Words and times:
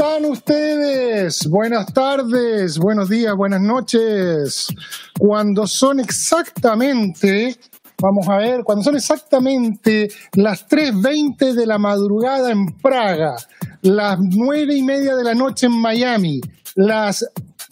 ¿Cómo 0.00 0.12
están 0.12 0.30
ustedes? 0.30 1.46
Buenas 1.50 1.92
tardes, 1.92 2.78
buenos 2.78 3.10
días, 3.10 3.34
buenas 3.36 3.60
noches. 3.60 4.68
Cuando 5.18 5.66
son 5.66 6.00
exactamente, 6.00 7.54
vamos 8.00 8.26
a 8.30 8.38
ver, 8.38 8.60
cuando 8.64 8.82
son 8.82 8.96
exactamente 8.96 10.08
las 10.36 10.66
3.20 10.68 11.52
de 11.52 11.66
la 11.66 11.76
madrugada 11.78 12.50
en 12.50 12.64
Praga, 12.80 13.36
las 13.82 14.18
nueve 14.20 14.74
y 14.74 14.82
media 14.82 15.14
de 15.16 15.24
la 15.24 15.34
noche 15.34 15.66
en 15.66 15.78
Miami, 15.78 16.40
las 16.76 17.22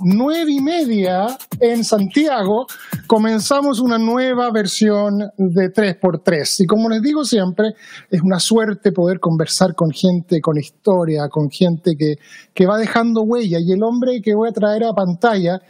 nueve 0.01 0.53
y 0.53 0.61
media 0.61 1.27
en 1.61 1.85
Santiago, 1.85 2.67
comenzamos 3.07 3.81
una 3.81 3.99
nueva 3.99 4.51
versión 4.51 5.19
de 5.37 5.73
3x3. 5.73 6.65
Y 6.65 6.67
como 6.67 6.89
les 6.89 7.03
digo 7.03 7.25
siempre, 7.25 7.75
es 8.11 8.23
una 8.23 8.39
suerte 8.39 8.93
poder 8.93 9.21
conversar 9.21 9.75
con 9.75 9.91
gente 9.91 10.41
con 10.41 10.59
historia, 10.59 11.29
con 11.29 11.51
gente 11.51 11.97
que, 11.97 12.17
que 12.55 12.67
va 12.67 12.79
dejando 12.79 13.23
huella. 13.23 13.59
Y 13.61 13.73
el 13.73 13.83
hombre 13.83 14.21
que 14.23 14.35
voy 14.35 14.49
a 14.49 14.53
traer 14.53 14.85
a 14.85 14.93
pantalla, 14.93 15.61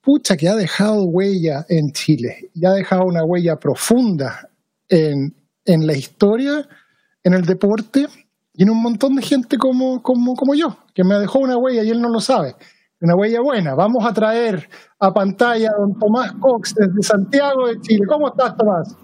pucha, 0.00 0.36
que 0.36 0.48
ha 0.48 0.56
dejado 0.56 1.04
huella 1.04 1.66
en 1.68 1.92
Chile, 1.92 2.50
y 2.54 2.64
ha 2.64 2.72
dejado 2.72 3.04
una 3.04 3.24
huella 3.24 3.56
profunda 3.56 4.48
en, 4.88 5.34
en 5.64 5.86
la 5.86 5.96
historia, 5.96 6.66
en 7.22 7.34
el 7.34 7.44
deporte 7.44 8.06
y 8.54 8.62
en 8.62 8.70
un 8.70 8.82
montón 8.82 9.14
de 9.16 9.22
gente 9.22 9.58
como, 9.58 10.02
como, 10.02 10.34
como 10.34 10.54
yo, 10.54 10.78
que 10.94 11.04
me 11.04 11.16
dejó 11.16 11.40
una 11.40 11.58
huella 11.58 11.82
y 11.82 11.90
él 11.90 12.00
no 12.00 12.08
lo 12.08 12.20
sabe 12.20 12.56
una 13.00 13.14
huella 13.14 13.40
buena. 13.40 13.74
Vamos 13.74 14.04
a 14.04 14.12
traer 14.12 14.68
a 14.98 15.12
pantalla 15.12 15.70
a 15.70 15.80
don 15.80 15.98
Tomás 15.98 16.32
Cox 16.40 16.74
desde 16.74 17.02
Santiago 17.02 17.68
de 17.68 17.80
Chile. 17.80 18.04
¿Cómo 18.08 18.28
estás, 18.28 18.56
Tomás? 18.56 18.96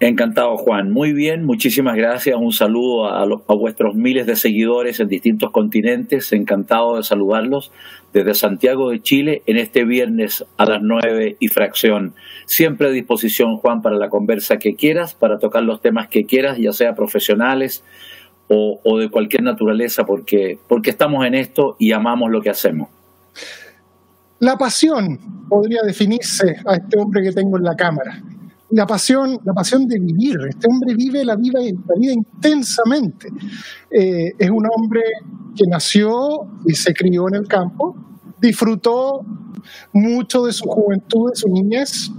Encantado, 0.00 0.56
Juan. 0.56 0.90
Muy 0.90 1.12
bien, 1.12 1.44
muchísimas 1.44 1.94
gracias. 1.96 2.36
Un 2.38 2.52
saludo 2.52 3.06
a, 3.06 3.26
vuestros 3.54 3.94
miles 3.94 4.26
de 4.26 4.36
seguidores 4.36 4.98
en 5.00 5.08
distintos 5.08 5.50
continentes. 5.50 6.32
Encantado 6.32 6.96
de 6.96 7.02
saludarlos 7.02 7.70
desde 8.12 8.34
Santiago 8.34 8.90
de 8.90 9.00
Chile 9.00 9.42
en 9.46 9.58
este 9.58 9.84
viernes 9.84 10.44
a 10.56 10.64
las 10.64 10.82
nueve 10.82 11.36
y 11.38 11.48
fracción. 11.48 12.14
Siempre 12.46 12.88
a 12.88 12.90
disposición, 12.90 13.56
Juan, 13.56 13.82
para 13.82 13.96
la 13.96 14.08
conversa 14.08 14.56
que 14.56 14.74
quieras, 14.74 15.14
para 15.14 15.38
tocar 15.38 15.62
los 15.62 15.80
temas 15.82 16.08
que 16.08 16.24
quieras, 16.24 16.58
ya 16.58 16.72
sea 16.72 16.94
profesionales 16.94 17.84
o, 18.48 18.80
o 18.84 18.98
de 18.98 19.10
cualquier 19.10 19.42
naturaleza, 19.42 20.04
porque, 20.04 20.58
porque 20.68 20.90
estamos 20.90 21.24
en 21.26 21.34
esto 21.34 21.76
y 21.78 21.92
amamos 21.92 22.30
lo 22.30 22.40
que 22.40 22.50
hacemos. 22.50 22.88
La 24.44 24.58
pasión 24.58 25.18
podría 25.48 25.80
definirse 25.80 26.56
a 26.66 26.74
este 26.74 26.98
hombre 26.98 27.22
que 27.22 27.32
tengo 27.32 27.56
en 27.56 27.62
la 27.62 27.74
cámara. 27.74 28.22
La 28.72 28.86
pasión, 28.86 29.40
la 29.42 29.54
pasión 29.54 29.88
de 29.88 29.98
vivir. 29.98 30.36
Este 30.46 30.68
hombre 30.68 30.94
vive 30.94 31.24
la 31.24 31.34
vida, 31.34 31.60
intensamente. 31.62 33.28
Eh, 33.90 34.34
es 34.38 34.50
un 34.50 34.66
hombre 34.66 35.00
que 35.56 35.64
nació 35.66 36.46
y 36.66 36.74
se 36.74 36.92
crió 36.92 37.26
en 37.28 37.36
el 37.36 37.48
campo, 37.48 37.96
disfrutó 38.38 39.24
mucho 39.94 40.44
de 40.44 40.52
su 40.52 40.66
juventud, 40.66 41.30
de 41.30 41.36
su 41.36 41.48
niñez. 41.48 42.10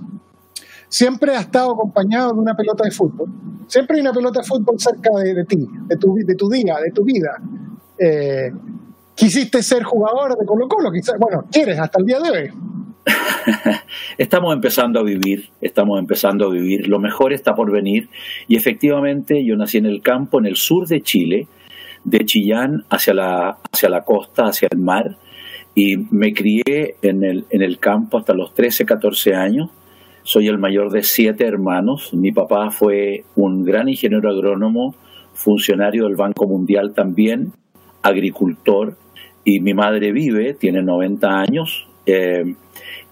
Siempre 0.89 1.35
ha 1.35 1.41
estado 1.41 1.73
acompañado 1.73 2.33
de 2.33 2.39
una 2.39 2.55
pelota 2.55 2.85
de 2.85 2.91
fútbol. 2.91 3.29
Siempre 3.67 3.97
hay 3.97 4.01
una 4.01 4.13
pelota 4.13 4.39
de 4.39 4.47
fútbol 4.47 4.79
cerca 4.79 5.11
de, 5.19 5.45
ti, 5.45 5.63
de 5.85 5.95
tu, 5.97 6.15
de 6.15 6.33
tu 6.33 6.49
día, 6.49 6.77
de 6.83 6.89
tu 6.89 7.03
vida. 7.03 7.39
Eh, 7.99 8.51
quisiste 9.15 9.63
ser 9.63 9.83
jugador 9.83 10.37
de 10.37 10.45
Colo 10.45 10.67
Colo, 10.67 10.91
quizás, 10.91 11.15
bueno, 11.19 11.45
quieres 11.51 11.79
hasta 11.79 11.99
el 11.99 12.05
día 12.05 12.19
de 12.19 12.29
hoy. 12.29 12.49
estamos 14.17 14.53
empezando 14.53 14.99
a 14.99 15.03
vivir, 15.03 15.49
estamos 15.61 15.99
empezando 15.99 16.47
a 16.47 16.49
vivir, 16.49 16.87
lo 16.87 16.99
mejor 16.99 17.33
está 17.33 17.53
por 17.53 17.71
venir 17.71 18.09
y 18.47 18.55
efectivamente 18.55 19.45
yo 19.45 19.55
nací 19.55 19.77
en 19.77 19.85
el 19.85 20.01
campo, 20.01 20.39
en 20.39 20.47
el 20.47 20.55
sur 20.55 20.87
de 20.87 21.01
Chile, 21.01 21.47
de 22.03 22.19
Chillán 22.25 22.83
hacia 22.89 23.13
la, 23.13 23.57
hacia 23.71 23.89
la 23.89 24.01
costa, 24.01 24.45
hacia 24.45 24.67
el 24.71 24.79
mar, 24.79 25.17
y 25.75 25.97
me 25.97 26.33
crié 26.33 26.95
en 27.01 27.23
el, 27.23 27.45
en 27.49 27.61
el 27.61 27.79
campo 27.79 28.17
hasta 28.17 28.33
los 28.33 28.53
13, 28.53 28.85
14 28.85 29.35
años. 29.35 29.69
Soy 30.23 30.47
el 30.47 30.57
mayor 30.57 30.89
de 30.89 31.03
siete 31.03 31.45
hermanos. 31.45 32.13
Mi 32.13 32.31
papá 32.31 32.71
fue 32.71 33.25
un 33.35 33.63
gran 33.63 33.89
ingeniero 33.89 34.29
agrónomo, 34.29 34.95
funcionario 35.33 36.05
del 36.05 36.15
Banco 36.15 36.47
Mundial 36.47 36.93
también, 36.95 37.51
agricultor, 38.01 38.95
y 39.45 39.59
mi 39.59 39.73
madre 39.75 40.11
vive, 40.11 40.55
tiene 40.55 40.81
90 40.81 41.29
años. 41.29 41.87
Eh, 42.07 42.55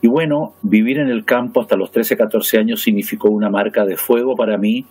y 0.01 0.07
bueno, 0.07 0.55
vivir 0.63 0.97
en 0.97 1.07
el 1.07 1.23
campo 1.23 1.61
hasta 1.61 1.77
los 1.77 1.91
13, 1.91 2.17
14 2.17 2.57
años 2.57 2.81
significó 2.81 3.29
una 3.29 3.49
marca 3.49 3.85
de 3.85 3.95
fuego 3.95 4.35
para 4.35 4.57
mí, 4.57 4.85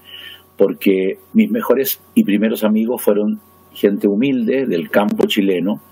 porque 0.57 1.19
mis 1.35 1.51
mejores 1.51 2.01
y 2.15 2.25
primeros 2.25 2.63
amigos 2.63 3.03
fueron 3.03 3.41
gente 3.75 4.07
humilde 4.07 4.67
del 4.67 4.89
campo 4.89 5.27
chileno. 5.27 5.83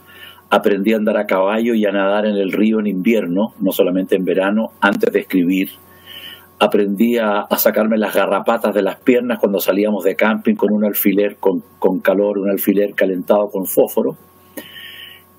Aprendí 0.50 0.92
a 0.92 0.96
andar 0.96 1.16
a 1.16 1.26
caballo 1.26 1.74
y 1.74 1.84
a 1.84 1.92
nadar 1.92 2.26
en 2.26 2.36
el 2.36 2.52
río 2.52 2.78
en 2.78 2.86
invierno, 2.86 3.52
no 3.60 3.72
solamente 3.72 4.16
en 4.16 4.24
verano, 4.24 4.70
antes 4.80 5.12
de 5.12 5.20
escribir. 5.20 5.70
Aprendí 6.60 7.18
a, 7.18 7.46
sacarme 7.56 7.98
las 7.98 8.14
garrapatas 8.14 8.74
de 8.74 8.82
las 8.82 8.96
piernas 8.96 9.38
cuando 9.40 9.58
salíamos 9.58 10.04
de 10.04 10.14
camping 10.14 10.54
con 10.54 10.72
un 10.72 10.84
alfiler 10.84 11.36
con, 11.36 11.62
con 11.78 12.00
calor, 12.00 12.38
un 12.38 12.50
alfiler 12.50 12.94
calentado 12.94 13.50
con 13.50 13.66
fósforo 13.66 14.16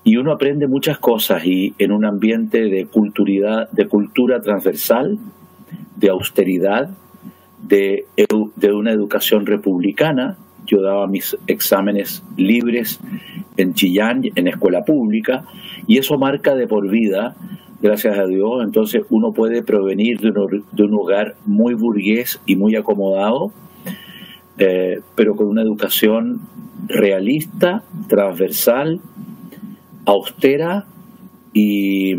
y 0.04 0.16
uno 0.16 0.32
aprende 0.32 0.66
muchas 0.66 0.98
cosas 0.98 1.44
y 1.44 1.74
en 1.78 1.92
un 1.92 2.04
ambiente 2.04 2.64
de 2.64 2.86
culturidad, 2.86 3.70
de 3.70 3.86
cultura 3.86 4.40
transversal, 4.40 5.18
de 5.96 6.08
austeridad, 6.10 6.90
de, 7.62 8.06
una 8.72 8.90
educación 8.90 9.46
republicana. 9.46 10.36
Yo 10.66 10.80
daba 10.82 11.06
mis 11.06 11.36
exámenes 11.46 12.24
libres 12.36 13.00
en 13.56 13.74
Chillán, 13.74 14.22
en 14.34 14.48
escuela 14.48 14.84
pública, 14.84 15.44
y 15.86 15.98
eso 15.98 16.18
marca 16.18 16.54
de 16.54 16.66
por 16.66 16.88
vida, 16.88 17.36
gracias 17.80 18.18
a 18.18 18.26
Dios. 18.26 18.64
Entonces 18.64 19.02
uno 19.10 19.32
puede 19.32 19.62
provenir 19.62 20.18
de 20.18 20.30
un, 20.30 20.64
de 20.72 20.82
un 20.82 20.94
hogar 20.94 21.36
muy 21.46 21.74
burgués 21.74 22.40
y 22.46 22.56
muy 22.56 22.74
acomodado, 22.74 23.52
eh, 24.58 25.00
pero 25.14 25.36
con 25.36 25.46
una 25.46 25.62
educación 25.62 26.40
realista, 26.88 27.82
transversal, 28.08 29.00
austera 30.06 30.86
y, 31.52 32.14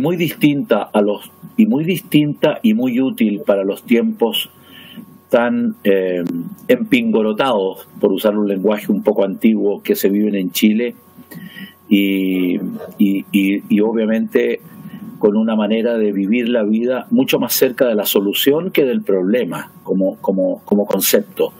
muy 0.00 0.16
distinta 0.16 0.82
a 0.82 1.02
los 1.02 1.30
y 1.56 1.66
muy 1.66 1.84
distinta 1.84 2.58
y 2.62 2.74
muy 2.74 3.00
útil 3.00 3.42
para 3.46 3.62
los 3.62 3.82
tiempos 3.84 4.50
tan 5.28 5.76
eh, 5.84 6.24
empingorotados, 6.68 7.86
por 8.00 8.12
usar 8.12 8.36
un 8.36 8.48
lenguaje 8.48 8.90
un 8.90 9.02
poco 9.02 9.24
antiguo 9.24 9.82
que 9.82 9.94
se 9.94 10.08
viven 10.08 10.34
en 10.34 10.50
Chile. 10.50 10.94
Y, 11.88 12.58
y 12.98 13.80
obviamente 13.80 14.60
con 15.22 15.36
una 15.36 15.54
manera 15.54 15.96
de 15.96 16.10
vivir 16.10 16.48
la 16.48 16.64
vida 16.64 17.06
mucho 17.10 17.38
más 17.38 17.54
cerca 17.54 17.86
de 17.86 17.94
la 17.94 18.06
solución 18.06 18.72
que 18.72 18.84
del 18.84 19.02
problema 19.02 19.70
como, 19.84 20.16
como, 20.16 20.60
como 20.64 20.84
concepto, 20.84 21.52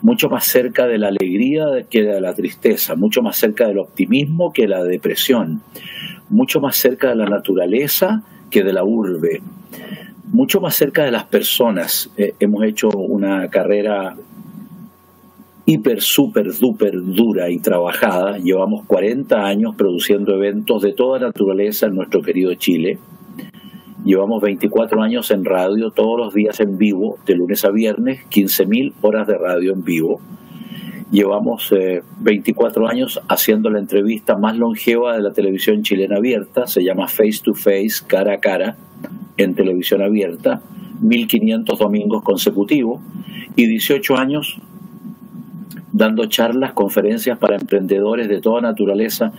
mucho 0.00 0.30
más 0.30 0.46
cerca 0.46 0.86
de 0.86 0.96
la 0.96 1.08
alegría 1.08 1.66
que 1.90 2.02
de 2.02 2.18
la 2.18 2.32
tristeza, 2.32 2.94
mucho 2.94 3.20
más 3.20 3.36
cerca 3.36 3.66
del 3.66 3.78
optimismo 3.78 4.54
que 4.54 4.66
la 4.66 4.82
depresión, 4.82 5.60
mucho 6.30 6.62
más 6.62 6.78
cerca 6.78 7.10
de 7.10 7.16
la 7.16 7.26
naturaleza 7.26 8.22
que 8.50 8.64
de 8.64 8.72
la 8.72 8.84
urbe, 8.84 9.42
mucho 10.32 10.62
más 10.62 10.74
cerca 10.74 11.04
de 11.04 11.10
las 11.10 11.24
personas. 11.24 12.08
Eh, 12.16 12.32
hemos 12.40 12.64
hecho 12.64 12.88
una 12.88 13.50
carrera 13.50 14.16
hiper, 15.66 16.00
super, 16.00 16.52
duper 16.58 16.94
dura 16.94 17.50
y 17.50 17.58
trabajada. 17.58 18.38
Llevamos 18.38 18.86
40 18.86 19.44
años 19.44 19.74
produciendo 19.76 20.34
eventos 20.34 20.80
de 20.80 20.94
toda 20.94 21.18
naturaleza 21.18 21.86
en 21.86 21.96
nuestro 21.96 22.22
querido 22.22 22.54
Chile. 22.54 22.98
Llevamos 24.04 24.40
24 24.40 25.02
años 25.02 25.30
en 25.30 25.44
radio, 25.44 25.90
todos 25.90 26.18
los 26.18 26.32
días 26.32 26.58
en 26.60 26.78
vivo, 26.78 27.18
de 27.26 27.34
lunes 27.34 27.66
a 27.66 27.70
viernes, 27.70 28.20
15.000 28.30 28.94
horas 29.02 29.26
de 29.26 29.36
radio 29.36 29.74
en 29.74 29.84
vivo. 29.84 30.20
Llevamos 31.12 31.70
eh, 31.72 32.02
24 32.20 32.88
años 32.88 33.20
haciendo 33.28 33.68
la 33.68 33.78
entrevista 33.78 34.38
más 34.38 34.56
longeva 34.56 35.14
de 35.14 35.20
la 35.20 35.32
televisión 35.32 35.82
chilena 35.82 36.16
abierta, 36.16 36.66
se 36.66 36.82
llama 36.82 37.08
Face 37.08 37.40
to 37.44 37.52
Face, 37.52 38.02
cara 38.06 38.34
a 38.34 38.38
cara, 38.38 38.76
en 39.36 39.54
televisión 39.54 40.00
abierta, 40.00 40.62
1.500 41.02 41.76
domingos 41.76 42.22
consecutivos, 42.22 43.00
y 43.54 43.66
18 43.66 44.16
años 44.16 44.58
dando 45.92 46.24
charlas, 46.26 46.72
conferencias 46.72 47.36
para 47.36 47.56
emprendedores 47.56 48.28
de 48.28 48.40
toda 48.40 48.62
naturaleza 48.62 49.32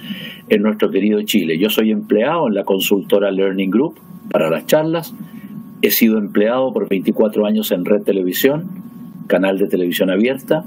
en 0.50 0.62
nuestro 0.62 0.92
querido 0.92 1.20
Chile. 1.24 1.58
Yo 1.58 1.72
soy 1.72 1.90
empleado 1.90 2.48
en 2.48 2.54
la 2.54 2.64
consultora 2.64 3.32
Learning 3.32 3.72
Group 3.72 3.96
para 4.32 4.50
las 4.50 4.66
charlas. 4.66 5.14
He 5.82 5.92
sido 5.92 6.18
empleado 6.18 6.72
por 6.74 6.88
24 6.90 7.46
años 7.46 7.72
en 7.72 7.86
Red 7.86 8.04
Televisión, 8.04 8.68
canal 9.28 9.58
de 9.58 9.68
televisión 9.68 10.10
abierta. 10.10 10.64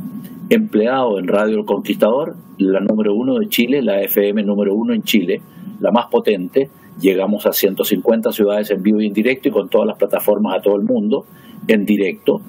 Empleado 0.50 1.18
en 1.18 1.26
Radio 1.26 1.60
El 1.60 1.64
Conquistador, 1.64 2.36
la 2.58 2.80
número 2.80 3.14
uno 3.14 3.38
de 3.38 3.48
Chile, 3.48 3.82
la 3.82 4.02
FM 4.02 4.42
número 4.42 4.74
uno 4.74 4.92
en 4.92 5.02
Chile, 5.02 5.40
la 5.80 5.90
más 5.90 6.06
potente. 6.06 6.68
Llegamos 7.00 7.46
a 7.46 7.52
150 7.52 8.30
ciudades 8.30 8.70
en 8.70 8.82
vivo 8.82 9.00
y 9.00 9.06
en 9.06 9.14
directo 9.14 9.48
y 9.48 9.52
con 9.52 9.68
todas 9.68 9.86
las 9.86 9.96
plataformas 9.96 10.56
a 10.56 10.60
todo 10.60 10.76
el 10.76 10.82
mundo 10.82 11.24
en 11.66 11.86
directo. 11.86 12.40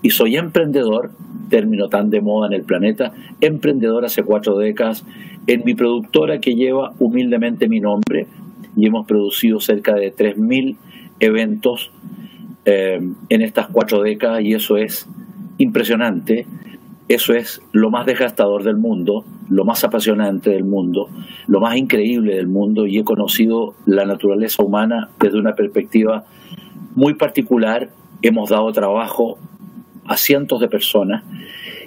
Y 0.00 0.10
soy 0.10 0.36
emprendedor 0.36 1.10
término 1.50 1.88
tan 1.88 2.08
de 2.08 2.20
moda 2.20 2.46
en 2.46 2.54
el 2.54 2.62
planeta, 2.62 3.12
emprendedor 3.40 4.04
hace 4.04 4.22
cuatro 4.22 4.56
décadas, 4.56 5.04
en 5.46 5.64
mi 5.64 5.74
productora 5.74 6.38
que 6.38 6.54
lleva 6.54 6.92
humildemente 6.98 7.68
mi 7.68 7.80
nombre 7.80 8.28
y 8.76 8.86
hemos 8.86 9.06
producido 9.06 9.60
cerca 9.60 9.94
de 9.94 10.14
3.000 10.14 10.76
eventos 11.20 11.90
eh, 12.64 13.00
en 13.28 13.42
estas 13.42 13.68
cuatro 13.68 14.02
décadas 14.02 14.42
y 14.42 14.54
eso 14.54 14.76
es 14.76 15.08
impresionante, 15.58 16.46
eso 17.08 17.34
es 17.34 17.62
lo 17.72 17.90
más 17.90 18.06
desgastador 18.06 18.64
del 18.64 18.76
mundo, 18.76 19.24
lo 19.48 19.64
más 19.64 19.82
apasionante 19.84 20.50
del 20.50 20.64
mundo, 20.64 21.08
lo 21.46 21.60
más 21.60 21.76
increíble 21.76 22.36
del 22.36 22.48
mundo 22.48 22.86
y 22.86 22.98
he 22.98 23.04
conocido 23.04 23.74
la 23.86 24.04
naturaleza 24.04 24.62
humana 24.62 25.10
desde 25.18 25.38
una 25.38 25.54
perspectiva 25.54 26.24
muy 26.94 27.14
particular, 27.14 27.90
hemos 28.22 28.50
dado 28.50 28.70
trabajo 28.72 29.38
a 30.06 30.16
cientos 30.16 30.60
de 30.60 30.68
personas 30.68 31.24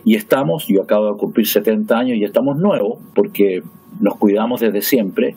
y 0.05 0.15
estamos, 0.15 0.67
yo 0.67 0.81
acabo 0.81 1.13
de 1.13 1.17
cumplir 1.17 1.47
70 1.47 1.97
años 1.97 2.17
y 2.17 2.23
estamos 2.23 2.57
nuevos 2.57 2.99
porque 3.15 3.63
nos 3.99 4.17
cuidamos 4.17 4.61
desde 4.61 4.81
siempre, 4.81 5.35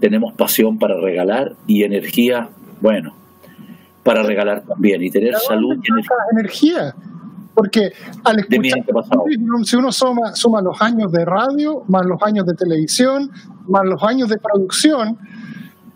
tenemos 0.00 0.32
pasión 0.34 0.78
para 0.78 1.00
regalar 1.00 1.54
y 1.66 1.84
energía, 1.84 2.50
bueno, 2.80 3.14
para 4.02 4.22
regalar 4.22 4.62
también 4.62 5.02
y 5.02 5.10
tener 5.10 5.34
salud 5.36 5.76
y 5.82 5.90
energía. 5.90 6.16
energía. 6.32 6.94
Porque 7.54 7.90
al 8.22 8.38
escuchar, 8.38 8.84
si 9.64 9.76
uno 9.76 9.90
suma, 9.90 10.36
suma 10.36 10.60
los 10.60 10.80
años 10.82 11.10
de 11.10 11.24
radio, 11.24 11.84
más 11.88 12.04
los 12.04 12.22
años 12.22 12.44
de 12.44 12.52
televisión, 12.52 13.30
más 13.66 13.84
los 13.86 14.02
años 14.02 14.28
de 14.28 14.36
producción, 14.36 15.18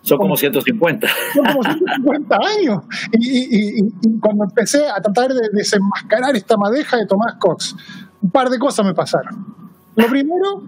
son 0.03 0.19
como 0.19 0.37
150. 0.37 1.07
Son 1.35 1.45
como 1.45 1.63
150 1.63 2.39
años. 2.59 2.83
Y, 3.13 3.91
cuando 4.21 4.45
empecé 4.45 4.89
a 4.89 5.01
tratar 5.01 5.33
de 5.33 5.49
desenmascarar 5.53 6.35
esta 6.37 6.57
madeja 6.57 6.97
de 6.97 7.07
Tomás 7.07 7.35
Cox, 7.39 7.77
un 8.23 8.31
par 8.31 8.49
de 8.49 8.59
cosas 8.59 8.87
me 8.87 8.95
pasaron. 8.95 9.55
Lo 9.97 10.07
primero, 10.07 10.63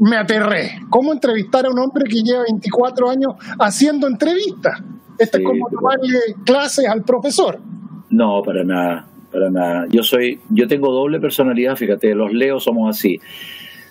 me 0.00 0.16
aterré. 0.16 0.80
¿Cómo 0.88 1.12
entrevistar 1.12 1.66
a 1.66 1.70
un 1.70 1.78
hombre 1.78 2.04
que 2.04 2.22
lleva 2.22 2.42
24 2.42 3.10
años 3.10 3.34
haciendo 3.58 4.06
entrevistas? 4.08 4.82
Esto 5.18 5.38
es 5.38 5.44
como 5.44 5.68
tomarle 5.68 6.18
clases 6.44 6.86
al 6.88 7.02
profesor. 7.04 7.60
No, 8.08 8.42
para 8.42 8.64
nada, 8.64 9.06
para 9.30 9.50
nada. 9.50 9.86
Yo 9.90 10.02
soy, 10.02 10.40
yo 10.48 10.66
tengo 10.66 10.90
doble 10.92 11.20
personalidad, 11.20 11.76
fíjate, 11.76 12.14
los 12.14 12.32
leos 12.32 12.64
somos 12.64 12.96
así 12.96 13.20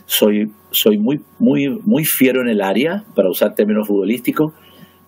soy, 0.10 0.52
soy 0.72 0.98
muy, 0.98 1.22
muy, 1.38 1.70
muy 1.86 2.04
fiero 2.04 2.42
en 2.42 2.50
el 2.50 2.62
área, 2.62 3.04
para 3.14 3.30
usar 3.30 3.54
términos 3.54 3.88
futbolísticos, 3.88 4.54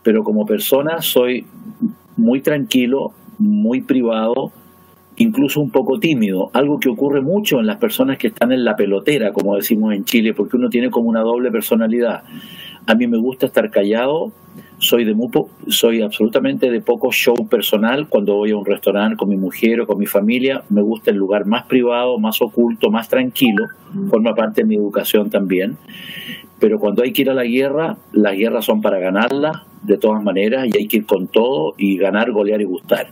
pero 0.04 0.24
como 0.24 0.46
persona 0.46 1.02
soy 1.02 1.48
muy 2.18 2.42
tranquilo, 2.42 3.12
muy 3.40 3.82
privado, 3.82 4.52
incluso 5.22 5.62
un 5.62 5.70
poco 5.70 6.00
tímido, 6.00 6.50
algo 6.54 6.80
que 6.80 6.90
ocurre 6.90 7.22
mucho 7.22 7.60
en 7.60 7.68
las 7.68 7.78
personas 7.78 8.18
que 8.18 8.28
están 8.28 8.52
en 8.52 8.66
la 8.66 8.76
pelotera, 8.76 9.32
como 9.32 9.56
decimos 9.56 9.94
en 9.94 10.04
Chile, 10.04 10.34
porque 10.34 10.58
uno 10.58 10.70
tiene 10.70 10.90
como 10.90 11.10
una 11.10 11.22
doble 11.22 11.52
personalidad. 11.52 12.24
A 12.88 12.96
mí 12.96 13.06
me 13.06 13.18
gusta 13.18 13.46
estar 13.46 13.70
callado, 13.70 14.32
soy 14.80 15.06
de 15.06 15.14
muy 15.14 15.30
soy 15.68 16.02
absolutamente 16.02 16.72
de 16.72 16.82
poco 16.82 17.12
show 17.12 17.36
personal 17.48 18.08
cuando 18.10 18.36
voy 18.36 18.50
a 18.50 18.58
un 18.58 18.66
restaurante 18.66 19.16
con 19.16 19.30
mi 19.30 19.38
mujer 19.38 19.82
o 19.82 19.86
con 19.86 20.00
mi 20.00 20.08
familia, 20.08 20.64
me 20.70 20.82
gusta 20.82 21.12
el 21.12 21.18
lugar 21.18 21.46
más 21.46 21.68
privado, 21.68 22.18
más 22.18 22.42
oculto, 22.42 22.90
más 22.90 23.08
tranquilo, 23.08 23.68
forma 24.10 24.34
parte 24.34 24.62
de 24.62 24.68
mi 24.68 24.76
educación 24.76 25.30
también. 25.30 25.78
Pero 26.60 26.80
cuando 26.80 27.04
hay 27.04 27.14
que 27.14 27.22
ir 27.22 27.30
a 27.30 27.36
la 27.36 27.44
guerra, 27.44 27.98
las 28.12 28.36
guerras 28.36 28.66
son 28.66 28.82
para 28.82 29.00
ganarlas 29.00 29.58
de 29.84 29.98
todas 29.98 30.24
maneras 30.24 30.68
y 30.68 30.78
hay 30.78 30.88
que 30.88 30.98
ir 30.98 31.06
con 31.06 31.28
todo 31.28 31.74
y 31.78 31.98
ganar, 31.98 32.32
golear 32.32 32.62
y 32.62 32.66
gustar. 32.66 33.08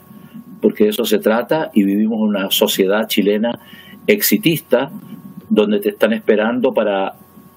Porque 0.61 0.87
eso 0.87 1.05
se 1.05 1.19
trata 1.19 1.71
y 1.73 1.83
vivimos 1.83 2.19
una 2.19 2.51
sociedad 2.51 3.07
chilena 3.07 3.59
exitista 4.07 4.91
donde 5.49 5.79
te 5.79 5.89
están 5.89 6.13
esperando 6.13 6.71
para, 6.73 7.13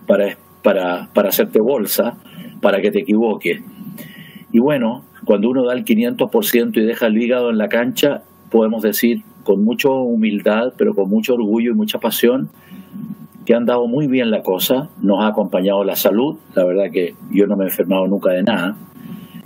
para 0.06 0.36
para, 0.62 1.08
para 1.12 1.28
hacerte 1.28 1.60
bolsa, 1.60 2.16
para 2.60 2.80
que 2.80 2.90
te 2.90 3.00
equivoques. 3.00 3.60
Y 4.52 4.58
bueno, 4.60 5.04
cuando 5.24 5.50
uno 5.50 5.64
da 5.64 5.74
el 5.74 5.84
500% 5.84 6.76
y 6.76 6.84
deja 6.84 7.06
el 7.06 7.20
hígado 7.20 7.50
en 7.50 7.58
la 7.58 7.68
cancha, 7.68 8.22
podemos 8.50 8.82
decir 8.82 9.22
con 9.44 9.64
mucha 9.64 9.88
humildad, 9.90 10.72
pero 10.76 10.94
con 10.94 11.08
mucho 11.08 11.34
orgullo 11.34 11.72
y 11.72 11.74
mucha 11.74 11.98
pasión, 11.98 12.48
que 13.44 13.54
han 13.54 13.64
dado 13.64 13.88
muy 13.88 14.06
bien 14.06 14.30
la 14.30 14.42
cosa, 14.42 14.88
nos 15.00 15.20
ha 15.20 15.28
acompañado 15.28 15.82
la 15.82 15.96
salud, 15.96 16.38
la 16.54 16.64
verdad 16.64 16.92
que 16.92 17.14
yo 17.32 17.46
no 17.46 17.56
me 17.56 17.64
he 17.64 17.68
enfermado 17.68 18.06
nunca 18.06 18.30
de 18.32 18.44
nada, 18.44 18.76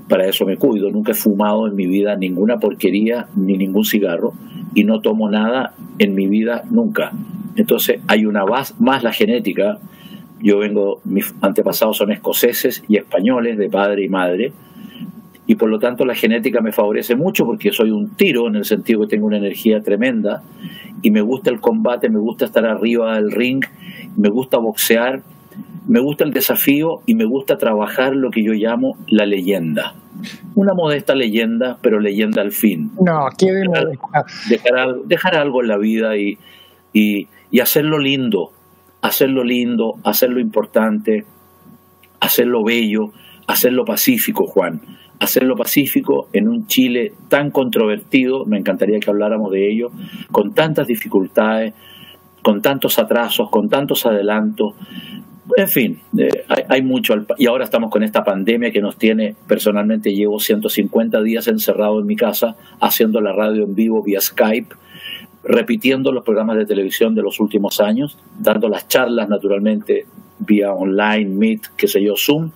para 0.09 0.27
eso 0.27 0.47
me 0.47 0.57
cuido, 0.57 0.91
nunca 0.91 1.13
he 1.13 1.15
fumado 1.15 1.67
en 1.67 1.75
mi 1.75 1.87
vida 1.87 2.17
ninguna 2.17 2.59
porquería 2.59 3.27
ni 3.35 3.57
ningún 3.57 3.85
cigarro 3.85 4.35
y 4.75 4.85
no 4.85 5.01
tomo 5.01 5.31
nada 5.31 5.75
en 5.99 6.15
mi 6.15 6.27
vida 6.27 6.63
nunca. 6.71 7.13
Entonces 7.57 8.01
hay 8.07 8.27
una 8.27 8.45
base, 8.45 8.75
más 8.79 9.03
la 9.03 9.13
genética, 9.13 9.79
yo 10.41 10.59
vengo, 10.59 11.01
mis 11.05 11.35
antepasados 11.41 11.97
son 11.97 12.13
escoceses 12.13 12.85
y 12.89 12.97
españoles 12.97 13.59
de 13.59 13.69
padre 13.69 14.05
y 14.05 14.09
madre, 14.09 14.53
y 15.47 15.55
por 15.55 15.71
lo 15.71 15.79
tanto 15.79 16.05
la 16.05 16.15
genética 16.15 16.61
me 16.61 16.73
favorece 16.73 17.17
mucho 17.17 17.47
porque 17.47 17.73
soy 17.73 17.91
un 17.91 18.11
tiro 18.11 18.49
en 18.49 18.57
el 18.57 18.65
sentido 18.65 19.01
que 19.03 19.07
tengo 19.07 19.27
una 19.27 19.39
energía 19.39 19.81
tremenda 19.81 20.43
y 21.03 21.11
me 21.11 21.21
gusta 21.21 21.51
el 21.51 21.61
combate, 21.61 22.09
me 22.09 22.19
gusta 22.19 22.45
estar 22.45 22.67
arriba 22.67 23.15
del 23.15 23.31
ring, 23.31 23.65
me 24.17 24.29
gusta 24.29 24.59
boxear, 24.59 25.23
me 25.87 26.01
gusta 26.01 26.25
el 26.25 26.33
desafío 26.33 27.01
y 27.07 27.15
me 27.15 27.25
gusta 27.25 27.57
trabajar 27.57 28.15
lo 28.15 28.31
que 28.31 28.43
yo 28.43 28.53
llamo 28.53 28.97
la 29.09 29.27
leyenda. 29.27 29.95
Una 30.55 30.75
modesta 30.75 31.15
leyenda, 31.15 31.79
pero 31.83 32.01
leyenda 32.01 32.43
al 32.43 32.53
fin. 32.53 32.91
No, 33.01 33.29
qué 33.39 33.53
dejar, 33.53 33.87
dejar, 34.49 34.95
dejar, 35.05 35.37
algo 35.37 35.63
en 35.63 35.69
la 35.69 35.79
vida 35.79 36.17
y, 36.17 36.39
y, 36.93 37.29
y 37.51 37.61
hacerlo 37.61 37.99
lindo, 37.99 38.51
hacerlo 39.03 39.45
lindo, 39.45 39.95
hacerlo 40.05 40.41
importante, 40.41 41.25
hacerlo 42.21 42.65
bello, 42.65 43.13
hacerlo 43.47 43.85
pacífico, 43.85 44.47
Juan. 44.47 44.81
Hacerlo 45.19 45.57
pacífico 45.57 46.29
en 46.35 46.47
un 46.47 46.67
Chile 46.67 47.13
tan 47.29 47.51
controvertido, 47.51 48.45
me 48.45 48.59
encantaría 48.59 48.99
que 48.99 49.09
habláramos 49.09 49.51
de 49.51 49.71
ello, 49.71 49.91
con 50.31 50.53
tantas 50.53 50.87
dificultades, 50.87 51.73
con 52.43 52.61
tantos 52.61 52.99
atrasos, 52.99 53.49
con 53.51 53.69
tantos 53.69 54.05
adelantos. 54.05 54.75
En 55.57 55.69
fin, 55.69 56.01
eh, 56.19 56.29
hay, 56.49 56.63
hay, 56.69 56.83
mucho. 56.83 57.15
Y 57.39 57.47
ahora 57.47 57.65
estamos 57.65 57.91
con 57.91 58.03
esta 58.03 58.25
pandemia 58.25 58.73
que 58.73 58.81
nos 58.81 58.97
tiene, 58.97 59.37
personalmente 59.47 60.15
llevo 60.15 60.41
150 60.41 61.23
días 61.23 61.47
encerrado 61.49 62.01
en 62.01 62.07
mi 62.07 62.17
casa, 62.17 62.57
haciendo 62.81 63.21
la 63.21 63.33
radio 63.33 63.65
en 63.65 63.75
vivo 63.75 64.03
vía 64.03 64.21
Skype 64.21 64.75
repitiendo 65.47 66.11
los 66.11 66.25
programas 66.25 66.57
de 66.57 66.67
televisión 66.67 67.15
de 67.15 67.23
los 67.23 67.39
últimos 67.39 67.81
años, 67.81 68.19
dando 68.39 68.69
las 68.69 68.89
charlas 68.89 69.29
naturalmente 69.29 70.07
vía 70.41 70.73
online, 70.73 71.27
Meet, 71.27 71.69
qué 71.77 71.89
sé 71.89 72.03
yo, 72.03 72.15
Zoom, 72.17 72.51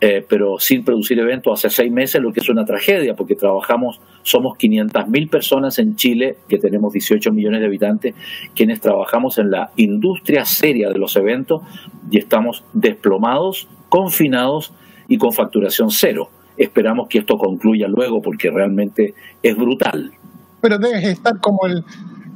eh, 0.00 0.24
pero 0.28 0.58
sin 0.58 0.84
producir 0.84 1.18
eventos 1.18 1.64
hace 1.64 1.74
seis 1.74 1.92
meses, 1.92 2.20
lo 2.20 2.32
que 2.32 2.40
es 2.40 2.48
una 2.48 2.64
tragedia, 2.64 3.14
porque 3.14 3.36
trabajamos, 3.36 4.00
somos 4.24 4.58
500.000 4.58 5.30
personas 5.30 5.78
en 5.78 5.94
Chile, 5.96 6.38
que 6.48 6.58
tenemos 6.58 6.92
18 6.92 7.30
millones 7.30 7.60
de 7.60 7.66
habitantes, 7.66 8.14
quienes 8.54 8.80
trabajamos 8.80 9.38
en 9.38 9.50
la 9.50 9.70
industria 9.76 10.44
seria 10.44 10.88
de 10.88 10.98
los 10.98 11.14
eventos 11.16 11.62
y 12.10 12.18
estamos 12.18 12.64
desplomados, 12.72 13.68
confinados 13.88 14.72
y 15.08 15.18
con 15.18 15.32
facturación 15.32 15.90
cero. 15.90 16.30
Esperamos 16.56 17.08
que 17.08 17.18
esto 17.18 17.36
concluya 17.36 17.86
luego 17.86 18.22
porque 18.22 18.50
realmente 18.50 19.14
es 19.42 19.56
brutal. 19.56 20.12
Pero 20.60 20.78
debes 20.78 21.04
estar 21.04 21.38
como 21.40 21.66
el, 21.66 21.84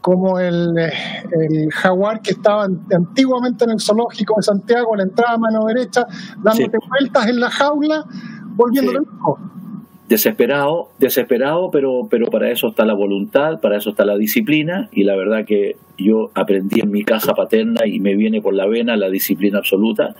como 0.02 0.38
el, 0.38 0.76
el, 0.76 1.72
jaguar 1.72 2.20
que 2.20 2.32
estaba 2.32 2.64
antiguamente 2.64 3.64
en 3.64 3.70
el 3.70 3.80
zoológico 3.80 4.34
de 4.36 4.42
Santiago, 4.42 4.94
la 4.94 5.04
entrada 5.04 5.34
a 5.34 5.38
mano 5.38 5.64
derecha, 5.64 6.06
dándote 6.42 6.76
vueltas 6.90 7.28
en 7.28 7.40
la 7.40 7.50
jaula, 7.50 8.04
volviendo 8.56 8.92
sí. 8.92 8.98
Desesperado, 10.08 10.88
desesperado, 10.98 11.70
pero, 11.70 12.08
pero 12.10 12.26
para 12.26 12.50
eso 12.50 12.68
está 12.68 12.86
la 12.86 12.94
voluntad, 12.94 13.60
para 13.60 13.76
eso 13.76 13.90
está 13.90 14.06
la 14.06 14.16
disciplina 14.16 14.88
y 14.90 15.04
la 15.04 15.14
verdad 15.16 15.44
que 15.44 15.76
yo 15.98 16.30
aprendí 16.34 16.80
en 16.80 16.90
mi 16.90 17.04
casa 17.04 17.34
paterna 17.34 17.86
y 17.86 18.00
me 18.00 18.16
viene 18.16 18.40
por 18.40 18.54
la 18.54 18.66
vena 18.66 18.96
la 18.96 19.10
disciplina 19.10 19.58
absoluta, 19.58 20.14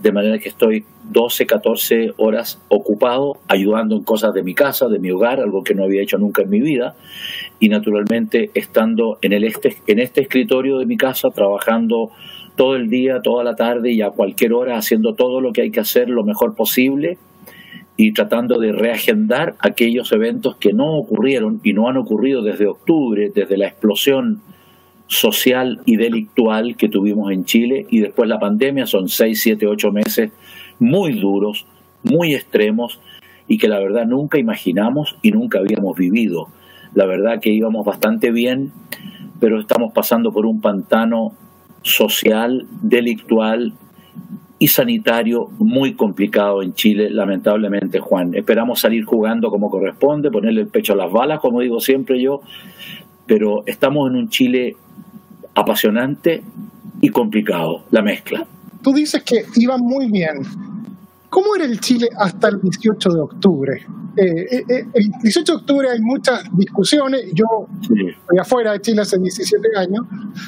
de 0.00 0.12
manera 0.12 0.38
que 0.38 0.48
estoy 0.48 0.84
12, 1.12 1.44
14 1.44 2.14
horas 2.16 2.62
ocupado 2.68 3.34
ayudando 3.46 3.96
en 3.96 4.04
cosas 4.04 4.32
de 4.32 4.42
mi 4.42 4.54
casa, 4.54 4.88
de 4.88 4.98
mi 4.98 5.10
hogar, 5.10 5.38
algo 5.40 5.62
que 5.62 5.74
no 5.74 5.84
había 5.84 6.00
hecho 6.00 6.16
nunca 6.16 6.40
en 6.40 6.48
mi 6.48 6.60
vida 6.60 6.94
y 7.60 7.68
naturalmente 7.68 8.50
estando 8.54 9.18
en, 9.20 9.34
el 9.34 9.44
este, 9.44 9.76
en 9.86 9.98
este 9.98 10.22
escritorio 10.22 10.78
de 10.78 10.86
mi 10.86 10.96
casa 10.96 11.28
trabajando 11.28 12.10
todo 12.56 12.74
el 12.74 12.88
día, 12.88 13.20
toda 13.22 13.44
la 13.44 13.54
tarde 13.54 13.92
y 13.92 14.00
a 14.00 14.08
cualquier 14.08 14.54
hora 14.54 14.78
haciendo 14.78 15.14
todo 15.14 15.42
lo 15.42 15.52
que 15.52 15.60
hay 15.60 15.70
que 15.70 15.80
hacer 15.80 16.08
lo 16.08 16.24
mejor 16.24 16.54
posible 16.54 17.18
y 17.96 18.12
tratando 18.12 18.58
de 18.58 18.72
reagendar 18.72 19.54
aquellos 19.58 20.12
eventos 20.12 20.56
que 20.56 20.72
no 20.72 20.96
ocurrieron 20.98 21.60
y 21.64 21.72
no 21.72 21.88
han 21.88 21.96
ocurrido 21.96 22.42
desde 22.42 22.66
octubre, 22.66 23.30
desde 23.34 23.56
la 23.56 23.68
explosión 23.68 24.42
social 25.06 25.80
y 25.86 25.96
delictual 25.96 26.76
que 26.76 26.88
tuvimos 26.88 27.32
en 27.32 27.44
Chile 27.44 27.86
y 27.90 28.00
después 28.00 28.28
la 28.28 28.38
pandemia, 28.38 28.86
son 28.86 29.08
seis, 29.08 29.40
siete, 29.40 29.66
ocho 29.66 29.92
meses 29.92 30.30
muy 30.78 31.18
duros, 31.18 31.66
muy 32.02 32.34
extremos 32.34 33.00
y 33.48 33.58
que 33.58 33.68
la 33.68 33.78
verdad 33.78 34.06
nunca 34.06 34.38
imaginamos 34.38 35.16
y 35.22 35.30
nunca 35.30 35.60
habíamos 35.60 35.96
vivido. 35.96 36.48
La 36.94 37.06
verdad 37.06 37.40
que 37.40 37.50
íbamos 37.50 37.84
bastante 37.84 38.30
bien, 38.30 38.72
pero 39.40 39.60
estamos 39.60 39.92
pasando 39.92 40.32
por 40.32 40.46
un 40.46 40.60
pantano 40.60 41.32
social, 41.82 42.66
delictual, 42.82 43.74
y 44.58 44.68
sanitario 44.68 45.48
muy 45.58 45.94
complicado 45.94 46.62
en 46.62 46.72
Chile, 46.72 47.10
lamentablemente, 47.10 47.98
Juan. 47.98 48.34
Esperamos 48.34 48.80
salir 48.80 49.04
jugando 49.04 49.50
como 49.50 49.68
corresponde, 49.68 50.30
ponerle 50.30 50.62
el 50.62 50.68
pecho 50.68 50.94
a 50.94 50.96
las 50.96 51.12
balas, 51.12 51.40
como 51.40 51.60
digo 51.60 51.78
siempre 51.80 52.22
yo, 52.22 52.40
pero 53.26 53.62
estamos 53.66 54.10
en 54.10 54.16
un 54.16 54.28
Chile 54.28 54.76
apasionante 55.54 56.42
y 57.00 57.08
complicado, 57.10 57.84
la 57.90 58.02
mezcla. 58.02 58.46
Tú 58.82 58.92
dices 58.92 59.22
que 59.24 59.44
iba 59.56 59.76
muy 59.78 60.10
bien. 60.10 60.36
¿Cómo 61.36 61.54
era 61.54 61.66
el 61.66 61.78
Chile 61.80 62.08
hasta 62.16 62.48
el 62.48 62.62
18 62.62 63.10
de 63.10 63.20
octubre? 63.20 63.86
Eh, 64.16 64.46
eh, 64.50 64.64
eh, 64.70 64.86
el 64.94 65.10
18 65.22 65.52
de 65.52 65.58
octubre 65.58 65.90
hay 65.90 66.00
muchas 66.00 66.44
discusiones. 66.56 67.26
Yo 67.34 67.44
estoy 67.82 68.38
afuera 68.40 68.72
de 68.72 68.80
Chile 68.80 69.02
hace 69.02 69.18
17 69.18 69.68
años. 69.76 70.06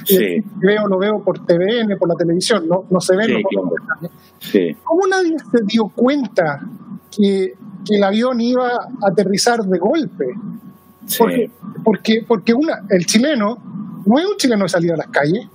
Y 0.09 0.41
veo, 0.65 0.89
lo 0.89 0.99
veo 0.99 1.23
por 1.23 1.45
TVN, 1.45 1.95
por 1.99 2.09
la 2.09 2.15
televisión, 2.15 2.67
no, 2.67 2.87
no 2.89 3.01
se 3.03 3.15
ve. 3.17 3.43
¿Cómo 4.83 5.07
nadie 5.07 5.37
se 5.53 5.59
dio 5.67 5.89
cuenta 5.95 6.67
que, 7.15 7.53
que, 7.85 7.97
el 7.97 8.03
avión 8.03 8.41
iba 8.41 8.69
a 8.69 9.09
aterrizar 9.11 9.61
de 9.61 9.79
golpe? 9.79 10.25
Porque, 11.19 11.51
porque, 11.85 12.25
porque 12.27 12.55
una, 12.55 12.87
el 12.89 13.05
chileno 13.05 14.03
no 14.07 14.19
es 14.19 14.25
un 14.25 14.37
chileno 14.39 14.63
de 14.63 14.71
salir 14.71 14.93
a 14.95 14.97
las 14.97 15.09
calles, 15.09 15.49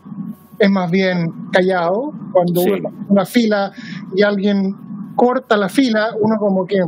es 0.60 0.70
más 0.70 0.92
bien 0.92 1.50
callado. 1.52 2.14
Cuando 2.32 2.62
una, 2.62 2.90
una 3.10 3.26
fila 3.26 3.72
y 4.16 4.22
alguien 4.22 4.93
corta 5.16 5.58
la 5.58 5.70
fila, 5.70 6.12
uno 6.20 6.38
como 6.38 6.66
que 6.66 6.78
el 6.78 6.84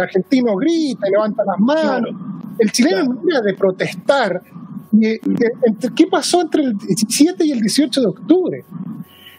argentino 0.00 0.56
grita 0.56 1.08
y 1.08 1.10
levanta 1.10 1.44
las 1.44 1.58
manos. 1.58 2.10
El 2.58 2.72
chileno 2.72 3.04
no 3.04 3.20
era 3.28 3.40
de 3.40 3.54
protestar. 3.54 4.42
¿Qué 5.96 6.06
pasó 6.10 6.42
entre 6.42 6.64
el 6.64 6.76
17 6.76 7.44
y 7.44 7.52
el 7.52 7.60
18 7.60 8.00
de 8.00 8.06
octubre? 8.06 8.64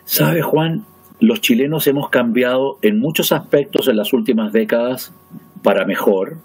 ¿Sabe, 0.03 0.41
Juan? 0.41 0.85
Los 1.19 1.41
chilenos 1.41 1.85
hemos 1.87 2.09
cambiado 2.09 2.77
en 2.81 2.99
muchos 2.99 3.31
aspectos 3.31 3.87
en 3.87 3.97
las 3.97 4.11
últimas 4.11 4.51
décadas 4.51 5.13
para 5.61 5.85
mejor. 5.85 6.37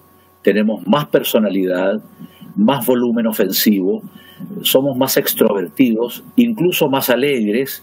Tenemos 0.43 0.87
más 0.87 1.07
personalidad, 1.07 2.03
más 2.57 2.85
volumen 2.87 3.27
ofensivo, 3.27 4.03
somos 4.63 4.97
más 4.97 5.17
extrovertidos, 5.17 6.23
incluso 6.37 6.89
más 6.89 7.09
alegres 7.09 7.83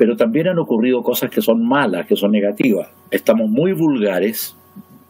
pero 0.00 0.16
también 0.16 0.48
han 0.48 0.58
ocurrido 0.58 1.02
cosas 1.02 1.28
que 1.28 1.42
son 1.42 1.62
malas, 1.62 2.06
que 2.06 2.16
son 2.16 2.30
negativas. 2.30 2.88
Estamos 3.10 3.50
muy 3.50 3.74
vulgares, 3.74 4.56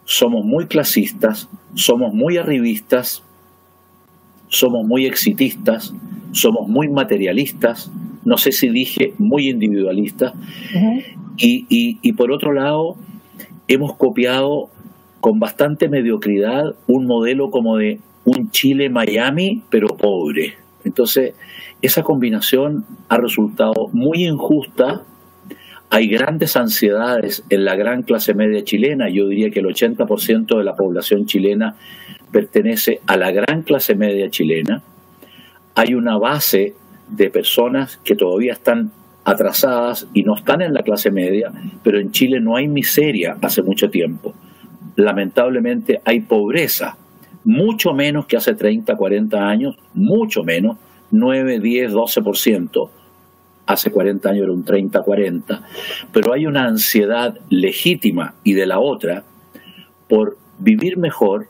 somos 0.05 0.45
muy 0.45 0.67
clasistas, 0.67 1.49
somos 1.75 2.13
muy 2.13 2.39
arribistas, 2.39 3.23
somos 4.49 4.85
muy 4.85 5.07
exitistas, 5.07 5.95
somos 6.33 6.67
muy 6.67 6.89
materialistas, 6.89 7.89
no 8.25 8.37
sé 8.37 8.51
si 8.51 8.69
dije 8.69 9.15
muy 9.17 9.49
individualistas, 9.49 10.33
y, 11.37 11.67
y 12.03 12.13
por 12.15 12.33
otro 12.33 12.53
lado, 12.53 12.97
hemos 13.69 13.97
copiado 13.97 14.71
con 15.21 15.39
bastante 15.39 15.89
mediocridad 15.89 16.65
un 16.89 17.07
modelo 17.07 17.51
como 17.53 17.77
de 17.77 18.01
un 18.25 18.51
Chile-Miami, 18.51 19.63
pero 19.71 19.87
pobre. 19.97 20.55
Entonces, 20.85 21.35
esa 21.83 22.03
combinación 22.03 22.85
ha 23.09 23.17
resultado 23.17 23.89
muy 23.93 24.27
injusta. 24.27 25.03
Hay 25.91 26.09
grandes 26.09 26.57
ansiedades 26.57 27.45
en 27.51 27.65
la 27.65 27.77
gran 27.77 28.03
clase 28.03 28.35
media 28.35 28.63
chilena. 28.63 29.09
Yo 29.09 29.29
diría 29.29 29.51
que 29.51 29.61
el 29.61 29.67
80% 29.67 30.59
de 30.59 30.65
la 30.65 30.75
población 30.75 31.27
chilena 31.27 31.77
pertenece 32.31 33.01
a 33.07 33.17
la 33.17 33.33
gran 33.33 33.63
clase 33.63 33.95
media 33.95 34.31
chilena. 34.31 34.83
Hay 35.75 35.95
una 35.95 36.17
base 36.19 36.75
de 37.09 37.31
personas 37.31 37.99
que 38.05 38.15
todavía 38.15 38.53
están 38.53 38.93
atrasadas 39.25 40.07
y 40.15 40.23
no 40.23 40.35
están 40.35 40.63
en 40.63 40.75
la 40.75 40.83
clase 40.83 41.11
media, 41.11 41.53
pero 41.83 41.99
en 41.99 42.11
Chile 42.11 42.41
no 42.41 42.57
hay 42.57 42.69
miseria 42.69 43.37
hace 43.43 43.63
mucho 43.63 43.91
tiempo. 43.91 44.35
Lamentablemente 44.97 46.01
hay 46.05 46.21
pobreza, 46.21 46.97
mucho 47.45 47.93
menos 47.93 48.27
que 48.27 48.37
hace 48.37 48.55
30, 48.55 48.95
40 48.97 49.39
años, 49.39 49.77
mucho 49.95 50.43
menos, 50.43 50.77
9, 51.11 51.61
10, 51.61 51.93
12%. 51.93 52.91
Hace 53.67 53.91
40 53.91 54.29
años 54.29 54.43
era 54.45 54.53
un 54.53 54.65
30, 54.65 55.03
40. 55.03 55.63
Pero 56.13 56.33
hay 56.33 56.47
una 56.47 56.67
ansiedad 56.67 57.39
legítima 57.49 58.35
y 58.43 58.55
de 58.55 58.67
la 58.67 58.81
otra 58.81 59.25
por 60.09 60.39
vivir 60.59 60.99
mejor, 60.99 61.47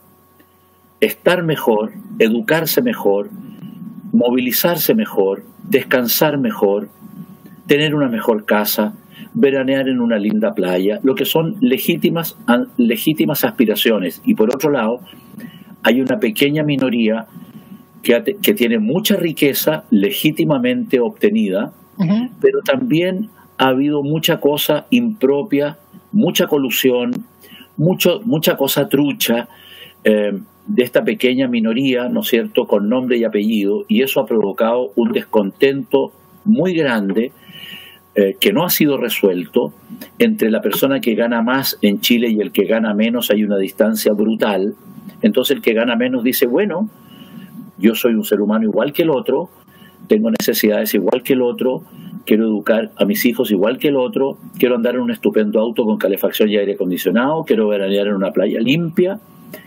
estar 1.00 1.42
mejor, 1.42 1.92
educarse 2.18 2.82
mejor, 2.82 3.30
movilizarse 4.12 4.94
mejor, 4.94 5.44
descansar 5.68 6.38
mejor, 6.38 6.88
tener 7.66 7.94
una 7.94 8.08
mejor 8.08 8.44
casa, 8.44 8.94
veranear 9.32 9.88
en 9.88 10.00
una 10.00 10.18
linda 10.18 10.52
playa, 10.52 11.00
lo 11.02 11.14
que 11.14 11.24
son 11.24 11.56
legítimas, 11.60 12.36
legítimas 12.76 13.44
aspiraciones. 13.44 14.20
Y 14.24 14.34
por 14.34 14.54
otro 14.54 14.70
lado, 14.70 15.00
hay 15.82 16.00
una 16.00 16.18
pequeña 16.18 16.62
minoría 16.62 17.26
que, 18.02 18.54
tiene 18.54 18.78
mucha 18.78 19.16
riqueza 19.16 19.84
legítimamente 19.90 21.00
obtenida, 21.00 21.72
pero 22.40 22.60
también 22.64 23.28
ha 23.58 23.68
habido 23.68 24.02
mucha 24.02 24.38
cosa 24.40 24.86
impropia, 24.90 25.76
mucha 26.12 26.46
colusión, 26.46 27.10
mucho, 27.76 28.20
mucha 28.24 28.56
cosa 28.56 28.88
trucha 28.88 29.48
eh, 30.02 30.32
de 30.66 30.82
esta 30.82 31.02
pequeña 31.02 31.48
minoría, 31.48 32.08
¿no 32.08 32.20
es 32.20 32.28
cierto?, 32.28 32.64
con 32.64 32.88
nombre 32.88 33.18
y 33.18 33.24
apellido, 33.24 33.84
y 33.88 34.02
eso 34.02 34.20
ha 34.20 34.26
provocado 34.26 34.92
un 34.96 35.12
descontento 35.12 36.12
muy 36.44 36.74
grande 36.74 37.32
eh, 38.14 38.36
que 38.40 38.52
no 38.52 38.64
ha 38.64 38.70
sido 38.70 38.96
resuelto 38.96 39.72
entre 40.18 40.50
la 40.50 40.60
persona 40.60 41.00
que 41.00 41.14
gana 41.14 41.42
más 41.42 41.78
en 41.82 42.00
Chile 42.00 42.28
y 42.28 42.40
el 42.40 42.50
que 42.50 42.64
gana 42.64 42.94
menos 42.94 43.30
hay 43.30 43.44
una 43.44 43.56
distancia 43.56 44.12
brutal. 44.12 44.74
Entonces 45.22 45.56
el 45.56 45.62
que 45.62 45.74
gana 45.74 45.96
menos 45.96 46.22
dice, 46.22 46.46
bueno, 46.46 46.88
yo 47.78 47.94
soy 47.94 48.14
un 48.14 48.24
ser 48.24 48.40
humano 48.40 48.64
igual 48.64 48.92
que 48.92 49.02
el 49.02 49.10
otro, 49.10 49.50
tengo 50.08 50.30
necesidades 50.30 50.92
igual 50.94 51.22
que 51.22 51.34
el 51.34 51.42
otro, 51.42 51.82
quiero 52.26 52.44
educar 52.44 52.90
a 52.96 53.04
mis 53.04 53.24
hijos 53.24 53.50
igual 53.50 53.78
que 53.78 53.88
el 53.88 53.96
otro, 53.96 54.38
quiero 54.58 54.76
andar 54.76 54.94
en 54.94 55.02
un 55.02 55.10
estupendo 55.10 55.60
auto 55.60 55.84
con 55.84 55.98
calefacción 55.98 56.48
y 56.48 56.56
aire 56.56 56.74
acondicionado, 56.74 57.44
quiero 57.44 57.68
veranear 57.68 58.08
en 58.08 58.14
una 58.14 58.32
playa 58.32 58.60
limpia, 58.60 59.20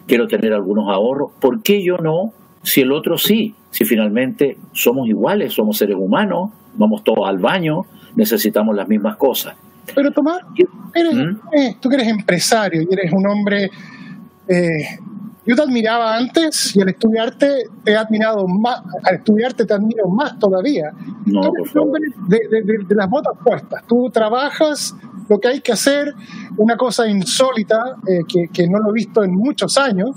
quiero 0.08 0.28
tener 0.28 0.54
algunos 0.54 0.90
ahorros. 0.90 1.32
¿Por 1.40 1.62
qué 1.62 1.84
yo 1.84 1.98
no? 1.98 2.34
Si 2.62 2.82
el 2.82 2.92
otro 2.92 3.18
sí, 3.18 3.56
si 3.72 3.86
finalmente 3.86 4.58
somos 4.72 5.08
iguales, 5.08 5.54
somos 5.54 5.78
seres 5.78 5.98
humanos, 5.98 6.52
vamos 6.76 7.04
todos 7.04 7.28
al 7.28 7.38
baño, 7.38 7.82
necesitamos 8.16 8.76
las 8.76 8.88
mismas 8.88 9.18
cosas. 9.18 9.56
Pero 9.94 10.12
Tomás, 10.12 10.42
¿Mm? 10.54 11.56
eh, 11.56 11.76
tú 11.82 11.90
que 11.90 11.96
eres 11.96 12.08
empresario 12.08 12.82
y 12.82 12.94
eres 12.94 13.12
un 13.12 13.28
hombre 13.28 13.70
eh, 14.48 14.98
yo 15.46 15.56
te 15.56 15.62
admiraba 15.62 16.16
antes 16.16 16.76
y 16.76 16.82
al 16.82 16.90
estudiarte 16.90 17.66
te 17.84 17.92
he 17.92 17.98
admirado 17.98 18.48
más, 18.48 18.82
al 19.04 19.16
estudiarte 19.16 19.66
te 19.66 19.74
admiro 19.74 20.08
más 20.08 20.40
todavía. 20.40 20.92
No, 21.26 21.42
por 21.42 22.00
De, 22.28 22.40
de, 22.50 22.96
las 22.96 23.10
botas 23.10 23.34
puestas. 23.44 23.84
Tú 23.86 24.10
trabajas 24.10 24.96
lo 25.28 25.40
que 25.40 25.50
hay 25.50 25.62
que 25.62 25.74
hacer, 25.74 26.14
una 26.58 26.78
cosa 26.78 27.08
insólita 27.08 27.98
eh, 28.08 28.22
que, 28.28 28.48
que, 28.54 28.68
no 28.68 28.80
lo 28.80 28.92
he 28.92 28.94
visto 28.94 29.24
en 29.24 29.34
muchos 29.34 29.78
años. 29.78 30.12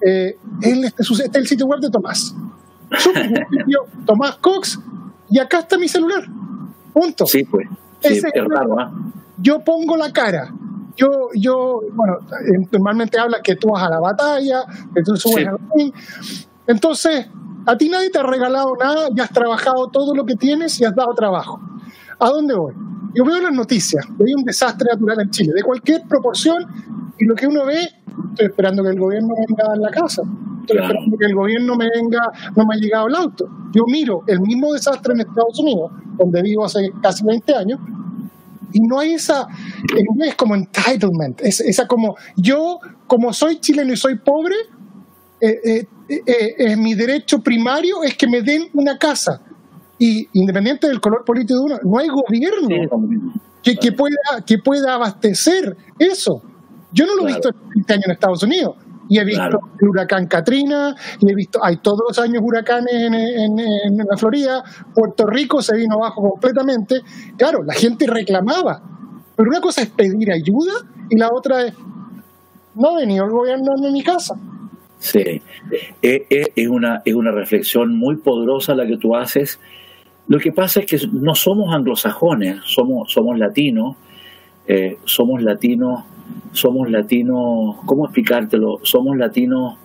Eh, 0.00 0.36
este, 0.60 1.02
este, 1.02 1.02
es 1.02 1.34
el 1.34 1.46
sitio 1.46 1.66
web 1.66 1.80
de 1.80 1.90
Tomás. 1.90 2.34
Tomás 4.06 4.36
Cox 4.38 4.80
y 5.30 5.38
acá 5.38 5.60
está 5.60 5.78
mi 5.78 5.88
celular. 5.88 6.24
Punto. 6.92 7.26
Sí, 7.26 7.44
pues. 7.44 7.68
Sí, 8.00 8.14
es 8.14 8.44
raro, 8.48 8.76
Yo 9.38 9.60
pongo 9.60 9.96
la 9.96 10.12
cara 10.12 10.52
yo, 10.96 11.28
yo, 11.34 11.80
bueno, 11.92 12.18
eh, 12.46 12.66
normalmente 12.72 13.18
hablas 13.18 13.40
que 13.42 13.56
tú 13.56 13.68
vas 13.70 13.82
a 13.82 13.90
la 13.90 14.00
batalla, 14.00 14.64
que 14.94 15.02
tú 15.02 15.16
subes 15.16 15.46
al 15.46 15.58
ring. 15.74 15.92
Entonces, 16.66 17.26
a 17.66 17.76
ti 17.76 17.88
nadie 17.88 18.10
te 18.10 18.18
ha 18.18 18.22
regalado 18.22 18.76
nada, 18.76 19.08
ya 19.14 19.24
has 19.24 19.32
trabajado 19.32 19.88
todo 19.88 20.14
lo 20.14 20.24
que 20.24 20.36
tienes 20.36 20.80
y 20.80 20.84
has 20.84 20.94
dado 20.94 21.14
trabajo. 21.14 21.60
¿A 22.18 22.28
dónde 22.28 22.54
voy? 22.54 22.74
Yo 23.14 23.24
veo 23.24 23.40
las 23.40 23.52
noticias, 23.52 24.04
hay 24.06 24.34
un 24.34 24.44
desastre 24.44 24.88
natural 24.92 25.20
en 25.20 25.30
Chile, 25.30 25.52
de 25.54 25.62
cualquier 25.62 26.02
proporción, 26.02 26.66
y 27.18 27.24
lo 27.24 27.34
que 27.34 27.46
uno 27.46 27.64
ve, 27.64 27.88
estoy 28.30 28.46
esperando 28.46 28.82
que 28.82 28.90
el 28.90 28.98
gobierno 28.98 29.34
venga 29.48 29.72
a 29.72 29.76
la 29.76 29.90
casa, 29.90 30.22
estoy 30.60 30.78
esperando 30.78 31.16
que 31.16 31.26
el 31.26 31.34
gobierno 31.34 31.76
me 31.76 31.88
venga, 31.94 32.32
no 32.56 32.66
me 32.66 32.74
ha 32.74 32.78
llegado 32.78 33.06
el 33.06 33.14
auto. 33.14 33.48
Yo 33.72 33.84
miro 33.86 34.22
el 34.26 34.40
mismo 34.40 34.72
desastre 34.72 35.14
en 35.14 35.20
Estados 35.20 35.58
Unidos, 35.60 35.92
donde 36.18 36.42
vivo 36.42 36.64
hace 36.64 36.90
casi 37.02 37.24
20 37.24 37.54
años, 37.54 37.80
y 38.74 38.80
no 38.80 38.98
hay 38.98 39.14
esa, 39.14 39.46
es 40.26 40.34
como 40.34 40.56
entitlement, 40.56 41.40
es, 41.40 41.60
esa 41.60 41.86
como, 41.86 42.16
yo 42.36 42.80
como 43.06 43.32
soy 43.32 43.60
chileno 43.60 43.92
y 43.92 43.96
soy 43.96 44.18
pobre, 44.18 44.56
eh, 45.40 45.60
eh, 45.64 45.86
eh, 46.08 46.54
eh 46.58 46.76
mi 46.76 46.94
derecho 46.94 47.40
primario 47.40 48.02
es 48.02 48.16
que 48.16 48.26
me 48.26 48.42
den 48.42 48.64
una 48.74 48.98
casa. 48.98 49.40
Y 49.96 50.28
independiente 50.32 50.88
del 50.88 51.00
color 51.00 51.24
político 51.24 51.54
de 51.54 51.60
uno, 51.60 51.78
no 51.84 51.98
hay 51.98 52.08
gobierno 52.08 52.68
que, 53.62 53.76
que, 53.76 53.92
pueda, 53.92 54.44
que 54.44 54.58
pueda 54.58 54.94
abastecer 54.94 55.76
eso. 55.96 56.42
Yo 56.92 57.06
no 57.06 57.14
lo 57.14 57.22
he 57.22 57.26
visto 57.32 57.50
en 57.50 57.68
20 57.76 57.92
años 57.92 58.04
en 58.06 58.12
Estados 58.12 58.42
Unidos. 58.42 58.76
Y 59.08 59.18
he 59.18 59.24
visto 59.24 59.58
el 59.80 59.88
huracán 59.88 60.26
Katrina, 60.26 60.94
y 61.20 61.30
he 61.30 61.34
visto, 61.34 61.62
hay 61.62 61.76
todos 61.78 62.00
los 62.08 62.18
años 62.18 62.42
huracanes 62.42 62.94
en, 62.94 63.14
en, 63.14 63.96
la 63.98 64.16
Florida, 64.16 64.64
Puerto 64.94 65.26
Rico 65.26 65.60
se 65.60 65.76
vino 65.76 65.96
abajo 65.96 66.30
completamente. 66.30 67.02
Claro, 67.36 67.62
la 67.64 67.74
gente 67.74 68.06
reclamaba, 68.06 68.80
pero 69.36 69.50
una 69.50 69.60
cosa 69.60 69.82
es 69.82 69.90
pedir 69.90 70.32
ayuda 70.32 70.72
y 71.10 71.18
la 71.18 71.28
otra 71.32 71.66
es, 71.66 71.74
no 72.74 72.90
ha 72.90 72.96
venido 72.98 73.24
el 73.24 73.30
gobierno 73.30 73.72
en 73.76 73.92
mi 73.92 74.02
casa. 74.02 74.34
Sí, 74.98 75.18
eh, 75.20 75.42
eh, 76.02 76.46
es 76.56 76.68
una, 76.68 77.02
es 77.04 77.14
una 77.14 77.30
reflexión 77.30 77.94
muy 77.94 78.16
poderosa 78.16 78.74
la 78.74 78.86
que 78.86 78.96
tú 78.96 79.14
haces. 79.14 79.60
Lo 80.28 80.38
que 80.38 80.50
pasa 80.50 80.80
es 80.80 80.86
que 80.86 80.98
no 81.12 81.34
somos 81.34 81.74
anglosajones, 81.74 82.60
somos, 82.64 83.12
somos 83.12 83.38
latinos, 83.38 83.96
eh, 84.66 84.96
somos 85.04 85.42
latinos 85.42 86.04
somos 86.52 86.90
latinos, 86.90 87.76
¿cómo 87.86 88.06
explicártelo? 88.06 88.78
Somos 88.82 89.16
latinos 89.16 89.76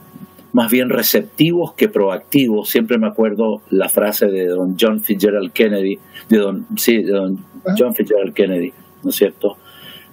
más 0.53 0.71
bien 0.71 0.89
receptivos 0.89 1.73
que 1.73 1.89
proactivos. 1.89 2.69
Siempre 2.69 2.97
me 2.97 3.07
acuerdo 3.07 3.61
la 3.69 3.89
frase 3.89 4.27
de 4.27 4.47
don 4.47 4.75
John 4.79 5.01
Fitzgerald 5.01 5.51
Kennedy, 5.51 5.99
de 6.29 6.37
don, 6.37 6.65
sí, 6.75 7.03
de 7.03 7.11
don 7.11 7.39
John 7.77 7.93
Fitzgerald 7.93 8.33
Kennedy, 8.33 8.73
¿no 9.03 9.09
es 9.09 9.15
cierto? 9.15 9.57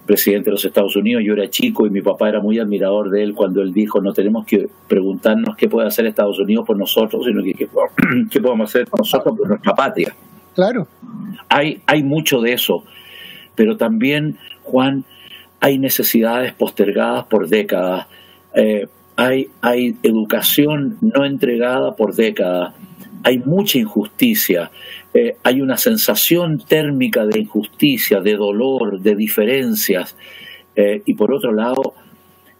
presidente 0.07 0.45
de 0.45 0.51
los 0.51 0.65
Estados 0.65 0.95
Unidos, 0.95 1.21
yo 1.23 1.33
era 1.33 1.47
chico 1.49 1.85
y 1.85 1.91
mi 1.91 2.01
papá 2.01 2.29
era 2.29 2.39
muy 2.39 2.57
admirador 2.57 3.11
de 3.11 3.21
él 3.21 3.35
cuando 3.35 3.61
él 3.61 3.73
dijo, 3.73 4.01
no 4.01 4.13
tenemos 4.13 4.45
que 4.45 4.69
preguntarnos 4.87 5.55
qué 5.55 5.67
puede 5.67 5.87
hacer 5.87 6.07
Estados 6.07 6.39
Unidos 6.39 6.65
por 6.65 6.77
nosotros, 6.77 7.23
sino 7.25 7.43
que 7.43 7.53
qué, 7.53 7.67
podemos 8.41 8.69
hacer 8.69 8.87
nosotros 8.97 9.37
por 9.37 9.49
nuestra 9.49 9.73
patria. 9.75 10.15
Claro. 10.55 10.87
Hay, 11.49 11.81
hay 11.85 12.01
mucho 12.01 12.41
de 12.41 12.53
eso, 12.53 12.83
pero 13.53 13.77
también, 13.77 14.37
Juan, 14.63 15.03
hay 15.59 15.79
necesidades 15.79 16.53
postergadas 16.53 17.25
por 17.25 17.47
décadas, 17.47 18.07
eh, 18.53 18.87
hay, 19.15 19.49
hay 19.61 19.95
educación 20.03 20.97
no 21.01 21.25
entregada 21.25 21.95
por 21.95 22.15
décadas, 22.15 22.75
hay 23.23 23.39
mucha 23.39 23.79
injusticia, 23.79 24.71
eh, 25.13 25.37
hay 25.43 25.61
una 25.61 25.77
sensación 25.77 26.59
térmica 26.59 27.25
de 27.25 27.39
injusticia, 27.39 28.21
de 28.21 28.35
dolor, 28.35 29.01
de 29.01 29.15
diferencias, 29.15 30.15
eh, 30.75 31.01
y 31.05 31.15
por 31.15 31.33
otro 31.33 31.51
lado, 31.51 31.95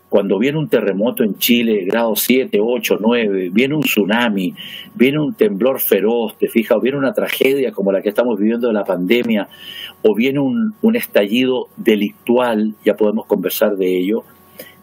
cuando 0.10 0.40
viene 0.40 0.58
un 0.58 0.70
terremoto 0.70 1.24
en 1.24 1.38
Chile, 1.38 1.84
grado 1.86 2.16
7, 2.16 2.60
8, 2.62 2.98
9, 3.00 3.50
viene 3.52 3.76
un 3.76 3.82
tsunami, 3.82 4.54
viene 4.96 5.20
un 5.20 5.34
temblor 5.34 5.82
feroz, 5.82 6.38
te 6.38 6.48
fijas, 6.48 6.78
o 6.78 6.82
viene 6.82 6.98
una 6.98 7.14
tragedia 7.14 7.72
como 7.72 7.92
la 7.92 8.02
que 8.02 8.10
estamos 8.10 8.40
viviendo 8.40 8.68
de 8.68 8.74
la 8.74 8.86
pandemia, 8.86 9.50
o 10.04 10.16
viene 10.16 10.40
un, 10.40 10.96
estallido 10.96 11.68
delictual, 11.76 12.74
ya 12.86 12.96
podemos 12.96 13.26
conversar 13.26 13.76
de 13.76 13.98
ello, 13.98 14.24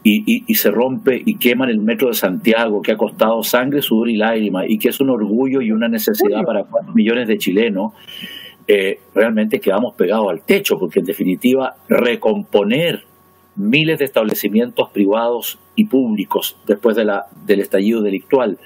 y, 0.07 0.45
y, 0.47 0.54
se 0.57 0.71
rompe 0.71 1.23
y 1.25 1.37
queman 1.37 1.71
el 1.71 1.78
metro 1.78 2.09
de 2.09 2.14
Santiago, 2.14 2.83
que 2.83 2.93
ha 2.93 2.97
costado 2.99 3.43
sangre, 3.43 3.81
sudor 3.81 4.11
y 4.11 4.16
lágrimas, 4.16 4.66
y 4.69 4.78
que 4.78 4.90
es 4.90 5.00
un 5.00 5.09
orgullo 5.09 5.62
y 5.62 5.73
una 5.73 5.88
necesidad 5.88 6.43
para 6.45 6.64
cuatro 6.64 6.93
millones 6.93 7.26
de 7.26 7.38
chilenos, 7.38 7.95
eh, 8.66 9.00
realmente 9.14 9.61
quedamos 9.61 9.95
pegados 9.95 10.31
al 10.31 10.43
techo, 10.43 10.78
porque 10.78 11.00
en 11.00 11.07
definitiva 11.07 11.76
recomponer 11.88 13.04
miles 13.57 13.99
de 13.99 14.05
establecimientos 14.05 14.91
privados 14.91 15.59
y 15.77 15.87
públicos 15.87 16.57
después 16.67 16.97
de 16.97 17.05
la, 17.05 17.27
del 17.47 17.61
estallido 17.61 18.03
delictual. 18.03 18.59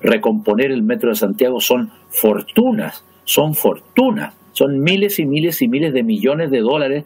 Recomponer 0.00 0.70
el 0.70 0.82
Metro 0.82 1.10
de 1.10 1.16
Santiago 1.16 1.60
son 1.60 1.90
fortunas, 2.10 3.04
son 3.24 3.54
fortunas, 3.54 4.34
son 4.52 4.80
miles 4.80 5.18
y 5.18 5.26
miles 5.26 5.60
y 5.62 5.68
miles 5.68 5.92
de 5.92 6.02
millones 6.02 6.50
de 6.50 6.60
dólares 6.60 7.04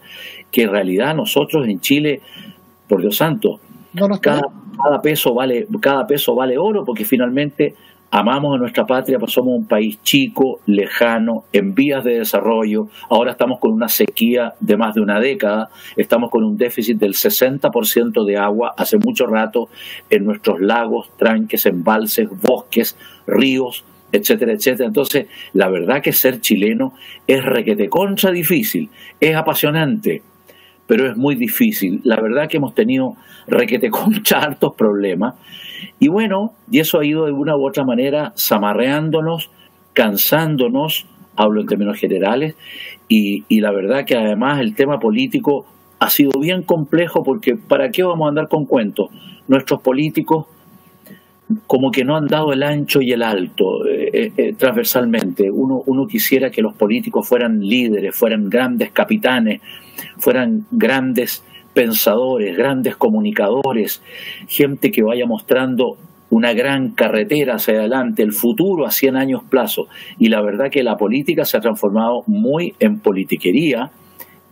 que 0.50 0.62
en 0.62 0.70
realidad 0.70 1.14
nosotros 1.14 1.66
en 1.66 1.80
Chile, 1.80 2.20
por 2.88 3.00
Dios 3.00 3.16
santo, 3.16 3.60
cada, 4.20 4.42
cada, 4.76 5.02
peso 5.02 5.34
vale, 5.34 5.66
cada 5.80 6.06
peso 6.06 6.34
vale 6.34 6.58
oro 6.58 6.84
porque 6.84 7.04
finalmente 7.04 7.74
Amamos 8.12 8.56
a 8.56 8.58
nuestra 8.58 8.86
patria, 8.86 9.18
pero 9.20 9.30
somos 9.30 9.56
un 9.56 9.66
país 9.66 10.02
chico, 10.02 10.58
lejano, 10.66 11.44
en 11.52 11.74
vías 11.74 12.02
de 12.02 12.18
desarrollo. 12.18 12.88
Ahora 13.08 13.30
estamos 13.30 13.60
con 13.60 13.72
una 13.72 13.88
sequía 13.88 14.54
de 14.58 14.76
más 14.76 14.96
de 14.96 15.00
una 15.00 15.20
década, 15.20 15.68
estamos 15.96 16.28
con 16.28 16.42
un 16.42 16.56
déficit 16.56 16.98
del 16.98 17.14
60% 17.14 18.24
de 18.24 18.36
agua 18.36 18.74
hace 18.76 18.98
mucho 18.98 19.26
rato 19.26 19.68
en 20.10 20.24
nuestros 20.24 20.60
lagos, 20.60 21.08
tranques, 21.16 21.66
embalses, 21.66 22.28
bosques, 22.28 22.98
ríos, 23.28 23.84
etcétera, 24.10 24.54
etcétera. 24.54 24.88
Entonces, 24.88 25.28
la 25.52 25.68
verdad 25.68 26.02
que 26.02 26.12
ser 26.12 26.40
chileno 26.40 26.94
es 27.28 27.44
requete 27.44 27.88
contra 27.88 28.32
difícil, 28.32 28.90
es 29.20 29.36
apasionante, 29.36 30.22
pero 30.90 31.08
es 31.08 31.16
muy 31.16 31.36
difícil. 31.36 32.00
La 32.02 32.20
verdad 32.20 32.48
que 32.48 32.56
hemos 32.56 32.74
tenido 32.74 33.14
requete 33.46 33.90
concha 33.90 34.38
hartos 34.42 34.74
problemas 34.74 35.36
y 36.00 36.08
bueno, 36.08 36.54
y 36.68 36.80
eso 36.80 36.98
ha 36.98 37.06
ido 37.06 37.26
de 37.26 37.32
una 37.32 37.56
u 37.56 37.64
otra 37.64 37.84
manera 37.84 38.32
zamarreándonos, 38.36 39.52
cansándonos, 39.92 41.06
hablo 41.36 41.60
en 41.60 41.68
términos 41.68 41.96
generales, 41.96 42.56
y, 43.06 43.44
y 43.46 43.60
la 43.60 43.70
verdad 43.70 44.04
que 44.04 44.16
además 44.16 44.58
el 44.58 44.74
tema 44.74 44.98
político 44.98 45.64
ha 46.00 46.10
sido 46.10 46.40
bien 46.40 46.64
complejo 46.64 47.22
porque 47.22 47.54
¿para 47.54 47.90
qué 47.90 48.02
vamos 48.02 48.26
a 48.26 48.30
andar 48.30 48.48
con 48.48 48.64
cuentos? 48.64 49.10
Nuestros 49.46 49.82
políticos 49.82 50.46
como 51.66 51.90
que 51.90 52.04
no 52.04 52.16
han 52.16 52.26
dado 52.26 52.52
el 52.52 52.62
ancho 52.62 53.00
y 53.00 53.12
el 53.12 53.22
alto 53.22 53.86
eh, 53.86 54.10
eh, 54.12 54.32
eh, 54.36 54.54
transversalmente. 54.56 55.50
Uno, 55.50 55.82
uno 55.86 56.06
quisiera 56.06 56.50
que 56.50 56.62
los 56.62 56.74
políticos 56.74 57.28
fueran 57.28 57.60
líderes, 57.60 58.14
fueran 58.14 58.48
grandes 58.48 58.90
capitanes, 58.92 59.60
fueran 60.18 60.66
grandes 60.70 61.44
pensadores, 61.74 62.56
grandes 62.56 62.96
comunicadores, 62.96 64.02
gente 64.48 64.90
que 64.90 65.02
vaya 65.02 65.26
mostrando 65.26 65.96
una 66.30 66.52
gran 66.52 66.90
carretera 66.90 67.56
hacia 67.56 67.74
adelante, 67.74 68.22
el 68.22 68.32
futuro 68.32 68.86
a 68.86 68.90
100 68.90 69.16
años 69.16 69.42
plazo. 69.48 69.88
Y 70.18 70.28
la 70.28 70.40
verdad 70.40 70.70
que 70.70 70.82
la 70.82 70.96
política 70.96 71.44
se 71.44 71.56
ha 71.56 71.60
transformado 71.60 72.22
muy 72.26 72.74
en 72.78 73.00
politiquería, 73.00 73.90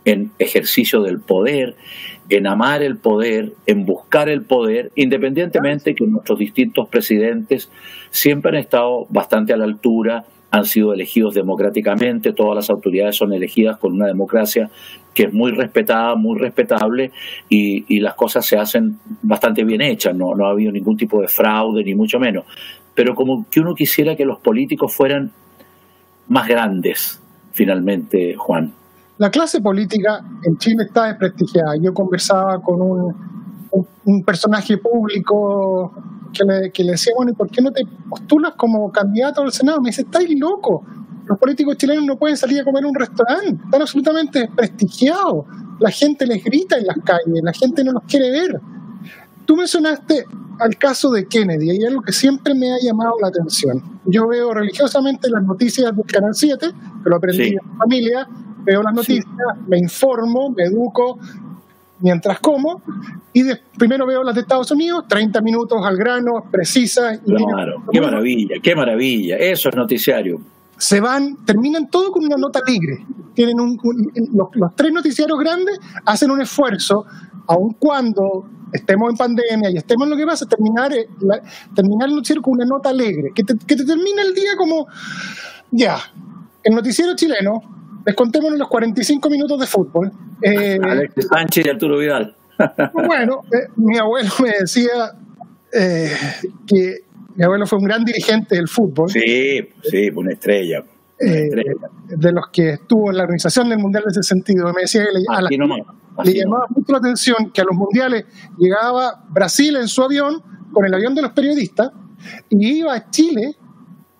en 0.05 0.31
ejercicio 0.39 1.01
del 1.01 1.19
poder, 1.19 1.75
en 2.29 2.47
amar 2.47 2.83
el 2.83 2.97
poder, 2.97 3.53
en 3.65 3.85
buscar 3.85 4.29
el 4.29 4.43
poder, 4.43 4.91
independientemente 4.95 5.95
que 5.95 6.05
nuestros 6.05 6.39
distintos 6.39 6.87
presidentes 6.87 7.69
siempre 8.11 8.51
han 8.51 8.63
estado 8.63 9.05
bastante 9.09 9.53
a 9.53 9.57
la 9.57 9.65
altura, 9.65 10.25
han 10.51 10.65
sido 10.65 10.93
elegidos 10.93 11.35
democráticamente, 11.35 12.33
todas 12.33 12.55
las 12.55 12.69
autoridades 12.69 13.15
son 13.15 13.33
elegidas 13.33 13.77
con 13.77 13.93
una 13.93 14.07
democracia 14.07 14.69
que 15.13 15.23
es 15.23 15.33
muy 15.33 15.51
respetada, 15.51 16.15
muy 16.15 16.39
respetable 16.39 17.11
y, 17.47 17.99
las 17.99 18.15
cosas 18.15 18.45
se 18.45 18.57
hacen 18.57 18.97
bastante 19.21 19.63
bien 19.63 19.81
hechas, 19.81 20.15
no, 20.15 20.33
no 20.33 20.47
ha 20.47 20.51
habido 20.51 20.71
ningún 20.71 20.97
tipo 20.97 21.21
de 21.21 21.27
fraude, 21.27 21.83
ni 21.83 21.93
mucho 21.93 22.19
menos. 22.19 22.45
Pero 22.95 23.13
como 23.13 23.45
que 23.49 23.59
uno 23.59 23.75
quisiera 23.75 24.15
que 24.15 24.25
los 24.25 24.39
políticos 24.39 24.93
fueran 24.95 25.31
más 26.27 26.47
grandes, 26.47 27.21
finalmente, 27.51 28.35
Juan. 28.35 28.73
La 29.19 29.29
clase 29.29 29.61
política 29.61 30.25
en 30.43 30.57
Chile 30.57 30.85
está 30.85 31.05
desprestigiada. 31.05 31.75
Yo 31.75 31.93
conversaba 31.93 32.61
con 32.61 32.81
un, 32.81 33.15
un 34.05 34.23
personaje 34.23 34.77
público 34.77 35.93
que 36.33 36.43
le, 36.43 36.71
que 36.71 36.83
le 36.83 36.91
decía, 36.91 37.13
bueno, 37.15 37.31
¿y 37.31 37.35
por 37.35 37.49
qué 37.49 37.61
no 37.61 37.71
te 37.71 37.83
postulas 38.09 38.53
como 38.55 38.91
candidato 38.91 39.41
al 39.41 39.51
Senado? 39.51 39.81
Me 39.81 39.89
dice, 39.89 40.01
estáis 40.03 40.39
loco. 40.39 40.83
Los 41.25 41.37
políticos 41.37 41.77
chilenos 41.77 42.05
no 42.05 42.17
pueden 42.17 42.37
salir 42.37 42.61
a 42.61 42.63
comer 42.63 42.83
en 42.83 42.89
un 42.89 42.95
restaurante, 42.95 43.63
están 43.63 43.81
absolutamente 43.81 44.39
desprestigiados. 44.39 45.45
La 45.79 45.91
gente 45.91 46.25
les 46.25 46.43
grita 46.43 46.77
en 46.77 46.87
las 46.87 46.97
calles, 47.03 47.43
la 47.43 47.53
gente 47.53 47.83
no 47.83 47.91
los 47.91 48.03
quiere 48.03 48.31
ver. 48.31 48.59
Tú 49.45 49.55
mencionaste 49.55 50.25
al 50.59 50.75
caso 50.77 51.11
de 51.11 51.27
Kennedy, 51.27 51.67
y 51.67 51.69
hay 51.71 51.83
algo 51.83 52.01
que 52.01 52.11
siempre 52.11 52.53
me 52.55 52.71
ha 52.71 52.77
llamado 52.81 53.13
la 53.21 53.27
atención. 53.27 53.81
Yo 54.05 54.27
veo 54.27 54.53
religiosamente 54.53 55.29
las 55.29 55.43
noticias 55.43 55.95
del 55.95 56.05
Canal 56.05 56.33
7, 56.33 56.67
que 57.03 57.09
lo 57.09 57.15
aprendí 57.15 57.49
en 57.49 57.59
mi 57.63 57.77
familia, 57.77 58.27
veo 58.69 58.83
las 58.83 58.93
noticias, 58.93 59.25
me 59.67 59.77
informo, 59.77 60.51
me 60.51 60.63
educo, 60.63 61.19
mientras 61.99 62.39
como, 62.39 62.81
y 63.33 63.43
primero 63.77 64.05
veo 64.05 64.23
las 64.23 64.35
de 64.35 64.41
Estados 64.41 64.71
Unidos, 64.71 65.05
30 65.07 65.41
minutos 65.41 65.79
al 65.83 65.97
grano, 65.97 66.45
precisas. 66.51 67.19
Claro, 67.19 67.83
qué 67.91 68.01
maravilla, 68.01 68.55
qué 68.61 68.75
maravilla, 68.75 69.37
eso 69.37 69.69
es 69.69 69.75
noticiario. 69.75 70.39
Se 70.77 71.01
van, 71.01 71.43
terminan 71.45 71.89
todo 71.89 72.11
con 72.11 72.23
una 72.23 72.37
nota 72.37 72.61
alegre. 72.65 73.05
Tienen 73.33 73.59
un, 73.59 73.77
los, 74.33 74.75
tres 74.75 74.93
noticiarios 74.93 75.37
grandes 75.39 75.77
hacen 76.05 76.31
un 76.31 76.41
esfuerzo, 76.41 77.05
aun 77.47 77.73
cuando 77.73 78.45
estemos 78.71 79.09
en 79.09 79.17
pandemia 79.17 79.71
y 79.71 79.77
estemos 79.77 80.05
en 80.05 80.11
lo 80.11 80.17
que 80.17 80.25
pasa, 80.25 80.45
terminar, 80.45 80.93
eh, 80.93 81.07
terminar 81.75 82.07
el 82.07 82.15
noticiero 82.15 82.41
con 82.41 82.53
una 82.53 82.65
nota 82.65 82.89
alegre, 82.89 83.31
que 83.33 83.43
te, 83.43 83.57
que 83.57 83.75
te 83.75 83.83
termina 83.83 84.21
el 84.21 84.33
día 84.33 84.51
como, 84.57 84.87
ya, 85.71 85.97
el 86.63 86.75
noticiero 86.75 87.15
chileno 87.15 87.78
les 88.05 88.15
contémonos 88.15 88.57
los 88.57 88.67
45 88.67 89.29
minutos 89.29 89.59
de 89.59 89.67
fútbol. 89.67 90.11
Eh, 90.41 90.79
Alex 90.81 91.27
Sánchez 91.27 91.65
y 91.65 91.69
Arturo 91.69 91.97
Vidal. 91.97 92.35
bueno, 92.93 93.41
eh, 93.51 93.67
mi 93.77 93.97
abuelo 93.97 94.29
me 94.41 94.51
decía 94.59 95.13
eh, 95.71 96.11
que 96.67 96.99
mi 97.35 97.43
abuelo 97.43 97.65
fue 97.65 97.79
un 97.79 97.85
gran 97.85 98.03
dirigente 98.03 98.55
del 98.55 98.67
fútbol. 98.67 99.09
Sí, 99.09 99.69
sí, 99.83 100.09
una 100.15 100.33
estrella. 100.33 100.83
Una 101.19 101.31
estrella. 101.31 101.73
de 102.07 102.31
los 102.31 102.49
que 102.51 102.71
estuvo 102.71 103.11
en 103.11 103.17
la 103.17 103.23
organización 103.23 103.69
del 103.69 103.79
Mundial 103.79 104.03
en 104.05 104.11
ese 104.11 104.23
sentido. 104.23 104.71
Me 104.73 104.81
decía 104.81 105.05
que 105.05 105.13
le, 105.13 106.33
llamaba 106.33 106.65
mucho 106.69 106.91
la 106.91 106.97
atención 106.97 107.51
que 107.53 107.61
a 107.61 107.63
los 107.63 107.75
mundiales 107.75 108.25
llegaba 108.57 109.23
Brasil 109.29 109.75
en 109.77 109.87
su 109.87 110.03
avión, 110.03 110.41
con 110.73 110.85
el 110.85 110.93
avión 110.93 111.15
de 111.15 111.21
los 111.21 111.31
periodistas, 111.31 111.91
y 112.49 112.79
iba 112.79 112.93
a 112.93 113.09
Chile 113.09 113.55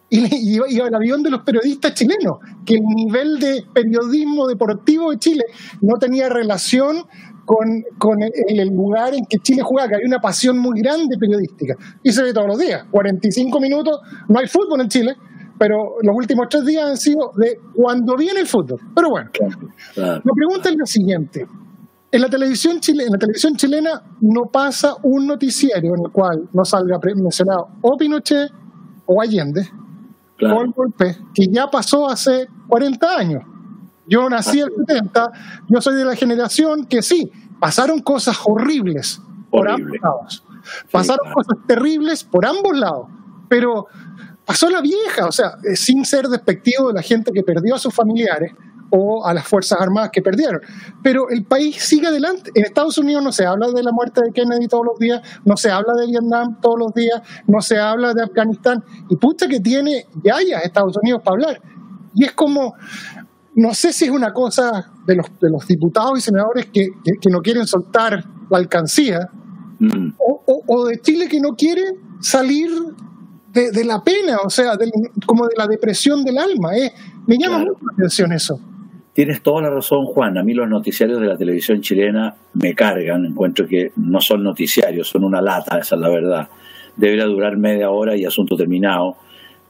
y 0.09 0.55
iba, 0.55 0.87
el 0.87 0.95
avión 0.95 1.21
de 1.21 1.29
los 1.29 1.43
periodistas 1.43 1.93
chilenos, 1.93 2.39
que 2.65 2.75
el 2.75 2.81
nivel 2.81 3.39
de 3.39 3.63
periodismo 3.73 4.47
deportivo 4.47 5.11
de 5.11 5.17
Chile 5.17 5.43
no 5.81 5.97
tenía 5.99 6.29
relación 6.29 7.03
con, 7.45 7.83
con 7.97 8.17
el, 8.21 8.67
lugar 8.69 9.13
en 9.13 9.25
que 9.25 9.37
Chile 9.39 9.61
juega, 9.63 9.87
que 9.87 9.95
hay 9.95 10.05
una 10.05 10.19
pasión 10.19 10.57
muy 10.57 10.79
grande 10.79 11.17
periodística. 11.17 11.75
Y 12.03 12.11
se 12.11 12.23
ve 12.23 12.33
todos 12.33 12.47
los 12.47 12.59
días, 12.59 12.85
45 12.91 13.59
minutos, 13.59 13.99
no 14.27 14.39
hay 14.39 14.47
fútbol 14.47 14.81
en 14.81 14.87
Chile, 14.87 15.15
pero 15.57 15.95
los 16.01 16.15
últimos 16.15 16.47
tres 16.49 16.65
días 16.65 16.89
han 16.89 16.97
sido 16.97 17.31
de 17.35 17.59
cuando 17.75 18.15
viene 18.15 18.39
el 18.39 18.47
fútbol. 18.47 18.79
Pero 18.95 19.09
bueno, 19.09 19.29
la 19.95 20.21
pregunta 20.21 20.69
es 20.69 20.75
la 20.77 20.85
siguiente. 20.85 21.45
En 22.11 22.21
la, 22.21 22.29
televisión 22.29 22.79
chilena, 22.79 23.05
en 23.05 23.13
la 23.13 23.19
televisión 23.19 23.55
chilena 23.55 24.01
no 24.21 24.43
pasa 24.51 24.95
un 25.03 25.27
noticiero 25.27 25.89
en 25.95 26.05
el 26.05 26.11
cual 26.11 26.49
no 26.53 26.65
salga 26.65 26.97
mencionado 27.03 27.67
o 27.81 27.97
Pinochet 27.97 28.49
o 29.05 29.21
Allende, 29.21 29.69
claro. 30.39 30.71
golpe 30.75 31.17
que 31.33 31.47
ya 31.47 31.69
pasó 31.69 32.09
hace 32.09 32.47
40 32.67 33.17
años. 33.17 33.43
Yo 34.07 34.27
nací 34.27 34.59
en 34.59 34.67
el 34.67 34.85
70, 34.87 35.31
yo 35.67 35.81
soy 35.81 35.95
de 35.95 36.05
la 36.05 36.15
generación 36.15 36.85
que 36.85 37.03
sí, 37.03 37.31
pasaron 37.59 37.99
cosas 37.99 38.39
horribles 38.43 39.21
por 39.51 39.69
ambos 39.69 39.97
lados. 40.01 40.43
Pasaron 40.91 41.31
cosas 41.31 41.57
terribles 41.67 42.23
por 42.23 42.45
ambos 42.45 42.77
lados, 42.77 43.07
pero 43.47 43.87
pasó 44.45 44.69
la 44.69 44.81
vieja, 44.81 45.27
o 45.27 45.31
sea, 45.31 45.57
eh, 45.63 45.75
sin 45.75 46.05
ser 46.05 46.27
despectivo 46.27 46.87
de 46.87 46.95
la 46.95 47.01
gente 47.03 47.31
que 47.31 47.43
perdió 47.43 47.75
a 47.75 47.79
sus 47.79 47.93
familiares, 47.93 48.51
o 48.91 49.25
a 49.25 49.33
las 49.33 49.47
Fuerzas 49.47 49.79
Armadas 49.79 50.09
que 50.11 50.21
perdieron. 50.21 50.61
Pero 51.03 51.29
el 51.29 51.43
país 51.43 51.77
sigue 51.77 52.07
adelante. 52.07 52.51
En 52.55 52.65
Estados 52.65 52.97
Unidos 52.97 53.23
no 53.23 53.31
se 53.31 53.45
habla 53.45 53.69
de 53.71 53.83
la 53.83 53.91
muerte 53.91 54.21
de 54.21 54.31
Kennedy 54.31 54.67
todos 54.67 54.85
los 54.85 54.99
días, 54.99 55.21
no 55.45 55.57
se 55.57 55.71
habla 55.71 55.93
de 55.93 56.07
Vietnam 56.07 56.59
todos 56.61 56.79
los 56.79 56.93
días, 56.93 57.21
no 57.47 57.61
se 57.61 57.77
habla 57.77 58.13
de 58.13 58.23
Afganistán. 58.23 58.83
Y 59.09 59.15
pucha 59.15 59.47
que 59.47 59.59
tiene 59.59 60.05
ya 60.23 60.37
ya 60.47 60.59
Estados 60.59 60.97
Unidos 60.97 61.21
para 61.23 61.35
hablar. 61.35 61.61
Y 62.15 62.25
es 62.25 62.31
como, 62.33 62.73
no 63.55 63.73
sé 63.73 63.93
si 63.93 64.05
es 64.05 64.11
una 64.11 64.33
cosa 64.33 64.91
de 65.05 65.15
los, 65.15 65.27
de 65.39 65.49
los 65.49 65.67
diputados 65.67 66.17
y 66.17 66.21
senadores 66.21 66.67
que, 66.67 66.89
que, 67.21 67.29
no 67.29 67.41
quieren 67.41 67.67
soltar 67.67 68.23
la 68.49 68.57
alcancía, 68.57 69.29
mm. 69.79 70.13
o, 70.17 70.63
o, 70.65 70.85
de 70.85 70.99
Chile 71.01 71.27
que 71.27 71.39
no 71.39 71.55
quiere 71.55 71.83
salir 72.19 72.69
de, 73.53 73.71
de 73.71 73.83
la 73.83 74.03
pena, 74.03 74.37
o 74.43 74.49
sea, 74.49 74.77
como 75.25 75.47
de 75.47 75.55
la 75.57 75.67
depresión 75.67 76.23
del 76.23 76.37
alma. 76.37 76.75
Eh. 76.77 76.93
Me 77.27 77.37
llama 77.37 77.59
mucho 77.59 77.79
la 77.81 77.93
atención 77.93 78.31
eso. 78.31 78.59
Tienes 79.13 79.41
toda 79.41 79.63
la 79.63 79.69
razón, 79.69 80.05
Juan. 80.05 80.37
A 80.37 80.43
mí 80.43 80.53
los 80.53 80.69
noticiarios 80.69 81.19
de 81.19 81.27
la 81.27 81.37
televisión 81.37 81.81
chilena 81.81 82.35
me 82.53 82.73
cargan. 82.73 83.25
Encuentro 83.25 83.67
que 83.67 83.91
no 83.95 84.21
son 84.21 84.43
noticiarios, 84.43 85.09
son 85.09 85.23
una 85.23 85.41
lata, 85.41 85.79
esa 85.79 85.95
es 85.95 86.01
la 86.01 86.09
verdad. 86.09 86.47
Debería 86.95 87.25
durar 87.25 87.57
media 87.57 87.89
hora 87.89 88.15
y 88.15 88.25
asunto 88.25 88.55
terminado. 88.55 89.17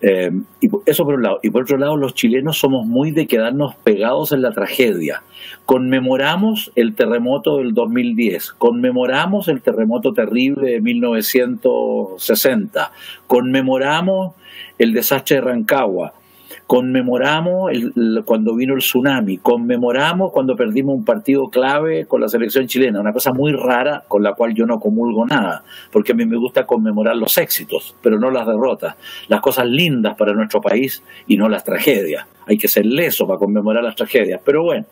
Eh, 0.01 0.31
y 0.61 0.69
eso 0.85 1.03
por 1.03 1.15
un 1.15 1.23
lado. 1.23 1.39
Y 1.43 1.49
por 1.49 1.63
otro 1.63 1.77
lado, 1.77 1.97
los 1.97 2.13
chilenos 2.13 2.57
somos 2.57 2.85
muy 2.85 3.11
de 3.11 3.27
quedarnos 3.27 3.75
pegados 3.75 4.31
en 4.31 4.41
la 4.41 4.51
tragedia. 4.51 5.23
Conmemoramos 5.65 6.71
el 6.75 6.95
terremoto 6.95 7.57
del 7.57 7.73
2010, 7.73 8.53
conmemoramos 8.53 9.49
el 9.49 9.61
terremoto 9.61 10.13
terrible 10.13 10.71
de 10.71 10.81
1960, 10.81 12.91
conmemoramos 13.27 14.35
el 14.77 14.93
desastre 14.93 15.37
de 15.37 15.41
Rancagua, 15.41 16.13
conmemoramos 16.69 17.71
cuando 18.25 18.55
vino 18.55 18.75
el 18.75 18.81
tsunami, 18.81 19.39
conmemoramos 19.39 20.31
cuando 20.31 20.55
perdimos 20.55 20.93
un 20.93 21.03
partido 21.03 21.49
clave 21.49 22.05
con 22.05 22.21
la 22.21 22.27
selección 22.27 22.67
chilena, 22.67 23.01
una 23.01 23.11
cosa 23.11 23.33
muy 23.33 23.53
rara 23.53 24.03
con 24.07 24.21
la 24.21 24.33
cual 24.33 24.53
yo 24.53 24.67
no 24.67 24.79
comulgo 24.79 25.25
nada, 25.25 25.63
porque 25.91 26.11
a 26.11 26.15
mí 26.15 26.27
me 26.27 26.37
gusta 26.37 26.67
conmemorar 26.67 27.15
los 27.15 27.35
éxitos, 27.39 27.95
pero 28.03 28.19
no 28.19 28.29
las 28.29 28.45
derrotas, 28.45 28.97
las 29.29 29.41
cosas 29.41 29.65
lindas 29.65 30.15
para 30.15 30.33
nuestro 30.33 30.61
país 30.61 31.01
y 31.25 31.37
no 31.37 31.49
las 31.49 31.63
tragedias. 31.63 32.27
Hay 32.45 32.59
que 32.59 32.67
ser 32.67 32.85
leso 32.85 33.25
para 33.25 33.39
conmemorar 33.39 33.83
las 33.83 33.95
tragedias, 33.95 34.39
pero 34.45 34.61
bueno, 34.61 34.85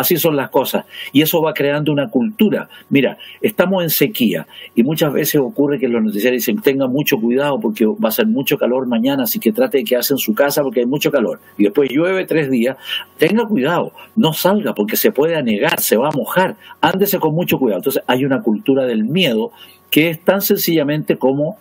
Así 0.00 0.16
son 0.16 0.34
las 0.34 0.48
cosas. 0.48 0.86
Y 1.12 1.20
eso 1.20 1.42
va 1.42 1.52
creando 1.52 1.92
una 1.92 2.08
cultura. 2.08 2.70
Mira, 2.88 3.18
estamos 3.42 3.82
en 3.82 3.90
sequía 3.90 4.46
y 4.74 4.82
muchas 4.82 5.12
veces 5.12 5.38
ocurre 5.42 5.78
que 5.78 5.88
los 5.88 6.02
noticiarios 6.02 6.42
dicen 6.42 6.62
tenga 6.62 6.86
mucho 6.86 7.18
cuidado 7.18 7.60
porque 7.60 7.84
va 7.84 8.08
a 8.08 8.10
ser 8.10 8.26
mucho 8.26 8.56
calor 8.56 8.86
mañana, 8.86 9.24
así 9.24 9.38
que 9.38 9.52
trate 9.52 9.76
de 9.76 9.84
quedarse 9.84 10.14
en 10.14 10.18
su 10.18 10.34
casa 10.34 10.62
porque 10.62 10.80
hay 10.80 10.86
mucho 10.86 11.10
calor. 11.10 11.38
Y 11.58 11.64
después 11.64 11.90
llueve 11.90 12.24
tres 12.24 12.50
días. 12.50 12.78
Tenga 13.18 13.44
cuidado, 13.44 13.92
no 14.16 14.32
salga 14.32 14.72
porque 14.72 14.96
se 14.96 15.12
puede 15.12 15.36
anegar, 15.36 15.80
se 15.80 15.98
va 15.98 16.08
a 16.08 16.12
mojar. 16.12 16.56
Ándese 16.80 17.18
con 17.18 17.34
mucho 17.34 17.58
cuidado. 17.58 17.80
Entonces 17.80 18.02
hay 18.06 18.24
una 18.24 18.40
cultura 18.40 18.86
del 18.86 19.04
miedo 19.04 19.52
que 19.90 20.08
es 20.08 20.24
tan 20.24 20.40
sencillamente 20.40 21.16
como, 21.16 21.58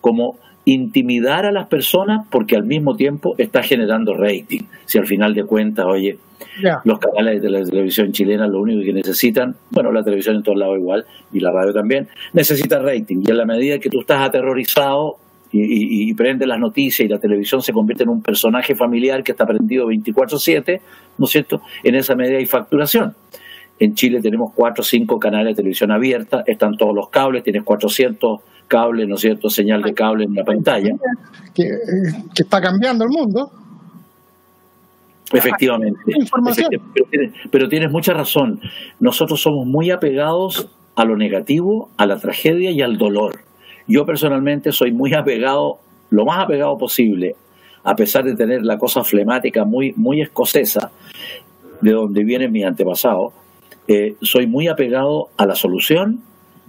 como 0.00 0.38
intimidar 0.64 1.46
a 1.46 1.52
las 1.52 1.68
personas 1.68 2.26
porque 2.30 2.56
al 2.56 2.64
mismo 2.64 2.96
tiempo 2.96 3.34
está 3.38 3.62
generando 3.62 4.14
rating. 4.14 4.62
Si 4.86 4.98
al 4.98 5.06
final 5.06 5.34
de 5.34 5.44
cuentas, 5.44 5.84
oye, 5.86 6.18
los 6.84 6.98
canales 6.98 7.42
de 7.42 7.50
la 7.50 7.62
televisión 7.62 8.12
chilena 8.12 8.46
lo 8.46 8.60
único 8.60 8.82
que 8.82 8.92
necesitan, 8.92 9.54
bueno, 9.70 9.92
la 9.92 10.02
televisión 10.02 10.36
en 10.36 10.42
todos 10.42 10.58
lados 10.58 10.78
igual, 10.78 11.04
y 11.32 11.40
la 11.40 11.50
radio 11.50 11.72
también, 11.72 12.08
necesita 12.32 12.78
rating. 12.78 13.22
Y 13.26 13.30
en 13.30 13.36
la 13.36 13.44
medida 13.44 13.78
que 13.78 13.90
tú 13.90 14.00
estás 14.00 14.20
aterrorizado 14.20 15.16
y, 15.52 16.10
y, 16.10 16.14
prende 16.14 16.46
las 16.46 16.58
noticias 16.58 17.06
y 17.06 17.08
la 17.08 17.18
televisión 17.18 17.62
se 17.62 17.72
convierte 17.72 18.02
en 18.02 18.08
un 18.08 18.22
personaje 18.22 18.74
familiar 18.74 19.22
que 19.22 19.32
está 19.32 19.46
prendido 19.46 19.86
24/7, 19.86 20.80
¿no 21.18 21.26
es 21.26 21.30
cierto? 21.30 21.60
En 21.84 21.94
esa 21.94 22.16
medida 22.16 22.38
hay 22.38 22.46
facturación. 22.46 23.14
En 23.78 23.94
Chile 23.94 24.20
tenemos 24.20 24.52
cuatro 24.54 24.82
o 24.82 24.84
cinco 24.84 25.18
canales 25.18 25.52
de 25.52 25.62
televisión 25.62 25.92
abierta, 25.92 26.42
están 26.46 26.76
todos 26.76 26.94
los 26.94 27.08
cables, 27.08 27.44
tienes 27.44 27.62
400 27.62 28.40
cables, 28.74 29.06
¿no 29.06 29.14
es 29.14 29.20
cierto? 29.20 29.48
Señal 29.48 29.82
de 29.82 29.94
cable 29.94 30.24
en 30.24 30.34
la 30.34 30.42
pantalla. 30.42 30.90
Que, 31.54 31.64
que 32.34 32.42
está 32.42 32.60
cambiando 32.60 33.04
el 33.04 33.10
mundo. 33.10 33.52
Efectivamente. 35.32 36.00
Pero, 37.50 37.68
tienes, 37.68 37.90
mucha 37.92 38.12
razón. 38.12 38.60
Nosotros 38.98 39.40
somos 39.40 39.64
muy 39.64 39.92
apegados 39.92 40.68
a 40.96 41.04
lo 41.04 41.16
negativo, 41.16 41.88
a 41.96 42.06
la 42.06 42.18
tragedia 42.18 42.72
y 42.72 42.82
al 42.82 42.98
dolor. 42.98 43.40
Yo 43.86 44.04
personalmente 44.04 44.72
soy 44.72 44.90
muy 44.92 45.14
apegado, 45.14 45.78
lo 46.10 46.24
más 46.24 46.42
apegado 46.42 46.76
posible, 46.76 47.36
a 47.84 47.94
pesar 47.94 48.24
de 48.24 48.34
tener 48.34 48.62
la 48.62 48.76
cosa 48.76 49.04
flemática 49.04 49.64
muy, 49.64 49.92
muy 49.96 50.20
escocesa, 50.20 50.90
de 51.80 51.92
donde 51.92 52.24
viene 52.24 52.48
mi 52.48 52.64
antepasado, 52.64 53.32
eh, 53.86 54.16
soy 54.20 54.46
muy 54.46 54.66
apegado 54.66 55.28
a 55.36 55.46
la 55.46 55.54
solución, 55.54 56.20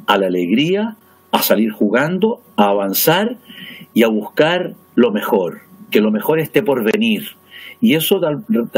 a 0.07 0.17
la 0.17 0.27
alegría, 0.27 0.97
a 1.35 1.41
salir 1.41 1.71
jugando, 1.71 2.41
a 2.55 2.69
avanzar 2.69 3.37
y 3.93 4.03
a 4.03 4.07
buscar 4.07 4.73
lo 4.95 5.11
mejor, 5.11 5.61
que 5.91 6.01
lo 6.01 6.11
mejor 6.11 6.39
esté 6.39 6.63
por 6.63 6.83
venir 6.83 7.35
y 7.81 7.95
eso, 7.95 8.19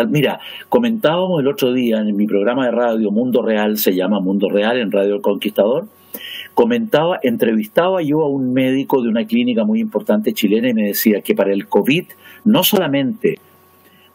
mira, 0.10 0.40
comentábamos 0.70 1.40
el 1.40 1.48
otro 1.48 1.74
día 1.74 2.00
en 2.00 2.16
mi 2.16 2.26
programa 2.26 2.66
de 2.66 2.72
radio 2.72 3.12
Mundo 3.12 3.42
Real, 3.42 3.78
se 3.78 3.96
llama 3.96 4.20
Mundo 4.20 4.50
Real 4.50 4.78
en 4.78 4.92
Radio 4.92 5.16
El 5.16 5.22
Conquistador, 5.22 5.88
comentaba, 6.54 7.20
entrevistaba 7.22 8.02
yo 8.02 8.22
a 8.24 8.30
un 8.30 8.54
médico 8.54 9.02
de 9.02 9.10
una 9.10 9.26
clínica 9.26 9.64
muy 9.64 9.80
importante 9.80 10.34
chilena 10.34 10.70
y 10.70 10.74
me 10.74 10.88
decía 10.88 11.22
que 11.22 11.36
para 11.36 11.54
el 11.54 11.68
COVID 11.68 12.06
no 12.46 12.64
solamente 12.64 13.36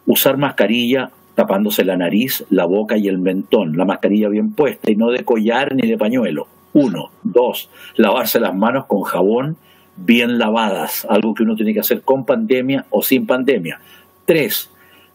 usar 0.05 0.37
mascarilla 0.37 1.09
tapándose 1.35 1.83
la 1.85 1.97
nariz, 1.97 2.45
la 2.49 2.65
boca 2.65 2.97
y 2.97 3.07
el 3.07 3.17
mentón, 3.17 3.75
la 3.75 3.85
mascarilla 3.85 4.29
bien 4.29 4.53
puesta 4.53 4.91
y 4.91 4.95
no 4.95 5.09
de 5.09 5.23
collar 5.23 5.73
ni 5.73 5.87
de 5.87 5.97
pañuelo. 5.97 6.47
Uno. 6.73 7.11
Dos, 7.23 7.69
lavarse 7.95 8.39
las 8.39 8.55
manos 8.55 8.85
con 8.85 9.03
jabón 9.03 9.57
bien 9.95 10.39
lavadas, 10.39 11.05
algo 11.09 11.33
que 11.33 11.43
uno 11.43 11.55
tiene 11.55 11.73
que 11.73 11.79
hacer 11.79 12.01
con 12.01 12.25
pandemia 12.25 12.85
o 12.89 13.01
sin 13.01 13.27
pandemia. 13.27 13.79
Tres, 14.25 14.69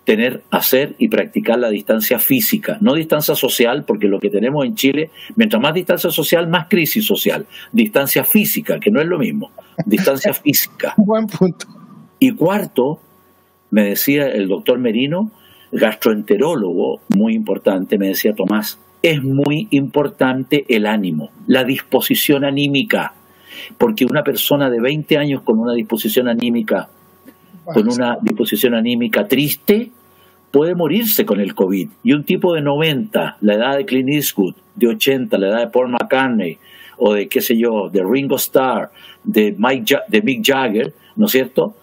tener, 0.04 0.42
hacer 0.50 0.94
y 0.98 1.08
practicar 1.08 1.58
la 1.58 1.68
distancia 1.68 2.18
física, 2.18 2.78
no 2.80 2.94
distancia 2.94 3.34
social, 3.34 3.84
porque 3.84 4.06
lo 4.06 4.20
que 4.20 4.30
tenemos 4.30 4.64
en 4.64 4.74
Chile, 4.74 5.10
mientras 5.36 5.60
más 5.60 5.74
distancia 5.74 6.10
social, 6.10 6.48
más 6.48 6.68
crisis 6.68 7.04
social. 7.04 7.46
Distancia 7.72 8.24
física, 8.24 8.80
que 8.80 8.90
no 8.90 9.00
es 9.00 9.06
lo 9.06 9.18
mismo. 9.18 9.50
Distancia 9.84 10.32
física. 10.44 10.94
Buen 10.96 11.26
punto. 11.26 11.66
Y 12.18 12.32
cuarto, 12.32 13.00
me 13.70 13.84
decía 13.84 14.28
el 14.28 14.48
doctor 14.48 14.78
Merino, 14.78 15.30
gastroenterólogo 15.72 17.00
muy 17.14 17.34
importante, 17.34 17.98
me 17.98 18.08
decía 18.08 18.34
Tomás, 18.34 18.78
es 19.02 19.22
muy 19.22 19.68
importante 19.70 20.64
el 20.68 20.86
ánimo, 20.86 21.30
la 21.46 21.64
disposición 21.64 22.44
anímica, 22.44 23.14
porque 23.76 24.04
una 24.04 24.22
persona 24.22 24.70
de 24.70 24.80
20 24.80 25.18
años 25.18 25.42
con 25.42 25.58
una 25.58 25.74
disposición 25.74 26.28
anímica, 26.28 26.88
con 27.64 27.88
una 27.88 28.18
disposición 28.20 28.74
anímica 28.74 29.28
triste, 29.28 29.90
puede 30.50 30.74
morirse 30.74 31.24
con 31.24 31.40
el 31.40 31.54
COVID. 31.54 31.88
Y 32.02 32.12
un 32.12 32.24
tipo 32.24 32.54
de 32.54 32.62
90, 32.62 33.36
la 33.40 33.54
edad 33.54 33.76
de 33.76 33.84
Clint 33.84 34.08
Eastwood, 34.08 34.54
de 34.74 34.88
80, 34.88 35.36
la 35.38 35.48
edad 35.48 35.60
de 35.60 35.66
Paul 35.68 35.90
McCartney, 35.90 36.58
o 36.96 37.14
de 37.14 37.28
qué 37.28 37.40
sé 37.40 37.56
yo, 37.56 37.88
de 37.90 38.02
Ringo 38.02 38.36
Starr, 38.36 38.90
de, 39.22 39.54
Mike, 39.56 39.98
de 40.08 40.22
Mick 40.22 40.44
Jagger, 40.44 40.94
¿no 41.16 41.26
es 41.26 41.32
cierto? 41.32 41.76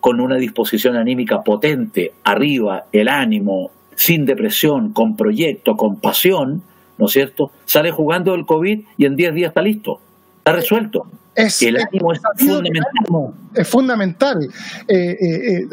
Con 0.00 0.20
una 0.20 0.36
disposición 0.36 0.96
anímica 0.96 1.42
potente, 1.42 2.12
arriba, 2.24 2.86
el 2.92 3.08
ánimo, 3.08 3.70
sin 3.98 4.24
depresión, 4.24 4.92
con 4.92 5.16
proyecto, 5.16 5.76
con 5.76 5.96
pasión, 5.96 6.62
¿no 6.98 7.06
es 7.06 7.12
cierto? 7.12 7.50
Sale 7.64 7.90
jugando 7.90 8.32
el 8.34 8.46
COVID 8.46 8.80
y 8.96 9.04
en 9.04 9.16
10 9.16 9.34
días 9.34 9.48
está 9.48 9.60
listo, 9.60 10.00
está 10.38 10.52
resuelto. 10.52 11.06
Es, 11.34 11.60
el 11.62 11.76
ánimo 11.76 12.12
es, 12.12 12.20
fundamental. 12.36 13.34
Es 13.54 13.68
fundamental. 13.68 14.48
Eh, 14.86 14.96
eh, 14.96 15.16
eh, 15.20 15.68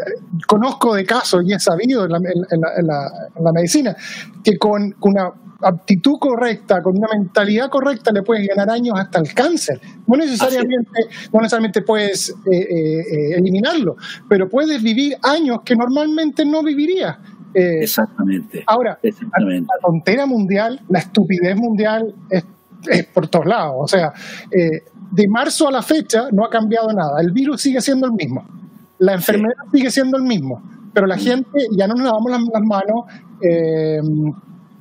conozco 0.48 0.96
de 0.96 1.06
casos 1.06 1.44
y 1.46 1.54
he 1.54 1.60
sabido 1.60 2.06
en 2.06 2.12
la, 2.12 2.18
en 2.18 2.62
la, 2.62 3.08
en 3.38 3.44
la, 3.44 3.52
medicina 3.52 3.96
que 4.44 4.58
con 4.58 4.96
una 5.02 5.32
aptitud 5.62 6.18
correcta, 6.20 6.82
con 6.82 6.98
una 6.98 7.08
mentalidad 7.14 7.70
correcta, 7.70 8.12
le 8.12 8.24
puedes 8.24 8.48
ganar 8.48 8.72
años 8.72 8.96
hasta 9.00 9.20
el 9.20 9.34
cáncer. 9.36 9.80
No 10.08 10.18
necesariamente, 10.18 11.00
no 11.32 11.42
necesariamente 11.42 11.82
puedes 11.84 12.34
eliminarlo, 12.46 13.98
pero 14.28 14.50
puedes 14.50 14.82
vivir 14.82 15.16
años 15.22 15.60
que 15.64 15.76
normalmente 15.76 16.44
no 16.44 16.64
vivirías. 16.64 17.18
Exactamente. 17.56 18.64
Ahora, 18.68 19.00
Exactamente. 19.02 19.68
la 19.74 19.82
frontera 19.82 20.26
mundial, 20.26 20.82
la 20.90 21.00
estupidez 21.00 21.56
mundial 21.56 22.14
es, 22.30 22.46
es 22.88 23.06
por 23.06 23.28
todos 23.28 23.46
lados. 23.46 23.76
O 23.80 23.88
sea, 23.88 24.14
eh, 24.52 24.84
de 25.12 25.28
marzo 25.28 25.68
a 25.68 25.72
la 25.72 25.82
fecha 25.82 26.28
no 26.32 26.46
ha 26.46 26.50
cambiado 26.50 26.92
nada. 26.92 27.22
El 27.22 27.32
virus 27.32 27.62
sigue 27.62 27.82
siendo 27.82 28.08
el 28.08 28.14
mismo. 28.14 28.46
La 29.00 29.14
enfermedad 29.14 29.56
sí. 29.72 29.78
sigue 29.78 29.92
siendo 29.92 30.18
el 30.18 30.24
mismo. 30.24 30.62
Pero 30.94 31.08
la 31.08 31.18
gente 31.18 31.68
ya 31.72 31.88
no 31.88 31.96
nos 31.96 32.06
lavamos 32.06 32.32
las, 32.32 32.42
las 32.54 32.64
manos. 32.64 33.06
Eh, 33.42 34.00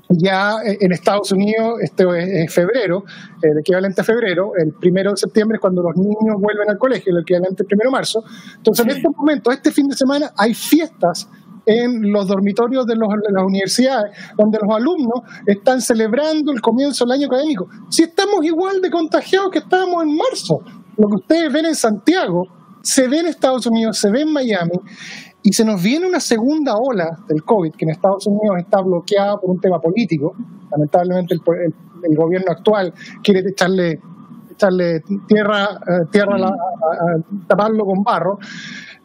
ya 0.09 0.57
en 0.63 0.93
Estados 0.93 1.33
Unidos, 1.33 1.81
esto 1.81 2.15
es, 2.15 2.29
es 2.29 2.55
febrero, 2.55 3.05
el 3.43 3.59
equivalente 3.59 4.01
a 4.01 4.05
febrero, 4.05 4.53
el 4.57 4.73
primero 4.75 5.11
de 5.11 5.17
septiembre 5.17 5.57
es 5.57 5.61
cuando 5.61 5.83
los 5.83 5.97
niños 5.97 6.37
vuelven 6.39 6.71
al 6.71 6.79
colegio, 6.79 7.13
el 7.15 7.23
equivalente 7.23 7.63
al 7.63 7.67
primero 7.67 7.91
de 7.91 7.93
marzo. 7.93 8.23
Entonces, 8.57 8.85
sí. 8.85 8.91
en 8.91 8.97
este 8.97 9.09
momento, 9.09 9.51
este 9.51 9.73
fin 9.73 9.89
de 9.89 9.97
semana, 9.97 10.33
hay 10.37 10.55
fiestas 10.55 11.29
en 11.67 12.13
los 12.13 12.27
dormitorios 12.27 12.87
de, 12.87 12.97
los, 12.97 13.09
de, 13.09 13.33
las 13.33 13.45
universidades, 13.45 14.17
donde 14.37 14.59
los 14.63 14.77
alumnos 14.77 15.23
están 15.47 15.81
celebrando 15.81 16.53
el 16.53 16.61
comienzo 16.61 17.05
del 17.05 17.13
año 17.13 17.27
académico. 17.27 17.69
Si 17.91 18.03
estamos 18.03 18.45
igual 18.45 18.81
de 18.81 18.91
contagiados 18.91 19.51
que 19.51 19.61
estábamos 19.61 20.03
en 20.03 20.17
marzo, 20.17 20.61
lo 20.97 21.09
que 21.09 21.17
ustedes 21.17 21.53
ven 21.53 21.67
en 21.67 21.75
Santiago, 21.75 22.45
se 22.83 23.09
ve 23.09 23.21
en 23.21 23.27
Estados 23.27 23.67
Unidos, 23.67 23.99
se 23.99 24.11
ve 24.11 24.23
en 24.23 24.33
Miami, 24.33 24.79
y 25.43 25.53
se 25.53 25.65
nos 25.65 25.83
viene 25.83 26.07
una 26.07 26.21
segunda 26.21 26.75
ola 26.77 27.19
del 27.29 27.43
COVID, 27.45 27.73
que 27.73 27.85
en 27.85 27.91
Estados 27.91 28.27
Unidos 28.27 28.57
está 28.59 28.81
bloqueada 28.81 29.37
por 29.37 29.51
un 29.51 29.61
tema 29.61 29.79
político. 29.79 30.35
Lamentablemente 30.71 31.35
el, 31.35 31.41
el, 31.67 31.75
el 32.03 32.17
gobierno 32.17 32.51
actual 32.51 32.95
quiere 33.23 33.41
echarle, 33.41 34.01
echarle 34.51 35.03
tierra, 35.29 35.69
uh, 35.73 36.07
tierra 36.11 36.37
a, 36.37 36.49
a 36.49 37.47
taparlo 37.47 37.85
con 37.85 38.03
barro. 38.03 38.39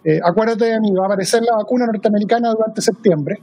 Eh, 0.03 0.19
acuérdate 0.23 0.65
de 0.65 0.79
mí, 0.79 0.91
va 0.91 1.03
a 1.03 1.05
aparecer 1.07 1.43
la 1.43 1.57
vacuna 1.57 1.85
norteamericana 1.85 2.51
durante 2.51 2.81
septiembre. 2.81 3.41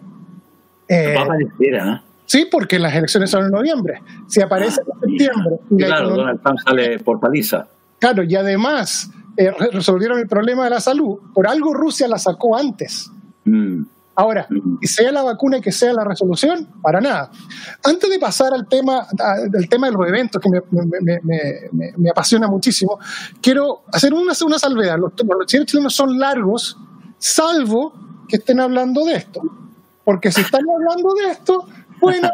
Eh, 0.88 1.14
va 1.14 1.20
a 1.20 1.24
aparecer, 1.24 1.74
¿eh? 1.74 2.00
Sí, 2.26 2.48
porque 2.50 2.78
las 2.78 2.94
elecciones 2.94 3.30
son 3.30 3.44
en 3.44 3.50
noviembre. 3.50 4.00
Si 4.26 4.40
aparece 4.40 4.80
ah, 4.80 4.90
en 5.02 5.10
septiembre. 5.10 5.56
Y 5.70 5.76
claro, 5.76 5.94
economía, 5.94 6.16
Donald 6.16 6.42
Trump 6.42 6.58
sale 6.64 6.98
por 6.98 7.20
paliza. 7.20 7.66
Claro, 7.98 8.24
y 8.24 8.34
además 8.34 9.10
eh, 9.36 9.52
resolvieron 9.72 10.18
el 10.18 10.26
problema 10.26 10.64
de 10.64 10.70
la 10.70 10.80
salud. 10.80 11.18
Por 11.32 11.46
algo 11.46 11.72
Rusia 11.72 12.08
la 12.08 12.18
sacó 12.18 12.56
antes. 12.56 13.10
Mm. 13.44 13.82
Ahora, 14.16 14.48
que 14.80 14.88
sea 14.88 15.12
la 15.12 15.22
vacuna 15.22 15.58
y 15.58 15.60
que 15.60 15.70
sea 15.70 15.92
la 15.92 16.02
resolución, 16.02 16.68
para 16.82 17.00
nada. 17.02 17.30
Antes 17.84 18.08
de 18.08 18.18
pasar 18.18 18.54
al 18.54 18.66
tema, 18.66 19.06
del 19.50 19.68
tema 19.68 19.88
de 19.88 19.92
los 19.92 20.08
eventos, 20.08 20.40
que 20.40 20.48
me, 20.48 20.60
me, 21.02 21.20
me, 21.22 21.92
me 21.96 22.10
apasiona 22.10 22.48
muchísimo, 22.48 22.98
quiero 23.42 23.82
hacer 23.92 24.14
una, 24.14 24.32
una 24.44 24.58
salvedad. 24.58 24.96
Los, 24.98 25.12
los 25.22 25.66
chilenos 25.66 25.94
son 25.94 26.18
largos, 26.18 26.78
salvo 27.18 27.92
que 28.26 28.36
estén 28.36 28.58
hablando 28.60 29.04
de 29.04 29.16
esto. 29.16 29.42
Porque 30.02 30.32
si 30.32 30.40
están 30.40 30.62
hablando 30.72 31.12
de 31.14 31.32
esto, 31.32 31.66
bueno, 32.00 32.30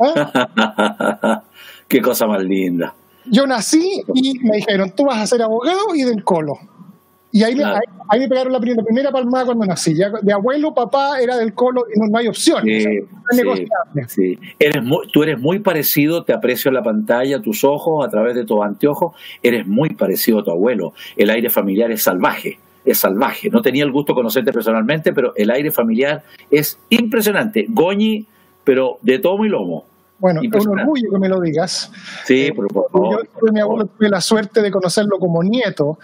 ¿ah? 0.00 1.42
Qué 1.88 2.00
cosa 2.02 2.26
más 2.26 2.42
linda. 2.42 2.94
Yo 3.24 3.46
nací 3.46 4.02
y 4.14 4.38
me 4.40 4.56
dijeron, 4.56 4.92
tú 4.94 5.04
vas 5.06 5.18
a 5.18 5.26
ser 5.26 5.42
abogado 5.42 5.94
y 5.94 6.02
del 6.02 6.22
colo. 6.22 6.58
Y 7.30 7.42
ahí, 7.42 7.54
claro. 7.54 7.74
me, 7.74 7.76
ahí, 7.76 8.00
ahí, 8.08 8.20
me 8.20 8.28
pegaron 8.28 8.52
la 8.52 8.60
primera, 8.60 8.82
primera, 8.82 9.10
palmada 9.10 9.44
cuando 9.46 9.66
nací. 9.66 9.94
Ya 9.94 10.10
de 10.22 10.32
abuelo, 10.32 10.72
papá 10.74 11.20
era 11.20 11.36
del 11.36 11.52
colo 11.52 11.84
y 11.94 11.98
no, 11.98 12.06
no 12.06 12.18
hay 12.18 12.26
opción. 12.26 12.62
Sí, 12.64 12.78
o 12.78 13.34
sea, 13.34 13.44
no 13.44 13.54
sí, 13.54 13.66
sí. 14.08 14.38
Eres 14.58 14.82
muy, 14.82 15.06
tú 15.12 15.22
eres 15.22 15.38
muy 15.38 15.58
parecido, 15.58 16.24
te 16.24 16.32
aprecio 16.32 16.70
en 16.70 16.74
la 16.74 16.82
pantalla, 16.82 17.40
tus 17.40 17.64
ojos, 17.64 18.06
a 18.06 18.10
través 18.10 18.34
de 18.34 18.44
tus 18.44 18.62
anteojos, 18.62 19.14
eres 19.42 19.66
muy 19.66 19.90
parecido 19.90 20.40
a 20.40 20.44
tu 20.44 20.50
abuelo. 20.50 20.94
El 21.16 21.28
aire 21.30 21.50
familiar 21.50 21.90
es 21.90 22.02
salvaje, 22.02 22.58
es 22.84 22.98
salvaje. 22.98 23.50
No 23.50 23.60
tenía 23.60 23.84
el 23.84 23.92
gusto 23.92 24.12
de 24.12 24.16
conocerte 24.16 24.52
personalmente, 24.52 25.12
pero 25.12 25.34
el 25.36 25.50
aire 25.50 25.70
familiar 25.70 26.22
es 26.50 26.78
impresionante. 26.88 27.66
Goñi, 27.68 28.24
pero 28.64 28.98
de 29.02 29.18
tomo 29.18 29.44
y 29.44 29.48
lomo. 29.50 29.84
Bueno, 30.18 30.40
es 30.42 30.66
un 30.66 30.78
orgullo 30.80 31.10
que 31.12 31.18
me 31.18 31.28
lo 31.28 31.40
digas. 31.40 31.90
Sí, 32.24 32.46
eh, 32.46 32.52
por 32.52 32.72
favor. 32.72 33.24
Yo 33.24 33.38
tuve 33.38 33.52
mi 33.52 33.60
abuelo 33.60 33.86
tuve 33.86 34.08
la 34.08 34.20
suerte 34.20 34.60
de 34.62 34.70
conocerlo 34.70 35.18
como 35.18 35.42
nieto. 35.42 35.98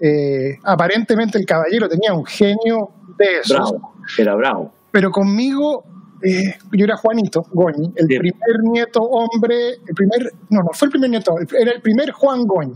Eh, 0.00 0.58
aparentemente 0.64 1.38
el 1.38 1.46
caballero 1.46 1.88
tenía 1.88 2.12
un 2.12 2.24
genio 2.24 2.90
de 3.16 3.38
eso. 3.42 3.54
Bravo, 3.54 3.94
era 4.18 4.34
bravo. 4.34 4.72
Pero 4.90 5.12
conmigo, 5.12 5.84
eh, 6.22 6.54
yo 6.72 6.84
era 6.84 6.96
Juanito 6.96 7.46
Goñi, 7.52 7.92
el 7.94 8.08
sí. 8.08 8.18
primer 8.18 8.60
nieto 8.64 9.02
hombre, 9.02 9.74
el 9.86 9.94
primer, 9.94 10.32
no, 10.48 10.62
no 10.62 10.70
fue 10.72 10.86
el 10.86 10.92
primer 10.92 11.10
nieto, 11.10 11.36
era 11.56 11.70
el 11.70 11.80
primer 11.80 12.10
Juan 12.10 12.44
Goñi. 12.46 12.74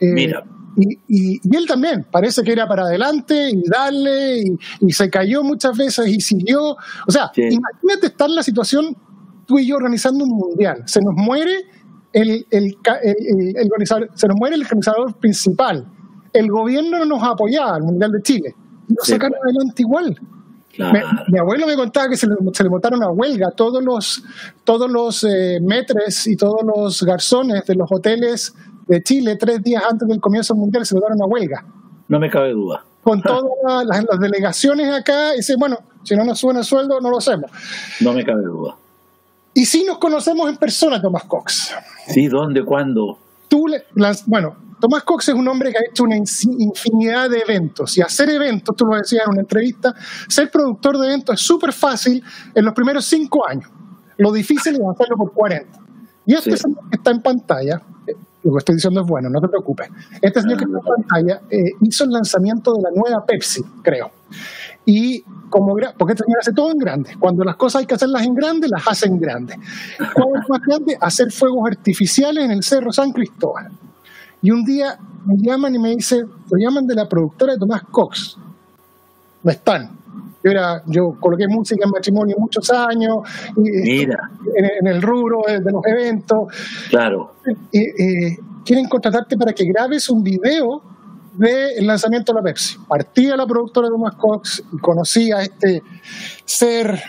Mira. 0.00 0.44
Y, 0.76 0.92
y, 1.08 1.40
y, 1.42 1.56
él 1.56 1.66
también, 1.66 2.06
parece 2.08 2.44
que 2.44 2.52
era 2.52 2.68
para 2.68 2.82
adelante 2.82 3.50
y 3.50 3.68
darle, 3.68 4.38
y, 4.38 4.58
y 4.80 4.92
se 4.92 5.10
cayó 5.10 5.42
muchas 5.42 5.76
veces 5.76 6.06
y 6.06 6.20
siguió. 6.20 6.76
O 7.06 7.10
sea, 7.10 7.32
sí. 7.34 7.42
imagínate 7.42 8.06
estar 8.06 8.28
en 8.28 8.36
la 8.36 8.44
situación 8.44 8.96
tú 9.48 9.58
y 9.58 9.66
yo 9.66 9.76
organizando 9.76 10.24
un 10.24 10.30
mundial. 10.30 10.82
Se 10.84 11.00
nos 11.00 11.14
muere 11.14 11.64
el, 12.12 12.46
el, 12.50 12.76
el, 13.02 13.56
el 13.56 13.66
organizador, 13.72 14.10
se 14.14 14.28
nos 14.28 14.36
muere 14.36 14.56
el 14.56 14.62
organizador 14.62 15.14
principal. 15.16 15.86
El 16.34 16.50
gobierno 16.50 16.98
no 16.98 17.04
nos 17.06 17.22
apoyaba 17.22 17.76
al 17.76 17.82
Mundial 17.82 18.12
de 18.12 18.22
Chile. 18.22 18.54
Lo 18.88 19.02
sí, 19.02 19.12
sacaron 19.12 19.38
adelante 19.42 19.82
igual. 19.82 20.20
Claro. 20.74 20.92
Me, 20.92 21.02
mi 21.32 21.38
abuelo 21.38 21.66
me 21.66 21.76
contaba 21.76 22.08
que 22.10 22.16
se 22.18 22.26
le, 22.26 22.34
se 22.52 22.62
le 22.62 22.68
montaron 22.68 23.02
a 23.02 23.10
huelga 23.10 23.50
todos 23.50 23.82
los, 23.82 24.22
todos 24.64 24.90
los 24.90 25.24
eh, 25.24 25.58
metres 25.62 26.26
y 26.26 26.36
todos 26.36 26.60
los 26.62 27.02
garzones 27.02 27.64
de 27.64 27.74
los 27.74 27.90
hoteles 27.90 28.54
de 28.86 29.02
Chile 29.02 29.36
tres 29.36 29.62
días 29.62 29.82
antes 29.90 30.06
del 30.06 30.20
comienzo 30.20 30.52
del 30.52 30.60
Mundial 30.60 30.84
se 30.84 30.94
dieron 30.94 31.20
a 31.22 31.24
huelga. 31.24 31.64
No 32.08 32.20
me 32.20 32.28
cabe 32.28 32.52
duda. 32.52 32.84
Con 33.02 33.22
todas 33.22 33.86
las, 33.86 34.04
las, 34.04 34.20
delegaciones 34.20 34.94
acá, 34.94 35.32
y 35.32 35.38
dice, 35.38 35.54
bueno, 35.58 35.78
si 36.02 36.14
no 36.14 36.24
nos 36.24 36.38
suben 36.38 36.58
el 36.58 36.64
sueldo, 36.64 37.00
no 37.00 37.08
lo 37.08 37.16
hacemos. 37.16 37.50
No 38.00 38.12
me 38.12 38.22
cabe 38.22 38.42
duda. 38.42 38.76
Y 39.58 39.66
sí 39.66 39.82
nos 39.84 39.98
conocemos 39.98 40.48
en 40.48 40.56
persona, 40.56 41.02
Tomás 41.02 41.24
Cox. 41.24 41.74
Sí, 42.06 42.28
¿dónde, 42.28 42.64
cuándo? 42.64 43.18
Tú, 43.48 43.66
las, 43.96 44.24
bueno, 44.24 44.54
Tomás 44.78 45.02
Cox 45.02 45.30
es 45.30 45.34
un 45.34 45.48
hombre 45.48 45.72
que 45.72 45.78
ha 45.78 45.80
hecho 45.90 46.04
una 46.04 46.14
infinidad 46.16 47.28
de 47.28 47.40
eventos. 47.40 47.98
Y 47.98 48.00
hacer 48.00 48.30
eventos, 48.30 48.76
tú 48.76 48.84
lo 48.84 48.96
decías 48.96 49.24
en 49.26 49.32
una 49.32 49.40
entrevista, 49.40 49.92
ser 50.28 50.48
productor 50.48 50.96
de 50.98 51.08
eventos 51.08 51.40
es 51.40 51.44
súper 51.44 51.72
fácil 51.72 52.22
en 52.54 52.64
los 52.64 52.72
primeros 52.72 53.04
cinco 53.06 53.48
años. 53.48 53.68
Lo 54.18 54.30
difícil 54.30 54.74
es 54.74 54.80
hacerlo 54.94 55.16
por 55.16 55.32
40. 55.32 55.76
Y 56.26 56.34
este 56.34 56.52
sí. 56.52 56.58
señor 56.58 56.88
que 56.90 56.96
está 56.96 57.10
en 57.10 57.20
pantalla, 57.20 57.82
eh, 58.06 58.12
lo 58.44 58.52
que 58.52 58.58
estoy 58.58 58.76
diciendo 58.76 59.00
es 59.00 59.08
bueno, 59.08 59.28
no 59.28 59.40
te 59.40 59.48
preocupes. 59.48 59.88
Este 60.22 60.40
señor 60.40 60.58
que 60.58 60.66
está 60.66 60.78
en 60.78 61.02
pantalla 61.02 61.40
eh, 61.50 61.72
hizo 61.80 62.04
el 62.04 62.10
lanzamiento 62.10 62.74
de 62.74 62.82
la 62.82 62.90
nueva 62.94 63.26
Pepsi, 63.26 63.64
creo. 63.82 64.12
Y 64.86 65.24
como 65.48 65.76
porque 65.96 66.12
este 66.12 66.24
señor 66.24 66.38
hace 66.40 66.52
todo 66.52 66.70
en 66.70 66.78
grande. 66.78 67.10
Cuando 67.18 67.44
las 67.44 67.56
cosas 67.56 67.80
hay 67.80 67.86
que 67.86 67.94
hacerlas 67.94 68.22
en 68.24 68.34
grande, 68.34 68.68
las 68.68 68.86
hace 68.86 69.06
en 69.06 69.18
grande. 69.18 69.58
¿Cuál 70.14 70.42
es 70.42 70.48
más 70.48 70.60
grande? 70.60 70.96
Hacer 71.00 71.32
fuegos 71.32 71.66
artificiales 71.66 72.44
en 72.44 72.50
el 72.50 72.62
Cerro 72.62 72.92
San 72.92 73.12
Cristóbal. 73.12 73.70
Y 74.42 74.50
un 74.50 74.64
día 74.64 74.98
me 75.24 75.36
llaman 75.38 75.74
y 75.74 75.78
me 75.78 75.90
dicen, 75.90 76.28
lo 76.50 76.58
llaman 76.58 76.86
de 76.86 76.94
la 76.94 77.08
productora 77.08 77.54
de 77.54 77.58
Tomás 77.58 77.82
Cox. 77.90 78.36
No 79.42 79.50
están. 79.50 79.90
Yo, 80.42 80.50
era, 80.50 80.82
yo 80.86 81.16
coloqué 81.18 81.48
música 81.48 81.84
en 81.84 81.90
matrimonio 81.90 82.36
muchos 82.38 82.70
años, 82.70 83.18
y, 83.56 83.70
Mira, 83.70 84.30
en, 84.54 84.86
el 84.86 85.02
rubro 85.02 85.42
de, 85.46 85.60
los 85.60 85.84
eventos. 85.84 86.48
claro. 86.90 87.34
Eh, 87.72 88.36
quieren 88.64 88.86
contratarte 88.86 89.36
para 89.36 89.52
que 89.52 89.64
grabes 89.64 90.08
un 90.10 90.22
video 90.22 90.82
del 91.38 91.86
lanzamiento 91.86 92.32
de 92.32 92.40
la 92.40 92.44
Pepsi. 92.44 92.76
Partía 92.88 93.36
la 93.36 93.46
productora 93.46 93.88
Thomas 93.88 94.14
Cox 94.16 94.62
y 94.72 94.78
conocía 94.78 95.38
a 95.38 95.42
este 95.42 95.82
ser 96.44 97.00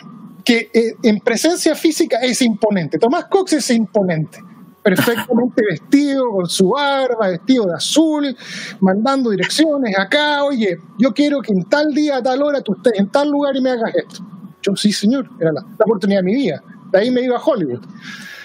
que 0.46 0.70
eh, 0.74 0.96
en 1.04 1.20
presencia 1.20 1.76
física 1.76 2.20
es 2.22 2.42
imponente. 2.42 2.98
Tomás 2.98 3.26
Cox 3.26 3.54
es 3.54 3.70
imponente. 3.72 4.40
Perfectamente 4.82 5.62
vestido, 5.70 6.32
con 6.32 6.48
su 6.48 6.70
barba, 6.70 7.30
vestido 7.30 7.66
de 7.66 7.74
azul, 7.74 8.38
mandando 8.80 9.32
direcciones 9.32 9.98
acá. 9.98 10.44
Oye, 10.44 10.78
yo 10.98 11.14
quiero 11.14 11.42
que 11.42 11.52
en 11.52 11.64
tal 11.64 11.94
día, 11.94 12.18
a 12.18 12.24
tal 12.24 12.42
hora, 12.42 12.62
tú 12.62 12.76
estés 12.76 13.00
en 13.00 13.10
tal 13.10 13.30
lugar 13.30 13.56
y 13.56 13.62
me 13.62 13.72
hagas 13.72 13.94
esto. 13.96 14.24
Yo, 14.62 14.76
sí, 14.76 14.92
señor, 14.92 15.30
era 15.40 15.52
la, 15.52 15.62
la 15.62 15.86
oportunidad 15.86 16.20
de 16.20 16.26
mi 16.26 16.36
vida. 16.36 16.64
De 16.92 17.00
ahí 17.00 17.12
me 17.12 17.22
iba 17.22 17.38
a 17.38 17.42
Hollywood. 17.44 17.82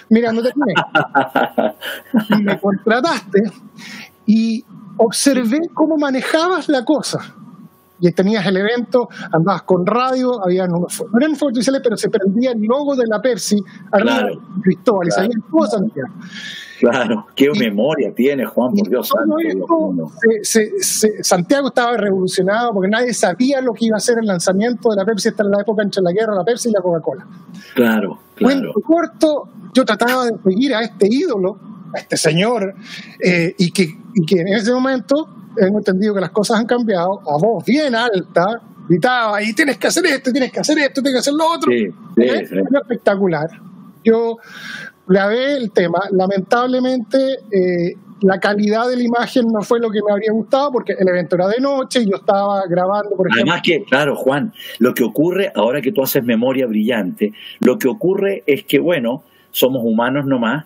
Mira, 0.09 0.31
no 0.31 0.41
te 0.43 0.51
y 2.29 2.43
me 2.43 2.59
contrataste 2.59 3.43
y 4.25 4.63
observé 4.97 5.59
cómo 5.73 5.97
manejabas 5.97 6.69
la 6.69 6.83
cosa. 6.85 7.19
Y 7.97 8.11
tenías 8.11 8.45
el 8.45 8.57
evento, 8.57 9.07
andabas 9.31 9.63
con 9.63 9.85
radio, 9.85 10.43
habían 10.43 10.69
unos, 10.73 11.01
no 11.11 11.17
eran 11.17 11.31
fuegos 11.37 11.51
artificiales, 11.53 11.81
pero 11.81 11.95
se 11.95 12.09
prendía 12.09 12.51
el 12.51 12.61
logo 12.61 12.93
de 12.93 13.07
la 13.07 13.21
Pepsi 13.21 13.55
arriba 13.91 14.17
Claro. 14.19 14.35
de 14.35 14.61
Cristóbal 14.63 15.07
Claro. 15.07 15.23
y 15.23 15.31
salía 15.31 15.45
todo 15.49 15.65
Santiago. 15.67 16.13
Claro, 16.81 17.25
qué 17.37 17.49
Y- 17.53 17.57
memoria 17.59 18.13
tiene 18.13 18.45
Juan, 18.45 18.73
por 18.73 18.89
Dios 18.89 19.07
todo 19.07 19.19
santo. 19.21 19.35
Dios 19.37 19.53
esto, 19.55 19.91
mío. 19.93 20.11
se- 20.21 20.43
se- 20.43 20.83
se- 20.83 21.23
Santiago 21.23 21.69
estaba 21.69 21.95
revolucionado 21.95 22.73
porque 22.73 22.89
nadie 22.89 23.13
sabía 23.13 23.61
lo 23.61 23.71
que 23.71 23.85
iba 23.85 23.95
a 23.95 24.01
ser 24.01 24.17
el 24.19 24.25
lanzamiento 24.27 24.89
de 24.89 24.97
la 24.97 25.05
Pepsi. 25.05 25.29
Esta 25.29 25.43
era 25.43 25.51
la 25.55 25.61
época 25.61 25.81
entre 25.81 26.01
la 26.03 26.11
guerra, 26.11 26.35
la 26.35 26.43
Pepsi 26.43 26.67
y 26.67 26.71
la 26.73 26.81
Coca-Cola. 26.81 27.25
Claro, 27.75 28.19
claro. 28.35 28.73
Cuento 28.73 28.81
corto, 28.85 29.49
yo 29.73 29.85
trataba 29.85 30.25
de 30.25 30.37
seguir 30.43 30.75
a 30.75 30.81
este 30.81 31.07
ídolo, 31.09 31.57
a 31.95 31.99
este 31.99 32.17
señor, 32.17 32.75
eh, 33.23 33.53
y, 33.57 33.71
que, 33.71 33.83
y 33.83 34.25
que 34.25 34.41
en 34.41 34.47
ese 34.49 34.71
momento 34.71 35.27
hemos 35.57 35.79
entendido 35.79 36.13
que 36.13 36.21
las 36.21 36.31
cosas 36.31 36.59
han 36.59 36.65
cambiado, 36.65 37.21
a 37.29 37.37
voz 37.37 37.63
bien 37.65 37.95
alta, 37.95 38.61
gritaba, 38.87 39.41
y 39.41 39.53
tienes 39.53 39.77
que 39.77 39.87
hacer 39.87 40.05
esto, 40.05 40.31
tienes 40.31 40.51
que 40.51 40.59
hacer 40.59 40.77
esto, 40.79 41.01
tienes 41.01 41.13
que 41.13 41.19
hacer 41.19 41.33
lo 41.33 41.51
otro. 41.51 41.71
Sí, 41.71 41.87
sí, 42.15 42.21
¿Eh? 42.21 42.45
sí. 42.47 42.55
Fue 42.69 42.79
espectacular. 42.79 43.49
Yo 44.03 44.37
grabé 45.07 45.57
el 45.57 45.71
tema, 45.71 45.99
lamentablemente 46.11 47.17
eh, 47.51 47.95
la 48.21 48.39
calidad 48.39 48.87
de 48.87 48.97
la 48.97 49.03
imagen 49.03 49.45
no 49.51 49.61
fue 49.61 49.79
lo 49.79 49.89
que 49.89 49.99
me 50.05 50.11
habría 50.11 50.31
gustado 50.31 50.71
porque 50.71 50.93
el 50.93 51.07
evento 51.07 51.35
era 51.35 51.47
de 51.47 51.59
noche 51.59 52.01
y 52.01 52.09
yo 52.09 52.17
estaba 52.17 52.63
grabando, 52.67 53.15
por 53.15 53.27
Además 53.31 53.61
que, 53.63 53.83
claro, 53.83 54.15
Juan, 54.15 54.53
lo 54.79 54.93
que 54.93 55.03
ocurre, 55.03 55.51
ahora 55.55 55.81
que 55.81 55.91
tú 55.91 56.01
haces 56.01 56.23
memoria 56.23 56.65
brillante, 56.65 57.33
lo 57.59 57.77
que 57.77 57.87
ocurre 57.87 58.43
es 58.47 58.63
que, 58.63 58.79
bueno, 58.79 59.23
somos 59.51 59.81
humanos 59.83 60.25
nomás, 60.25 60.65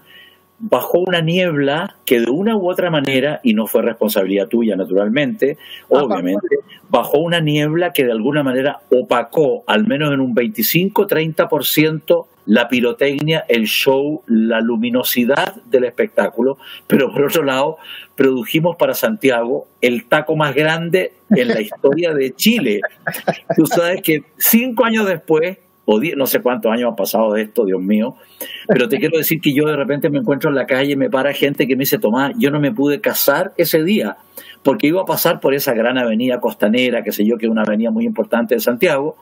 bajó 0.59 0.99
una 0.99 1.21
niebla 1.21 1.95
que 2.05 2.19
de 2.19 2.29
una 2.29 2.55
u 2.55 2.69
otra 2.69 2.89
manera, 2.89 3.39
y 3.43 3.53
no 3.53 3.67
fue 3.67 3.81
responsabilidad 3.81 4.47
tuya 4.47 4.75
naturalmente, 4.75 5.57
Ah, 5.91 6.03
obviamente, 6.03 6.57
bajó 6.89 7.19
una 7.19 7.39
niebla 7.39 7.93
que 7.93 8.05
de 8.05 8.11
alguna 8.11 8.43
manera 8.43 8.79
opacó, 8.91 9.63
al 9.67 9.87
menos 9.87 10.13
en 10.13 10.19
un 10.19 10.35
25-30%, 10.35 12.27
la 12.45 12.67
pirotecnia, 12.67 13.45
el 13.47 13.65
show, 13.65 14.23
la 14.25 14.59
luminosidad 14.59 15.61
del 15.65 15.83
espectáculo, 15.83 16.57
pero 16.87 17.11
por 17.11 17.25
otro 17.25 17.43
lado, 17.43 17.77
produjimos 18.15 18.75
para 18.75 18.95
Santiago 18.95 19.67
el 19.81 20.05
taco 20.05 20.35
más 20.35 20.55
grande 20.55 21.13
en 21.29 21.47
la 21.47 21.61
historia 21.61 22.13
de 22.13 22.33
Chile. 22.35 22.81
Tú 23.55 23.67
sabes 23.67 24.01
que 24.01 24.23
cinco 24.37 24.83
años 24.83 25.05
después, 25.07 25.59
no 26.15 26.25
sé 26.25 26.41
cuántos 26.41 26.71
años 26.71 26.89
han 26.89 26.95
pasado 26.95 27.33
de 27.33 27.43
esto, 27.43 27.65
Dios 27.65 27.81
mío, 27.81 28.15
pero 28.67 28.87
te 28.87 28.97
quiero 28.97 29.17
decir 29.17 29.39
que 29.41 29.53
yo 29.53 29.65
de 29.65 29.75
repente 29.75 30.09
me 30.09 30.19
encuentro 30.19 30.49
en 30.49 30.55
la 30.55 30.65
calle, 30.65 30.95
me 30.95 31.09
para 31.09 31.33
gente 31.33 31.67
que 31.67 31.75
me 31.75 31.81
dice, 31.81 31.97
Tomás, 31.97 32.33
yo 32.37 32.51
no 32.51 32.59
me 32.59 32.71
pude 32.71 33.01
casar 33.01 33.53
ese 33.57 33.83
día, 33.83 34.17
porque 34.63 34.87
iba 34.87 35.01
a 35.01 35.05
pasar 35.05 35.39
por 35.39 35.53
esa 35.53 35.73
gran 35.73 35.97
avenida 35.97 36.39
costanera, 36.39 37.03
que 37.03 37.11
sé 37.11 37.25
yo, 37.25 37.37
que 37.37 37.45
es 37.45 37.51
una 37.51 37.63
avenida 37.63 37.91
muy 37.91 38.05
importante 38.05 38.55
de 38.55 38.61
Santiago, 38.61 39.17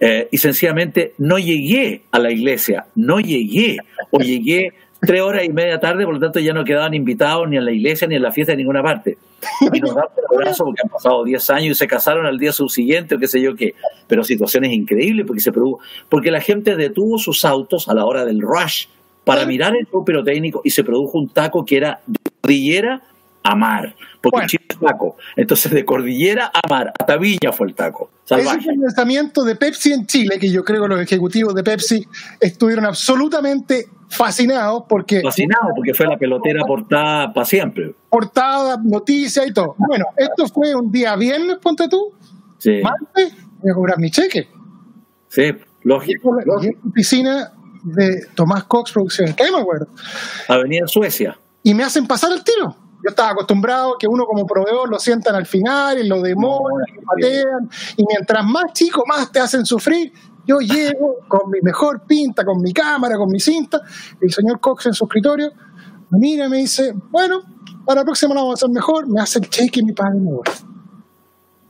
eh, 0.00 0.28
y 0.30 0.38
sencillamente 0.38 1.14
no 1.18 1.38
llegué 1.38 2.02
a 2.10 2.18
la 2.18 2.30
iglesia, 2.30 2.86
no 2.94 3.20
llegué, 3.20 3.78
o 4.10 4.18
llegué 4.18 4.72
tres 5.06 5.20
horas 5.20 5.44
y 5.44 5.48
media 5.50 5.78
tarde, 5.78 6.04
por 6.04 6.14
lo 6.14 6.20
tanto 6.20 6.40
ya 6.40 6.52
no 6.52 6.64
quedaban 6.64 6.94
invitados 6.94 7.48
ni 7.48 7.56
a 7.56 7.60
la 7.60 7.72
iglesia, 7.72 8.06
ni 8.06 8.16
a 8.16 8.20
la 8.20 8.32
fiesta, 8.32 8.52
de 8.52 8.58
ninguna 8.58 8.82
parte. 8.82 9.18
Y 9.72 9.80
nos 9.80 9.94
dan 9.94 10.06
el 10.16 10.24
abrazo 10.36 10.64
porque 10.64 10.80
han 10.82 10.88
pasado 10.88 11.24
10 11.24 11.50
años 11.50 11.72
y 11.72 11.74
se 11.74 11.86
casaron 11.86 12.26
al 12.26 12.38
día 12.38 12.52
subsiguiente, 12.52 13.14
o 13.14 13.18
qué 13.18 13.28
sé 13.28 13.40
yo 13.40 13.54
qué. 13.54 13.74
Pero 14.06 14.24
situaciones 14.24 14.72
increíbles 14.72 15.26
porque 15.26 15.40
se 15.40 15.52
produjo, 15.52 15.80
porque 16.08 16.30
la 16.30 16.40
gente 16.40 16.76
detuvo 16.76 17.18
sus 17.18 17.44
autos 17.44 17.88
a 17.88 17.94
la 17.94 18.04
hora 18.04 18.24
del 18.24 18.40
rush 18.40 18.86
para 19.24 19.46
mirar 19.46 19.74
el 19.76 19.86
show 19.86 20.04
pirotécnico 20.04 20.60
y 20.64 20.70
se 20.70 20.84
produjo 20.84 21.18
un 21.18 21.28
taco 21.28 21.64
que 21.64 21.76
era 21.78 22.00
de 22.06 22.18
cordillera 22.40 23.02
a 23.46 23.54
mar, 23.54 23.94
porque 24.22 24.36
Bueno. 24.36 24.48
Chile 24.48 24.64
es 24.70 24.78
taco. 24.80 25.16
Entonces 25.36 25.70
de 25.70 25.84
cordillera 25.84 26.50
a 26.52 26.66
mar, 26.68 26.92
hasta 26.98 27.16
Viña 27.18 27.52
fue 27.52 27.66
el 27.68 27.74
taco. 27.74 28.10
Ese 28.24 28.36
Salvaje. 28.36 28.60
fue 28.62 28.72
el 28.72 28.80
lanzamiento 28.80 29.44
de 29.44 29.54
Pepsi 29.56 29.92
en 29.92 30.06
Chile, 30.06 30.38
que 30.38 30.50
yo 30.50 30.64
creo 30.64 30.82
que 30.82 30.88
los 30.88 31.00
ejecutivos 31.00 31.54
de 31.54 31.62
Pepsi 31.62 32.06
estuvieron 32.40 32.86
absolutamente 32.86 33.86
fascinados 34.08 34.84
porque 34.88 35.20
Fascinado 35.20 35.68
porque 35.76 35.92
fue 35.92 36.06
la 36.06 36.16
pelotera 36.16 36.64
portada 36.64 37.32
para 37.34 37.44
siempre. 37.44 37.94
portada, 38.08 38.78
noticia 38.82 39.46
y 39.46 39.52
todo. 39.52 39.74
Bueno, 39.76 40.06
esto 40.16 40.46
fue 40.48 40.74
un 40.74 40.90
día 40.90 41.14
viernes, 41.16 41.58
ponte 41.60 41.86
tú, 41.88 42.12
Sí, 42.58 42.80
martes, 42.82 43.34
voy 43.60 43.70
a 43.70 43.74
cobrar 43.74 43.98
mi 43.98 44.10
cheque. 44.10 44.48
sí, 45.28 45.52
lógico. 45.82 46.38
Llego 46.38 46.54
a 46.54 46.56
la- 46.56 46.62
llego 46.62 46.78
a 46.78 46.82
la 46.84 46.90
oficina 46.90 47.52
de 47.82 48.26
Tomás 48.34 48.64
Cox 48.64 48.92
Producciones, 48.92 49.34
que 49.34 49.50
me 49.52 49.58
acuerdo, 49.58 49.86
Avenida 50.48 50.86
Suecia. 50.86 51.36
y 51.62 51.74
me 51.74 51.82
hacen 51.84 52.06
pasar 52.06 52.32
el 52.32 52.42
tiro. 52.42 52.74
Yo 53.04 53.10
estaba 53.10 53.32
acostumbrado 53.32 53.96
que 53.98 54.06
uno 54.08 54.24
como 54.24 54.46
proveedor 54.46 54.88
lo 54.88 54.98
sientan 54.98 55.34
al 55.34 55.44
final 55.44 55.98
y 55.98 56.08
lo 56.08 56.22
demoran, 56.22 56.86
No, 56.90 57.02
y 57.02 57.04
patean, 57.04 57.70
y 57.98 58.04
mientras 58.08 58.42
más 58.46 58.72
chico, 58.72 59.04
más 59.06 59.30
te 59.30 59.40
hacen 59.40 59.66
sufrir. 59.66 60.10
Yo 60.46 60.58
llego 60.60 61.16
con 61.28 61.50
mi 61.50 61.58
mejor 61.60 62.02
pinta, 62.06 62.46
con 62.46 62.62
mi 62.62 62.72
cámara, 62.72 63.16
con 63.18 63.28
mi 63.30 63.40
cinta, 63.40 63.82
y 64.22 64.24
el 64.24 64.32
señor 64.32 64.58
Cox 64.58 64.86
en 64.86 64.94
su 64.94 65.04
escritorio 65.04 65.52
me 66.10 66.18
mira 66.18 66.46
y 66.46 66.48
me 66.48 66.56
dice, 66.58 66.94
bueno, 67.10 67.42
para 67.84 68.00
la 68.00 68.04
próxima 68.04 68.34
la 68.34 68.40
vamos 68.40 68.54
a 68.54 68.64
hacer 68.64 68.70
mejor, 68.74 69.06
me 69.06 69.20
hace 69.20 69.38
el 69.38 69.50
cheque 69.50 69.80
y 69.80 69.84
me 69.84 69.92
paga 69.92 70.16
y 70.16 70.20
me 70.20 70.32
voy. 70.32 70.44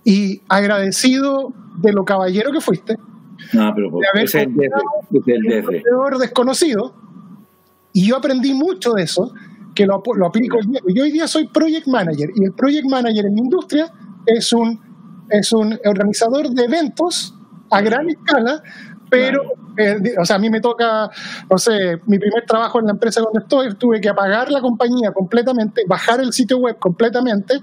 Y 0.05 0.42
agradecido 0.49 1.53
de 1.79 1.92
lo 1.92 2.05
caballero 2.05 2.53
que 2.53 2.61
fuiste, 2.61 2.97
No, 3.53 3.73
pero 3.75 3.90
de 3.90 4.07
haber 4.12 4.25
es 4.25 4.35
el 4.37 4.42
es 4.42 4.70
un 5.11 5.23
proveedor 5.64 6.18
desconocido 6.18 6.94
y 7.92 8.09
yo 8.09 8.16
aprendí 8.16 8.55
mucho 8.55 8.92
de 8.92 9.03
eso 9.03 9.33
que 9.74 9.87
lo, 9.87 10.02
lo 10.14 10.26
aplico 10.26 10.58
día. 10.66 10.80
Yo 10.94 11.02
hoy 11.02 11.12
día 11.12 11.26
soy 11.26 11.48
project 11.48 11.87
manager 11.87 12.30
y 12.34 12.44
el 12.44 12.52
project 12.52 12.87
manager 12.88 13.26
en 13.26 13.34
mi 13.34 13.40
industria 13.40 13.92
es 14.26 14.52
un, 14.52 14.80
es 15.30 15.52
un 15.52 15.78
organizador 15.84 16.50
de 16.50 16.64
eventos 16.64 17.34
a 17.70 17.80
gran 17.80 18.08
escala, 18.08 18.62
pero, 19.10 19.42
eh, 19.76 19.96
o 20.18 20.24
sea, 20.24 20.37
a 20.37 20.38
mí 20.38 20.50
me 20.50 20.60
toca, 20.60 21.10
no 21.50 21.58
sé, 21.58 22.00
mi 22.06 22.18
primer 22.18 22.44
trabajo 22.46 22.78
en 22.78 22.87
la 22.87 22.92
empresa 22.92 23.20
donde 23.20 23.40
estoy, 23.40 23.74
tuve 23.74 24.00
que 24.00 24.08
apagar 24.08 24.50
la 24.50 24.60
compañía 24.60 25.12
completamente, 25.12 25.82
bajar 25.87 26.20
el 26.20 26.32
sitio 26.32 26.58
web 26.58 26.78
completamente 26.78 27.60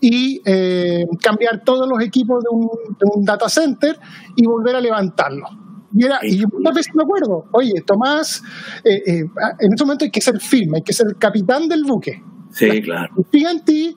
y 0.00 0.40
eh, 0.44 1.06
cambiar 1.22 1.62
todos 1.62 1.88
los 1.88 2.02
equipos 2.02 2.42
de 2.42 2.48
un, 2.50 2.66
de 2.66 3.06
un 3.14 3.24
data 3.24 3.48
center 3.48 3.98
y 4.36 4.46
volver 4.46 4.76
a 4.76 4.80
levantarlo. 4.80 5.46
Y, 5.92 6.04
era, 6.04 6.18
y 6.22 6.38
yo 6.38 6.46
muchas 6.52 6.74
veces 6.74 6.94
me 6.94 7.02
acuerdo, 7.02 7.46
oye, 7.52 7.74
Tomás, 7.84 8.42
eh, 8.84 9.02
eh, 9.06 9.24
en 9.58 9.72
ese 9.72 9.84
momento 9.84 10.04
hay 10.04 10.10
que 10.10 10.20
ser 10.20 10.38
firme, 10.40 10.78
hay 10.78 10.82
que 10.82 10.92
ser 10.92 11.08
el 11.08 11.16
capitán 11.16 11.68
del 11.68 11.84
buque. 11.84 12.22
Sí, 12.52 12.82
claro. 12.82 13.12
Confía 13.14 13.50
en 13.50 13.64
ti 13.64 13.96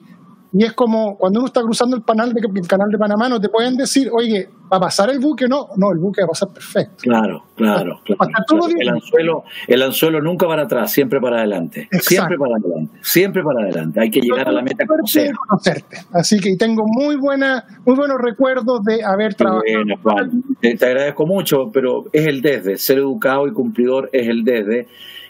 y 0.56 0.64
es 0.64 0.72
como 0.72 1.18
cuando 1.18 1.40
uno 1.40 1.46
está 1.48 1.60
cruzando 1.62 1.96
el 1.96 2.04
canal 2.04 2.32
de, 2.32 2.40
el 2.40 2.68
canal 2.68 2.88
de 2.88 2.96
Panamá, 2.96 3.28
no 3.28 3.40
te 3.40 3.48
pueden 3.48 3.76
decir, 3.76 4.08
oye, 4.12 4.48
¿va 4.72 4.76
a 4.76 4.80
pasar 4.80 5.10
el 5.10 5.18
buque? 5.18 5.48
No, 5.48 5.66
no, 5.76 5.90
el 5.92 5.98
buque 5.98 6.20
va 6.22 6.26
a 6.26 6.28
pasar 6.28 6.48
perfecto. 6.50 7.02
Claro, 7.02 7.42
claro, 7.56 8.00
claro. 8.04 8.20
Todo. 8.46 8.68
El 8.78 8.88
anzuelo, 8.88 9.42
el 9.66 9.82
anzuelo 9.82 10.22
nunca 10.22 10.46
para 10.46 10.62
atrás, 10.62 10.92
siempre 10.92 11.20
para 11.20 11.38
adelante. 11.38 11.82
Exacto. 11.90 12.08
Siempre 12.08 12.38
para 12.38 12.54
adelante. 12.56 12.98
Siempre 13.02 13.42
para 13.42 13.60
adelante. 13.64 14.00
Hay 14.00 14.10
que 14.10 14.20
llegar 14.20 14.48
a 14.48 14.52
la 14.52 14.62
meta 14.62 14.86
como 14.86 15.06
sea. 15.06 15.32
conocerte. 15.48 15.96
Así 16.12 16.38
que 16.38 16.56
tengo 16.56 16.84
muy 16.86 17.16
buena, 17.16 17.64
muy 17.84 17.96
buenos 17.96 18.18
recuerdos 18.20 18.84
de 18.84 19.02
haber 19.04 19.34
trabajado. 19.34 19.64
Bueno, 19.74 19.94
Juan, 20.02 20.42
te, 20.60 20.76
te 20.76 20.86
agradezco 20.86 21.26
mucho, 21.26 21.70
pero 21.72 22.04
es 22.12 22.26
el 22.28 22.40
desde. 22.40 22.76
Ser 22.78 22.98
educado 22.98 23.48
y 23.48 23.52
cumplidor 23.52 24.08
es 24.12 24.28
el 24.28 24.44
desde. 24.44 24.86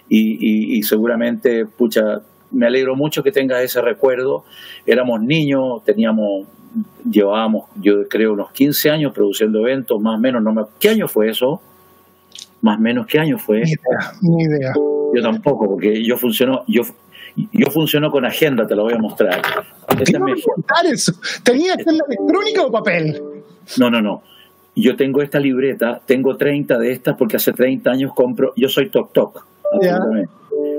Y, 0.07 0.35
y- 0.39 0.79
y 0.79 0.83
seguramente, 0.83 1.65
pucha, 1.65 2.21
me 2.55 2.67
alegro 2.67 2.97
mucho 2.97 3.23
que 3.23 3.33
tengas 3.33 3.62
ese 3.62 3.81
recuerdo. 3.81 4.45
Éramos 4.87 5.21
niños, 5.21 5.85
teníamos, 5.85 6.47
llevábamos, 7.09 7.64
yo 7.81 8.09
creo, 8.09 8.33
unos 8.33 8.50
15 8.52 8.90
años 8.90 9.13
produciendo 9.13 9.61
eventos, 9.61 10.00
más 10.00 10.17
o 10.17 10.21
menos. 10.21 10.42
No 10.42 10.52
me, 10.52 10.63
¿Qué 10.79 10.88
año 10.90 11.09
fue 11.09 11.31
eso? 11.31 11.61
Más 12.63 12.79
o 12.79 12.81
menos, 12.81 13.07
¿qué 13.07 13.19
año 13.19 13.38
fue? 13.38 13.61
Ni 13.63 13.71
idea, 13.71 14.13
ni 14.23 14.42
idea. 14.44 14.73
Yo 15.15 15.23
tampoco, 15.23 15.69
porque 15.69 16.02
yo 16.02 16.17
funciono, 16.17 16.65
yo, 16.67 16.83
yo 17.37 17.71
funciono 17.71 18.11
con 18.11 18.25
agenda, 18.25 18.67
te 18.67 18.75
lo 18.75 18.85
voy 18.85 18.94
a 18.94 18.98
mostrar. 18.98 19.42
Esta 20.00 20.19
contar 20.19 20.87
eso. 20.87 21.13
¿Tenía 21.42 21.75
agenda 21.75 22.05
electrónica 22.09 22.63
o 22.63 22.73
papel? 22.73 23.23
No, 23.79 23.90
no, 23.90 24.00
no. 24.00 24.23
yo 24.75 24.96
tengo 24.96 25.23
esta 25.23 25.38
libreta, 25.38 26.00
tengo 26.05 26.37
30 26.37 26.79
de 26.79 26.92
estas 26.92 27.17
porque 27.17 27.37
hace 27.37 27.52
30 27.52 27.90
años 27.90 28.13
compro, 28.15 28.52
yo 28.57 28.69
soy 28.69 28.90
Tok 28.90 29.13
Tok, 29.13 29.46
absolutamente, 29.73 30.31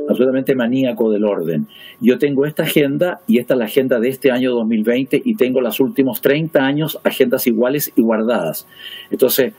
absolutamente 0.09 0.55
maníaco 0.55 1.11
del 1.11 1.25
orden. 1.25 1.67
Yo 1.99 2.17
tengo 2.17 2.45
esta 2.45 2.63
agenda 2.63 3.21
y 3.27 3.39
esta 3.39 3.53
es 3.53 3.59
la 3.59 3.65
agenda 3.65 3.99
de 3.99 4.09
este 4.09 4.31
año 4.31 4.51
2020 4.51 5.21
y 5.23 5.35
tengo 5.35 5.61
los 5.61 5.79
últimos 5.79 6.21
30 6.21 6.59
años 6.59 6.99
agendas 7.03 7.47
iguales 7.47 7.91
y 7.95 8.01
guardadas. 8.01 8.67
Entonces, 9.11 9.53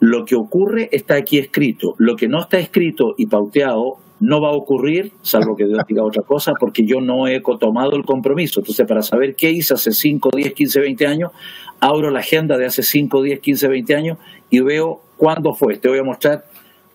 lo 0.00 0.24
que 0.24 0.34
ocurre 0.34 0.88
está 0.92 1.16
aquí 1.16 1.38
escrito, 1.38 1.94
lo 1.98 2.16
que 2.16 2.28
no 2.28 2.40
está 2.40 2.58
escrito 2.58 3.14
y 3.18 3.26
pauteado 3.26 3.98
no 4.20 4.40
va 4.40 4.50
a 4.50 4.52
ocurrir, 4.52 5.12
salvo 5.22 5.56
que 5.56 5.64
Dios 5.64 5.82
diga 5.88 6.04
otra 6.04 6.22
cosa, 6.22 6.52
porque 6.58 6.84
yo 6.84 7.00
no 7.00 7.26
he 7.26 7.40
tomado 7.58 7.96
el 7.96 8.04
compromiso. 8.04 8.60
Entonces, 8.60 8.86
para 8.86 9.02
saber 9.02 9.34
qué 9.34 9.50
hice 9.50 9.74
hace 9.74 9.92
5, 9.92 10.30
10, 10.36 10.52
15, 10.52 10.80
20 10.80 11.06
años, 11.06 11.32
abro 11.80 12.10
la 12.10 12.20
agenda 12.20 12.58
de 12.58 12.66
hace 12.66 12.82
5, 12.82 13.22
10, 13.22 13.40
15, 13.40 13.68
20 13.68 13.96
años 13.96 14.18
y 14.50 14.60
veo 14.60 15.00
cuándo 15.16 15.54
fue. 15.54 15.78
Te 15.78 15.88
voy 15.88 15.98
a 15.98 16.02
mostrar, 16.02 16.44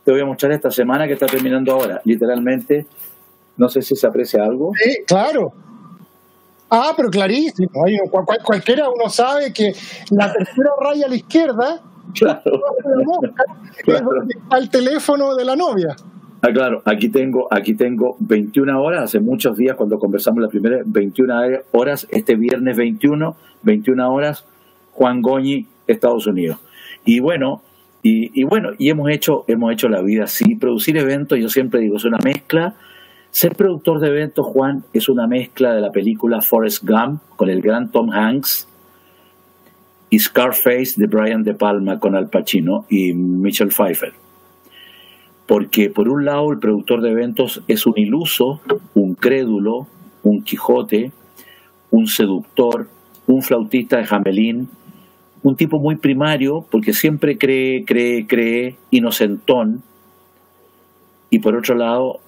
te 0.06 0.12
voy 0.12 0.22
a 0.22 0.26
mostrar 0.26 0.52
esta 0.52 0.70
semana 0.70 1.08
que 1.08 1.14
está 1.14 1.26
terminando 1.26 1.74
ahora. 1.74 2.00
Literalmente, 2.06 2.86
no 3.58 3.68
sé 3.68 3.82
si 3.82 3.96
se 3.96 4.06
aprecia 4.06 4.44
algo. 4.44 4.72
Sí, 4.82 4.98
claro. 5.08 5.52
Ah, 6.70 6.94
pero 6.96 7.10
clarísimo. 7.10 7.70
cualquiera 8.44 8.88
uno 8.90 9.10
sabe 9.10 9.52
que 9.52 9.74
la 10.12 10.32
tercera 10.32 10.70
raya 10.80 11.08
a 11.08 11.10
la 11.10 11.16
izquierda 11.16 11.82
claro. 12.14 12.42
es 13.88 14.60
el 14.60 14.70
teléfono 14.70 15.36
de 15.36 15.46
la 15.46 15.56
novia. 15.56 15.96
Ah, 16.42 16.52
claro, 16.54 16.84
aquí 16.86 17.10
tengo, 17.10 17.48
aquí 17.50 17.74
tengo 17.74 18.16
21 18.20 18.80
horas, 18.80 19.04
hace 19.04 19.20
muchos 19.20 19.58
días 19.58 19.76
cuando 19.76 19.98
conversamos 19.98 20.44
la 20.44 20.50
primera, 20.50 20.82
21 20.86 21.34
horas, 21.72 22.08
este 22.12 22.36
viernes 22.36 22.78
21, 22.78 23.36
21 23.64 24.14
horas, 24.14 24.46
Juan 24.92 25.22
Goñi, 25.24 25.66
Estados 25.88 26.28
Unidos. 26.28 26.60
Y 27.04 27.20
bueno, 27.20 27.62
y, 28.08 28.44
bueno, 28.44 28.70
y 28.78 28.90
hemos 28.90 29.10
hecho, 29.10 29.46
hemos 29.48 29.74
hecho 29.74 29.90
la 29.90 30.02
vida 30.02 30.26
así, 30.26 30.56
producir 30.56 30.96
eventos, 30.98 31.40
yo 31.40 31.50
siempre 31.50 31.80
digo, 31.80 31.98
es 31.98 32.06
una 32.06 32.20
mezcla. 32.20 32.76
Ser 33.32 33.56
productor 33.56 34.00
de 34.00 34.10
eventos, 34.10 34.46
Juan, 34.46 34.84
es 34.94 35.10
una 35.10 35.26
mezcla 35.26 35.74
de 35.74 35.82
la 35.82 35.92
película 35.92 36.42
Forrest 36.42 36.84
Gump 36.84 37.22
con 37.36 37.50
el 37.50 37.62
gran 37.62 37.92
Tom 37.92 38.12
Hanks 38.12 38.68
y 40.12 40.20
Scarface 40.20 40.94
de 40.98 41.08
Brian 41.08 41.44
De 41.44 41.56
Palma 41.56 42.00
con 42.00 42.16
Al 42.16 42.30
Pacino 42.30 42.86
y 42.90 43.12
Michelle 43.14 43.72
Pfeiffer 43.72 44.14
porque 45.46 45.90
por 45.90 46.10
un 46.10 46.26
lado 46.26 46.52
el 46.52 46.60
productor 46.60 47.02
de 47.02 47.12
eventos 47.12 47.62
es 47.68 47.86
un 47.86 47.94
iluso, 47.98 48.62
un 48.94 49.16
crédulo, 49.16 49.88
un 50.24 50.44
Quijote, 50.44 51.12
un 51.92 52.08
seductor, 52.08 52.88
un 53.28 53.42
flautista 53.42 53.98
de 53.98 54.06
jamelín, 54.06 54.70
un 55.46 55.56
tipo 55.56 55.80
muy 55.80 55.96
primario 55.96 56.66
porque 56.72 56.92
siempre 56.92 57.38
cree, 57.38 57.86
cree, 57.86 58.26
cree, 58.26 58.78
inocentón, 58.90 59.84
y 61.30 61.38
por 61.40 61.56
otro 61.56 61.76
lado, 61.76 62.20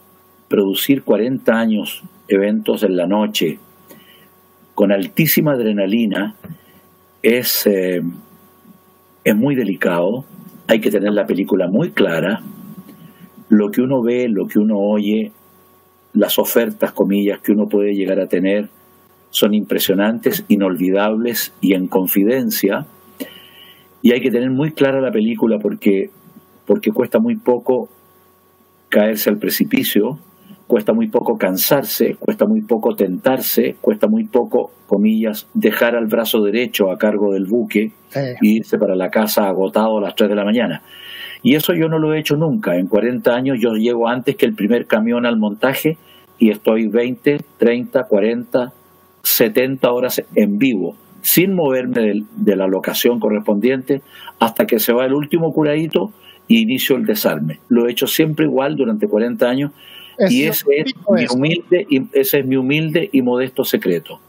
producir 0.47 1.01
40 1.03 1.51
años 1.51 2.03
eventos 2.28 2.84
en 2.84 2.95
la 2.95 3.07
noche 3.07 3.57
con 4.76 4.91
altísima 4.91 5.53
adrenalina 5.53 6.36
es, 7.24 7.65
eh, 7.65 8.01
es 9.24 9.36
muy 9.36 9.55
delicado, 9.55 10.26
hay 10.68 10.80
que 10.80 10.91
tener 10.91 11.13
la 11.13 11.26
película 11.26 11.68
muy 11.68 11.89
clara, 11.89 12.41
lo 13.49 13.72
que 13.72 13.82
uno 13.82 14.03
ve, 14.03 14.28
lo 14.30 14.45
que 14.45 14.59
uno 14.59 14.78
oye, 14.78 15.32
las 16.13 16.38
ofertas, 16.38 16.91
comillas, 16.91 17.39
que 17.39 17.53
uno 17.53 17.68
puede 17.68 17.95
llegar 17.95 18.20
a 18.20 18.28
tener 18.28 18.70
son 19.32 19.55
impresionantes, 19.55 20.45
inolvidables 20.47 21.53
y 21.61 21.74
en 21.74 21.88
confidencia. 21.88 22.86
Y 24.08 24.14
hay 24.14 24.22
que 24.22 24.32
tener 24.32 24.49
muy 24.49 24.72
clara 24.72 25.01
la 25.01 25.12
película 25.12 25.60
porque, 25.60 26.12
porque 26.66 26.91
cuesta 26.91 27.20
muy 27.20 27.36
poco 27.36 27.89
caerse 28.88 29.30
al 29.30 29.38
precipicio, 29.38 30.18
cuesta 30.66 30.93
muy 30.93 31.10
poco 31.10 31.38
cansarse, 31.38 32.16
cuesta 32.18 32.45
muy 32.45 32.62
poco 32.62 32.95
tentarse, 32.95 33.76
cuesta 33.82 34.08
muy 34.08 34.24
poco, 34.24 34.72
comillas, 34.88 35.49
dejar 35.53 35.97
al 35.97 36.05
brazo 36.05 36.41
derecho 36.41 36.89
a 36.89 36.97
cargo 36.97 37.34
del 37.34 37.47
buque 37.47 37.91
e 38.16 38.36
irse 38.43 38.78
para 38.78 38.95
la 38.95 39.10
casa 39.10 39.45
agotado 39.45 39.97
a 39.97 40.01
las 40.01 40.16
3 40.16 40.30
de 40.30 40.36
la 40.38 40.45
mañana. 40.45 40.84
Y 41.43 41.55
eso 41.55 41.74
yo 41.74 41.89
no 41.89 41.99
lo 41.99 42.14
he 42.14 42.20
hecho 42.20 42.38
nunca. 42.38 42.78
En 42.78 42.88
40 42.88 43.36
años 43.36 43.58
yo 43.60 43.72
llego 43.74 44.08
antes 44.08 44.38
que 44.38 44.45
el 44.45 44.55
primer 44.55 44.88
camión 44.88 45.26
al 45.26 45.36
montaje 45.36 45.97
y 46.39 46.49
estoy 46.49 46.88
20, 46.88 47.39
30, 47.58 48.03
40, 48.05 48.72
70 49.22 49.91
horas 49.91 50.24
en 50.34 50.58
vivo, 50.58 50.95
sin 51.28 51.54
moverme 51.54 52.24
de, 52.36 52.56
la 52.56 52.68
locación 52.68 53.20
correspondiente 53.20 54.02
hasta 54.40 54.66
que 54.66 54.80
se 54.80 54.94
va 54.94 55.06
el 55.06 55.14
último 55.14 55.52
curadito 55.52 56.12
y 56.48 56.62
inicio 56.62 56.96
el 56.96 57.06
desarme. 57.06 57.60
Lo 57.68 57.88
he 57.88 57.92
hecho 57.92 58.08
siempre 58.08 58.46
igual 58.46 58.78
durante 58.78 59.08
40 59.08 59.46
años 59.50 59.72
y 60.30 60.44
ese 60.44 60.66
es, 60.78 60.94
mi 61.10 61.26
humilde, 61.28 61.86
y 61.90 62.02
ese 62.14 62.40
es 62.40 62.46
mi 62.46 62.56
humilde 62.56 63.10
y 63.12 63.22
modesto 63.22 63.66
secreto. 63.66 64.20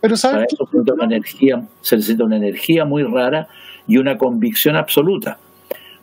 Pero 0.00 0.16
¿sabes 0.16 0.48
Para 0.56 0.94
una 0.94 1.04
energía, 1.04 1.66
se 1.82 1.96
necesita 1.96 2.24
una 2.24 2.36
energía 2.36 2.84
muy 2.84 3.02
rara 3.02 3.48
y 3.86 3.98
una 3.98 4.16
convicción 4.16 4.76
absoluta 4.76 5.38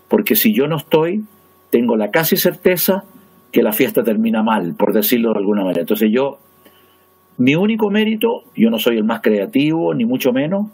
porque 0.07 0.35
si 0.35 0.53
yo 0.53 0.67
no 0.67 0.77
estoy, 0.77 1.23
tengo 1.69 1.97
la 1.97 2.11
casi 2.11 2.37
certeza 2.37 3.03
que 3.51 3.63
la 3.63 3.73
fiesta 3.73 4.03
termina 4.03 4.43
mal, 4.43 4.75
por 4.75 4.93
decirlo 4.93 5.31
de 5.31 5.39
alguna 5.39 5.63
manera. 5.63 5.81
Entonces 5.81 6.11
yo, 6.11 6.39
mi 7.37 7.55
único 7.55 7.89
mérito, 7.89 8.43
yo 8.55 8.69
no 8.69 8.79
soy 8.79 8.97
el 8.97 9.03
más 9.03 9.21
creativo, 9.21 9.93
ni 9.93 10.05
mucho 10.05 10.31
menos, 10.31 10.67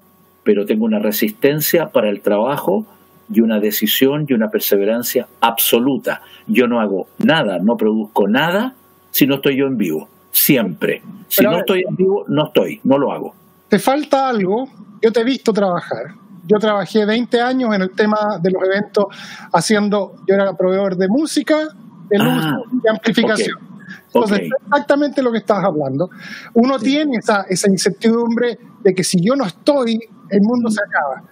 pero 0.44 0.66
tengo 0.66 0.86
una 0.86 1.00
resistencia 1.00 1.90
para 1.90 2.10
el 2.10 2.22
trabajo 2.22 2.86
y 3.32 3.42
una 3.42 3.60
decisión 3.60 4.26
y 4.28 4.34
una 4.34 4.50
perseverancia 4.50 5.28
absoluta. 5.40 6.22
Yo 6.48 6.68
no 6.68 6.80
hago 6.80 7.08
nada, 7.20 7.60
no 7.60 7.78
produzco 7.78 8.28
nada 8.28 8.76
si 9.12 9.28
no 9.28 9.36
estoy 9.36 9.58
yo 9.58 9.66
en 9.68 9.78
vivo, 9.78 10.10
siempre. 10.32 11.02
Si 11.28 11.44
no 11.44 11.60
estoy 11.60 11.84
en 11.88 11.96
vivo, 11.96 12.26
no 12.28 12.48
estoy, 12.48 12.80
no 12.84 12.98
lo 12.98 13.12
hago. 13.12 13.34
Te 13.70 13.80
falta 13.80 14.30
algo, 14.30 14.68
yo 15.02 15.12
te 15.12 15.22
he 15.22 15.24
visto 15.24 15.54
trabajar 15.54 16.22
yo 16.52 16.58
trabajé 16.60 17.06
20 17.06 17.40
años 17.42 17.74
en 17.74 17.84
el 17.84 17.92
tema 17.92 18.40
de 18.42 18.52
los 18.52 18.62
eventos 18.64 19.06
haciendo, 19.54 20.16
yo 20.28 20.36
era 20.36 20.54
proveedor 20.56 20.98
de 20.98 21.08
música, 21.08 21.68
de 22.10 22.18
luz 22.18 22.44
ah, 22.44 22.58
y 22.84 22.88
amplificación. 22.90 23.71
Entonces, 24.08 24.50
exactamente 24.64 25.22
lo 25.22 25.32
que 25.32 25.40
estabas 25.40 25.66
hablando. 25.66 26.10
Uno 26.54 26.80
tiene 26.80 27.18
esa, 27.18 27.46
esa 27.50 27.70
incertidumbre 27.70 28.58
de 28.84 28.94
que 28.94 29.04
si 29.04 29.22
yo 29.22 29.36
no 29.36 29.46
estoy, 29.46 30.00
el 30.30 30.42
mundo 30.42 30.70
se 30.70 30.82
acaba. 30.82 31.24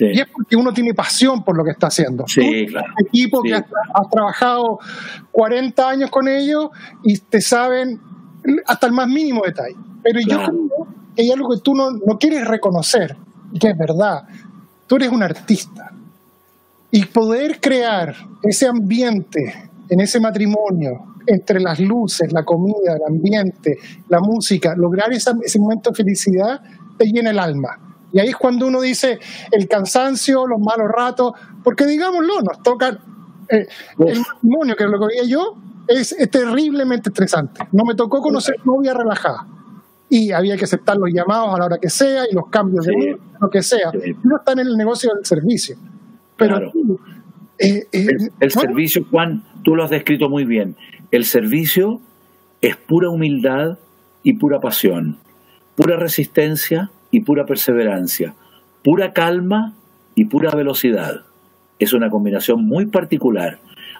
Y 0.00 0.20
es 0.20 0.28
porque 0.28 0.54
uno 0.54 0.72
tiene 0.72 0.94
pasión 0.94 1.42
por 1.42 1.56
lo 1.56 1.64
que 1.64 1.70
está 1.72 1.88
haciendo. 1.88 2.24
Sí, 2.28 2.66
claro. 2.68 2.86
equipo 3.04 3.42
que 3.42 3.54
has, 3.54 3.64
trabajado 4.12 4.78
40 5.32 5.88
años 5.88 6.10
con 6.10 6.28
ellos 6.28 6.68
y 7.02 7.18
te 7.18 7.40
saben 7.40 8.00
hasta 8.66 8.86
el 8.86 8.92
más 8.92 9.08
mínimo 9.08 9.42
detalle. 9.44 9.76
Pero 10.02 10.20
yo 10.20 10.36
creo 10.36 10.86
que 11.16 11.22
hay 11.22 11.30
algo 11.32 11.50
que 11.50 11.60
tú 11.60 11.74
no, 11.74 11.90
no 11.90 12.16
quieres 12.16 12.46
reconocer, 12.46 13.16
que 13.58 13.70
es 13.70 13.76
verdad 13.76 14.24
tú 14.88 14.96
eres 14.96 15.10
un 15.10 15.22
artista. 15.22 15.92
Y 16.90 17.04
poder 17.04 17.60
crear 17.60 18.16
ese 18.42 18.66
ambiente 18.66 19.70
en 19.88 20.00
ese 20.00 20.20
matrimonio, 20.20 21.14
entre 21.26 21.60
las 21.60 21.78
luces, 21.80 22.32
la 22.32 22.44
comida, 22.44 22.96
el 22.96 23.14
ambiente, 23.14 23.78
la 24.08 24.20
música, 24.20 24.74
lograr 24.76 25.12
ese 25.12 25.58
momento 25.58 25.90
de 25.90 25.96
felicidad, 25.96 26.60
te 26.96 27.06
llena 27.06 27.30
el 27.30 27.38
alma. 27.38 27.88
Y 28.12 28.20
ahí 28.20 28.28
es 28.28 28.36
cuando 28.36 28.66
uno 28.66 28.80
dice 28.80 29.18
el 29.50 29.68
cansancio, 29.68 30.46
los 30.46 30.60
malos 30.60 30.88
ratos, 30.88 31.32
porque 31.62 31.86
digámoslo, 31.86 32.40
nos 32.40 32.62
toca 32.62 32.98
eh, 33.48 33.66
el 33.98 34.20
matrimonio, 34.20 34.76
que 34.76 34.84
es 34.84 34.90
lo 34.90 34.98
que 34.98 35.06
veía 35.06 35.24
yo, 35.24 35.56
es, 35.86 36.16
terriblemente 36.30 37.10
estresante. 37.10 37.66
No 37.72 37.84
me 37.84 37.94
tocó 37.94 38.20
conocer 38.20 38.56
novia 38.64 38.94
relajada 38.94 39.46
y 40.08 40.32
había 40.32 40.56
que 40.56 40.64
aceptar 40.64 40.96
los 40.96 41.10
llamados 41.12 41.54
a 41.54 41.58
la 41.58 41.66
hora 41.66 41.78
que 41.78 41.90
sea 41.90 42.24
y 42.30 42.34
los 42.34 42.48
cambios 42.48 42.86
de 42.86 43.18
lo 43.40 43.50
que 43.50 43.62
sea. 43.62 43.90
No 44.22 44.36
están 44.36 44.58
en 44.58 44.68
el 44.68 44.76
negocio 44.76 45.12
del 45.14 45.24
servicio. 45.24 45.76
Pero 46.36 46.72
eh, 47.58 47.86
eh, 47.92 48.06
el, 48.40 48.50
servicio, 48.50 49.04
Juan, 49.10 49.42
tú 49.62 49.74
lo 49.74 49.84
has 49.84 49.90
descrito 49.90 50.28
muy 50.28 50.44
bien. 50.44 50.76
El 51.10 51.24
servicio 51.24 52.00
es 52.60 52.76
pura 52.76 53.10
humildad 53.10 53.78
y 54.22 54.34
pura 54.34 54.60
pasión, 54.60 55.18
pura 55.76 55.96
resistencia 55.96 56.90
y 57.10 57.20
pura 57.20 57.44
perseverancia, 57.44 58.34
pura 58.82 59.12
calma 59.12 59.74
y 60.14 60.26
pura 60.26 60.50
velocidad. 60.50 61.22
Es 61.78 61.92
una 61.92 62.10
combinación 62.10 62.64
muy 62.64 62.86
particular 62.86 63.58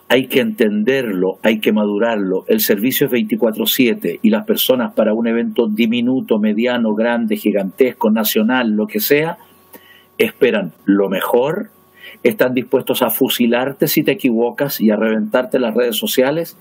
hay 0.08 0.26
que 0.26 0.40
entenderlo, 0.40 1.38
hay 1.42 1.60
que 1.60 1.72
madurarlo. 1.72 2.44
El 2.48 2.60
servicio 2.60 3.06
es 3.06 3.12
24/7 3.12 4.18
y 4.22 4.30
las 4.30 4.46
personas 4.46 4.94
para 4.94 5.12
un 5.12 5.26
evento 5.26 5.68
diminuto, 5.68 6.38
mediano, 6.38 6.94
grande, 6.94 7.36
gigantesco, 7.36 8.10
nacional, 8.10 8.70
lo 8.70 8.86
que 8.86 9.00
sea, 9.00 9.36
esperan 10.16 10.72
lo 10.86 11.10
mejor, 11.10 11.70
están 12.22 12.54
dispuestos 12.54 13.02
a 13.02 13.10
fusilarte 13.10 13.88
si 13.88 14.02
te 14.02 14.12
equivocas 14.12 14.80
y 14.80 14.90
a 14.90 14.96
reventarte 14.96 15.58
las 15.58 15.74
redes 15.74 15.96
sociales 15.96 16.56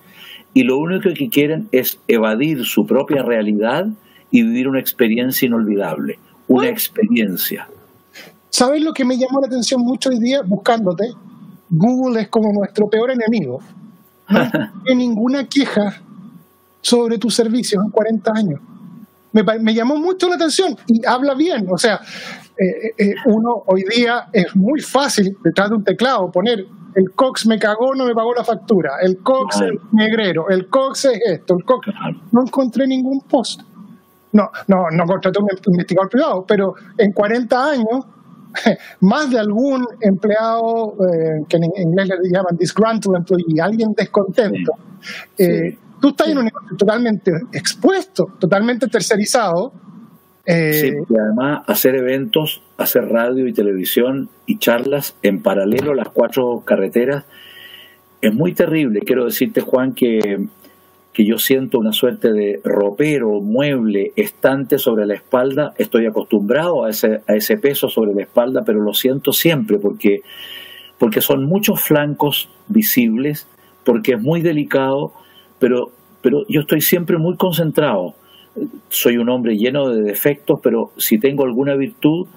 y 0.54 0.64
lo 0.64 0.78
único 0.78 1.10
que 1.14 1.30
quieren 1.30 1.68
es 1.72 2.00
evadir 2.08 2.66
su 2.66 2.86
propia 2.86 3.24
realidad 3.24 3.88
y 4.32 4.42
vivir 4.44 4.68
una 4.68 4.80
experiencia 4.80 5.46
inolvidable, 5.46 6.20
una 6.48 6.68
experiencia. 6.68 7.70
¿Sabes 8.50 8.82
lo 8.82 8.94
que 8.94 9.06
me 9.06 9.18
llamó 9.18 9.40
la 9.42 9.48
atención 9.48 9.82
mucho 9.82 10.10
hoy 10.10 10.20
día 10.20 10.42
buscándote? 10.44 11.12
Google 11.70 12.22
es 12.22 12.30
como 12.30 12.52
nuestro 12.54 12.90
peor 12.90 13.12
enemigo. 13.12 13.60
No 14.30 14.40
hay 14.90 14.96
ninguna 14.96 15.48
queja 15.48 16.02
sobre 16.82 17.18
tus 17.18 17.36
servicios 17.36 17.84
en 17.84 17.92
40 17.92 18.32
años. 18.34 18.60
Me, 19.34 19.44
me, 19.60 19.74
llamó 19.74 19.98
mucho 19.98 20.28
la 20.28 20.36
atención 20.36 20.76
y 20.88 21.06
habla 21.06 21.36
bien. 21.36 21.68
O 21.70 21.78
sea, 21.78 22.00
eh, 22.60 22.94
eh, 22.98 23.16
uno 23.26 23.64
hoy 23.68 23.84
día 23.84 24.28
es 24.34 24.56
muy 24.56 24.82
fácil 24.82 25.38
detrás 25.44 25.70
de 25.70 25.76
un 25.76 25.84
teclado 25.84 26.32
poner 26.32 26.66
el 26.96 27.12
Cox 27.12 27.46
me 27.46 27.60
cagó, 27.60 27.94
no 27.94 28.06
me 28.06 28.16
pagó 28.16 28.34
la 28.34 28.44
factura, 28.44 28.94
el 29.04 29.20
Cox 29.20 29.62
es 29.62 29.74
negrero, 29.92 30.50
el 30.50 30.68
Cox 30.68 31.06
es 31.06 31.22
esto, 31.26 31.56
el 31.56 31.64
Cox... 31.64 31.90
No 32.32 32.42
encontré 32.42 32.88
ningún 32.88 33.22
post. 33.22 33.62
No, 34.32 34.50
no, 34.68 34.90
no 34.90 35.06
contraté 35.06 35.40
un 35.40 35.48
investigador 35.68 36.10
privado, 36.10 36.46
pero 36.48 36.74
en 36.98 37.12
40 37.12 37.70
años 37.70 38.06
más 39.02 39.30
de 39.30 39.40
algún 39.40 39.88
empleado 40.02 40.96
eh, 41.06 41.46
que 41.48 41.58
en 41.58 41.66
inglés 41.76 42.10
le 42.10 42.30
llaman 42.30 42.58
disgruntled 42.58 43.16
employee, 43.16 43.62
alguien 43.62 43.94
descontento. 43.94 44.72
Eh, 45.38 45.78
tú 46.02 46.10
estás 46.10 46.30
en 46.30 46.40
un 46.40 46.46
negocio 46.46 46.76
totalmente 46.78 47.32
expuesto, 47.52 48.34
totalmente 48.40 48.88
tercerizado. 48.88 49.72
Eh, 50.48 50.74
sí, 50.74 50.94
y 51.10 51.18
además 51.18 51.64
hacer 51.68 51.96
eventos, 51.96 52.64
hacer 52.78 53.10
radio 53.10 53.48
y 53.48 53.54
televisión 53.54 54.30
y 54.46 54.58
charlas 54.58 55.16
en 55.22 55.44
paralelo 55.44 55.92
a 55.92 55.96
las 55.96 56.10
cuatro 56.10 56.64
carreteras 56.66 57.26
es 58.22 58.34
muy 58.34 58.54
terrible. 58.54 59.02
Quiero 59.02 59.26
decirte, 59.26 59.62
Juan, 59.62 59.94
que 59.94 60.48
que 61.18 61.26
yo 61.26 61.40
siento 61.40 61.80
una 61.80 61.94
suerte 61.94 62.32
de 62.32 62.62
ropero, 62.64 63.42
mueble, 63.42 64.14
estante 64.16 64.78
sobre 64.78 65.08
la 65.08 65.16
espalda, 65.16 65.74
estoy 65.80 66.06
acostumbrado 66.06 66.86
a 66.86 66.92
ese, 66.92 67.22
a 67.28 67.34
ese 67.34 67.58
peso 67.58 67.90
sobre 67.90 68.14
la 68.14 68.22
espalda, 68.22 68.62
pero 68.64 68.82
lo 68.82 68.94
siento 68.94 69.34
siempre 69.34 69.80
porque, 69.80 70.22
porque 71.00 71.22
son 71.22 71.46
muchos 71.46 71.82
flancos 71.82 72.52
visibles, 72.68 73.48
porque 73.84 74.12
es 74.12 74.22
muy 74.22 74.42
delicado, 74.42 75.12
pero, 75.58 75.90
pero 76.22 76.46
yo 76.50 76.62
estoy 76.62 76.82
siempre 76.82 77.18
muy 77.18 77.36
concentrado. 77.36 78.14
Soy 78.90 79.18
un 79.18 79.30
hombre 79.30 79.58
lleno 79.58 79.90
de 79.90 80.02
defectos, 80.02 80.60
pero 80.62 80.92
si 80.98 81.20
tengo 81.20 81.44
alguna 81.44 81.76
virtud, 81.76 82.28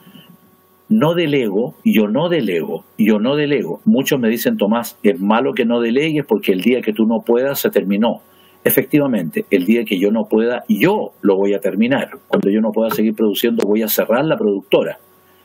no 0.88 1.14
delego, 1.14 1.74
yo 1.84 2.08
no 2.08 2.28
delego, 2.28 2.84
yo 2.98 3.18
no 3.18 3.36
delego. 3.36 3.80
Muchos 3.84 4.18
me 4.18 4.28
dicen, 4.28 4.56
Tomás, 4.56 4.98
es 5.02 5.20
malo 5.20 5.52
que 5.52 5.64
no 5.64 5.80
delegues 5.80 6.24
porque 6.26 6.52
el 6.52 6.62
día 6.62 6.80
que 6.82 6.92
tú 6.92 7.06
no 7.06 7.22
puedas 7.22 7.60
se 7.60 7.70
terminó 7.70 8.22
efectivamente, 8.64 9.46
el 9.50 9.64
día 9.64 9.84
que 9.84 9.98
yo 9.98 10.10
no 10.10 10.26
pueda, 10.26 10.64
yo 10.68 11.12
lo 11.22 11.36
voy 11.36 11.54
a 11.54 11.60
terminar. 11.60 12.10
Cuando 12.28 12.50
yo 12.50 12.60
no 12.60 12.72
pueda 12.72 12.90
seguir 12.90 13.14
produciendo, 13.14 13.66
voy 13.66 13.82
a 13.82 13.88
cerrar 13.88 14.24
la 14.24 14.36
productora. 14.36 14.98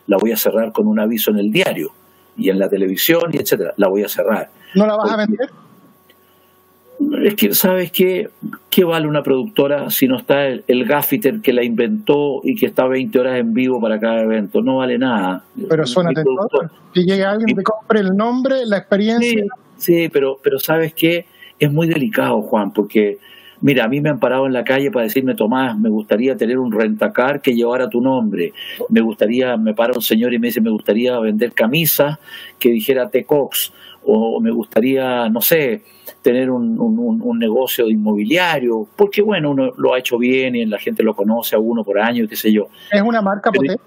La 0.08 0.18
voy 0.18 0.32
a 0.32 0.38
cerrar 0.38 0.72
con 0.72 0.88
un 0.88 1.00
aviso 1.00 1.32
en 1.32 1.40
el 1.40 1.52
diario 1.52 1.92
y 2.38 2.50
en 2.50 2.60
la 2.60 2.70
televisión 2.70 3.32
y 3.34 3.38
etcétera. 3.38 3.74
La 3.78 3.88
voy 3.88 4.04
a 4.04 4.10
cerrar. 4.10 4.50
¿No 4.76 4.86
la 4.86 4.96
vas 4.98 5.12
a 5.12 5.18
vender? 5.18 5.50
Es 7.24 7.36
que, 7.36 7.54
¿sabes 7.54 7.92
qué? 7.92 8.30
¿Qué 8.70 8.84
vale 8.84 9.08
una 9.08 9.22
productora 9.22 9.90
si 9.90 10.08
no 10.08 10.18
está 10.18 10.48
el, 10.48 10.86
gaffiter 10.86 11.42
que 11.42 11.54
la 11.54 11.64
inventó 11.64 12.42
y 12.44 12.56
que 12.56 12.68
está 12.68 12.88
20 12.88 13.20
horas 13.20 13.40
en 13.40 13.54
vivo 13.54 13.82
para 13.82 14.00
cada 14.00 14.22
evento? 14.22 14.62
No 14.62 14.78
vale 14.78 14.98
nada. 14.98 15.44
Pero 15.70 15.86
suena 15.86 16.12
tentador. 16.14 16.72
Que 16.94 17.04
llegue 17.04 17.24
alguien, 17.24 17.58
que 17.58 17.64
compre 17.64 18.00
el 18.00 18.16
nombre, 18.16 18.66
la 18.66 18.78
experiencia. 18.78 19.44
Sí, 19.78 19.94
sí, 19.94 20.10
pero, 20.10 20.40
pero 20.42 20.60
¿sabes 20.60 20.94
qué? 20.94 21.26
es 21.60 21.72
muy 21.72 21.88
delicado, 21.88 22.42
Juan, 22.42 22.74
porque, 22.74 23.18
mira, 23.62 23.86
a 23.86 23.88
mí 23.88 24.02
me 24.02 24.10
han 24.10 24.20
parado 24.20 24.46
en 24.46 24.54
la 24.54 24.64
calle 24.64 24.92
para 24.92 25.06
decirme, 25.06 25.36
Tomás, 25.36 25.78
me 25.78 25.90
gustaría 25.90 26.36
tener 26.36 26.58
un 26.58 26.72
rentacar 26.72 27.42
que 27.42 27.54
llevara 27.54 27.90
tu 27.90 28.02
nombre. 28.02 28.54
Me 28.90 29.02
gustaría, 29.02 29.58
me 29.58 29.74
para 29.74 29.94
un 29.94 30.02
señor 30.02 30.34
y 30.34 30.40
me 30.40 30.48
dice, 30.48 30.62
me 30.62 30.72
gustaría 30.72 31.18
vender 31.20 31.54
camisas 31.54 32.18
que 32.60 32.70
dijera 32.70 33.10
T-Cox. 33.10 33.74
O 34.06 34.40
me 34.40 34.52
gustaría, 34.52 35.28
no 35.30 35.42
sé, 35.42 35.84
tener 36.22 36.50
un, 36.50 36.80
un, 36.80 37.40
negocio 37.40 37.90
inmobiliario, 37.90 38.88
porque 38.96 39.22
bueno, 39.22 39.52
uno 39.52 39.74
lo 39.78 39.94
ha 39.94 40.00
hecho 40.00 40.18
bien 40.18 40.56
y 40.56 40.66
la 40.66 40.80
gente 40.80 41.04
lo 41.04 41.16
conoce 41.16 41.56
a 41.56 41.60
uno 41.60 41.84
por 41.84 42.00
año, 42.00 42.28
qué 42.28 42.36
sé 42.36 42.52
yo. 42.52 42.68
Es 42.92 43.02
una 43.02 43.22
marca 43.22 43.52
potente. 43.52 43.82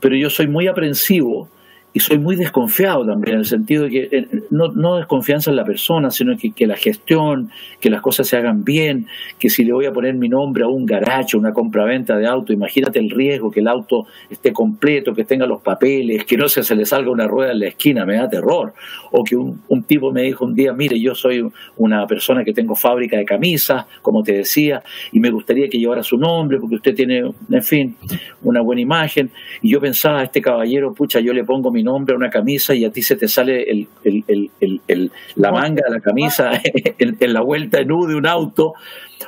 Pero 0.00 0.16
yo 0.16 0.30
soy 0.30 0.48
muy 0.48 0.66
aprensivo 0.66 1.48
y 1.92 2.00
soy 2.00 2.18
muy 2.18 2.36
desconfiado 2.36 3.04
también, 3.04 3.34
en 3.34 3.40
el 3.40 3.46
sentido 3.46 3.84
de 3.84 3.90
que 3.90 4.08
eh, 4.12 4.28
no, 4.50 4.68
no 4.68 4.96
desconfianza 4.96 5.50
en 5.50 5.56
la 5.56 5.64
persona, 5.64 6.10
sino 6.10 6.36
que, 6.36 6.52
que, 6.52 6.66
la 6.66 6.76
gestión, 6.76 7.50
que 7.80 7.90
las 7.90 8.00
cosas 8.00 8.28
se 8.28 8.36
hagan 8.36 8.62
bien, 8.62 9.06
que 9.38 9.50
si 9.50 9.64
le 9.64 9.72
voy 9.72 9.86
a 9.86 9.92
poner 9.92 10.14
mi 10.14 10.28
nombre 10.28 10.62
a 10.62 10.68
un 10.68 10.86
garacho, 10.86 11.36
una 11.36 11.52
compraventa 11.52 12.16
de 12.16 12.26
auto, 12.26 12.52
imagínate 12.52 13.00
el 13.00 13.10
riesgo, 13.10 13.50
que 13.50 13.60
el 13.60 13.66
auto 13.66 14.06
esté 14.28 14.52
completo, 14.52 15.14
que 15.14 15.24
tenga 15.24 15.46
los 15.46 15.62
papeles, 15.62 16.24
que 16.24 16.36
no 16.36 16.48
se, 16.48 16.62
se 16.62 16.76
le 16.76 16.84
salga 16.84 17.10
una 17.10 17.26
rueda 17.26 17.52
en 17.52 17.58
la 17.58 17.66
esquina, 17.66 18.04
me 18.04 18.16
da 18.16 18.28
terror. 18.28 18.72
O 19.10 19.24
que 19.24 19.34
un, 19.34 19.60
un 19.68 19.82
tipo 19.82 20.12
me 20.12 20.22
dijo 20.22 20.44
un 20.44 20.54
día, 20.54 20.72
mire, 20.72 21.00
yo 21.00 21.14
soy 21.16 21.44
una 21.76 22.06
persona 22.06 22.44
que 22.44 22.52
tengo 22.52 22.76
fábrica 22.76 23.16
de 23.16 23.24
camisas, 23.24 23.86
como 24.00 24.22
te 24.22 24.34
decía, 24.34 24.82
y 25.10 25.18
me 25.18 25.30
gustaría 25.30 25.68
que 25.68 25.78
llevara 25.78 26.04
su 26.04 26.16
nombre, 26.16 26.58
porque 26.60 26.76
usted 26.76 26.94
tiene, 26.94 27.32
en 27.50 27.62
fin, 27.62 27.96
una 28.42 28.60
buena 28.60 28.80
imagen. 28.80 29.30
Y 29.60 29.70
yo 29.70 29.80
pensaba, 29.80 30.22
este 30.22 30.40
caballero, 30.40 30.94
pucha, 30.94 31.18
yo 31.18 31.32
le 31.32 31.42
pongo 31.42 31.72
mi 31.72 31.79
nombre 31.82 32.14
a 32.14 32.16
una 32.16 32.30
camisa 32.30 32.74
y 32.74 32.84
a 32.84 32.90
ti 32.90 33.02
se 33.02 33.16
te 33.16 33.28
sale 33.28 33.64
el, 33.70 35.10
la 35.36 35.52
manga 35.52 35.82
de 35.86 35.94
la 35.94 36.00
camisa 36.00 36.50
en, 36.98 37.32
la 37.32 37.40
vuelta 37.40 37.80
en 37.80 37.92
U 37.92 38.06
de 38.06 38.14
un 38.14 38.26
auto, 38.26 38.74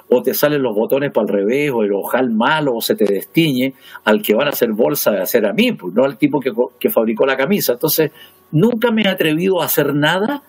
o 0.09 0.23
te 0.23 0.35
salen 0.35 0.63
los 0.63 0.75
botones 0.75 1.13
para 1.13 1.27
el 1.27 1.33
revés, 1.33 1.71
o 1.71 1.83
el 1.83 1.93
ojal 1.93 2.31
malo, 2.31 2.75
o 2.75 2.81
se 2.81 2.95
te 2.95 3.05
destiñe, 3.05 3.75
al 4.05 4.23
que 4.23 4.35
van 4.35 4.47
a 4.47 4.51
hacer 4.51 4.73
bolsa 4.73 5.13
de 5.13 5.21
hacer 5.21 5.47
a 5.47 5.53
mí, 5.53 5.73
pues 5.73 5.95
no 5.95 6.05
al 6.05 6.19
tipo 6.19 6.41
que, 6.41 6.53
que 6.79 6.91
fabricó 6.91 7.27
la 7.27 7.37
camisa. 7.37 7.75
Entonces, 7.75 8.11
nunca 8.51 8.91
me 8.91 9.03
he 9.03 9.09
atrevido 9.09 9.61
a 9.63 9.67
hacer 9.67 9.95
nada 9.95 10.43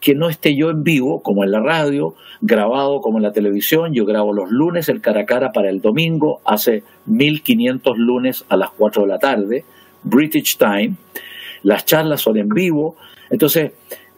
que 0.00 0.14
no 0.14 0.28
esté 0.28 0.54
yo 0.54 0.70
en 0.70 0.84
vivo, 0.84 1.22
como 1.22 1.44
en 1.44 1.50
la 1.50 1.60
radio, 1.60 2.14
grabado 2.40 3.00
como 3.00 3.18
en 3.18 3.24
la 3.24 3.32
televisión. 3.32 3.94
Yo 3.94 4.04
grabo 4.06 4.32
los 4.32 4.50
lunes 4.50 4.88
el 4.88 5.00
cara 5.00 5.22
a 5.22 5.26
cara 5.26 5.52
para 5.52 5.70
el 5.70 5.80
domingo, 5.80 6.40
hace 6.44 6.82
1500 7.06 7.98
lunes 7.98 8.44
a 8.48 8.56
las 8.56 8.70
4 8.70 9.02
de 9.02 9.08
la 9.08 9.18
tarde, 9.18 9.64
British 10.02 10.56
Time 10.56 10.94
las 11.62 11.84
charlas 11.84 12.20
son 12.20 12.36
en 12.36 12.48
vivo. 12.48 12.96
Entonces, 13.30 13.72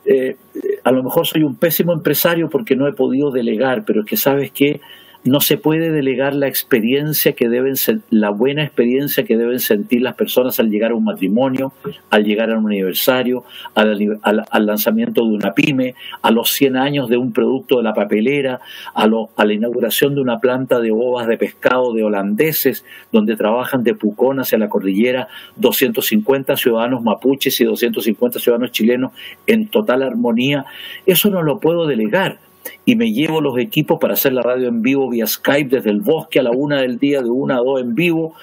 eh, 0.05 0.37
a 0.85 0.93
lo 0.93 1.03
mejor 1.03 1.27
soy 1.27 1.43
un 1.43 1.57
pésimo 1.57 1.93
empresario 1.93 2.49
porque 2.49 2.77
no 2.77 2.89
he 2.89 2.93
podido 2.93 3.31
delegar, 3.31 3.85
pero 3.85 4.01
es 4.01 4.07
que 4.07 4.17
sabes 4.17 4.51
que 4.51 4.81
no 5.25 5.41
se 5.41 5.59
puede 5.59 5.91
delegar 5.91 6.35
la 6.35 6.49
experiencia 6.49 7.33
que 7.33 7.49
deben 7.49 7.75
la 8.09 8.31
buena 8.31 8.65
experiencia 8.65 9.25
que 9.25 9.37
deben 9.37 9.61
sentir 9.61 10.01
las 10.01 10.15
personas 10.15 10.59
al 10.61 10.71
llegar 10.71 10.93
a 10.93 10.95
un 10.95 11.05
matrimonio, 11.05 11.73
al 12.09 12.25
llegar 12.25 12.51
a 12.51 12.59
un 12.59 12.67
aniversario, 12.67 13.45
al, 13.75 14.67
lanzamiento 14.67 15.23
de 15.23 15.35
una 15.35 15.53
pyme, 15.53 15.95
a 16.23 16.31
los 16.31 16.53
100 16.53 16.77
años 16.77 17.09
de 17.11 17.19
un 17.19 17.33
producto 17.33 17.77
de 17.79 17.83
la 17.83 17.93
papelera, 17.93 18.61
a, 18.95 19.09
a 19.37 19.45
la 19.45 19.53
inauguración 19.53 20.15
de 20.15 20.23
una 20.23 20.39
planta 20.39 20.81
de 20.81 20.91
ovas 20.91 21.27
de 21.27 21.37
pescado 21.37 21.93
de 21.93 22.03
holandeses, 22.03 22.85
donde 23.13 23.37
trabajan 23.37 23.85
de 23.85 23.95
Pucón 23.95 24.41
hacia 24.41 24.57
la 24.57 24.71
cordillera 24.71 25.29
250 25.57 26.57
ciudadanos 26.57 27.03
mapuches 27.03 27.61
y 27.61 27.65
250 27.65 28.39
ciudadanos 28.39 28.73
chilenos 28.73 29.13
en 29.47 29.69
total 29.69 30.03
armonía. 30.03 30.65
Eso 31.05 31.29
no 31.29 31.43
lo 31.43 31.61
puedo 31.61 31.87
delegar 31.87 32.39
y 32.85 32.97
me 32.97 33.13
llevo 33.13 33.41
los 33.41 33.59
equipos 33.59 33.99
para 34.01 34.15
hacer 34.15 34.33
la 34.33 34.43
radio 34.43 34.69
en 34.69 34.83
vivo 34.83 35.09
vía 35.09 35.27
Skype 35.27 35.77
desde 35.77 35.91
el 35.91 36.01
bosque 36.01 36.41
a 36.41 36.43
la 36.43 36.51
una 36.51 36.81
del 36.81 36.99
día, 36.99 37.23
de 37.23 37.31
una 37.31 37.57
a 37.57 37.61
dos 37.61 37.81
en 37.81 37.95
vivo. 37.95 38.35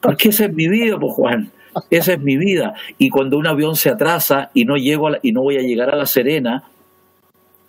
Porque 0.00 0.30
esa 0.30 0.46
es 0.46 0.54
mi 0.54 0.68
vida, 0.68 0.98
pues 0.98 1.12
Juan. 1.12 1.50
Esa 1.90 2.14
es 2.14 2.20
mi 2.20 2.36
vida. 2.36 2.74
Y 2.98 3.08
cuando 3.08 3.38
un 3.38 3.46
avión 3.46 3.76
se 3.76 3.90
atrasa 3.90 4.50
y 4.54 4.64
no 4.64 4.76
llego 4.76 5.10
y 5.22 5.32
no 5.32 5.42
voy 5.42 5.56
a 5.56 5.62
llegar 5.62 5.90
a 5.90 5.96
La 5.96 6.06
Serena 6.06 6.64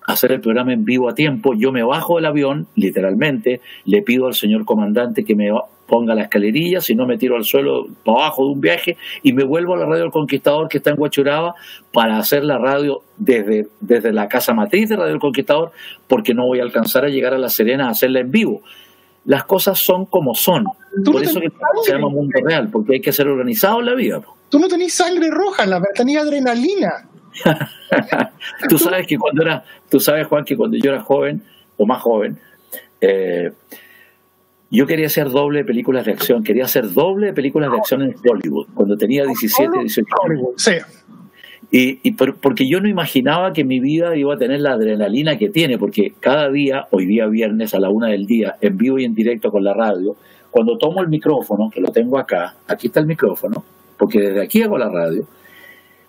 a 0.05 0.13
hacer 0.13 0.33
el 0.33 0.41
programa 0.41 0.73
en 0.73 0.83
vivo 0.83 1.09
a 1.09 1.15
tiempo, 1.15 1.53
yo 1.53 1.71
me 1.71 1.83
bajo 1.83 2.17
del 2.17 2.25
avión, 2.25 2.67
literalmente, 2.75 3.61
le 3.85 4.01
pido 4.01 4.27
al 4.27 4.33
señor 4.33 4.65
comandante 4.65 5.23
que 5.23 5.35
me 5.35 5.51
ponga 5.87 6.15
la 6.15 6.23
escalerilla, 6.23 6.81
si 6.81 6.95
no 6.95 7.05
me 7.05 7.17
tiro 7.17 7.35
al 7.35 7.43
suelo 7.43 7.87
para 8.03 8.19
abajo 8.19 8.45
de 8.45 8.51
un 8.51 8.61
viaje 8.61 8.97
y 9.21 9.33
me 9.33 9.43
vuelvo 9.43 9.73
a 9.73 9.77
la 9.77 9.85
radio 9.85 10.03
del 10.03 10.11
Conquistador 10.11 10.67
que 10.69 10.77
está 10.77 10.91
en 10.91 10.99
Huachuraba 10.99 11.55
para 11.91 12.17
hacer 12.17 12.43
la 12.43 12.57
radio 12.57 13.01
desde, 13.17 13.67
desde 13.79 14.11
la 14.11 14.27
casa 14.27 14.53
matriz 14.53 14.89
de 14.89 14.95
Radio 14.95 15.11
del 15.11 15.19
Conquistador 15.19 15.71
porque 16.07 16.33
no 16.33 16.45
voy 16.45 16.59
a 16.59 16.63
alcanzar 16.63 17.05
a 17.05 17.09
llegar 17.09 17.33
a 17.33 17.37
La 17.37 17.49
Serena 17.49 17.87
a 17.87 17.91
hacerla 17.91 18.19
en 18.19 18.31
vivo. 18.31 18.61
Las 19.25 19.45
cosas 19.45 19.79
son 19.79 20.05
como 20.05 20.35
son. 20.35 20.65
Por 21.05 21.23
eso 21.23 21.39
que 21.39 21.49
se 21.83 21.91
llama 21.93 22.09
mundo 22.09 22.37
real, 22.43 22.69
porque 22.69 22.95
hay 22.95 23.01
que 23.01 23.13
ser 23.13 23.27
organizado 23.27 23.79
en 23.79 23.85
la 23.85 23.95
vida. 23.95 24.21
Tú 24.49 24.59
no 24.59 24.67
tenés 24.67 24.93
sangre 24.93 25.29
roja, 25.31 25.65
la 25.65 25.81
tenías 25.95 26.23
adrenalina. 26.23 27.07
tú 28.69 28.77
sabes 28.77 29.07
que 29.07 29.17
cuando 29.17 29.41
era, 29.41 29.63
tú 29.89 29.99
sabes 29.99 30.27
Juan 30.27 30.43
que 30.43 30.55
cuando 30.55 30.77
yo 30.77 30.91
era 30.91 31.01
joven 31.01 31.41
o 31.77 31.85
más 31.85 32.01
joven, 32.01 32.37
eh, 33.01 33.51
yo 34.77 34.87
quería 34.87 35.05
hacer 35.05 35.29
doble 35.29 35.59
de 35.59 35.65
películas 35.65 36.05
de 36.05 36.13
acción, 36.13 36.43
quería 36.43 36.65
hacer 36.65 36.91
doble 36.91 37.27
de 37.27 37.33
películas 37.33 37.71
de 37.71 37.77
acción 37.77 38.01
en 38.01 38.15
Hollywood, 38.27 38.67
cuando 38.73 38.97
tenía 38.97 39.23
17, 39.23 39.79
18 39.79 40.07
años. 40.29 40.47
Sí. 40.57 40.71
Y, 41.75 42.11
porque 42.11 42.67
yo 42.67 42.81
no 42.81 42.87
imaginaba 42.87 43.53
que 43.53 43.63
mi 43.63 43.79
vida 43.79 44.15
iba 44.15 44.33
a 44.33 44.37
tener 44.37 44.61
la 44.61 44.73
adrenalina 44.73 45.37
que 45.37 45.49
tiene, 45.49 45.77
porque 45.77 46.13
cada 46.19 46.49
día, 46.49 46.87
hoy 46.91 47.05
día 47.05 47.27
viernes 47.27 47.73
a 47.73 47.79
la 47.79 47.89
una 47.89 48.07
del 48.07 48.25
día, 48.25 48.57
en 48.61 48.77
vivo 48.77 48.99
y 48.99 49.05
en 49.05 49.13
directo 49.13 49.51
con 49.51 49.63
la 49.63 49.73
radio, 49.73 50.15
cuando 50.49 50.77
tomo 50.77 51.01
el 51.01 51.07
micrófono, 51.07 51.69
que 51.71 51.81
lo 51.81 51.89
tengo 51.89 52.17
acá, 52.17 52.55
aquí 52.67 52.87
está 52.87 52.99
el 52.99 53.07
micrófono, 53.07 53.63
porque 53.97 54.19
desde 54.19 54.41
aquí 54.41 54.61
hago 54.61 54.77
la 54.77 54.89
radio, 54.89 55.25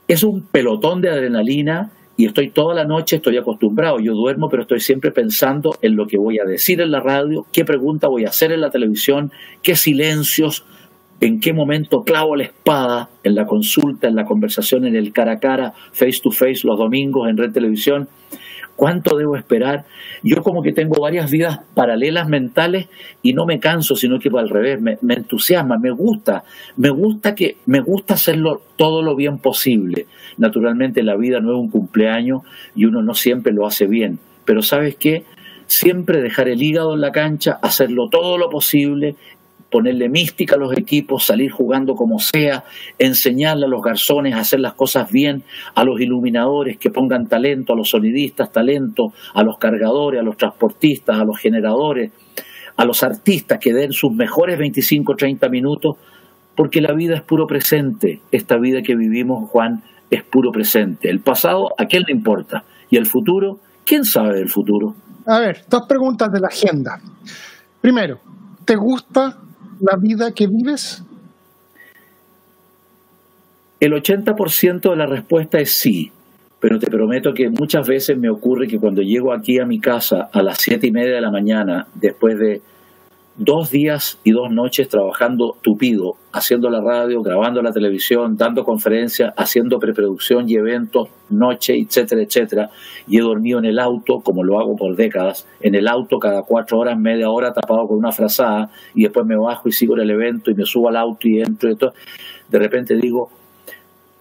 es 0.09 0.23
un 0.23 0.43
pelotón 0.43 1.01
de 1.01 1.11
adrenalina 1.11 1.93
y 2.17 2.27
estoy 2.27 2.51
toda 2.51 2.75
la 2.75 2.85
noche, 2.85 3.17
estoy 3.17 3.37
acostumbrado, 3.37 3.99
yo 3.99 4.15
duermo, 4.15 4.49
pero 4.49 4.63
estoy 4.63 4.81
siempre 4.81 5.11
pensando 5.11 5.77
en 5.83 5.97
lo 5.97 6.07
que 6.07 6.17
voy 6.17 6.39
a 6.39 6.45
decir 6.45 6.81
en 6.81 6.91
la 6.91 7.01
radio, 7.01 7.47
qué 7.53 7.65
pregunta 7.65 8.09
voy 8.09 8.25
a 8.25 8.29
hacer 8.29 8.53
en 8.53 8.61
la 8.61 8.71
televisión, 8.71 9.33
qué 9.63 9.75
silencios, 9.75 10.65
en 11.21 11.41
qué 11.41 11.53
momento 11.53 12.05
clavo 12.05 12.37
la 12.37 12.45
espada 12.45 13.11
en 13.23 13.35
la 13.35 13.47
consulta, 13.47 14.09
en 14.09 14.15
la 14.15 14.25
conversación, 14.25 14.85
en 14.85 14.95
el 14.95 15.13
cara 15.13 15.33
a 15.33 15.39
cara, 15.39 15.73
face 15.93 16.21
to 16.23 16.31
face 16.31 16.61
los 16.65 16.79
domingos 16.79 17.29
en 17.29 17.37
red 17.37 17.53
televisión. 17.53 18.09
¿Cuánto 18.77 19.17
debo 19.17 19.37
esperar? 19.37 19.85
Yo 20.23 20.43
como 20.43 20.63
que 20.63 20.73
tengo 20.73 21.01
varias 21.01 21.31
vidas 21.31 21.61
paralelas 21.75 22.29
mentales 22.29 22.89
y 23.23 23.33
no 23.33 23.47
me 23.47 23.61
canso, 23.61 23.95
sino 23.95 24.19
que 24.19 24.31
al 24.37 24.49
revés, 24.49 24.81
me, 24.81 24.99
me, 25.01 25.15
entusiasma, 25.15 25.79
me 25.79 25.91
gusta, 25.91 26.45
me 26.77 26.91
gusta 26.91 27.35
que 27.35 27.59
me 27.67 27.81
gusta 27.81 28.15
hacerlo 28.15 28.63
todo 28.77 29.03
lo 29.03 29.15
bien 29.15 29.39
posible. 29.39 30.07
Naturalmente 30.39 31.03
la 31.03 31.17
vida 31.17 31.41
no 31.41 31.53
es 31.53 31.59
un 31.59 31.71
cumpleaños 31.71 32.43
y 32.75 32.87
uno 32.87 33.03
no 33.03 33.15
siempre 33.15 33.53
lo 33.53 33.67
hace 33.67 33.87
bien, 33.87 34.19
pero 34.45 34.63
¿sabes 34.63 34.97
qué? 34.97 35.25
Siempre 35.67 36.21
dejar 36.21 36.49
el 36.49 36.63
hígado 36.63 36.95
en 36.95 37.01
la 37.01 37.13
cancha, 37.13 37.59
hacerlo 37.63 38.09
todo 38.11 38.39
lo 38.39 38.51
posible 38.51 39.17
ponerle 39.75 40.09
mística 40.09 40.55
a 40.55 40.59
los 40.59 40.73
equipos, 40.79 41.27
salir 41.27 41.51
jugando 41.51 41.97
como 41.97 42.21
sea, 42.21 42.63
enseñarle 42.97 43.67
a 43.67 43.69
los 43.69 43.83
garzones 43.83 44.33
a 44.37 44.39
hacer 44.39 44.61
las 44.61 44.75
cosas 44.75 45.11
bien, 45.11 45.43
a 45.75 45.83
los 45.83 46.01
iluminadores 46.01 46.79
que 46.79 46.91
pongan 46.91 47.27
talento, 47.27 47.73
a 47.73 47.77
los 47.77 47.91
sonidistas 47.91 48.53
talento, 48.53 49.09
a 49.35 49.43
los 49.43 49.59
cargadores, 49.59 50.21
a 50.21 50.23
los 50.23 50.37
transportistas, 50.37 51.19
a 51.19 51.25
los 51.25 51.41
generadores, 51.41 52.13
a 52.77 52.85
los 52.85 53.03
artistas 53.03 53.59
que 53.59 53.75
den 53.75 53.91
sus 53.91 54.13
mejores 54.13 54.61
25 54.61 55.17
30 55.17 55.49
minutos, 55.49 55.97
porque 56.55 56.81
la 56.81 56.95
vida 56.95 57.17
es 57.17 57.23
puro 57.23 57.49
presente, 57.49 58.21
esta 58.31 58.57
vida 58.59 58.81
que 58.81 58.95
vivimos, 58.95 59.51
Juan, 59.51 59.83
es 60.09 60.23
puro 60.23 60.53
presente. 60.53 61.11
El 61.11 61.19
pasado, 61.19 61.71
¿a 61.77 61.87
quién 61.87 62.05
le 62.07 62.13
importa? 62.13 62.63
Y 62.91 62.97
el 62.97 63.07
futuro, 63.07 63.59
¿quién 63.85 64.05
sabe 64.05 64.37
del 64.37 64.49
futuro? 64.49 64.95
A 65.27 65.41
ver, 65.41 65.65
dos 65.69 65.83
preguntas 65.89 66.31
de 66.31 66.39
la 66.39 66.47
agenda. 66.47 67.01
Primero, 67.81 68.21
¿te 68.65 68.77
gusta 68.77 69.41
la 69.81 69.97
vida 69.97 70.33
que 70.33 70.47
vives? 70.47 71.03
El 73.81 73.93
80% 73.93 74.91
de 74.91 74.97
la 74.97 75.07
respuesta 75.07 75.59
es 75.59 75.73
sí, 75.73 76.11
pero 76.61 76.79
te 76.79 76.87
prometo 76.87 77.35
que 77.35 77.51
muchas 77.51 77.87
veces 77.87 78.17
me 78.17 78.31
ocurre 78.31 78.67
que 78.67 78.79
cuando 78.79 79.03
llego 79.03 79.33
aquí 79.33 79.59
a 79.59 79.67
mi 79.67 79.81
casa 79.81 80.31
a 80.33 80.43
las 80.43 80.59
siete 80.59 80.87
y 80.87 80.91
media 80.91 81.15
de 81.15 81.21
la 81.21 81.31
mañana, 81.31 81.87
después 81.95 82.39
de 82.39 82.63
dos 83.37 83.71
días 83.71 84.21
y 84.23 84.31
dos 84.31 84.51
noches 84.53 84.89
trabajando 84.89 85.57
tupido, 85.61 86.17
haciendo 86.33 86.71
la 86.71 86.81
radio, 86.81 87.21
grabando 87.21 87.63
la 87.63 87.73
televisión, 87.73 88.37
dando 88.37 88.65
conferencias, 88.65 89.35
haciendo 89.37 89.81
preproducción 89.81 90.49
y 90.49 90.55
eventos, 90.55 91.09
noche, 91.31 91.75
etcétera, 91.77 92.23
etcétera. 92.23 92.71
Y 93.09 93.19
he 93.19 93.23
dormido 93.23 93.59
en 93.59 93.65
el 93.65 93.81
auto, 93.81 94.21
como 94.21 94.45
lo 94.45 94.61
hago 94.61 94.77
por 94.77 94.95
décadas, 94.95 95.49
en 95.61 95.75
el 95.75 95.89
auto 95.89 96.19
cada 96.19 96.43
cuatro 96.43 96.79
horas, 96.79 96.97
media 96.99 97.29
hora 97.29 97.53
tapado 97.53 97.89
con 97.89 97.99
una 97.99 98.13
frazada, 98.13 98.71
y 98.95 99.03
después 99.03 99.27
me 99.27 99.37
bajo 99.37 99.69
y 99.69 99.73
sigo 99.73 99.97
en 99.97 100.03
el 100.03 100.11
evento 100.11 100.51
y 100.51 100.55
me 100.55 100.65
subo 100.65 100.89
al 100.89 100.97
auto 100.97 101.27
y 101.27 101.41
entro 101.41 101.71
y 101.71 101.77
todo. 101.77 101.93
De 102.49 102.59
repente 102.61 102.95
digo, 102.95 103.31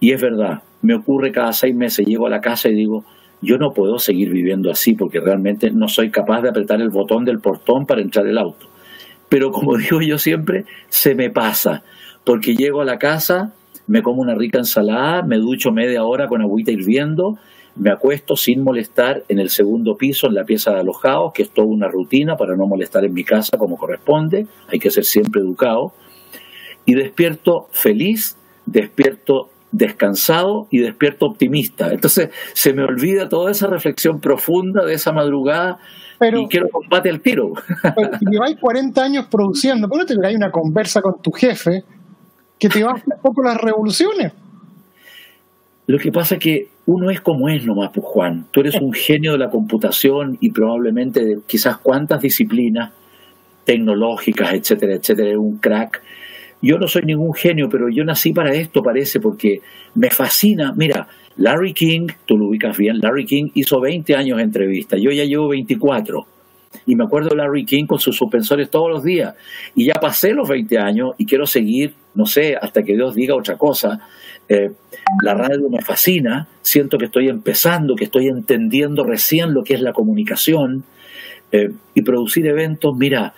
y 0.00 0.10
es 0.10 0.20
verdad, 0.20 0.62
me 0.82 0.94
ocurre 0.94 1.30
cada 1.30 1.52
seis 1.52 1.74
meses, 1.74 2.04
llego 2.04 2.26
a 2.26 2.30
la 2.30 2.40
casa 2.40 2.68
y 2.68 2.74
digo, 2.74 3.04
yo 3.40 3.58
no 3.58 3.72
puedo 3.72 3.98
seguir 3.98 4.30
viviendo 4.30 4.70
así 4.70 4.94
porque 4.94 5.20
realmente 5.20 5.70
no 5.70 5.86
soy 5.86 6.10
capaz 6.10 6.42
de 6.42 6.48
apretar 6.48 6.80
el 6.80 6.88
botón 6.88 7.24
del 7.24 7.38
portón 7.38 7.86
para 7.86 8.00
entrar 8.00 8.26
el 8.26 8.38
auto 8.38 8.73
pero 9.34 9.50
como 9.50 9.76
digo 9.78 10.00
yo 10.00 10.16
siempre, 10.16 10.64
se 10.88 11.16
me 11.16 11.28
pasa, 11.28 11.82
porque 12.22 12.54
llego 12.54 12.82
a 12.82 12.84
la 12.84 12.98
casa, 12.98 13.52
me 13.88 14.00
como 14.00 14.22
una 14.22 14.36
rica 14.36 14.58
ensalada, 14.58 15.22
me 15.22 15.38
ducho 15.38 15.72
media 15.72 16.04
hora 16.04 16.28
con 16.28 16.40
agüita 16.40 16.70
hirviendo, 16.70 17.36
me 17.74 17.90
acuesto 17.90 18.36
sin 18.36 18.62
molestar 18.62 19.24
en 19.28 19.40
el 19.40 19.50
segundo 19.50 19.96
piso, 19.96 20.28
en 20.28 20.34
la 20.34 20.44
pieza 20.44 20.70
de 20.70 20.78
alojados, 20.78 21.32
que 21.32 21.42
es 21.42 21.50
toda 21.50 21.66
una 21.66 21.88
rutina 21.88 22.36
para 22.36 22.54
no 22.54 22.68
molestar 22.68 23.04
en 23.04 23.12
mi 23.12 23.24
casa 23.24 23.58
como 23.58 23.76
corresponde, 23.76 24.46
hay 24.68 24.78
que 24.78 24.92
ser 24.92 25.04
siempre 25.04 25.40
educado, 25.40 25.92
y 26.86 26.94
despierto 26.94 27.66
feliz, 27.72 28.36
despierto 28.66 29.50
descansado 29.72 30.68
y 30.70 30.78
despierto 30.78 31.26
optimista. 31.26 31.90
Entonces 31.92 32.30
se 32.52 32.72
me 32.72 32.84
olvida 32.84 33.28
toda 33.28 33.50
esa 33.50 33.66
reflexión 33.66 34.20
profunda 34.20 34.84
de 34.84 34.94
esa 34.94 35.10
madrugada 35.10 35.80
pero, 36.18 36.40
y 36.42 36.48
quiero 36.48 36.68
combate 36.68 37.10
al 37.10 37.20
tiro. 37.20 37.52
Pero 37.82 38.18
si 38.18 38.26
lleváis 38.26 38.56
40 38.60 39.02
años 39.02 39.26
produciendo, 39.26 39.88
¿por 39.88 40.06
qué 40.06 40.14
no 40.14 40.20
te 40.20 40.26
hay 40.26 40.34
una 40.34 40.50
conversa 40.50 41.00
con 41.00 41.20
tu 41.20 41.30
jefe 41.32 41.84
que 42.58 42.68
te 42.68 42.82
baja 42.82 43.02
un 43.06 43.20
poco 43.20 43.42
las 43.42 43.60
revoluciones? 43.60 44.32
Lo 45.86 45.98
que 45.98 46.10
pasa 46.10 46.36
es 46.36 46.40
que 46.40 46.68
uno 46.86 47.10
es 47.10 47.20
como 47.20 47.48
es 47.48 47.64
nomás, 47.66 47.90
pues 47.92 48.06
Juan. 48.06 48.46
Tú 48.50 48.60
eres 48.60 48.76
un 48.80 48.92
genio 48.92 49.32
de 49.32 49.38
la 49.38 49.50
computación 49.50 50.38
y 50.40 50.50
probablemente 50.50 51.24
de 51.24 51.38
quizás 51.46 51.78
cuántas 51.78 52.20
disciplinas 52.22 52.92
tecnológicas, 53.64 54.52
etcétera, 54.54 54.94
etcétera, 54.94 55.38
un 55.38 55.58
crack. 55.58 56.02
Yo 56.62 56.78
no 56.78 56.88
soy 56.88 57.02
ningún 57.02 57.34
genio, 57.34 57.68
pero 57.68 57.88
yo 57.90 58.04
nací 58.04 58.32
para 58.32 58.54
esto, 58.54 58.82
parece, 58.82 59.20
porque 59.20 59.60
me 59.94 60.10
fascina. 60.10 60.72
Mira, 60.74 61.06
Larry 61.36 61.72
King, 61.72 62.08
tú 62.26 62.36
lo 62.38 62.48
ubicas 62.48 62.76
bien, 62.76 62.98
Larry 63.00 63.24
King 63.24 63.50
hizo 63.54 63.80
20 63.80 64.14
años 64.14 64.38
de 64.38 64.44
entrevista, 64.44 64.96
yo 64.96 65.10
ya 65.10 65.24
llevo 65.24 65.48
24. 65.48 66.26
Y 66.86 66.96
me 66.96 67.04
acuerdo 67.04 67.30
de 67.30 67.36
Larry 67.36 67.64
King 67.64 67.86
con 67.86 67.98
sus 67.98 68.16
suspensores 68.16 68.68
todos 68.68 68.90
los 68.90 69.04
días. 69.04 69.34
Y 69.74 69.86
ya 69.86 69.94
pasé 69.94 70.32
los 70.32 70.48
20 70.48 70.78
años 70.78 71.12
y 71.16 71.24
quiero 71.24 71.46
seguir, 71.46 71.94
no 72.14 72.26
sé, 72.26 72.56
hasta 72.60 72.82
que 72.82 72.94
Dios 72.94 73.14
diga 73.14 73.34
otra 73.34 73.56
cosa. 73.56 74.00
Eh, 74.48 74.70
la 75.22 75.34
radio 75.34 75.70
me 75.70 75.80
fascina, 75.82 76.48
siento 76.62 76.98
que 76.98 77.06
estoy 77.06 77.28
empezando, 77.28 77.94
que 77.94 78.04
estoy 78.04 78.26
entendiendo 78.26 79.04
recién 79.04 79.54
lo 79.54 79.62
que 79.62 79.74
es 79.74 79.80
la 79.80 79.92
comunicación. 79.92 80.84
Eh, 81.52 81.70
y 81.94 82.02
producir 82.02 82.46
eventos, 82.46 82.96
mira, 82.96 83.34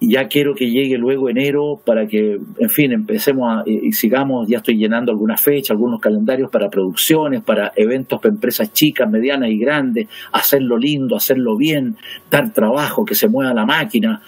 ya 0.00 0.28
quiero 0.28 0.54
que 0.54 0.70
llegue 0.70 0.98
luego 0.98 1.28
enero 1.28 1.80
para 1.84 2.06
que, 2.06 2.38
en 2.58 2.70
fin, 2.70 2.92
empecemos 2.92 3.48
a, 3.50 3.62
y 3.68 3.92
sigamos, 3.92 4.48
ya 4.48 4.58
estoy 4.58 4.76
llenando 4.76 5.12
algunas 5.12 5.40
fechas, 5.40 5.70
algunos 5.70 6.00
calendarios 6.00 6.50
para 6.50 6.68
producciones, 6.68 7.42
para 7.42 7.72
eventos 7.76 8.20
para 8.20 8.34
empresas 8.34 8.72
chicas, 8.72 9.08
medianas 9.10 9.50
y 9.50 9.58
grandes, 9.58 10.08
hacerlo 10.32 10.76
lindo, 10.76 11.16
hacerlo 11.16 11.56
bien, 11.56 11.96
dar 12.30 12.52
trabajo, 12.52 13.04
que 13.04 13.14
se 13.14 13.28
mueva 13.28 13.54
la 13.54 13.64
máquina, 13.64 14.20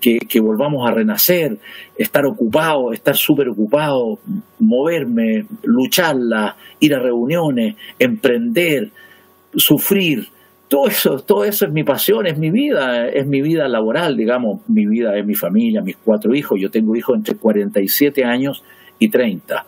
que, 0.00 0.18
que 0.18 0.40
volvamos 0.40 0.88
a 0.88 0.92
renacer, 0.92 1.58
estar 1.96 2.26
ocupado, 2.26 2.92
estar 2.92 3.16
súper 3.16 3.48
ocupado, 3.48 4.18
moverme, 4.58 5.46
lucharla, 5.64 6.56
ir 6.78 6.94
a 6.94 6.98
reuniones, 6.98 7.74
emprender, 7.98 8.90
sufrir, 9.54 10.28
todo 10.68 10.88
eso, 10.88 11.20
todo 11.20 11.44
eso 11.44 11.66
es 11.66 11.72
mi 11.72 11.84
pasión, 11.84 12.26
es 12.26 12.38
mi 12.38 12.50
vida, 12.50 13.08
es 13.08 13.26
mi 13.26 13.40
vida 13.40 13.68
laboral, 13.68 14.16
digamos, 14.16 14.60
mi 14.68 14.86
vida 14.86 15.16
es 15.16 15.24
mi 15.24 15.34
familia, 15.34 15.80
mis 15.80 15.96
cuatro 15.96 16.34
hijos. 16.34 16.60
Yo 16.60 16.70
tengo 16.70 16.96
hijos 16.96 17.16
entre 17.16 17.36
47 17.36 18.24
años 18.24 18.64
y 18.98 19.08
30. 19.08 19.64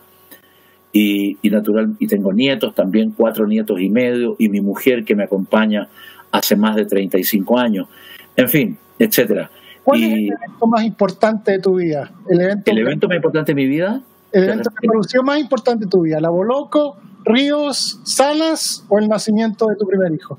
Y, 0.92 1.36
y, 1.42 1.50
natural, 1.50 1.94
y 1.98 2.06
tengo 2.06 2.32
nietos 2.32 2.74
también, 2.74 3.12
cuatro 3.12 3.46
nietos 3.46 3.80
y 3.80 3.90
medio, 3.90 4.34
y 4.38 4.48
mi 4.48 4.60
mujer 4.60 5.04
que 5.04 5.14
me 5.14 5.24
acompaña 5.24 5.88
hace 6.32 6.56
más 6.56 6.74
de 6.74 6.86
35 6.86 7.58
años. 7.58 7.88
En 8.34 8.48
fin, 8.48 8.76
etcétera. 8.98 9.50
¿Cuál 9.84 10.02
es 10.02 10.12
el 10.12 10.26
evento 10.26 10.66
más 10.66 10.84
importante 10.84 11.52
de 11.52 11.58
tu 11.60 11.76
vida? 11.76 12.10
El 12.28 12.40
evento, 12.40 12.70
¿El 12.70 12.78
evento 12.78 13.08
más 13.08 13.16
importante 13.16 13.52
de 13.52 13.54
mi 13.54 13.66
vida? 13.66 14.02
El 14.32 14.44
evento 14.44 14.70
de 14.70 14.88
producción 14.88 15.24
más 15.24 15.38
importante 15.38 15.84
de 15.84 15.90
tu 15.90 16.02
vida. 16.02 16.20
¿La 16.20 16.28
Boloco, 16.28 16.96
Ríos, 17.24 18.00
Salas 18.04 18.84
o 18.88 18.98
el 18.98 19.08
nacimiento 19.08 19.66
de 19.68 19.76
tu 19.76 19.86
primer 19.86 20.12
hijo? 20.12 20.38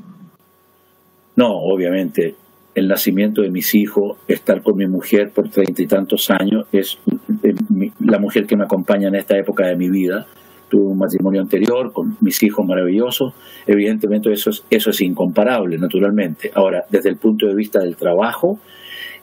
No, 1.40 1.54
obviamente, 1.54 2.36
el 2.76 2.90
nacimiento 2.90 3.42
de 3.42 3.50
mis 3.50 3.74
hijos, 3.74 4.18
estar 4.28 4.62
con 4.62 4.76
mi 4.76 4.88
mujer 4.88 5.32
por 5.32 5.48
treinta 5.48 5.82
y 5.82 5.88
tantos 5.88 6.30
años, 6.30 6.66
es 6.74 6.98
eh, 7.44 7.56
la 8.02 8.20
mujer 8.20 8.46
que 8.46 8.58
me 8.58 8.66
acompaña 8.66 9.08
en 9.08 9.16
esta 9.16 9.38
época 9.38 9.66
de 9.66 9.78
mi 9.78 9.90
vida. 9.90 10.28
Tuve 10.68 10.92
un 10.92 10.98
matrimonio 10.98 11.40
anterior 11.40 11.94
con 11.94 12.18
mis 12.20 12.44
hijos 12.44 12.68
maravillosos. 12.68 13.34
Evidentemente 13.66 14.30
eso 14.34 14.50
es, 14.50 14.66
eso 14.70 14.90
es 14.90 15.00
incomparable, 15.00 15.78
naturalmente. 15.78 16.52
Ahora, 16.54 16.84
desde 16.90 17.08
el 17.08 17.16
punto 17.16 17.46
de 17.46 17.56
vista 17.56 17.80
del 17.80 17.96
trabajo, 17.96 18.60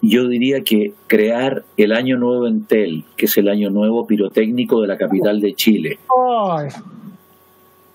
yo 0.01 0.27
diría 0.27 0.63
que 0.63 0.95
crear 1.09 1.65
el 1.77 1.93
Año 1.93 2.17
Nuevo 2.17 2.47
en 2.47 2.65
Tel, 2.65 3.05
que 3.19 3.27
es 3.27 3.37
el 3.37 3.51
Año 3.51 3.69
Nuevo 3.69 4.07
pirotécnico 4.07 4.81
de 4.81 4.89
la 4.89 4.97
capital 4.97 5.39
de 5.39 5.53
Chile. 5.53 5.99
Ay, 6.09 6.71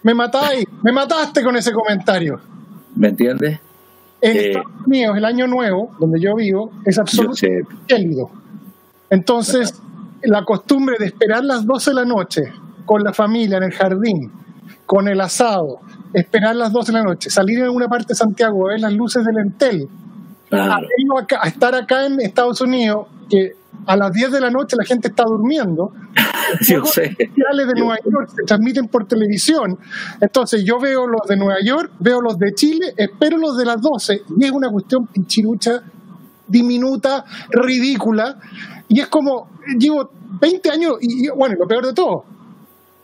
me 0.04 0.14
matáis, 0.14 0.64
me 0.84 0.92
mataste 0.92 1.42
con 1.42 1.56
ese 1.56 1.72
comentario. 1.72 2.40
¿Me 2.96 3.08
entiendes? 3.08 3.71
En 4.22 4.38
eh, 4.38 4.48
Estados 4.48 4.72
Unidos, 4.86 5.18
el 5.18 5.26
año 5.26 5.48
nuevo, 5.48 5.92
donde 6.00 6.20
yo 6.20 6.36
vivo, 6.36 6.72
es 6.86 6.98
absolutamente 7.00 7.68
cálido. 7.88 8.30
Entonces, 9.10 9.74
la 10.24 10.46
costumbre 10.46 10.96
de 11.00 11.08
esperar 11.08 11.44
las 11.44 11.66
12 11.66 11.92
de 11.92 11.96
la 11.96 12.06
noche 12.06 12.44
con 12.86 13.04
la 13.04 13.14
familia 13.14 13.58
en 13.58 13.64
el 13.64 13.72
jardín, 13.72 14.32
con 14.86 15.08
el 15.08 15.20
asado, 15.22 15.80
esperar 16.14 16.56
las 16.56 16.72
12 16.72 16.92
de 16.92 16.98
la 16.98 17.04
noche, 17.04 17.30
salir 17.30 17.60
en 17.60 17.66
alguna 17.66 17.88
parte 17.88 18.10
de 18.10 18.16
Santiago, 18.16 18.66
ver 18.66 18.80
las 18.80 18.94
luces 18.94 19.26
del 19.26 19.38
Entel, 19.38 19.88
a, 20.52 20.80
a 21.42 21.48
estar 21.48 21.76
acá 21.76 22.06
en 22.06 22.20
Estados 22.20 22.62
Unidos, 22.62 23.08
que 23.30 23.56
a 23.86 23.96
las 23.96 24.12
10 24.14 24.32
de 24.32 24.42
la 24.42 24.50
noche 24.50 24.76
la 24.76 24.86
gente 24.86 25.08
está 25.08 25.24
durmiendo. 25.24 25.94
Yo 26.62 26.86
sé. 26.86 27.16
de 27.18 27.74
Nueva 27.76 27.98
York 28.04 28.30
se 28.36 28.44
transmiten 28.44 28.88
por 28.88 29.08
televisión. 29.08 29.78
Entonces 30.20 30.64
yo 30.64 30.80
veo 30.80 31.08
los 31.08 31.22
de 31.28 31.38
Nueva 31.38 31.58
York, 31.64 31.92
veo 32.00 32.22
los 32.22 32.38
de 32.38 32.54
Chile, 32.54 32.94
espero 32.98 33.38
los 33.38 33.58
de 33.58 33.66
las 33.66 33.82
12 33.82 34.24
y 34.38 34.46
es 34.46 34.52
una 34.52 34.70
cuestión 34.70 35.08
pinchirucha, 35.08 35.82
diminuta, 36.48 37.24
ridícula. 37.50 38.38
Y 38.90 39.00
es 39.00 39.08
como, 39.08 39.50
llevo 39.80 40.12
20 40.42 40.70
años 40.70 40.94
y, 41.00 41.30
bueno, 41.30 41.56
lo 41.58 41.68
peor 41.68 41.86
de 41.86 41.94
todo, 41.94 42.26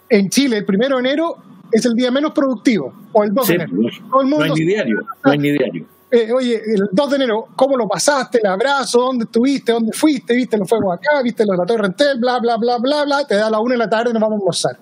en 0.09 0.29
Chile 0.29 0.57
el 0.57 0.65
primero 0.65 0.97
de 0.97 1.01
enero 1.01 1.37
es 1.71 1.85
el 1.85 1.93
día 1.93 2.11
menos 2.11 2.31
productivo, 2.31 2.93
o 3.13 3.23
el 3.23 3.33
2 3.33 3.47
de 3.47 3.53
enero. 3.53 3.71
Todo 4.09 4.21
el 4.21 4.27
mundo 4.27 4.45
no 4.45 4.53
hay 4.53 4.59
ni 4.59 4.65
diario, 4.65 4.99
no 5.23 5.31
hay 5.31 5.37
ni 5.37 5.51
diario 5.51 5.96
eh, 6.09 6.31
oye, 6.31 6.55
el 6.55 6.87
2 6.91 7.09
de 7.09 7.15
enero, 7.17 7.47
¿cómo 7.55 7.75
lo 7.75 7.87
pasaste? 7.87 8.39
El 8.41 8.47
abrazo, 8.47 9.01
¿dónde 9.01 9.25
estuviste? 9.25 9.73
¿Dónde 9.73 9.91
fuiste? 9.91 10.35
¿Viste 10.35 10.57
los 10.57 10.69
fuegos 10.69 10.95
acá? 10.95 11.21
¿Viste 11.21 11.45
los 11.45 11.57
de 11.57 11.57
la 11.57 11.65
Torre 11.65 11.87
Entel? 11.87 12.17
Bla, 12.19 12.39
bla, 12.39 12.55
bla, 12.55 12.77
bla, 12.77 13.03
bla. 13.03 13.27
Te 13.27 13.35
da 13.35 13.47
a 13.47 13.49
la 13.49 13.59
1 13.59 13.73
de 13.73 13.77
la 13.77 13.89
tarde 13.89 14.11
y 14.11 14.13
nos 14.13 14.21
vamos 14.21 14.37
a 14.37 14.39
almorzar. 14.39 14.77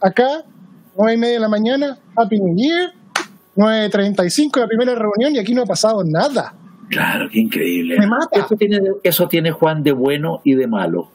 Acá, 0.00 0.44
9 0.96 1.14
y 1.14 1.16
media 1.18 1.34
de 1.34 1.40
la 1.40 1.48
mañana, 1.48 1.98
Happy 2.16 2.40
New 2.40 2.56
Year, 2.56 2.92
9.35 3.56 4.58
la 4.58 4.66
primera 4.66 4.94
reunión 4.94 5.34
y 5.34 5.38
aquí 5.38 5.54
no 5.54 5.62
ha 5.62 5.66
pasado 5.66 6.02
nada. 6.02 6.54
Claro, 6.88 7.28
qué 7.30 7.40
increíble. 7.40 7.98
Me 7.98 8.06
mata. 8.06 8.40
Eso 8.40 8.56
tiene, 8.56 8.80
eso 9.02 9.28
tiene 9.28 9.50
Juan 9.50 9.82
de 9.82 9.92
bueno 9.92 10.40
y 10.44 10.54
de 10.54 10.66
malo. 10.66 11.08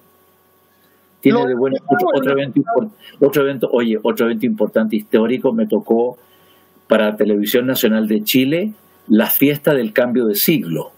Tiene 1.22 1.44
de 1.48 1.56
bueno. 1.56 1.78
Otro, 1.88 2.32
evento, 2.34 2.62
otro 3.20 3.42
evento, 3.42 3.68
oye, 3.72 3.98
otro 4.04 4.28
evento 4.28 4.46
importante 4.46 4.96
histórico 4.96 5.52
me 5.54 5.66
tocó 5.66 6.20
para 6.88 7.16
Televisión 7.16 7.66
Nacional 7.66 8.08
de 8.08 8.24
Chile 8.24 8.74
la 9.08 9.30
fiesta 9.30 9.74
del 9.74 9.94
cambio 9.94 10.26
de 10.26 10.36
siglo. 10.36 10.92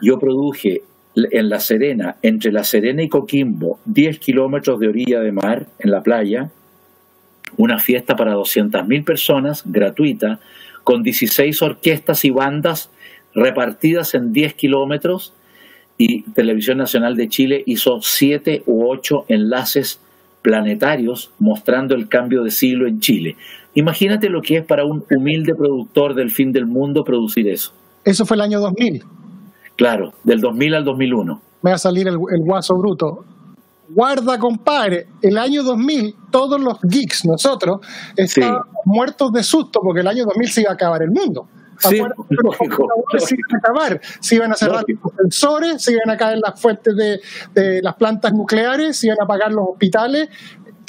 Yo 0.00 0.18
produje 0.18 0.82
en 1.14 1.48
La 1.48 1.60
Serena, 1.60 2.16
entre 2.22 2.52
La 2.52 2.64
Serena 2.64 3.02
y 3.02 3.08
Coquimbo, 3.08 3.78
10 3.84 4.18
kilómetros 4.18 4.78
de 4.80 4.88
orilla 4.88 5.20
de 5.20 5.32
mar 5.32 5.66
en 5.78 5.90
la 5.90 6.02
playa, 6.02 6.50
una 7.56 7.78
fiesta 7.78 8.14
para 8.14 8.34
200.000 8.34 9.04
personas, 9.04 9.62
gratuita, 9.64 10.40
con 10.84 11.02
16 11.02 11.60
orquestas 11.62 12.24
y 12.24 12.30
bandas 12.30 12.90
repartidas 13.34 14.14
en 14.14 14.32
10 14.32 14.54
kilómetros, 14.54 15.34
y 15.96 16.22
Televisión 16.30 16.78
Nacional 16.78 17.16
de 17.16 17.28
Chile 17.28 17.62
hizo 17.66 18.00
7 18.00 18.62
u 18.66 18.88
8 18.88 19.24
enlaces 19.28 20.00
planetarios 20.42 21.32
mostrando 21.40 21.96
el 21.96 22.08
cambio 22.08 22.44
de 22.44 22.52
siglo 22.52 22.86
en 22.86 23.00
Chile. 23.00 23.36
Imagínate 23.74 24.28
lo 24.28 24.42
que 24.42 24.58
es 24.58 24.64
para 24.64 24.84
un 24.84 25.04
humilde 25.10 25.54
productor 25.54 26.14
del 26.14 26.30
fin 26.30 26.52
del 26.52 26.66
mundo 26.66 27.04
producir 27.04 27.48
eso. 27.48 27.72
Eso 28.04 28.24
fue 28.26 28.36
el 28.36 28.40
año 28.40 28.60
2000. 28.60 29.04
Claro, 29.76 30.12
del 30.24 30.40
2000 30.40 30.74
al 30.74 30.84
2001. 30.84 31.42
Me 31.62 31.70
va 31.70 31.76
a 31.76 31.78
salir 31.78 32.08
el, 32.08 32.18
guaso 32.18 32.76
bruto. 32.76 33.24
Guarda, 33.90 34.38
compadre, 34.38 35.06
el 35.22 35.38
año 35.38 35.62
2000 35.62 36.14
todos 36.30 36.60
los 36.60 36.78
geeks, 36.82 37.24
nosotros, 37.24 37.80
estábamos 38.16 38.66
muertos 38.84 39.32
de 39.32 39.42
susto 39.42 39.80
porque 39.82 40.00
el 40.00 40.08
año 40.08 40.24
2000 40.24 40.50
se 40.50 40.60
iba 40.62 40.70
a 40.70 40.74
acabar 40.74 41.02
el 41.02 41.10
mundo. 41.10 41.48
Sí, 41.78 42.02
lógico, 42.28 42.88
se 43.18 43.36
iban 43.36 43.54
a 43.54 43.58
acabar, 43.58 44.00
se 44.20 44.34
iban 44.34 44.52
a 44.52 44.54
cerrar 44.56 44.84
los 44.88 45.12
sensores, 45.16 45.82
se 45.82 45.92
iban 45.92 46.10
a 46.10 46.16
caer 46.16 46.38
las 46.38 46.60
fuentes 46.60 46.96
de, 46.96 47.20
de, 47.54 47.80
las 47.82 47.94
plantas 47.94 48.32
nucleares, 48.32 48.96
se 48.96 49.06
iban 49.06 49.18
a 49.20 49.24
apagar 49.24 49.52
los 49.52 49.68
hospitales, 49.70 50.28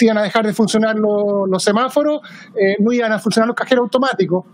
iban 0.05 0.17
a 0.17 0.23
dejar 0.23 0.45
de 0.45 0.53
funcionar 0.53 0.95
los, 0.95 1.63
semáforos, 1.63 2.21
eh, 2.55 2.75
no 2.79 2.91
iban 2.91 3.11
a 3.11 3.19
funcionar 3.19 3.47
los 3.47 3.55
cajeros 3.55 3.83
automáticos. 3.83 4.45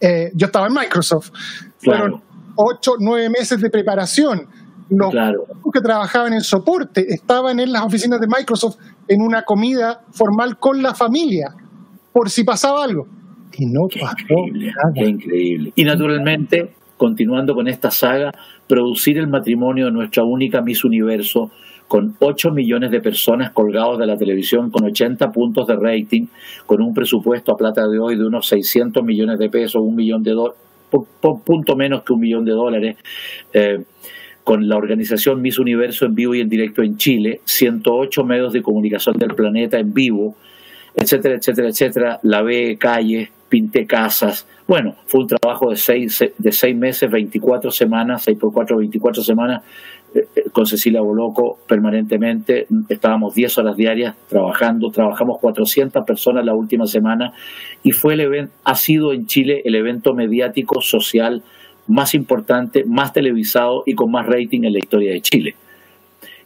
Eh, 0.00 0.30
yo 0.34 0.46
estaba 0.46 0.66
en 0.66 0.74
Microsoft. 0.74 1.30
Fueron 1.78 2.22
ocho, 2.56 2.92
nueve 2.98 3.28
meses 3.30 3.60
de 3.60 3.70
preparación. 3.70 4.46
Los 4.90 5.12
que 5.72 5.80
trabajaban 5.80 6.34
en 6.34 6.42
soporte 6.42 7.06
estaban 7.08 7.60
en 7.60 7.72
las 7.72 7.82
oficinas 7.82 8.20
de 8.20 8.26
Microsoft 8.26 8.76
en 9.08 9.22
una 9.22 9.42
comida 9.42 10.02
formal 10.12 10.58
con 10.58 10.82
la 10.82 10.94
familia, 10.94 11.54
por 12.12 12.28
si 12.28 12.44
pasaba 12.44 12.84
algo. 12.84 13.06
Y 13.56 13.66
no 13.66 13.86
pasó 13.88 14.04
nada. 14.52 14.92
Qué 14.94 15.04
increíble. 15.04 15.72
Y 15.76 15.84
naturalmente, 15.84 16.74
continuando 16.96 17.54
con 17.54 17.68
esta 17.68 17.90
saga, 17.90 18.32
producir 18.66 19.18
el 19.18 19.28
matrimonio 19.28 19.86
de 19.86 19.92
nuestra 19.92 20.24
única 20.24 20.60
Miss 20.62 20.84
Universo 20.84 21.50
con 21.92 22.16
8 22.20 22.52
millones 22.52 22.90
de 22.90 23.02
personas 23.02 23.52
colgados 23.52 23.98
de 23.98 24.06
la 24.06 24.16
televisión, 24.16 24.70
con 24.70 24.82
80 24.82 25.30
puntos 25.30 25.66
de 25.66 25.76
rating, 25.76 26.24
con 26.64 26.80
un 26.80 26.94
presupuesto 26.94 27.52
a 27.52 27.56
plata 27.58 27.86
de 27.86 27.98
hoy 27.98 28.16
de 28.16 28.24
unos 28.24 28.46
600 28.46 29.04
millones 29.04 29.38
de 29.38 29.50
pesos, 29.50 29.82
un 29.82 29.94
millón 29.94 30.22
de 30.22 30.30
dólares, 30.30 30.58
punto 31.44 31.76
menos 31.76 32.02
que 32.02 32.14
un 32.14 32.20
millón 32.20 32.46
de 32.46 32.52
dólares, 32.52 32.96
eh, 33.52 33.84
con 34.42 34.66
la 34.66 34.78
organización 34.78 35.42
Miss 35.42 35.58
Universo 35.58 36.06
en 36.06 36.14
vivo 36.14 36.34
y 36.34 36.40
en 36.40 36.48
directo 36.48 36.82
en 36.82 36.96
Chile, 36.96 37.42
108 37.44 38.24
medios 38.24 38.54
de 38.54 38.62
comunicación 38.62 39.18
del 39.18 39.34
planeta 39.34 39.78
en 39.78 39.92
vivo, 39.92 40.34
etcétera, 40.94 41.34
etcétera, 41.34 41.68
etcétera, 41.68 42.20
lavé 42.22 42.78
calles, 42.78 43.28
pinté 43.50 43.84
casas. 43.84 44.48
Bueno, 44.66 44.94
fue 45.04 45.20
un 45.20 45.26
trabajo 45.26 45.68
de 45.68 45.76
seis, 45.76 46.24
de 46.38 46.52
seis 46.52 46.74
meses, 46.74 47.10
24 47.10 47.70
semanas, 47.70 48.22
6 48.22 48.38
por 48.38 48.50
4, 48.50 48.78
24 48.78 49.22
semanas, 49.22 49.62
con 50.52 50.66
Cecilia 50.66 51.00
Boloco 51.00 51.58
permanentemente, 51.66 52.66
estábamos 52.88 53.34
10 53.34 53.58
horas 53.58 53.76
diarias 53.76 54.14
trabajando, 54.28 54.90
trabajamos 54.90 55.38
400 55.38 56.04
personas 56.04 56.44
la 56.44 56.54
última 56.54 56.86
semana 56.86 57.32
y 57.82 57.92
fue 57.92 58.14
el 58.14 58.20
evento, 58.20 58.52
ha 58.64 58.74
sido 58.74 59.12
en 59.12 59.26
Chile 59.26 59.62
el 59.64 59.74
evento 59.74 60.14
mediático 60.14 60.80
social 60.80 61.42
más 61.86 62.14
importante, 62.14 62.84
más 62.84 63.12
televisado 63.12 63.82
y 63.86 63.94
con 63.94 64.10
más 64.10 64.26
rating 64.26 64.62
en 64.64 64.74
la 64.74 64.78
historia 64.78 65.12
de 65.12 65.20
Chile. 65.20 65.54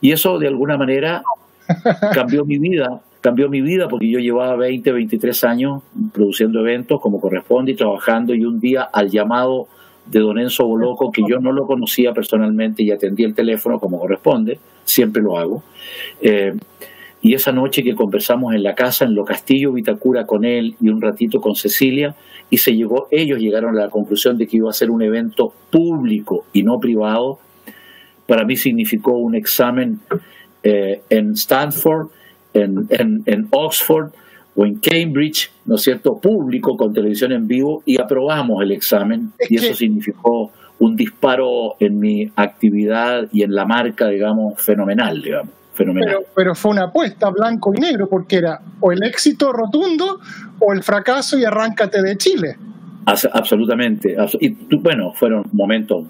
Y 0.01 0.13
eso 0.13 0.39
de 0.39 0.49
alguna 0.49 0.77
manera 0.77 1.23
cambió 2.15 2.45
mi 2.45 2.59
vida, 2.59 3.01
cambió 3.21 3.49
mi 3.49 3.61
vida 3.61 3.89
porque 3.89 4.09
yo 4.09 4.19
llevaba 4.19 4.57
20, 4.57 4.93
23 4.93 5.45
años 5.45 5.83
produciendo 6.13 6.61
eventos 6.61 7.01
como 7.01 7.21
corresponde 7.21 7.73
y 7.73 7.75
trabajando 7.77 8.35
y 8.35 8.45
un 8.45 8.61
día 8.61 8.83
al 8.83 9.11
llamado 9.11 9.69
de 10.07 10.21
Don 10.21 10.39
Enzo 10.39 10.67
Boloco, 10.67 11.11
que 11.11 11.23
yo 11.29 11.39
no 11.39 11.53
lo 11.53 11.67
conocía 11.67 12.13
personalmente 12.13 12.83
y 12.83 12.91
atendí 12.91 13.25
el 13.25 13.35
teléfono 13.35 13.79
como 13.79 13.99
corresponde, 13.99 14.59
siempre 14.85 15.23
lo 15.23 15.37
hago. 15.37 15.63
Eh, 16.21 16.53
y 17.23 17.35
esa 17.35 17.51
noche 17.51 17.83
que 17.83 17.95
conversamos 17.95 18.55
en 18.55 18.63
la 18.63 18.75
casa, 18.75 19.05
en 19.05 19.15
Lo 19.15 19.25
Castillo, 19.25 19.73
Vitacura 19.73 20.27
con 20.27 20.45
él 20.45 20.77
y 20.81 20.89
un 20.91 21.01
ratito 21.01 21.41
con 21.41 21.57
Cecilia, 21.57 22.15
y 22.51 22.59
se 22.59 22.73
llegó, 22.73 23.09
ellos 23.11 23.41
llegaron 23.41 23.77
a 23.77 23.83
la 23.83 23.91
conclusión 23.91 24.39
de 24.39 24.47
que 24.47 24.59
iba 24.59 24.71
a 24.71 24.73
ser 24.73 24.91
un 24.91 25.03
evento 25.03 25.53
público 25.71 26.45
y 26.53 26.63
no 26.63 26.79
privado. 26.79 27.39
Para 28.29 28.45
mí 28.45 28.55
significó 28.55 29.13
un 29.13 29.35
examen 29.35 29.99
eh, 30.63 31.01
en 31.11 31.33
Stanford, 31.33 32.09
en, 32.55 32.87
en 32.91 33.49
Oxford, 33.51 34.13
o 34.57 34.65
en 34.65 34.77
Cambridge, 34.77 35.51
¿no 35.67 35.77
es 35.77 35.83
cierto?, 35.83 36.19
público 36.19 36.77
con 36.77 36.93
televisión 36.93 37.33
en 37.33 37.47
vivo 37.47 37.83
y 37.85 38.01
aprobamos 38.01 38.63
el 38.63 38.73
examen 38.73 39.33
y 39.49 39.57
eso 39.57 39.75
significó 39.75 40.51
un 40.79 40.97
disparo 40.97 41.77
en 41.79 41.99
mi 41.99 42.33
actividad 42.37 43.29
y 43.33 43.43
en 43.43 43.55
la 43.55 43.65
marca, 43.65 44.09
digamos, 44.09 44.61
fenomenal, 44.61 45.23
digamos. 45.23 45.51
Fenomenal. 45.73 46.09
Pero, 46.09 46.27
pero 46.35 46.55
fue 46.55 46.71
una 46.71 46.85
apuesta 46.85 47.29
blanco 47.29 47.73
y 47.75 47.81
negro 47.81 48.09
porque 48.09 48.37
era 48.37 48.61
o 48.81 48.93
el 48.93 49.03
éxito 49.03 49.53
rotundo 49.53 50.21
o 50.59 50.73
el 50.73 50.83
fracaso 50.83 51.39
y 51.39 51.45
arráncate 51.45 52.03
de 52.03 52.17
Chile. 52.17 52.57
absolutamente. 53.05 54.17
Y 54.41 54.57
bueno, 54.77 55.13
fueron 55.13 55.45
momentos 55.53 56.07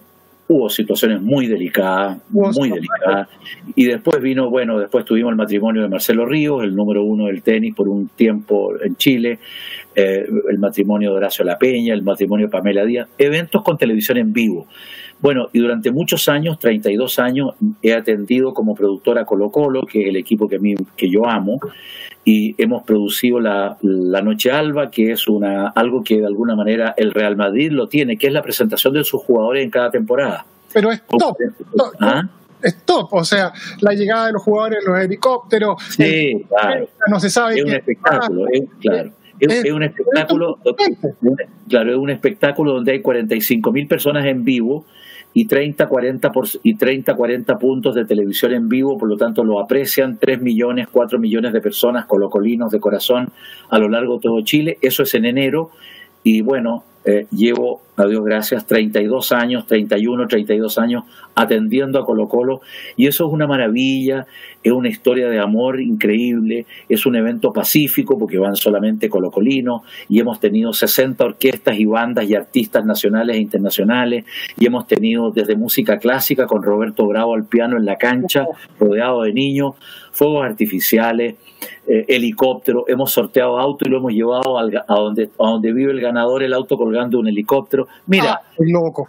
hubo 0.48 0.68
situaciones 0.68 1.20
muy 1.20 1.46
delicadas, 1.46 2.18
muy 2.30 2.70
delicadas. 2.70 3.28
Y 3.74 3.86
después 3.86 4.20
vino, 4.20 4.48
bueno, 4.48 4.78
después 4.78 5.04
tuvimos 5.04 5.30
el 5.30 5.36
matrimonio 5.36 5.82
de 5.82 5.88
Marcelo 5.88 6.24
Ríos, 6.24 6.62
el 6.62 6.74
número 6.74 7.04
uno 7.04 7.26
del 7.26 7.42
tenis 7.42 7.74
por 7.74 7.88
un 7.88 8.08
tiempo 8.08 8.72
en 8.80 8.96
Chile, 8.96 9.38
eh, 9.94 10.26
el 10.48 10.58
matrimonio 10.58 11.10
de 11.10 11.16
Horacio 11.16 11.44
La 11.44 11.58
Peña, 11.58 11.94
el 11.94 12.02
matrimonio 12.02 12.46
de 12.46 12.50
Pamela 12.52 12.84
Díaz, 12.84 13.08
eventos 13.18 13.62
con 13.62 13.76
televisión 13.76 14.18
en 14.18 14.32
vivo. 14.32 14.66
Bueno, 15.20 15.48
y 15.52 15.60
durante 15.60 15.90
muchos 15.90 16.28
años, 16.28 16.58
32 16.58 17.18
años, 17.18 17.54
he 17.82 17.94
atendido 17.94 18.52
como 18.52 18.74
productora 18.74 19.24
Colo 19.24 19.50
Colo, 19.50 19.82
que 19.82 20.02
es 20.02 20.08
el 20.08 20.16
equipo 20.16 20.48
que, 20.48 20.58
que 20.96 21.10
yo 21.10 21.26
amo, 21.26 21.58
y 22.24 22.54
hemos 22.62 22.82
producido 22.82 23.40
la, 23.40 23.78
la, 23.82 24.20
Noche 24.20 24.50
Alba, 24.50 24.90
que 24.90 25.12
es 25.12 25.26
una, 25.28 25.68
algo 25.68 26.02
que 26.04 26.18
de 26.18 26.26
alguna 26.26 26.54
manera 26.54 26.92
el 26.96 27.12
Real 27.12 27.36
Madrid 27.36 27.70
lo 27.70 27.88
tiene, 27.88 28.18
que 28.18 28.26
es 28.26 28.32
la 28.32 28.42
presentación 28.42 28.92
de 28.94 29.04
sus 29.04 29.22
jugadores 29.22 29.64
en 29.64 29.70
cada 29.70 29.90
temporada. 29.90 30.44
Pero 30.72 30.90
es 30.90 31.02
top. 31.06 31.36
¿Ah? 32.00 32.28
Es 32.62 32.84
top, 32.84 33.12
o 33.12 33.24
sea, 33.24 33.52
la 33.80 33.92
llegada 33.92 34.26
de 34.26 34.32
los 34.32 34.42
jugadores, 34.42 34.84
los 34.84 34.98
helicópteros, 34.98 35.82
sí, 35.90 36.44
claro. 36.48 36.88
no 37.08 37.20
se 37.20 37.30
sabe. 37.30 37.58
Es 37.58 37.64
un 37.64 37.74
espectáculo, 37.74 38.46
es, 38.50 38.62
claro. 38.80 39.10
Es, 39.38 39.70
un 39.70 39.82
espectáculo, 39.82 40.58
claro, 41.68 41.90
es 41.92 41.96
un 41.96 42.10
espectáculo 42.10 42.72
donde 42.72 42.92
hay 42.92 43.02
45 43.02 43.70
mil 43.70 43.86
personas 43.86 44.24
en 44.24 44.44
vivo 44.44 44.86
y 45.38 45.44
30, 45.44 45.86
40 45.86 46.32
por, 46.32 46.48
y 46.62 46.76
30, 46.76 47.14
40 47.14 47.58
puntos 47.58 47.94
de 47.94 48.06
televisión 48.06 48.54
en 48.54 48.70
vivo, 48.70 48.96
por 48.96 49.06
lo 49.06 49.18
tanto 49.18 49.44
lo 49.44 49.60
aprecian 49.60 50.16
3 50.16 50.40
millones, 50.40 50.88
4 50.90 51.18
millones 51.18 51.52
de 51.52 51.60
personas 51.60 52.06
colocolinos 52.06 52.72
de 52.72 52.80
corazón 52.80 53.28
a 53.68 53.78
lo 53.78 53.90
largo 53.90 54.14
de 54.14 54.22
todo 54.22 54.40
Chile. 54.40 54.78
Eso 54.80 55.02
es 55.02 55.14
en 55.14 55.26
enero 55.26 55.72
y 56.22 56.40
bueno, 56.40 56.84
eh, 57.04 57.26
llevo 57.32 57.82
a 57.96 58.06
Dios 58.06 58.24
gracias, 58.24 58.66
32 58.66 59.32
años, 59.32 59.66
31, 59.66 60.26
32 60.26 60.78
años 60.78 61.04
atendiendo 61.34 61.98
a 61.98 62.04
Colo 62.04 62.28
Colo 62.28 62.60
y 62.96 63.06
eso 63.06 63.26
es 63.26 63.32
una 63.32 63.46
maravilla, 63.46 64.26
es 64.62 64.72
una 64.72 64.88
historia 64.88 65.28
de 65.28 65.38
amor 65.38 65.80
increíble, 65.80 66.66
es 66.88 67.06
un 67.06 67.16
evento 67.16 67.52
pacífico 67.52 68.18
porque 68.18 68.38
van 68.38 68.56
solamente 68.56 69.08
colocolinos 69.08 69.82
y 70.08 70.20
hemos 70.20 70.40
tenido 70.40 70.72
60 70.72 71.24
orquestas 71.24 71.78
y 71.78 71.84
bandas 71.84 72.28
y 72.28 72.34
artistas 72.34 72.84
nacionales 72.84 73.36
e 73.36 73.40
internacionales 73.40 74.24
y 74.58 74.66
hemos 74.66 74.86
tenido 74.86 75.30
desde 75.30 75.56
música 75.56 75.98
clásica 75.98 76.46
con 76.46 76.62
Roberto 76.62 77.06
Bravo 77.06 77.34
al 77.34 77.44
piano 77.44 77.76
en 77.76 77.84
la 77.84 77.96
cancha, 77.96 78.46
rodeado 78.78 79.22
de 79.22 79.32
niños, 79.32 79.74
fuegos 80.12 80.44
artificiales, 80.44 81.36
eh, 81.88 82.04
helicóptero, 82.08 82.84
hemos 82.88 83.12
sorteado 83.12 83.58
auto 83.58 83.86
y 83.86 83.90
lo 83.90 83.98
hemos 83.98 84.12
llevado 84.12 84.58
a, 84.58 84.64
donde, 84.88 85.30
a 85.38 85.50
donde 85.50 85.72
vive 85.72 85.92
el 85.92 86.00
ganador, 86.00 86.42
el 86.42 86.52
auto 86.52 86.76
colgando 86.76 87.18
un 87.18 87.28
helicóptero. 87.28 87.85
Mira. 88.06 88.40
Ah, 88.42 88.52
loco. 88.58 89.08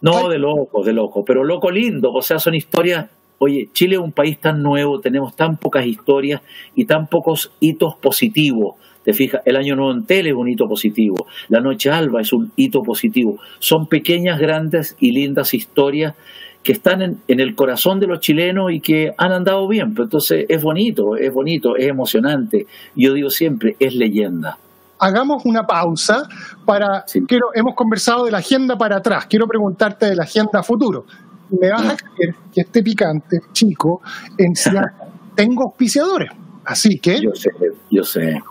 No, 0.00 0.28
de 0.28 0.38
loco, 0.38 0.84
de 0.84 0.92
loco, 0.92 1.24
pero 1.24 1.42
loco 1.42 1.70
lindo, 1.70 2.12
o 2.12 2.22
sea, 2.22 2.38
son 2.38 2.54
historias. 2.54 3.10
Oye, 3.38 3.68
Chile 3.72 3.96
es 3.96 4.00
un 4.00 4.12
país 4.12 4.38
tan 4.38 4.62
nuevo, 4.62 5.00
tenemos 5.00 5.34
tan 5.34 5.56
pocas 5.56 5.86
historias 5.86 6.40
y 6.74 6.84
tan 6.84 7.08
pocos 7.08 7.52
hitos 7.60 7.96
positivos. 7.96 8.76
Te 9.04 9.12
fijas, 9.12 9.42
el 9.44 9.56
año 9.56 9.74
nuevo 9.74 9.92
en 9.92 10.04
tele 10.04 10.30
es 10.30 10.36
un 10.36 10.48
hito 10.48 10.68
positivo, 10.68 11.26
la 11.48 11.60
noche 11.60 11.90
alba 11.90 12.20
es 12.20 12.32
un 12.32 12.52
hito 12.56 12.82
positivo. 12.82 13.38
Son 13.58 13.86
pequeñas, 13.86 14.38
grandes 14.38 14.96
y 15.00 15.12
lindas 15.12 15.54
historias 15.54 16.14
que 16.62 16.72
están 16.72 17.20
en, 17.26 17.40
el 17.40 17.54
corazón 17.54 18.00
de 18.00 18.06
los 18.06 18.20
chilenos 18.20 18.72
y 18.72 18.80
que 18.80 19.12
han 19.16 19.32
andado 19.32 19.66
bien. 19.68 19.94
Pero 19.94 20.04
entonces 20.04 20.44
es 20.48 20.62
bonito, 20.62 21.16
es 21.16 21.32
bonito, 21.32 21.76
es 21.76 21.86
emocionante. 21.86 22.66
Yo 22.94 23.14
digo 23.14 23.30
siempre, 23.30 23.76
es 23.78 23.94
leyenda. 23.94 24.58
Hagamos 24.98 25.44
una 25.44 25.66
pausa 25.66 26.28
para. 26.64 27.04
Quiero, 27.26 27.48
hemos 27.54 27.74
conversado 27.74 28.24
de 28.24 28.30
la 28.30 28.38
agenda 28.38 28.76
para 28.76 28.96
atrás. 28.96 29.26
Quiero 29.26 29.46
preguntarte 29.46 30.06
de 30.06 30.16
la 30.16 30.24
agenda 30.24 30.62
futuro. 30.62 31.06
Me 31.50 31.70
vas 31.70 31.82
a 31.82 31.96
creer 31.96 32.34
que 32.52 32.60
este 32.60 32.82
picante, 32.82 33.40
chico, 33.52 34.02
en 34.36 34.52
tengo 35.34 35.64
auspiciadores. 35.64 36.30
Así 36.68 36.98
que. 36.98 37.18
Yo 37.22 37.32
sé, 37.34 37.48
yo 37.90 38.04
sé. 38.04 38.42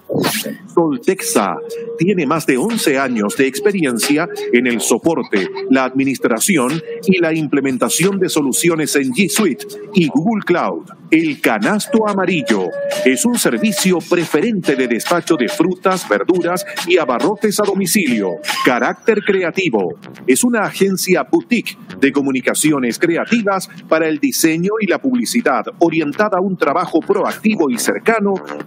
Soltexa 0.74 1.55
tiene 1.99 2.26
más 2.26 2.47
de 2.47 2.57
11 2.57 2.97
años 2.97 3.38
de 3.38 3.45
experiencia 3.45 4.28
en 4.51 4.65
el 4.65 4.82
soporte, 4.82 5.47
la 5.70 5.84
administración 5.84 6.82
y 7.05 7.20
la 7.20 7.32
implementación 7.32 8.18
de 8.18 8.28
soluciones 8.28 8.95
en 8.95 9.11
G 9.13 9.30
Suite 9.30 9.68
y 9.93 10.07
Google 10.07 10.43
Cloud. 10.43 10.86
El 11.11 11.39
Canasto 11.39 12.07
Amarillo 12.07 12.65
es 13.05 13.24
un 13.24 13.38
servicio 13.38 13.99
preferente 13.99 14.76
de 14.76 14.88
despacho 14.88 15.36
de 15.36 15.47
frutas, 15.47 16.09
verduras 16.09 16.65
y 16.88 16.97
abarrotes 16.97 17.59
a 17.59 17.63
domicilio. 17.63 18.32
Carácter 18.65 19.20
creativo. 19.26 19.99
Es 20.26 20.43
una 20.43 20.63
agencia 20.63 21.24
boutique 21.32 21.78
de 21.99 22.11
comunicaciones 22.11 22.97
creativas 22.97 23.70
para 23.88 24.07
el 24.07 24.18
diseño 24.18 24.72
y 24.82 24.88
la 24.88 24.99
publicidad 24.99 25.65
orientada 25.80 26.39
a 26.39 26.41
un 26.41 26.57
trabajo 26.57 26.99
proactivo 26.99 27.70
y 27.70 27.78
cercano 27.78 28.07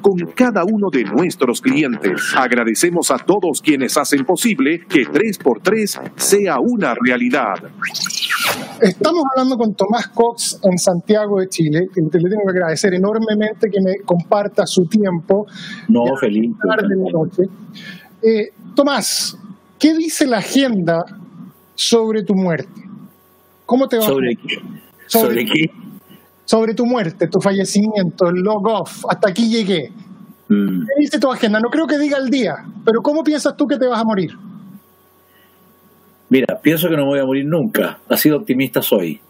con 0.01 0.19
cada 0.35 0.65
uno 0.65 0.91
de 0.91 1.05
nuestros 1.05 1.61
clientes. 1.61 2.35
Agradecemos 2.37 3.11
a 3.11 3.19
todos 3.19 3.63
quienes 3.63 3.97
hacen 3.97 4.25
posible 4.25 4.81
que 4.87 5.07
3x3 5.07 6.13
sea 6.17 6.61
una 6.61 6.95
realidad. 6.95 7.57
Estamos 8.81 9.25
hablando 9.31 9.57
con 9.57 9.75
Tomás 9.75 10.09
Cox 10.09 10.61
en 10.63 10.79
Santiago 10.79 11.41
de 11.41 11.49
Chile, 11.49 11.89
que 11.93 12.03
le 12.03 12.09
tengo 12.11 12.43
que 12.45 12.51
agradecer 12.51 12.95
enormemente 12.95 13.71
que 13.71 13.81
me 13.81 14.01
comparta 14.05 14.67
su 14.67 14.85
tiempo. 14.87 15.47
No, 15.89 16.05
feliz. 16.17 16.51
noche. 17.13 17.43
Eh, 18.23 18.51
Tomás, 18.75 19.39
¿qué 19.79 19.95
dice 19.95 20.27
la 20.27 20.39
agenda 20.39 21.03
sobre 21.75 22.23
tu 22.23 22.35
muerte? 22.35 22.83
¿Cómo 23.65 23.89
te 23.89 23.97
va? 23.97 24.03
¿Sobre 24.03 24.37
qué? 24.37 24.59
¿Sobre, 25.07 25.45
qué? 25.45 25.71
Sobre 26.51 26.75
tu 26.75 26.85
muerte, 26.85 27.29
tu 27.29 27.41
fallecimiento, 27.41 28.29
el 28.29 28.43
log 28.43 28.67
off, 28.67 29.05
hasta 29.09 29.31
aquí 29.31 29.49
llegué. 29.49 29.93
Mm. 30.49 30.81
¿Qué 30.81 30.95
dice 30.99 31.21
tu 31.21 31.31
agenda? 31.31 31.61
No 31.61 31.69
creo 31.69 31.87
que 31.87 31.97
diga 31.97 32.19
el 32.19 32.29
día, 32.29 32.57
pero 32.85 33.03
¿cómo 33.03 33.23
piensas 33.23 33.57
tú 33.57 33.69
que 33.69 33.77
te 33.77 33.87
vas 33.87 34.01
a 34.01 34.05
morir? 34.05 34.33
Mira, 36.29 36.59
pienso 36.61 36.89
que 36.89 36.97
no 36.97 37.07
voy 37.07 37.21
a 37.21 37.25
morir 37.25 37.47
nunca. 37.47 38.01
Así 38.09 38.31
de 38.31 38.35
optimista 38.35 38.83
soy. 38.83 39.21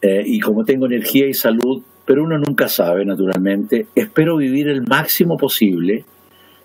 Eh, 0.00 0.22
y 0.24 0.38
como 0.38 0.64
tengo 0.64 0.86
energía 0.86 1.26
y 1.26 1.34
salud, 1.34 1.82
pero 2.04 2.22
uno 2.22 2.38
nunca 2.38 2.68
sabe, 2.68 3.04
naturalmente, 3.04 3.88
espero 3.96 4.36
vivir 4.36 4.68
el 4.68 4.86
máximo 4.86 5.36
posible, 5.36 6.04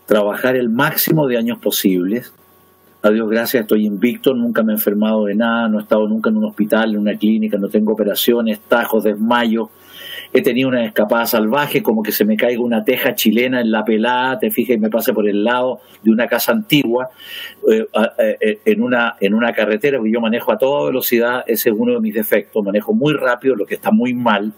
trabajar 0.06 0.56
el 0.56 0.70
máximo 0.70 1.26
de 1.26 1.38
años 1.38 1.58
posibles. 1.58 2.32
A 3.02 3.10
Dios 3.10 3.28
gracias, 3.28 3.62
estoy 3.62 3.88
invicto, 3.88 4.36
nunca 4.36 4.62
me 4.62 4.72
he 4.72 4.76
enfermado 4.76 5.26
de 5.26 5.34
nada, 5.34 5.68
no 5.68 5.80
he 5.80 5.82
estado 5.82 6.08
nunca 6.08 6.30
en 6.30 6.38
un 6.38 6.46
hospital, 6.46 6.92
en 6.92 7.00
una 7.00 7.18
clínica, 7.18 7.58
no 7.58 7.70
tengo 7.70 7.94
operaciones, 7.94 8.60
tajos, 8.60 9.04
desmayos 9.04 9.70
he 10.32 10.42
tenido 10.42 10.70
una 10.70 10.86
escapada 10.86 11.26
salvaje, 11.26 11.82
como 11.82 12.04
que 12.04 12.12
se 12.12 12.24
me 12.24 12.38
caiga 12.38 12.62
una 12.62 12.84
teja 12.84 13.16
chilena 13.16 13.62
en 13.62 13.72
la 13.72 13.84
pelada, 13.84 14.40
te 14.40 14.52
fijas 14.52 14.78
y 14.78 14.80
me 14.80 14.90
pase 14.90 15.14
por 15.14 15.28
el 15.28 15.44
lado 15.44 15.80
de 16.04 16.12
una 16.12 16.28
casa 16.28 16.52
antigua, 16.52 17.10
eh, 17.72 17.86
eh, 18.20 18.60
en, 18.66 18.84
una, 18.84 19.16
en 19.20 19.34
una 19.34 19.54
carretera, 19.54 19.98
porque 19.98 20.12
yo 20.12 20.22
manejo 20.22 20.52
a 20.52 20.58
toda 20.58 20.86
velocidad, 20.86 21.44
ese 21.48 21.70
es 21.70 21.76
uno 21.78 21.94
de 21.94 22.00
mis 22.00 22.14
defectos, 22.14 22.64
manejo 22.64 22.94
muy 22.94 23.14
rápido, 23.14 23.56
lo 23.56 23.66
que 23.66 23.76
está 23.76 23.92
muy 23.92 24.14
mal, 24.14 24.54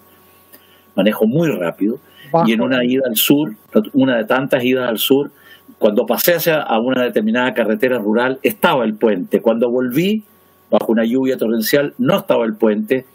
manejo 0.95 1.25
muy 1.25 1.49
rápido, 1.49 1.99
y 2.45 2.53
en 2.53 2.61
una 2.61 2.83
ida 2.83 3.03
al 3.07 3.15
sur, 3.15 3.55
una 3.93 4.17
de 4.17 4.25
tantas 4.25 4.63
idas 4.63 4.89
al 4.89 4.97
sur, 4.97 5.31
cuando 5.77 6.05
pasé 6.05 6.35
hacia 6.35 6.61
a 6.61 6.79
una 6.79 7.03
determinada 7.03 7.53
carretera 7.53 7.97
rural, 7.97 8.39
estaba 8.43 8.85
el 8.85 8.95
puente. 8.95 9.41
Cuando 9.41 9.69
volví, 9.69 10.23
bajo 10.69 10.91
una 10.91 11.03
lluvia 11.03 11.37
torrencial, 11.37 11.93
no 11.97 12.17
estaba 12.17 12.45
el 12.45 12.55
puente, 12.55 13.05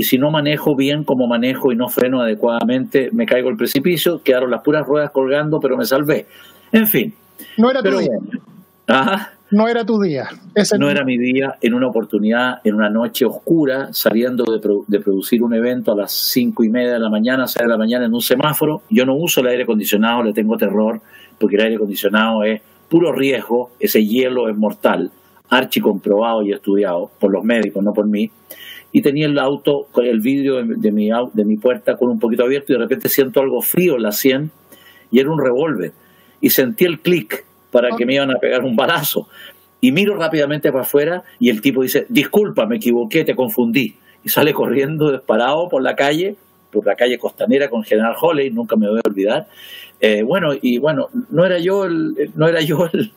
y 0.00 0.02
si 0.02 0.16
no 0.16 0.30
manejo 0.30 0.74
bien 0.74 1.04
como 1.04 1.26
manejo 1.26 1.72
y 1.72 1.76
no 1.76 1.90
freno 1.90 2.22
adecuadamente, 2.22 3.10
me 3.12 3.26
caigo 3.26 3.50
al 3.50 3.58
precipicio, 3.58 4.22
quedaron 4.22 4.50
las 4.50 4.62
puras 4.62 4.86
ruedas 4.86 5.10
colgando, 5.10 5.60
pero 5.60 5.76
me 5.76 5.84
salvé. 5.84 6.26
En 6.72 6.86
fin. 6.86 7.12
No 7.58 7.70
era 7.70 7.82
tu 7.82 7.98
día. 7.98 8.16
No 9.50 9.68
era 9.68 9.84
tu 9.84 10.00
día. 10.00 10.26
no 10.78 10.88
era 10.88 11.04
mi 11.04 11.18
día 11.18 11.56
en 11.60 11.74
una 11.74 11.88
oportunidad, 11.88 12.60
en 12.64 12.76
una 12.76 12.88
noche 12.88 13.26
oscura, 13.26 13.92
saliendo 13.92 14.44
de, 14.44 14.58
de, 14.86 15.00
producir 15.00 15.42
un 15.42 15.52
evento 15.52 15.92
a 15.92 15.96
las 15.96 16.12
cinco 16.12 16.64
y 16.64 16.70
media 16.70 16.94
de 16.94 16.98
la 16.98 17.10
mañana, 17.10 17.46
seis 17.46 17.64
de 17.64 17.68
la 17.68 17.76
mañana 17.76 18.06
en 18.06 18.14
un 18.14 18.22
semáforo. 18.22 18.80
Yo 18.88 19.04
no 19.04 19.14
uso 19.16 19.42
el 19.42 19.48
aire 19.48 19.64
acondicionado, 19.64 20.22
le 20.22 20.32
tengo 20.32 20.56
terror, 20.56 21.02
porque 21.38 21.56
el 21.56 21.62
aire 21.62 21.76
acondicionado 21.76 22.42
es 22.42 22.62
puro 22.88 23.12
riesgo, 23.12 23.72
ese 23.78 24.02
hielo 24.02 24.48
es 24.48 24.56
mortal, 24.56 25.10
archi 25.50 25.82
comprobado 25.82 26.42
y 26.42 26.52
estudiado 26.52 27.10
por 27.20 27.30
los 27.30 27.44
médicos, 27.44 27.84
no 27.84 27.92
por 27.92 28.06
mí 28.06 28.30
y 28.92 29.02
tenía 29.02 29.26
el 29.26 29.38
auto 29.38 29.88
el 29.96 30.20
vidrio 30.20 30.64
de, 30.64 30.92
mi, 30.92 31.10
de 31.32 31.44
mi 31.44 31.56
puerta 31.56 31.96
con 31.96 32.10
un 32.10 32.18
poquito 32.18 32.44
abierto 32.44 32.72
y 32.72 32.76
de 32.76 32.82
repente 32.82 33.08
siento 33.08 33.40
algo 33.40 33.62
frío 33.62 33.96
en 33.96 34.02
la 34.02 34.12
sien 34.12 34.50
y 35.10 35.20
era 35.20 35.30
un 35.30 35.40
revólver. 35.40 35.92
Y 36.40 36.50
sentí 36.50 36.84
el 36.84 37.00
clic 37.00 37.44
para 37.70 37.96
que 37.96 38.04
me 38.04 38.14
iban 38.14 38.30
a 38.30 38.38
pegar 38.38 38.62
un 38.62 38.74
balazo. 38.74 39.28
Y 39.80 39.92
miro 39.92 40.16
rápidamente 40.16 40.70
para 40.70 40.82
afuera 40.82 41.22
y 41.38 41.48
el 41.50 41.60
tipo 41.60 41.82
dice 41.82 42.06
disculpa 42.08 42.66
me 42.66 42.76
equivoqué 42.76 43.24
te 43.24 43.34
confundí 43.34 43.94
y 44.22 44.28
sale 44.28 44.52
corriendo 44.52 45.10
disparado 45.10 45.68
por 45.68 45.82
la 45.82 45.94
calle 45.94 46.36
por 46.70 46.86
la 46.86 46.94
calle 46.94 47.18
costanera 47.18 47.70
con 47.70 47.82
General 47.82 48.14
Holley 48.20 48.50
nunca 48.50 48.76
me 48.76 48.88
voy 48.88 48.98
a 48.98 49.08
olvidar 49.08 49.46
eh, 50.00 50.22
bueno, 50.22 50.52
y 50.60 50.78
bueno, 50.78 51.08
no 51.30 51.44
era 51.44 51.58
yo 51.58 51.84
el, 51.84 52.30
no 52.34 52.48
era 52.48 52.60
yo 52.60 52.88
el, 52.92 53.12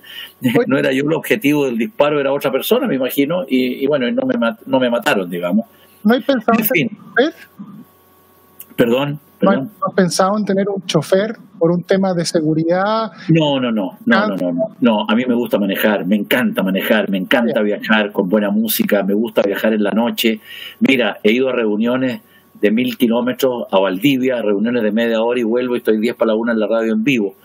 no 0.67 0.77
era 0.77 0.91
yo 0.91 1.03
el 1.05 1.13
objetivo 1.13 1.65
del 1.65 1.77
disparo, 1.77 2.19
era 2.19 2.33
otra 2.33 2.51
persona, 2.51 2.87
me 2.87 2.95
imagino, 2.95 3.45
y, 3.47 3.85
bueno, 3.87 4.09
no 4.11 4.25
me, 4.25 4.35
no 4.65 4.79
me 4.79 4.89
mataron, 4.89 5.29
digamos. 5.29 5.65
¿No 6.03 6.13
hay 6.13 6.21
pensado 6.21 6.59
en 6.59 6.65
fin. 6.65 6.97
Perdón, 8.75 9.19
¿No 9.43 9.69
has 9.87 9.93
pensado 9.93 10.37
en 10.37 10.45
tener 10.45 10.69
un 10.69 10.85
chofer 10.85 11.37
por 11.59 11.71
un 11.71 11.83
tema 11.83 12.13
de 12.13 12.25
seguridad? 12.25 13.11
No, 13.29 13.59
no, 13.59 13.71
no, 13.71 13.97
no, 14.05 14.27
no, 14.27 14.51
no, 14.51 14.75
no, 14.79 15.05
a 15.07 15.15
mí 15.15 15.25
me 15.25 15.33
gusta 15.33 15.59
manejar, 15.59 16.05
me 16.05 16.15
encanta 16.15 16.63
manejar, 16.63 17.09
me 17.09 17.17
encanta 17.17 17.61
viajar 17.61 18.11
con 18.11 18.29
buena 18.29 18.51
música, 18.51 19.03
me 19.03 19.13
gusta 19.13 19.41
viajar 19.41 19.73
en 19.73 19.83
la 19.83 19.91
noche. 19.91 20.39
Mira, 20.79 21.19
he 21.23 21.31
ido 21.31 21.49
a 21.49 21.53
reuniones 21.53 22.21
de 22.63 22.71
mil 22.71 22.97
kilómetros 22.97 23.65
a 23.69 23.77
Valdivia, 23.77 24.41
reuniones 24.41 24.83
de 24.83 24.91
media 24.93 25.21
hora 25.21 25.37
y 25.37 25.43
vuelvo 25.43 25.75
y 25.75 25.79
estoy 25.79 25.99
10 25.99 26.15
para 26.15 26.29
la 26.29 26.35
una 26.35 26.53
en 26.53 26.59
la 26.61 26.67
radio 26.67 26.93
en 26.93 27.03
vivo. 27.03 27.35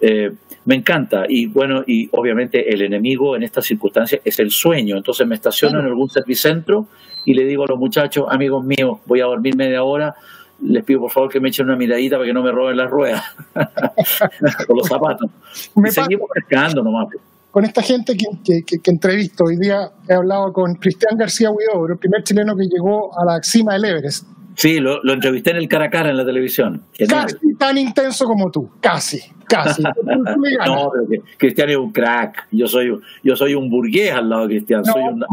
Eh, 0.00 0.30
me 0.64 0.76
encanta 0.76 1.24
y 1.28 1.46
bueno, 1.46 1.82
y 1.84 2.08
obviamente 2.12 2.72
el 2.72 2.82
enemigo 2.82 3.34
en 3.34 3.42
estas 3.42 3.66
circunstancias 3.66 4.20
es 4.24 4.38
el 4.38 4.52
sueño, 4.52 4.96
entonces 4.96 5.26
me 5.26 5.34
estaciono 5.34 5.80
en 5.80 5.86
algún 5.86 6.08
servicentro 6.08 6.86
y 7.24 7.34
le 7.34 7.46
digo 7.46 7.64
a 7.64 7.66
los 7.66 7.80
muchachos, 7.80 8.26
amigos 8.30 8.64
míos, 8.64 9.00
voy 9.06 9.20
a 9.20 9.24
dormir 9.24 9.56
media 9.56 9.82
hora, 9.82 10.14
les 10.62 10.84
pido 10.84 11.00
por 11.00 11.10
favor 11.10 11.30
que 11.30 11.40
me 11.40 11.48
echen 11.48 11.66
una 11.66 11.76
miradita 11.76 12.14
para 12.14 12.26
que 12.26 12.32
no 12.32 12.42
me 12.44 12.52
roben 12.52 12.76
las 12.76 12.88
ruedas 12.88 13.24
o 14.68 14.76
los 14.76 14.86
zapatos. 14.86 15.28
y 15.74 15.90
seguimos 15.90 16.28
pescando 16.32 16.80
nomás 16.80 17.08
con 17.50 17.64
esta 17.64 17.82
gente 17.82 18.16
que, 18.16 18.62
que, 18.62 18.90
entrevisto. 18.92 19.42
Hoy 19.42 19.56
día 19.56 19.90
he 20.08 20.14
hablado 20.14 20.52
con 20.52 20.76
Cristian 20.76 21.18
García 21.18 21.50
Huidobro, 21.50 21.94
el 21.94 21.98
primer 21.98 22.22
chileno 22.22 22.54
que 22.54 22.62
llegó 22.66 23.10
a 23.18 23.24
la 23.24 23.42
cima 23.42 23.72
del 23.72 23.86
Everest 23.86 24.24
Sí, 24.56 24.78
lo, 24.78 25.02
lo, 25.02 25.12
entrevisté 25.12 25.50
en 25.50 25.56
el 25.56 25.68
cara 25.68 25.86
a 25.86 25.90
cara 25.90 26.10
en 26.10 26.16
la 26.16 26.24
televisión. 26.24 26.82
Genial. 26.92 27.26
Casi 27.26 27.54
tan 27.54 27.78
intenso 27.78 28.24
como 28.24 28.50
tú, 28.50 28.70
casi, 28.80 29.20
casi. 29.48 29.82
no, 30.66 30.90
pero 30.92 31.08
que 31.08 31.20
Cristian 31.38 31.70
es 31.70 31.76
un 31.76 31.92
crack. 31.92 32.48
Yo 32.50 32.66
soy, 32.66 32.98
yo 33.22 33.36
soy 33.36 33.54
un 33.54 33.70
burgués 33.70 34.12
al 34.12 34.28
lado 34.28 34.42
de 34.42 34.56
Cristian. 34.56 34.82
No, 34.82 34.92
soy 34.92 35.02
un 35.04 35.24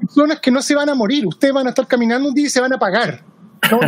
personas 0.00 0.40
que 0.40 0.50
no 0.50 0.62
se 0.62 0.74
van 0.74 0.88
a 0.88 0.94
morir. 0.94 1.26
Ustedes 1.26 1.54
van 1.54 1.66
a 1.66 1.70
estar 1.70 1.86
caminando 1.86 2.28
un 2.28 2.34
día 2.34 2.46
y 2.46 2.50
se 2.50 2.60
van 2.60 2.72
a 2.72 2.78
pagar. 2.78 3.22
No, 3.70 3.80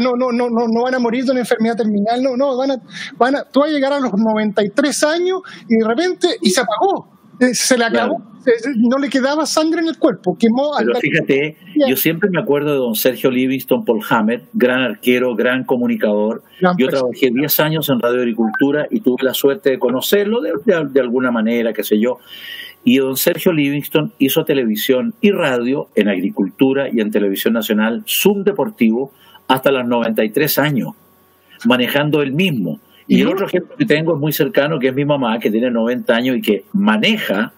no, 0.00 0.16
no, 0.16 0.32
no, 0.32 0.50
no, 0.50 0.68
no 0.68 0.82
van 0.82 0.94
a 0.94 0.98
morir 0.98 1.24
de 1.24 1.32
una 1.32 1.40
enfermedad 1.40 1.76
terminal, 1.76 2.22
no, 2.22 2.36
no, 2.36 2.56
van 2.56 2.70
a, 2.72 2.76
van 3.16 3.36
a, 3.36 3.44
tú 3.44 3.60
vas 3.60 3.70
a 3.70 3.72
llegar 3.72 3.92
a 3.92 3.98
los 3.98 4.12
93 4.12 5.04
años 5.04 5.40
y 5.68 5.76
de 5.76 5.84
repente, 5.84 6.36
y 6.40 6.50
se 6.50 6.60
apagó, 6.60 7.11
se 7.54 7.78
le 7.78 7.84
acabó, 7.84 8.22
no 8.76 8.98
le 8.98 9.08
quedaba 9.08 9.46
sangre 9.46 9.80
en 9.80 9.88
el 9.88 9.98
cuerpo, 9.98 10.36
quemó 10.38 10.72
Pero 10.78 10.94
fíjate, 10.98 11.56
yo 11.88 11.96
siempre 11.96 12.30
me 12.30 12.40
acuerdo 12.40 12.72
de 12.72 12.78
don 12.78 12.94
Sergio 12.94 13.30
Livingston 13.30 13.84
Paul 13.84 14.00
Hammer, 14.08 14.42
gran 14.52 14.80
arquero, 14.80 15.34
gran 15.34 15.64
comunicador. 15.64 16.42
yo 16.78 16.88
trabajé 16.88 17.30
10 17.32 17.60
años 17.60 17.88
en 17.88 18.00
Radio 18.00 18.20
Agricultura 18.20 18.86
y 18.90 19.00
tuve 19.00 19.24
la 19.24 19.34
suerte 19.34 19.70
de 19.70 19.78
conocerlo 19.78 20.40
de, 20.40 20.52
de 20.64 21.00
alguna 21.00 21.30
manera, 21.30 21.72
qué 21.72 21.82
sé 21.82 21.98
yo. 21.98 22.18
Y 22.84 22.98
don 22.98 23.16
Sergio 23.16 23.52
Livingston 23.52 24.12
hizo 24.18 24.44
televisión 24.44 25.14
y 25.20 25.30
radio 25.30 25.88
en 25.94 26.08
agricultura 26.08 26.88
y 26.92 27.00
en 27.00 27.12
televisión 27.12 27.54
nacional 27.54 28.02
subdeportivo 28.06 29.12
hasta 29.46 29.70
los 29.70 29.86
93 29.86 30.58
años, 30.58 30.88
manejando 31.64 32.22
el 32.22 32.32
mismo. 32.32 32.80
Y 33.06 33.20
el 33.20 33.28
otro 33.28 33.46
ejemplo 33.46 33.76
que 33.76 33.84
tengo 33.84 34.14
es 34.14 34.20
muy 34.20 34.32
cercano, 34.32 34.78
que 34.78 34.88
es 34.88 34.94
mi 34.94 35.04
mamá, 35.04 35.38
que 35.38 35.50
tiene 35.50 35.70
90 35.70 36.14
años 36.14 36.36
y 36.36 36.42
que 36.42 36.64
maneja, 36.72 37.52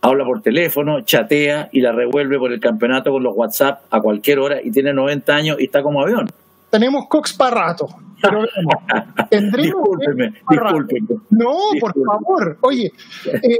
habla 0.00 0.24
por 0.24 0.42
teléfono, 0.42 1.00
chatea 1.02 1.68
y 1.72 1.80
la 1.80 1.92
revuelve 1.92 2.38
por 2.38 2.52
el 2.52 2.60
campeonato 2.60 3.10
con 3.12 3.22
los 3.22 3.34
WhatsApp 3.36 3.82
a 3.90 4.00
cualquier 4.00 4.38
hora 4.38 4.62
y 4.62 4.70
tiene 4.70 4.92
90 4.92 5.34
años 5.34 5.56
y 5.60 5.64
está 5.64 5.82
como 5.82 6.02
avión. 6.02 6.28
Tenemos 6.70 7.06
Cox 7.08 7.32
para 7.32 7.68
rato. 7.68 7.88
Pero 8.20 8.42
discúlpeme, 9.56 10.34
discúlpeme. 10.50 11.08
No, 11.30 11.56
por 11.80 11.94
favor. 12.04 12.58
Oye, 12.60 12.92
eh, 13.26 13.58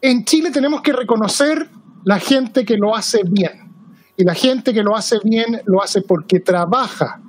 en 0.00 0.24
Chile 0.24 0.50
tenemos 0.50 0.82
que 0.82 0.92
reconocer 0.92 1.68
la 2.04 2.18
gente 2.18 2.64
que 2.64 2.76
lo 2.76 2.94
hace 2.94 3.22
bien. 3.24 3.70
Y 4.16 4.24
la 4.24 4.34
gente 4.34 4.74
que 4.74 4.82
lo 4.82 4.94
hace 4.94 5.18
bien 5.24 5.62
lo 5.64 5.82
hace 5.82 6.02
porque 6.02 6.40
trabaja. 6.40 7.20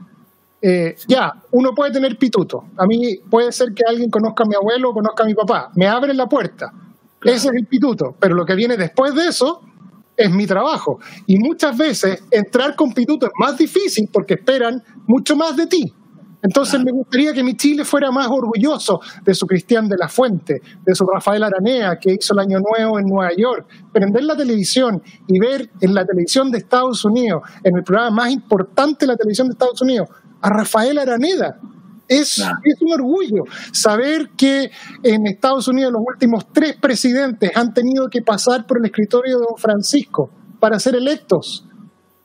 Eh, 0.66 0.96
ya, 1.10 1.34
uno 1.52 1.72
puede 1.76 1.92
tener 1.92 2.18
pituto. 2.18 2.64
A 2.78 2.86
mí 2.86 3.18
puede 3.30 3.52
ser 3.52 3.74
que 3.74 3.84
alguien 3.86 4.10
conozca 4.10 4.46
a 4.46 4.48
mi 4.48 4.56
abuelo 4.56 4.92
o 4.92 4.94
conozca 4.94 5.24
a 5.24 5.26
mi 5.26 5.34
papá. 5.34 5.70
Me 5.76 5.88
abren 5.88 6.16
la 6.16 6.28
puerta. 6.28 6.72
Ese 7.22 7.50
es 7.50 7.54
el 7.54 7.68
pituto. 7.68 8.16
Pero 8.18 8.34
lo 8.34 8.46
que 8.46 8.56
viene 8.56 8.78
después 8.78 9.14
de 9.14 9.28
eso 9.28 9.60
es 10.16 10.32
mi 10.32 10.48
trabajo. 10.48 11.00
Y 11.28 11.38
muchas 11.38 11.78
veces 11.78 12.24
entrar 12.32 12.78
con 12.78 12.94
pituto 12.94 13.26
es 13.26 13.34
más 13.38 13.58
difícil 13.58 14.10
porque 14.12 14.36
esperan 14.36 14.82
mucho 15.06 15.36
más 15.36 15.58
de 15.58 15.68
ti. 15.68 15.94
Entonces 16.44 16.82
me 16.84 16.92
gustaría 16.92 17.34
que 17.34 17.42
mi 17.42 17.56
Chile 17.56 17.86
fuera 17.86 18.12
más 18.12 18.28
orgulloso 18.30 19.00
de 19.24 19.34
su 19.34 19.48
Cristian 19.48 19.88
de 19.88 19.96
la 19.98 20.10
Fuente, 20.10 20.62
de 20.86 20.94
su 20.94 21.06
Rafael 21.06 21.42
Aranea, 21.42 21.98
que 21.98 22.14
hizo 22.14 22.34
el 22.34 22.40
Año 22.40 22.60
Nuevo 22.60 23.00
en 23.00 23.06
Nueva 23.06 23.32
York. 23.36 23.66
Prender 23.94 24.26
la 24.26 24.36
televisión 24.36 25.02
y 25.26 25.40
ver 25.40 25.70
en 25.80 25.94
la 25.94 26.06
televisión 26.06 26.52
de 26.52 26.58
Estados 26.58 27.06
Unidos, 27.06 27.44
en 27.64 27.78
el 27.78 27.84
programa 27.84 28.24
más 28.24 28.32
importante 28.32 29.06
de 29.06 29.14
la 29.14 29.16
televisión 29.16 29.48
de 29.48 29.54
Estados 29.54 29.82
Unidos, 29.82 30.10
a 30.44 30.50
Rafael 30.50 30.98
Araneda. 31.00 31.60
Es, 32.08 32.38
es, 32.38 32.82
un 32.82 32.92
orgullo 32.92 33.46
saber 33.72 34.32
que 34.38 34.70
en 35.02 35.26
Estados 35.26 35.70
Unidos 35.70 35.94
los 35.94 36.02
últimos 36.06 36.46
tres 36.52 36.76
presidentes 36.76 37.50
han 37.56 37.74
tenido 37.74 38.10
que 38.10 38.22
pasar 38.22 38.68
por 38.68 38.78
el 38.78 38.86
escritorio 38.86 39.38
de 39.38 39.46
don 39.46 39.58
Francisco 39.58 40.30
para 40.60 40.80
ser 40.80 40.96
electos. 40.96 41.66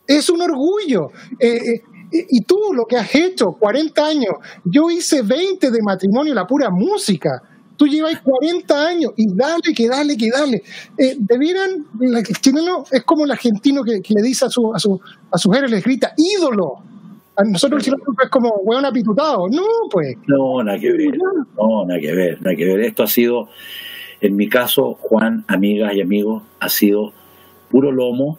Es 0.06 0.28
un 0.28 0.42
orgullo. 0.42 1.10
Eh, 1.38 1.56
eh, 1.56 1.82
y 2.10 2.42
tú 2.42 2.56
lo 2.74 2.86
que 2.86 2.96
has 2.96 3.14
hecho, 3.14 3.52
40 3.52 4.04
años, 4.04 4.32
yo 4.64 4.90
hice 4.90 5.22
20 5.22 5.70
de 5.70 5.78
matrimonio, 5.80 6.34
la 6.34 6.46
pura 6.46 6.70
música. 6.70 7.42
Tú 7.76 7.86
llevas 7.86 8.20
40 8.20 8.86
años 8.86 9.12
y 9.16 9.32
dale, 9.32 9.72
que 9.74 9.88
dale, 9.88 10.16
que 10.16 10.28
dale. 10.28 10.62
Eh, 10.98 11.14
debieran, 11.20 11.86
el 12.00 12.24
chileno 12.40 12.84
es 12.90 13.04
como 13.04 13.24
el 13.24 13.30
argentino 13.30 13.84
que, 13.84 14.02
le 14.08 14.22
dice 14.22 14.46
a 14.46 14.50
su, 14.50 14.74
a 14.74 14.80
su, 14.80 15.00
a 15.30 15.38
su 15.38 15.48
mujer, 15.48 15.70
les 15.70 15.84
grita, 15.84 16.12
ídolo. 16.16 16.82
A 17.39 17.45
nosotros 17.45 17.84
chileno 17.84 18.03
es 18.20 18.30
como 18.30 18.51
hueón 18.64 18.84
apitutado. 18.84 19.49
No, 19.49 19.62
pues. 19.93 20.16
No, 20.26 20.61
nada 20.64 20.76
que 20.76 20.91
ver. 20.91 21.16
No, 21.57 21.86
nada 21.86 22.01
que 22.01 22.12
ver, 22.12 22.43
nada 22.43 22.57
que 22.57 22.64
ver. 22.64 22.80
Esto 22.80 23.05
ha 23.05 23.07
sido, 23.07 23.49
en 24.20 24.34
mi 24.34 24.49
caso, 24.49 24.95
Juan, 24.95 25.45
amigas 25.47 25.95
y 25.95 26.01
amigos, 26.01 26.43
ha 26.59 26.68
sido 26.68 27.12
puro 27.70 27.93
lomo, 27.93 28.39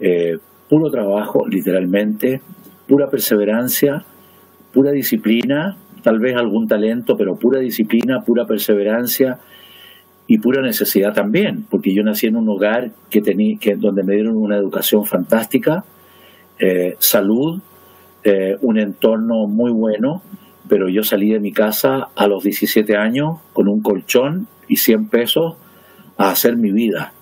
eh, 0.00 0.38
puro 0.68 0.90
trabajo, 0.90 1.46
literalmente, 1.46 2.40
pura 2.88 3.08
perseverancia, 3.08 4.04
pura 4.72 4.90
disciplina, 4.90 5.76
tal 6.02 6.18
vez 6.18 6.34
algún 6.36 6.66
talento, 6.66 7.16
pero 7.16 7.36
pura 7.36 7.60
disciplina, 7.60 8.24
pura 8.24 8.46
perseverancia 8.46 9.38
y 10.26 10.38
pura 10.38 10.60
necesidad 10.60 11.14
también, 11.14 11.66
porque 11.70 11.94
yo 11.94 12.02
nací 12.02 12.26
en 12.26 12.34
un 12.34 12.48
hogar 12.48 12.90
que 13.10 13.20
tenía, 13.20 13.58
que, 13.60 13.76
donde 13.76 14.02
me 14.02 14.14
dieron 14.14 14.36
una 14.36 14.56
educación 14.56 15.06
fantástica, 15.06 15.84
eh, 16.58 16.96
salud, 16.98 17.60
eh, 18.24 18.56
un 18.62 18.78
entorno 18.78 19.46
muy 19.46 19.70
bueno, 19.70 20.22
pero 20.68 20.88
yo 20.88 21.02
salí 21.02 21.30
de 21.30 21.40
mi 21.40 21.52
casa 21.52 22.08
a 22.16 22.26
los 22.26 22.42
17 22.42 22.96
años 22.96 23.38
con 23.52 23.68
un 23.68 23.82
colchón 23.82 24.48
y 24.68 24.76
100 24.76 25.08
pesos 25.08 25.56
a 26.16 26.30
hacer 26.30 26.56
mi 26.56 26.72
vida 26.72 27.12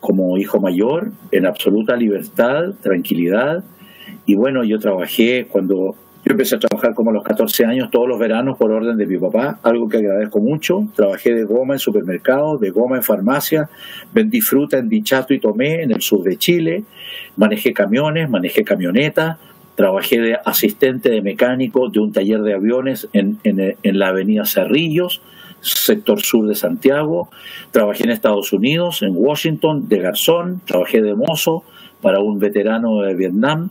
como 0.00 0.38
hijo 0.38 0.60
mayor 0.60 1.12
en 1.30 1.46
absoluta 1.46 1.94
libertad, 1.94 2.74
tranquilidad 2.80 3.64
y 4.26 4.34
bueno, 4.34 4.64
yo 4.64 4.78
trabajé 4.78 5.46
cuando 5.46 5.94
yo 6.22 6.32
empecé 6.32 6.56
a 6.56 6.58
trabajar 6.58 6.94
como 6.94 7.10
a 7.10 7.14
los 7.14 7.24
14 7.24 7.64
años, 7.64 7.90
todos 7.90 8.06
los 8.06 8.18
veranos 8.18 8.58
por 8.58 8.70
orden 8.70 8.98
de 8.98 9.06
mi 9.06 9.16
papá, 9.16 9.58
algo 9.62 9.88
que 9.88 9.96
agradezco 9.96 10.38
mucho. 10.38 10.86
Trabajé 10.94 11.34
de 11.34 11.44
goma 11.44 11.74
en 11.74 11.78
supermercados, 11.78 12.60
de 12.60 12.68
goma 12.70 12.96
en 12.96 13.02
farmacia, 13.02 13.70
vendí 14.12 14.42
fruta 14.42 14.76
en 14.76 14.90
Dichato 14.90 15.32
y 15.32 15.40
Tomé, 15.40 15.82
en 15.82 15.92
el 15.92 16.02
sur 16.02 16.22
de 16.22 16.36
Chile, 16.36 16.84
manejé 17.36 17.72
camiones, 17.72 18.28
manejé 18.28 18.64
camionetas, 18.64 19.38
trabajé 19.74 20.20
de 20.20 20.36
asistente 20.44 21.10
de 21.10 21.22
mecánico 21.22 21.88
de 21.88 22.00
un 22.00 22.12
taller 22.12 22.40
de 22.42 22.54
aviones 22.54 23.08
en, 23.12 23.38
en, 23.44 23.76
en 23.82 23.98
la 23.98 24.08
avenida 24.08 24.44
Cerrillos, 24.44 25.22
sector 25.60 26.20
sur 26.20 26.46
de 26.46 26.54
Santiago, 26.54 27.28
trabajé 27.70 28.04
en 28.04 28.10
Estados 28.10 28.52
Unidos, 28.52 29.02
en 29.02 29.12
Washington, 29.14 29.88
de 29.88 29.98
garzón, 29.98 30.60
trabajé 30.64 31.02
de 31.02 31.14
mozo 31.14 31.64
para 32.00 32.20
un 32.20 32.38
veterano 32.38 33.02
de 33.02 33.14
Vietnam, 33.14 33.70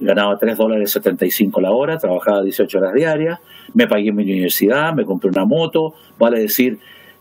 ganaba 0.00 0.38
3 0.38 0.56
dólares 0.56 0.90
75 0.92 1.60
la 1.60 1.72
hora, 1.72 1.98
trabajaba 1.98 2.42
18 2.42 2.78
horas 2.78 2.94
diarias, 2.94 3.40
me 3.72 3.86
pagué 3.86 4.12
mi 4.12 4.22
universidad, 4.24 4.92
me 4.94 5.04
compré 5.04 5.30
una 5.30 5.44
moto, 5.44 5.94
vale 6.18 6.40
decir, 6.40 6.78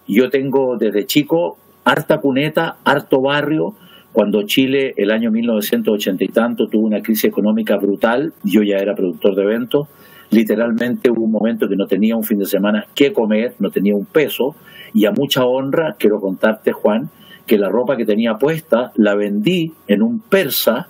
yo 0.07 0.29
tengo 0.29 0.77
desde 0.77 1.05
chico 1.05 1.57
harta 1.85 2.19
cuneta, 2.19 2.77
harto 2.83 3.21
barrio, 3.21 3.75
cuando 4.13 4.43
Chile 4.43 4.93
el 4.95 5.11
año 5.11 5.31
1980 5.31 6.23
y 6.23 6.27
tanto 6.27 6.67
tuvo 6.67 6.85
una 6.85 7.01
crisis 7.01 7.25
económica 7.25 7.77
brutal, 7.77 8.31
yo 8.43 8.61
ya 8.61 8.77
era 8.77 8.93
productor 8.93 9.35
de 9.35 9.41
eventos, 9.41 9.87
literalmente 10.29 11.09
hubo 11.09 11.25
un 11.25 11.31
momento 11.31 11.67
que 11.67 11.75
no 11.75 11.87
tenía 11.87 12.15
un 12.15 12.23
fin 12.23 12.37
de 12.37 12.45
semana 12.45 12.85
que 12.93 13.11
comer, 13.11 13.55
no 13.59 13.71
tenía 13.71 13.95
un 13.95 14.05
peso, 14.05 14.55
y 14.93 15.05
a 15.05 15.11
mucha 15.11 15.45
honra, 15.45 15.95
quiero 15.97 16.19
contarte 16.19 16.71
Juan, 16.71 17.09
que 17.47 17.57
la 17.57 17.69
ropa 17.69 17.97
que 17.97 18.05
tenía 18.05 18.35
puesta 18.35 18.91
la 18.95 19.15
vendí 19.15 19.73
en 19.87 20.03
un 20.03 20.19
persa, 20.19 20.87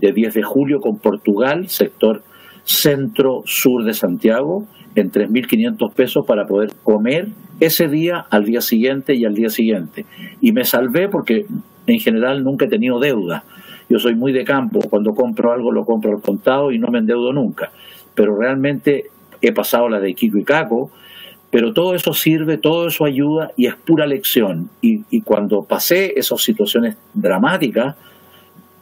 de 0.00 0.12
10 0.12 0.34
de 0.34 0.42
julio 0.42 0.80
con 0.80 0.98
Portugal, 0.98 1.68
sector 1.68 2.22
centro-sur 2.64 3.84
de 3.84 3.94
Santiago, 3.94 4.66
en 4.96 5.12
3.500 5.12 5.92
pesos 5.92 6.26
para 6.26 6.46
poder 6.46 6.72
comer 6.82 7.28
ese 7.60 7.88
día, 7.88 8.26
al 8.30 8.44
día 8.44 8.60
siguiente 8.60 9.14
y 9.14 9.24
al 9.24 9.34
día 9.34 9.48
siguiente. 9.48 10.04
Y 10.40 10.52
me 10.52 10.64
salvé 10.64 11.08
porque 11.08 11.46
en 11.86 12.00
general 12.00 12.44
nunca 12.44 12.66
he 12.66 12.68
tenido 12.68 12.98
deuda. 12.98 13.44
Yo 13.88 13.98
soy 13.98 14.14
muy 14.14 14.32
de 14.32 14.44
campo, 14.44 14.80
cuando 14.88 15.14
compro 15.14 15.52
algo 15.52 15.70
lo 15.70 15.84
compro 15.84 16.12
al 16.12 16.22
contado 16.22 16.72
y 16.72 16.78
no 16.78 16.88
me 16.88 16.98
endeudo 16.98 17.32
nunca. 17.32 17.70
Pero 18.14 18.36
realmente 18.36 19.10
he 19.40 19.52
pasado 19.52 19.88
la 19.88 20.00
de 20.00 20.14
Kiko 20.14 20.38
y 20.38 20.44
Caco, 20.44 20.90
pero 21.50 21.72
todo 21.72 21.94
eso 21.94 22.14
sirve, 22.14 22.58
todo 22.58 22.88
eso 22.88 23.04
ayuda 23.04 23.50
y 23.56 23.66
es 23.66 23.74
pura 23.74 24.06
lección. 24.06 24.70
Y, 24.80 25.02
y 25.10 25.20
cuando 25.20 25.64
pasé 25.64 26.14
esas 26.16 26.42
situaciones 26.42 26.96
dramáticas, 27.12 27.96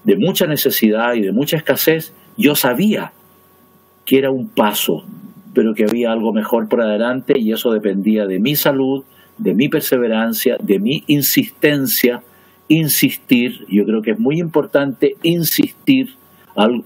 de 0.05 0.17
mucha 0.17 0.47
necesidad 0.47 1.15
y 1.15 1.21
de 1.21 1.33
mucha 1.33 1.57
escasez, 1.57 2.13
yo 2.37 2.55
sabía 2.55 3.13
que 4.05 4.19
era 4.19 4.31
un 4.31 4.49
paso, 4.49 5.05
pero 5.55 5.75
que 5.75 5.85
había 5.85 6.13
algo 6.13 6.33
mejor 6.33 6.69
por 6.69 6.81
adelante 6.81 7.39
y 7.39 7.53
eso 7.53 7.73
dependía 7.73 8.27
de 8.27 8.41
mi 8.41 8.57
salud, 8.57 9.05
de 9.39 9.55
mi 9.55 9.69
perseverancia, 9.69 10.57
de 10.61 10.79
mi 10.79 11.05
insistencia, 11.07 12.23
insistir, 12.69 13.65
yo 13.69 13.85
creo 13.85 14.03
que 14.03 14.13
es 14.13 14.19
muy 14.19 14.39
importante 14.39 15.17
insistir, 15.23 16.15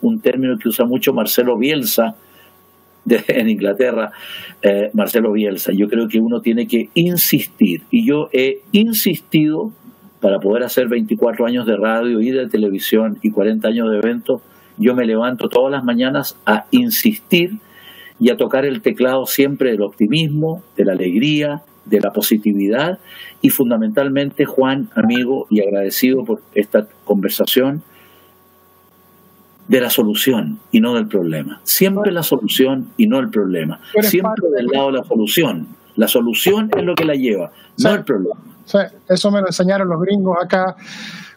un 0.00 0.20
término 0.20 0.58
que 0.58 0.68
usa 0.68 0.84
mucho 0.84 1.12
Marcelo 1.12 1.58
Bielsa 1.58 2.14
en 3.28 3.48
Inglaterra, 3.48 4.12
eh, 4.62 4.90
Marcelo 4.92 5.32
Bielsa, 5.32 5.72
yo 5.72 5.88
creo 5.88 6.08
que 6.08 6.20
uno 6.20 6.40
tiene 6.40 6.66
que 6.66 6.88
insistir 6.94 7.82
y 7.90 8.06
yo 8.06 8.28
he 8.32 8.60
insistido 8.72 9.72
para 10.20 10.38
poder 10.38 10.64
hacer 10.64 10.88
24 10.88 11.46
años 11.46 11.66
de 11.66 11.76
radio 11.76 12.20
y 12.20 12.30
de 12.30 12.48
televisión 12.48 13.18
y 13.22 13.30
40 13.30 13.68
años 13.68 13.90
de 13.90 13.98
eventos, 13.98 14.42
yo 14.78 14.94
me 14.94 15.06
levanto 15.06 15.48
todas 15.48 15.70
las 15.70 15.84
mañanas 15.84 16.36
a 16.46 16.66
insistir 16.70 17.58
y 18.18 18.30
a 18.30 18.36
tocar 18.36 18.64
el 18.64 18.82
teclado 18.82 19.26
siempre 19.26 19.70
del 19.70 19.82
optimismo, 19.82 20.62
de 20.76 20.84
la 20.84 20.92
alegría, 20.92 21.62
de 21.86 22.00
la 22.00 22.12
positividad 22.12 22.98
y 23.40 23.50
fundamentalmente, 23.50 24.44
Juan, 24.44 24.90
amigo 24.94 25.46
y 25.50 25.60
agradecido 25.60 26.24
por 26.24 26.40
esta 26.54 26.86
conversación, 27.04 27.82
de 29.68 29.80
la 29.80 29.90
solución 29.90 30.60
y 30.70 30.80
no 30.80 30.94
del 30.94 31.08
problema. 31.08 31.60
Siempre 31.64 32.12
la 32.12 32.22
solución 32.22 32.92
y 32.96 33.06
no 33.06 33.18
el 33.18 33.30
problema. 33.30 33.80
Siempre 34.00 34.48
del 34.50 34.66
lado 34.66 34.92
de 34.92 34.98
la 34.98 35.04
solución. 35.04 35.66
La 35.96 36.08
solución 36.08 36.70
es 36.76 36.84
lo 36.84 36.94
que 36.94 37.04
la 37.04 37.14
lleva, 37.14 37.50
no 37.78 37.90
el 37.90 38.04
problema. 38.04 38.36
eso 39.08 39.30
me 39.30 39.40
lo 39.40 39.46
enseñaron 39.46 39.88
los 39.88 40.00
gringos 40.00 40.36
acá. 40.42 40.76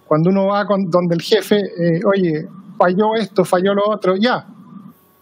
Cuando 0.05 0.29
uno 0.29 0.47
va 0.47 0.65
con, 0.65 0.89
donde 0.89 1.15
el 1.15 1.21
jefe, 1.21 1.55
eh, 1.57 2.01
oye, 2.05 2.47
falló 2.77 3.15
esto, 3.15 3.45
falló 3.45 3.73
lo 3.73 3.87
otro, 3.87 4.15
ya, 4.17 4.45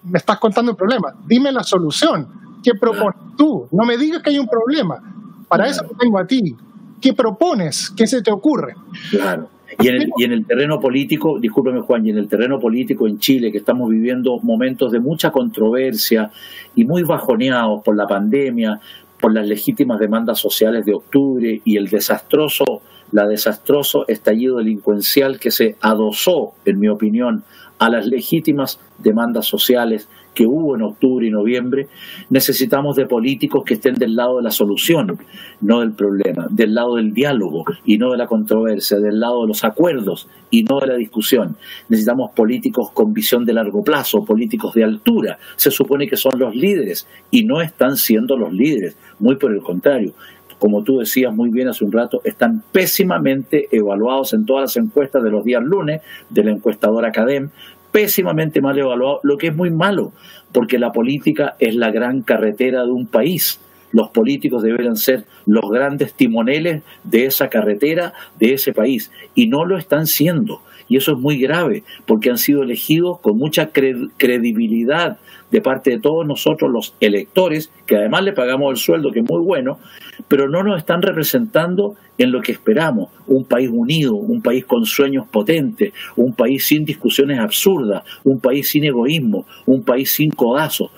me 0.04 0.18
estás 0.18 0.40
contando 0.40 0.72
el 0.72 0.78
problema. 0.78 1.14
Dime 1.28 1.52
la 1.52 1.64
solución. 1.64 2.28
¿Qué 2.64 2.72
propones 2.80 3.36
tú? 3.38 3.68
No 3.72 3.86
me 3.86 3.98
digas 3.98 4.24
que 4.24 4.32
hay 4.32 4.40
un 4.40 4.48
problema. 4.48 5.16
Para 5.48 5.68
eso 5.68 5.84
te 5.84 5.95
tengo 5.95 6.20
a 6.20 6.26
ti. 6.26 6.56
¿Qué 7.02 7.14
propones? 7.14 7.91
¿Qué 7.95 8.08
se 8.08 8.22
te 8.22 8.32
ocurre? 8.32 8.76
Claro. 9.12 9.50
Y 9.80 9.88
en, 9.89 9.95
el, 9.95 10.10
y 10.18 10.24
en 10.24 10.32
el 10.32 10.45
terreno 10.45 10.80
político, 10.80 11.38
discúlpeme 11.39 11.82
Juan, 11.82 12.06
y 12.06 12.10
en 12.10 12.18
el 12.18 12.28
terreno 12.28 12.60
político 12.60 13.08
en 13.08 13.20
Chile, 13.20 13.52
que 13.52 13.60
estamos 13.60 13.89
viviendo 13.89 14.39
momentos 14.41 14.91
de 14.91 15.00
mucha 15.00 15.30
controversia 15.30 16.32
y 16.74 16.86
muy 16.86 17.04
bajoneados 17.04 17.84
por 17.84 17.95
la 17.95 18.08
pandemia, 18.08 18.80
por 19.20 19.34
las 19.34 19.48
legítimas 19.48 20.00
demandas 20.00 20.39
sociales 20.39 20.86
de 20.86 20.93
octubre 20.93 21.62
y 21.64 21.78
el 21.78 21.89
desastroso, 21.89 22.82
la 23.12 23.28
desastroso 23.28 24.08
estallido 24.08 24.58
delincuencial 24.58 25.39
que 25.39 25.52
se 25.52 25.76
adosó, 25.82 26.54
en 26.66 26.80
mi 26.80 26.88
opinión, 26.88 27.43
a 27.80 27.89
las 27.89 28.08
legítimas 28.08 28.80
demandas 28.98 29.45
sociales 29.45 30.08
que 30.38 30.46
hubo 30.46 30.76
en 30.76 30.84
octubre 30.84 31.26
y 31.26 31.32
noviembre, 31.32 31.88
necesitamos 32.30 32.96
de 32.96 33.08
políticos 33.08 33.64
que 33.66 33.74
estén 33.74 33.96
del 33.96 34.16
lado 34.16 34.38
de 34.38 34.44
la 34.44 34.52
solución, 34.52 35.18
no 35.62 35.80
del 35.80 35.94
problema, 35.94 36.46
del 36.52 36.76
lado 36.76 36.98
del 36.98 37.12
diálogo 37.12 37.66
y 37.86 37.98
no 37.98 38.12
de 38.12 38.18
la 38.18 38.28
controversia, 38.28 39.00
del 39.00 39.20
lado 39.20 39.42
de 39.42 39.48
los 39.48 39.64
acuerdos 39.64 40.30
y 40.52 40.64
no 40.64 40.80
de 40.80 40.88
la 40.88 40.96
discusión. 40.96 41.58
Necesitamos 41.90 42.30
políticos 42.36 42.92
con 42.94 43.14
visión 43.14 43.46
de 43.46 43.54
largo 43.54 43.84
plazo, 43.84 44.24
políticos 44.24 44.76
de 44.76 44.84
altura. 44.84 45.40
Se 45.56 45.72
supone 45.72 46.08
que 46.08 46.18
son 46.18 46.38
los 46.38 46.56
líderes 46.56 47.08
y 47.32 47.44
no 47.44 47.60
están 47.60 47.98
siendo 47.98 48.38
los 48.38 48.54
líderes, 48.54 48.96
muy 49.18 49.38
por 49.38 49.52
el 49.52 49.64
contrario 49.64 50.14
como 50.60 50.84
tú 50.84 50.98
decías 50.98 51.34
muy 51.34 51.50
bien 51.52 51.68
hace 51.68 51.86
un 51.86 51.92
rato, 51.92 52.20
están 52.24 52.64
pésimamente 52.72 53.68
evaluados 53.72 54.34
en 54.34 54.46
todas 54.46 54.64
las 54.64 54.78
encuestas 54.84 55.24
de 55.24 55.30
los 55.30 55.44
días 55.44 55.64
lunes 55.64 56.02
de 56.30 56.44
la 56.44 56.52
encuestadora 56.52 57.12
Cadem, 57.12 57.50
pésimamente 57.98 58.62
mal 58.62 58.78
evaluado, 58.78 59.20
lo 59.24 59.39
que 59.39 59.48
es 59.48 59.56
muy 59.56 59.72
malo, 59.72 60.12
porque 60.52 60.78
la 60.78 60.91
política 60.91 61.56
es 61.58 61.74
la 61.74 61.89
gran 61.89 62.22
carretera 62.22 62.84
de 62.84 62.91
un 62.91 63.08
país. 63.08 63.60
Los 63.91 64.10
políticos 64.10 64.62
deberían 64.62 64.98
ser 64.98 65.26
los 65.48 65.68
grandes 65.72 66.14
timoneles 66.14 66.84
de 67.04 67.26
esa 67.26 67.50
carretera, 67.50 68.14
de 68.39 68.54
ese 68.54 68.72
país, 68.72 69.12
y 69.34 69.48
no 69.48 69.66
lo 69.66 69.80
están 69.80 70.06
siendo. 70.06 70.62
Y 70.88 70.98
eso 70.98 71.14
es 71.14 71.18
muy 71.18 71.38
grave, 71.38 71.84
porque 72.06 72.30
han 72.30 72.38
sido 72.38 72.64
elegidos 72.64 73.20
con 73.20 73.38
mucha 73.38 73.72
credibilidad 73.72 75.18
de 75.52 75.62
parte 75.62 75.92
de 75.92 76.00
todos 76.00 76.26
nosotros 76.26 76.72
los 76.72 76.96
electores, 77.00 77.72
que 77.86 77.96
además 77.96 78.24
le 78.24 78.34
pagamos 78.34 78.72
el 78.72 78.78
sueldo, 78.78 79.12
que 79.12 79.20
es 79.20 79.30
muy 79.30 79.44
bueno, 79.44 79.80
pero 80.28 80.50
no 80.50 80.64
nos 80.64 80.78
están 80.78 81.02
representando 81.02 81.96
en 82.18 82.32
lo 82.32 82.42
que 82.42 82.52
esperamos, 82.52 83.10
un 83.28 83.46
país 83.46 83.70
unido, 83.72 84.16
un 84.16 84.42
país 84.42 84.66
con 84.66 84.86
sueños 84.86 85.26
potentes, 85.28 85.94
un 86.16 86.34
país 86.34 86.66
sin 86.66 86.84
discusiones 86.84 87.40
absurdas, 87.40 88.04
un 88.24 88.40
país 88.40 88.70
sin 88.70 88.84
egoísmo, 88.84 89.46
un 89.66 89.84
país 89.84 90.12
sin 90.12 90.32
codazos. 90.32 90.92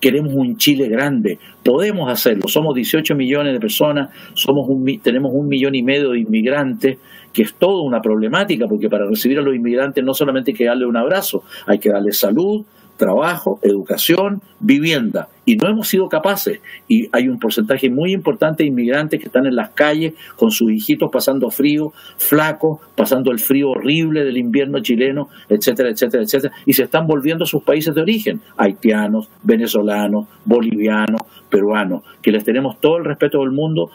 Queremos 0.00 0.32
un 0.32 0.56
Chile 0.56 0.88
grande, 0.88 1.40
podemos 1.64 2.08
hacerlo, 2.08 2.46
somos 2.46 2.72
18 2.76 3.16
millones 3.16 3.52
de 3.52 3.58
personas, 3.58 4.10
somos 4.34 4.68
un, 4.68 5.00
tenemos 5.00 5.32
un 5.34 5.48
millón 5.48 5.74
y 5.74 5.82
medio 5.82 6.10
de 6.10 6.20
inmigrantes, 6.20 6.98
que 7.32 7.42
es 7.42 7.54
toda 7.54 7.82
una 7.82 8.00
problemática, 8.00 8.66
porque 8.66 8.88
para 8.88 9.06
recibir 9.06 9.38
a 9.38 9.42
los 9.42 9.54
inmigrantes 9.54 10.04
no 10.04 10.14
solamente 10.14 10.52
hay 10.52 10.56
que 10.56 10.64
darle 10.64 10.86
un 10.86 10.96
abrazo, 10.96 11.42
hay 11.66 11.78
que 11.78 11.90
darle 11.90 12.12
salud, 12.12 12.64
trabajo, 12.98 13.58
educación, 13.62 14.42
vivienda. 14.60 15.28
Y 15.46 15.56
no 15.56 15.70
hemos 15.70 15.88
sido 15.88 16.08
capaces. 16.08 16.60
Y 16.88 17.08
hay 17.12 17.28
un 17.28 17.38
porcentaje 17.38 17.88
muy 17.88 18.12
importante 18.12 18.64
de 18.64 18.68
inmigrantes 18.68 19.18
que 19.18 19.26
están 19.26 19.46
en 19.46 19.56
las 19.56 19.70
calles 19.70 20.12
con 20.36 20.50
sus 20.50 20.70
hijitos 20.70 21.08
pasando 21.10 21.50
frío, 21.50 21.92
flacos, 22.18 22.80
pasando 22.94 23.30
el 23.30 23.38
frío 23.38 23.70
horrible 23.70 24.24
del 24.24 24.36
invierno 24.36 24.80
chileno, 24.80 25.28
etcétera, 25.48 25.88
etcétera, 25.88 26.24
etcétera. 26.24 26.52
Y 26.66 26.74
se 26.74 26.82
están 26.82 27.06
volviendo 27.06 27.44
a 27.44 27.46
sus 27.46 27.62
países 27.62 27.94
de 27.94 28.02
origen, 28.02 28.42
haitianos, 28.58 29.30
venezolanos, 29.42 30.26
bolivianos, 30.44 31.22
peruanos, 31.48 32.02
que 32.20 32.32
les 32.32 32.44
tenemos 32.44 32.78
todo 32.80 32.98
el 32.98 33.06
respeto 33.06 33.38
del 33.38 33.52
mundo, 33.52 33.90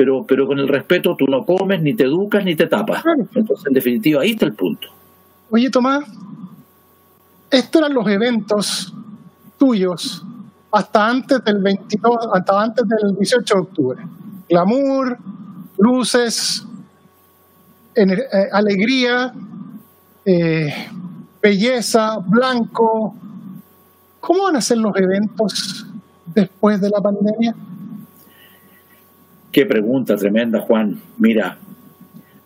pero, 0.00 0.24
pero 0.26 0.46
con 0.46 0.58
el 0.58 0.66
respeto 0.66 1.14
tú 1.14 1.26
no 1.26 1.44
comes, 1.44 1.82
ni 1.82 1.92
te 1.92 2.04
educas, 2.04 2.42
ni 2.42 2.56
te 2.56 2.66
tapas. 2.66 3.04
Entonces, 3.34 3.66
en 3.66 3.74
definitiva, 3.74 4.22
ahí 4.22 4.30
está 4.30 4.46
el 4.46 4.54
punto. 4.54 4.88
Oye, 5.50 5.68
Tomás, 5.68 6.04
estos 7.50 7.82
eran 7.82 7.92
los 7.92 8.08
eventos 8.08 8.94
tuyos 9.58 10.24
hasta 10.72 11.06
antes 11.06 11.44
del 11.44 11.58
22, 11.58 12.16
hasta 12.32 12.62
antes 12.62 12.88
del 12.88 13.14
18 13.14 13.54
de 13.54 13.60
octubre. 13.60 14.02
Glamour, 14.48 15.18
luces, 15.76 16.64
eh, 17.94 18.06
alegría, 18.52 19.34
eh, 20.24 20.88
belleza, 21.42 22.16
blanco. 22.26 23.14
¿Cómo 24.18 24.44
van 24.44 24.56
a 24.56 24.62
ser 24.62 24.78
los 24.78 24.96
eventos 24.96 25.84
después 26.34 26.80
de 26.80 26.88
la 26.88 27.02
pandemia? 27.02 27.54
Qué 29.52 29.66
pregunta 29.66 30.16
tremenda, 30.16 30.60
Juan. 30.60 31.00
Mira, 31.18 31.58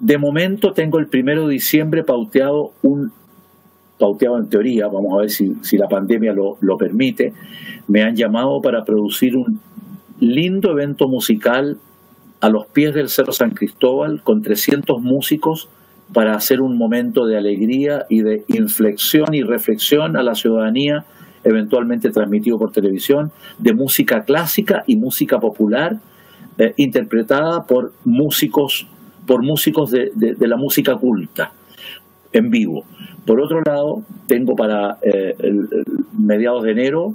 de 0.00 0.18
momento 0.18 0.72
tengo 0.72 0.98
el 0.98 1.07
primero 1.07 1.46
de 1.46 1.55
diciembre 1.55 2.02
pauteado 2.02 2.72
un 2.82 3.12
pauteado 3.98 4.38
en 4.38 4.48
teoría, 4.48 4.88
vamos 4.88 5.14
a 5.14 5.20
ver 5.20 5.30
si, 5.30 5.55
si 5.62 5.78
la 5.78 5.86
pandemia 5.86 6.32
lo, 6.32 6.57
lo, 6.61 6.76
permite, 6.76 7.32
me 7.86 8.02
han 8.02 8.16
llamado 8.16 8.61
para 8.61 8.84
producir 8.84 9.36
un 9.36 9.61
lindo 10.18 10.72
evento 10.72 11.09
musical 11.09 11.78
a 12.40 12.48
los 12.48 12.66
pies 12.66 12.92
del 12.92 13.09
Cerro 13.09 13.32
San 13.32 13.50
Cristóbal 13.52 14.20
con 14.22 14.42
300 14.42 15.00
músicos 15.00 15.68
para 16.12 16.34
hacer 16.34 16.61
un 16.61 16.76
momento 16.76 17.24
de 17.24 17.38
alegría 17.38 18.05
y 18.09 18.22
de 18.22 18.44
inflexión 18.48 19.32
y 19.32 19.42
reflexión 19.42 20.16
a 20.16 20.22
la 20.22 20.34
ciudadanía, 20.34 21.05
eventualmente 21.44 22.11
transmitido 22.11 22.59
por 22.59 22.72
televisión, 22.72 23.30
de 23.59 23.74
música 23.74 24.24
clásica 24.24 24.82
y 24.86 24.96
música 24.96 25.38
popular, 25.38 25.98
eh, 26.59 26.74
interpretada 26.76 27.64
por 27.64 27.92
músicos, 28.05 28.86
por 29.26 29.42
músicos 29.42 29.90
de, 29.90 30.11
de 30.14 30.48
la 30.48 30.57
música 30.57 30.96
culta 30.96 31.52
en 32.32 32.50
vivo. 32.50 32.84
Por 33.26 33.40
otro 33.40 33.62
lado, 33.64 34.02
tengo 34.26 34.55
para 34.55 34.98
eh, 35.02 35.34
mediados 36.12 36.64
de 36.64 36.72
enero, 36.72 37.14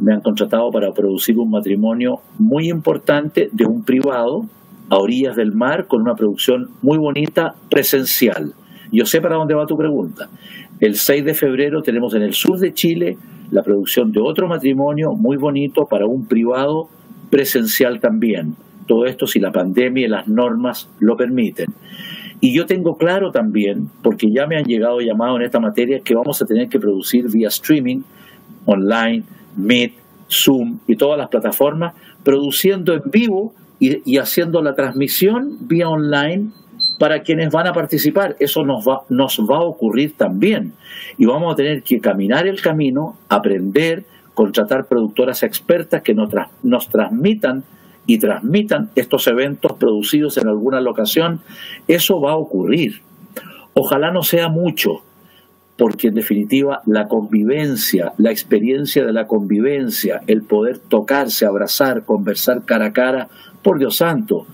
me 0.00 0.14
han 0.14 0.20
contratado 0.22 0.70
para 0.70 0.92
producir 0.92 1.38
un 1.38 1.50
matrimonio 1.50 2.20
muy 2.38 2.70
importante 2.70 3.50
de 3.52 3.66
un 3.66 3.84
privado 3.84 4.46
a 4.88 4.96
orillas 4.96 5.36
del 5.36 5.52
mar 5.52 5.86
con 5.86 6.00
una 6.00 6.14
producción 6.14 6.70
muy 6.80 6.96
bonita 6.96 7.54
presencial. 7.68 8.54
Yo 8.90 9.04
sé 9.04 9.20
para 9.20 9.36
dónde 9.36 9.54
va 9.54 9.66
tu 9.66 9.76
pregunta. 9.76 10.28
El 10.80 10.94
6 10.94 11.24
de 11.24 11.34
febrero 11.34 11.82
tenemos 11.82 12.14
en 12.14 12.22
el 12.22 12.32
sur 12.32 12.58
de 12.58 12.72
Chile 12.72 13.18
la 13.50 13.62
producción 13.62 14.10
de 14.12 14.20
otro 14.20 14.48
matrimonio 14.48 15.12
muy 15.12 15.36
bonito 15.36 15.84
para 15.84 16.06
un 16.06 16.26
privado 16.26 16.88
presencial 17.28 18.00
también. 18.00 18.56
Todo 18.90 19.06
esto 19.06 19.28
si 19.28 19.38
la 19.38 19.52
pandemia 19.52 20.06
y 20.06 20.08
las 20.08 20.26
normas 20.26 20.90
lo 20.98 21.16
permiten. 21.16 21.66
Y 22.40 22.52
yo 22.52 22.66
tengo 22.66 22.96
claro 22.96 23.30
también, 23.30 23.88
porque 24.02 24.32
ya 24.32 24.48
me 24.48 24.56
han 24.56 24.64
llegado 24.64 25.00
llamados 25.00 25.38
en 25.38 25.46
esta 25.46 25.60
materia, 25.60 26.00
que 26.00 26.16
vamos 26.16 26.42
a 26.42 26.44
tener 26.44 26.68
que 26.68 26.80
producir 26.80 27.30
vía 27.30 27.46
streaming, 27.46 28.00
online, 28.64 29.22
Meet, 29.54 29.92
Zoom 30.28 30.80
y 30.88 30.96
todas 30.96 31.16
las 31.16 31.28
plataformas, 31.28 31.94
produciendo 32.24 32.92
en 32.92 33.02
vivo 33.12 33.54
y, 33.78 34.18
haciendo 34.18 34.60
la 34.60 34.74
transmisión 34.74 35.58
vía 35.68 35.88
online 35.88 36.48
para 36.98 37.22
quienes 37.22 37.52
van 37.52 37.68
a 37.68 37.72
participar. 37.72 38.34
Eso 38.40 38.64
nos 38.64 38.84
va, 38.84 39.02
nos 39.08 39.38
va 39.38 39.58
a 39.58 39.62
ocurrir 39.62 40.16
también. 40.16 40.72
Y 41.16 41.26
vamos 41.26 41.52
a 41.52 41.56
tener 41.56 41.84
que 41.84 42.00
caminar 42.00 42.48
el 42.48 42.60
camino, 42.60 43.16
aprender, 43.28 44.02
contratar 44.34 44.86
productoras 44.86 45.44
expertas 45.44 46.02
que 46.02 46.12
nos, 46.12 46.28
nos 46.64 46.88
transmitan 46.88 47.62
y 48.10 48.18
transmitan 48.18 48.90
estos 48.96 49.28
eventos 49.28 49.74
producidos 49.74 50.36
en 50.36 50.48
alguna 50.48 50.80
locación, 50.80 51.42
eso 51.86 52.20
va 52.20 52.32
a 52.32 52.36
ocurrir. 52.36 53.02
Ojalá 53.72 54.10
no 54.10 54.24
sea 54.24 54.48
mucho, 54.48 55.04
porque 55.78 56.08
en 56.08 56.14
definitiva 56.14 56.82
la 56.86 57.06
convivencia, 57.06 58.12
la 58.18 58.32
experiencia 58.32 59.06
de 59.06 59.12
la 59.12 59.28
convivencia, 59.28 60.22
el 60.26 60.42
poder 60.42 60.78
tocarse, 60.78 61.46
abrazar, 61.46 62.04
conversar 62.04 62.64
cara 62.64 62.86
a 62.86 62.92
cara, 62.92 63.28
por 63.62 63.78
Dios 63.78 63.98
santo, 63.98 64.44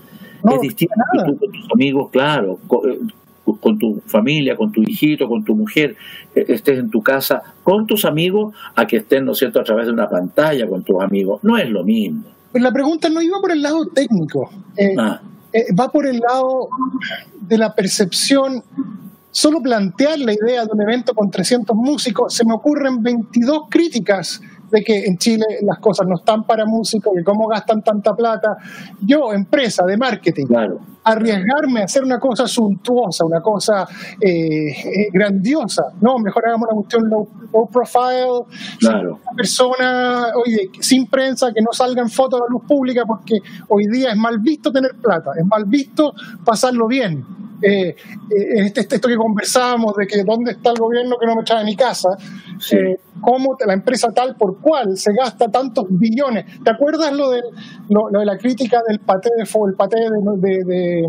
es 0.53 0.61
distinto 0.61 0.93
con 1.15 1.39
tus 1.39 1.67
amigos, 1.73 2.11
claro. 2.11 2.59
Eh, 2.87 2.99
tu, 3.43 3.59
con 3.59 3.79
tu 3.79 4.01
familia, 4.05 4.55
con 4.55 4.71
tu 4.71 4.83
hijito, 4.83 5.27
con 5.27 5.43
tu 5.43 5.55
mujer, 5.55 5.95
eh, 6.35 6.45
estés 6.47 6.77
en 6.77 6.91
tu 6.91 7.01
casa, 7.01 7.41
con 7.63 7.87
tus 7.87 8.05
amigos, 8.05 8.53
a 8.75 8.85
que 8.85 8.97
estén, 8.97 9.25
¿no 9.25 9.31
es 9.31 9.39
cierto?, 9.39 9.59
a 9.59 9.63
través 9.63 9.87
de 9.87 9.93
una 9.93 10.07
pantalla 10.07 10.67
con 10.67 10.83
tus 10.83 11.01
amigos. 11.01 11.43
No 11.43 11.57
es 11.57 11.67
lo 11.71 11.83
mismo. 11.83 12.36
Pero 12.57 12.69
la 12.69 12.73
pregunta 12.73 13.07
no 13.07 13.21
iba 13.21 13.39
por 13.39 13.51
el 13.51 13.61
lado 13.61 13.85
técnico, 13.85 14.49
eh, 14.75 14.95
Ah. 14.97 15.21
eh, 15.53 15.65
va 15.79 15.89
por 15.91 16.07
el 16.07 16.17
lado 16.17 16.69
de 17.39 17.55
la 17.55 17.75
percepción. 17.75 18.63
Solo 19.29 19.61
plantear 19.61 20.17
la 20.17 20.33
idea 20.33 20.65
de 20.65 20.71
un 20.73 20.81
evento 20.81 21.13
con 21.13 21.29
300 21.29 21.75
músicos, 21.75 22.33
se 22.33 22.43
me 22.45 22.55
ocurren 22.55 23.03
22 23.03 23.65
críticas 23.69 24.41
de 24.71 24.83
que 24.83 25.05
en 25.05 25.19
Chile 25.19 25.45
las 25.61 25.77
cosas 25.77 26.07
no 26.07 26.15
están 26.15 26.45
para 26.47 26.65
músicos, 26.65 27.13
que 27.15 27.23
cómo 27.23 27.45
gastan 27.47 27.83
tanta 27.83 28.15
plata. 28.15 28.57
Yo, 29.01 29.31
empresa 29.33 29.85
de 29.85 29.95
marketing, 29.95 30.47
Claro. 30.47 30.79
Arriesgarme 31.11 31.81
a 31.81 31.83
hacer 31.85 32.03
una 32.03 32.19
cosa 32.19 32.47
suntuosa, 32.47 33.25
una 33.25 33.41
cosa 33.41 33.87
eh, 34.19 34.69
eh, 34.69 35.09
grandiosa. 35.11 35.83
No, 36.01 36.17
mejor 36.19 36.47
hagamos 36.47 36.67
una 36.69 36.75
cuestión 36.81 37.09
low, 37.09 37.27
low 37.53 37.69
profile, 37.69 38.45
Claro. 38.79 39.19
una 39.21 39.35
persona, 39.35 40.27
oye, 40.35 40.69
sin 40.79 41.07
prensa, 41.07 41.51
que 41.53 41.61
no 41.61 41.71
salgan 41.71 42.09
fotos 42.09 42.39
a 42.41 42.43
la 42.43 42.49
luz 42.49 42.63
pública, 42.67 43.03
porque 43.05 43.35
hoy 43.69 43.87
día 43.87 44.11
es 44.11 44.17
mal 44.17 44.39
visto 44.39 44.71
tener 44.71 44.91
plata, 45.01 45.31
es 45.39 45.45
mal 45.45 45.65
visto 45.65 46.13
pasarlo 46.43 46.87
bien. 46.87 47.23
Eh, 47.61 47.89
eh, 47.89 47.95
este- 48.65 48.81
este- 48.81 48.95
esto 48.95 49.07
que 49.07 49.15
conversábamos 49.15 49.95
de 49.95 50.05
que 50.05 50.23
dónde 50.23 50.51
está 50.51 50.69
el 50.71 50.77
gobierno 50.77 51.15
que 51.19 51.25
no 51.25 51.35
me 51.35 51.43
trae 51.43 51.61
a 51.61 51.65
mi 51.65 51.75
casa, 51.75 52.09
Sí. 52.59 52.75
eh, 52.77 52.99
cómo 53.21 53.57
la 53.65 53.73
empresa 53.73 54.11
tal 54.13 54.35
por 54.35 54.59
cual 54.59 54.95
se 54.97 55.11
gasta 55.13 55.49
tantos 55.49 55.85
billones. 55.89 56.45
¿Te 56.63 56.69
acuerdas 56.69 57.11
lo, 57.13 57.31
del, 57.31 57.43
lo, 57.89 58.09
lo 58.11 58.19
de 58.19 58.25
la 58.25 58.37
crítica 58.37 58.81
del 58.87 58.99
paté 58.99 59.29
de, 59.35 59.43
el 59.43 59.73
paté 59.75 59.97
de, 59.99 60.09
de- 60.37 60.63
de- 60.63 61.07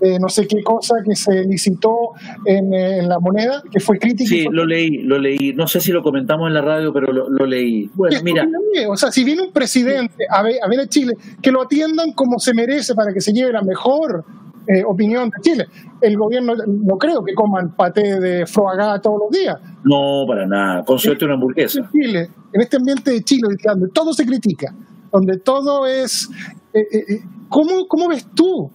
de 0.00 0.18
no 0.18 0.28
sé 0.28 0.46
qué 0.46 0.62
cosa 0.62 0.96
que 1.04 1.14
se 1.16 1.44
licitó 1.44 2.10
en, 2.44 2.74
en 2.74 3.08
la 3.08 3.18
moneda, 3.20 3.62
que 3.70 3.80
fue 3.80 3.98
crítica? 3.98 4.28
Sí, 4.28 4.44
lo 4.50 4.66
leí, 4.66 4.98
lo 4.98 5.18
leí. 5.18 5.54
No 5.54 5.66
sé 5.66 5.80
si 5.80 5.92
lo 5.92 6.02
comentamos 6.02 6.46
en 6.48 6.54
la 6.54 6.60
radio, 6.60 6.92
pero 6.92 7.10
lo, 7.12 7.28
lo 7.30 7.46
leí. 7.46 7.90
Bueno, 7.94 8.18
mira, 8.22 8.46
O 8.90 8.96
sea, 8.96 9.10
si 9.10 9.24
viene 9.24 9.42
un 9.42 9.52
presidente 9.52 10.26
a 10.28 10.42
ver, 10.42 10.56
a 10.62 10.68
ver 10.68 10.80
a 10.80 10.86
Chile, 10.88 11.14
que 11.40 11.50
lo 11.50 11.62
atiendan 11.62 12.12
como 12.12 12.38
se 12.38 12.52
merece 12.54 12.94
para 12.94 13.12
que 13.14 13.20
se 13.20 13.32
lleve 13.32 13.52
la 13.52 13.62
mejor 13.62 14.24
eh, 14.66 14.82
opinión 14.84 15.30
de 15.30 15.40
Chile. 15.42 15.66
El 16.00 16.16
gobierno, 16.16 16.54
no 16.66 16.96
creo 16.98 17.22
que 17.24 17.34
coman 17.34 17.74
paté 17.74 18.18
de 18.20 18.46
froagá 18.46 19.00
todos 19.00 19.18
los 19.20 19.30
días. 19.30 19.56
no, 19.84 20.24
para 20.26 20.46
nada. 20.46 20.84
Con 20.84 20.98
suerte 20.98 21.24
una 21.24 21.34
hamburguesa. 21.34 21.80
En 21.80 21.90
Chile, 21.90 22.30
en 22.52 22.60
este 22.60 22.76
ambiente 22.76 23.10
de 23.10 23.22
Chile, 23.22 23.48
donde 23.64 23.88
todo 23.88 24.12
se 24.12 24.24
critica, 24.26 24.74
donde 25.12 25.38
todo 25.38 25.86
es... 25.86 26.28
eh, 26.72 26.80
eh, 26.92 27.04
eh, 27.08 27.20
¿cómo, 27.48 27.86
¿Cómo 27.88 28.08
ves 28.08 28.26
tú? 28.34 28.70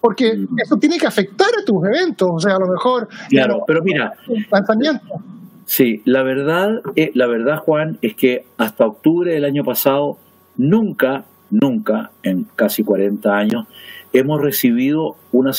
Porque 0.00 0.34
Mm. 0.36 0.58
eso 0.62 0.76
tiene 0.76 0.96
que 0.98 1.06
afectar 1.06 1.48
a 1.60 1.64
tus 1.64 1.84
eventos, 1.86 2.28
o 2.32 2.38
sea, 2.38 2.54
a 2.56 2.58
lo 2.60 2.68
mejor... 2.68 3.08
Claro, 3.28 3.62
pero 3.66 3.82
mira, 3.82 4.12
lanzamiento. 4.50 5.06
Sí, 5.64 6.02
la 6.04 6.22
verdad, 6.22 6.80
eh, 6.96 7.10
la 7.14 7.26
verdad, 7.26 7.58
Juan, 7.58 7.98
es 8.00 8.14
que 8.14 8.46
hasta 8.56 8.86
octubre 8.86 9.32
del 9.32 9.44
año 9.44 9.64
pasado 9.64 10.16
nunca, 10.56 11.24
nunca, 11.50 12.10
en 12.22 12.44
casi 12.56 12.84
40 12.84 13.36
años, 13.36 13.66
hemos 14.12 14.40
recibido 14.40 15.16
una 15.32 15.52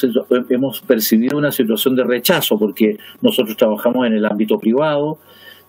hemos 0.49 0.81
percibido 0.81 1.37
una 1.37 1.51
situación 1.51 1.95
de 1.95 2.03
rechazo 2.03 2.57
porque 2.57 2.97
nosotros 3.21 3.55
trabajamos 3.55 4.07
en 4.07 4.13
el 4.13 4.25
ámbito 4.25 4.57
privado, 4.57 5.19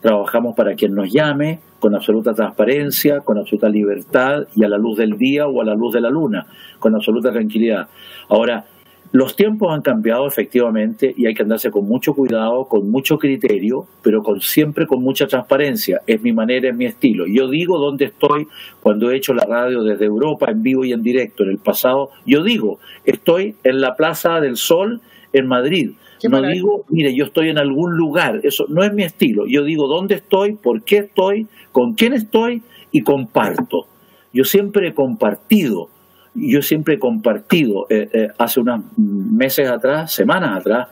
trabajamos 0.01 0.55
para 0.55 0.75
quien 0.75 0.95
nos 0.95 1.13
llame 1.13 1.61
con 1.79 1.95
absoluta 1.95 2.35
transparencia, 2.35 3.21
con 3.21 3.39
absoluta 3.39 3.69
libertad 3.69 4.45
y 4.55 4.65
a 4.65 4.69
la 4.69 4.79
luz 4.79 4.99
del 4.99 5.17
día 5.17 5.47
o 5.47 5.61
a 5.61 5.65
la 5.65 5.75
luz 5.75 5.95
de 5.95 6.01
la 6.01 6.11
luna, 6.11 6.47
con 6.79 6.95
absoluta 6.95 7.33
tranquilidad. 7.33 7.89
Ahora, 8.29 8.65
los 9.13 9.35
tiempos 9.35 9.73
han 9.73 9.83
cambiado 9.83 10.29
efectivamente 10.29 11.13
y 11.17 11.27
hay 11.27 11.35
que 11.35 11.43
andarse 11.43 11.71
con 11.73 11.85
mucho 11.85 12.15
cuidado, 12.15 12.67
con 12.67 12.89
mucho 12.91 13.19
criterio, 13.19 13.87
pero 14.03 14.23
con 14.23 14.41
siempre 14.41 14.87
con 14.87 15.03
mucha 15.03 15.27
transparencia. 15.27 16.01
Es 16.07 16.23
mi 16.23 16.33
manera, 16.33 16.69
es 16.69 16.77
mi 16.77 16.85
estilo. 16.85 17.27
Yo 17.27 17.49
digo 17.49 17.79
dónde 17.79 18.05
estoy 18.05 18.47
cuando 18.81 19.11
he 19.11 19.17
hecho 19.17 19.35
la 19.35 19.45
radio 19.45 19.83
desde 19.83 20.05
Europa 20.05 20.49
en 20.51 20.63
vivo 20.63 20.85
y 20.85 20.93
en 20.93 21.03
directo. 21.03 21.43
En 21.43 21.51
el 21.51 21.59
pasado, 21.59 22.11
yo 22.25 22.45
digo, 22.45 22.79
estoy 23.05 23.57
en 23.65 23.81
la 23.81 23.97
Plaza 23.97 24.41
del 24.41 24.57
Sol 24.57 25.01
en 25.33 25.47
Madrid. 25.49 25.91
Qué 26.21 26.29
No 26.29 26.37
maravilla. 26.37 26.55
digo, 26.61 26.85
mire, 26.89 27.13
yo 27.13 27.25
estoy 27.25 27.49
en 27.49 27.59
algún 27.59 27.97
lugar. 27.97 28.41
Eso 28.45 28.67
no 28.69 28.85
es 28.85 28.93
mi 28.93 29.03
estilo. 29.03 29.45
Yo 29.49 29.65
digo 29.65 29.89
dónde 29.89 30.17
estoy, 30.17 30.53
por 30.55 30.83
qué 30.85 30.99
estoy, 30.99 31.49
con 31.73 31.95
quién 31.95 32.13
estoy 32.13 32.63
y 32.93 33.03
comparto. 33.03 33.87
Yo 34.33 34.45
siempre 34.45 34.89
he 34.89 34.95
compartido 34.95 35.89
yo 36.35 36.63
siempre 36.63 36.95
he 36.95 36.99
compartido, 36.99 37.87
eh, 37.91 38.09
eh, 38.13 38.29
hace 38.39 38.61
unos 38.61 38.83
meses 38.97 39.69
atrás, 39.69 40.13
semanas 40.13 40.59
atrás, 40.59 40.89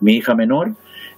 mi 0.00 0.14
hija 0.14 0.34
menor 0.34 0.72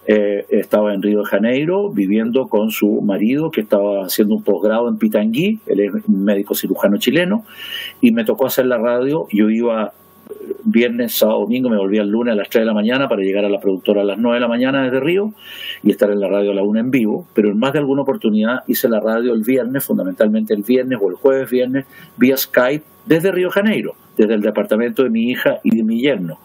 eh, 0.07 0.47
estaba 0.51 0.95
en 0.95 1.03
Río 1.03 1.21
de 1.21 1.27
Janeiro 1.27 1.91
viviendo 1.91 2.49
con 2.49 2.71
su 2.71 3.03
marido 3.03 3.51
que 3.51 3.61
estaba 3.61 4.07
haciendo 4.07 4.37
un 4.37 4.43
posgrado 4.43 4.89
en 4.89 4.97
Pitangui, 4.97 5.61
él 5.67 5.81
es 5.81 6.09
médico 6.09 6.55
cirujano 6.55 6.97
chileno, 6.97 7.45
y 8.01 8.13
me 8.13 8.25
tocó 8.25 8.47
hacer 8.47 8.67
la 8.67 8.79
radio, 8.79 9.27
yo 9.31 9.51
iba 9.51 9.93
viernes, 10.65 11.15
sábado, 11.15 11.41
domingo, 11.41 11.71
me 11.71 11.77
volvía 11.77 12.03
el 12.03 12.09
lunes 12.09 12.33
a 12.33 12.37
las 12.37 12.49
3 12.49 12.63
de 12.63 12.67
la 12.67 12.75
mañana 12.75 13.09
para 13.09 13.23
llegar 13.23 13.45
a 13.45 13.49
la 13.49 13.59
productora 13.59 14.03
a 14.03 14.05
las 14.05 14.19
9 14.19 14.37
de 14.37 14.41
la 14.41 14.49
mañana 14.49 14.85
desde 14.85 15.01
Río 15.01 15.33
y 15.83 15.91
estar 15.91 16.11
en 16.11 16.21
la 16.21 16.29
radio 16.29 16.51
a 16.51 16.55
la 16.55 16.63
1 16.63 16.81
en 16.81 16.91
vivo, 16.91 17.27
pero 17.35 17.51
en 17.51 17.59
más 17.59 17.73
de 17.73 17.79
alguna 17.79 18.03
oportunidad 18.03 18.61
hice 18.67 18.89
la 18.89 19.01
radio 19.01 19.35
el 19.35 19.43
viernes, 19.43 19.85
fundamentalmente 19.85 20.55
el 20.55 20.63
viernes 20.63 20.99
o 21.01 21.09
el 21.09 21.17
jueves 21.17 21.51
viernes, 21.51 21.87
vía 22.17 22.37
Skype 22.37 22.85
desde 23.07 23.33
Río 23.33 23.51
Janeiro, 23.51 23.95
desde 24.17 24.35
el 24.35 24.41
departamento 24.41 25.03
de 25.03 25.11
mi 25.11 25.31
hija 25.31 25.59
y 25.63 25.77
de 25.77 25.83
mi 25.83 26.01
yerno. 26.01 26.39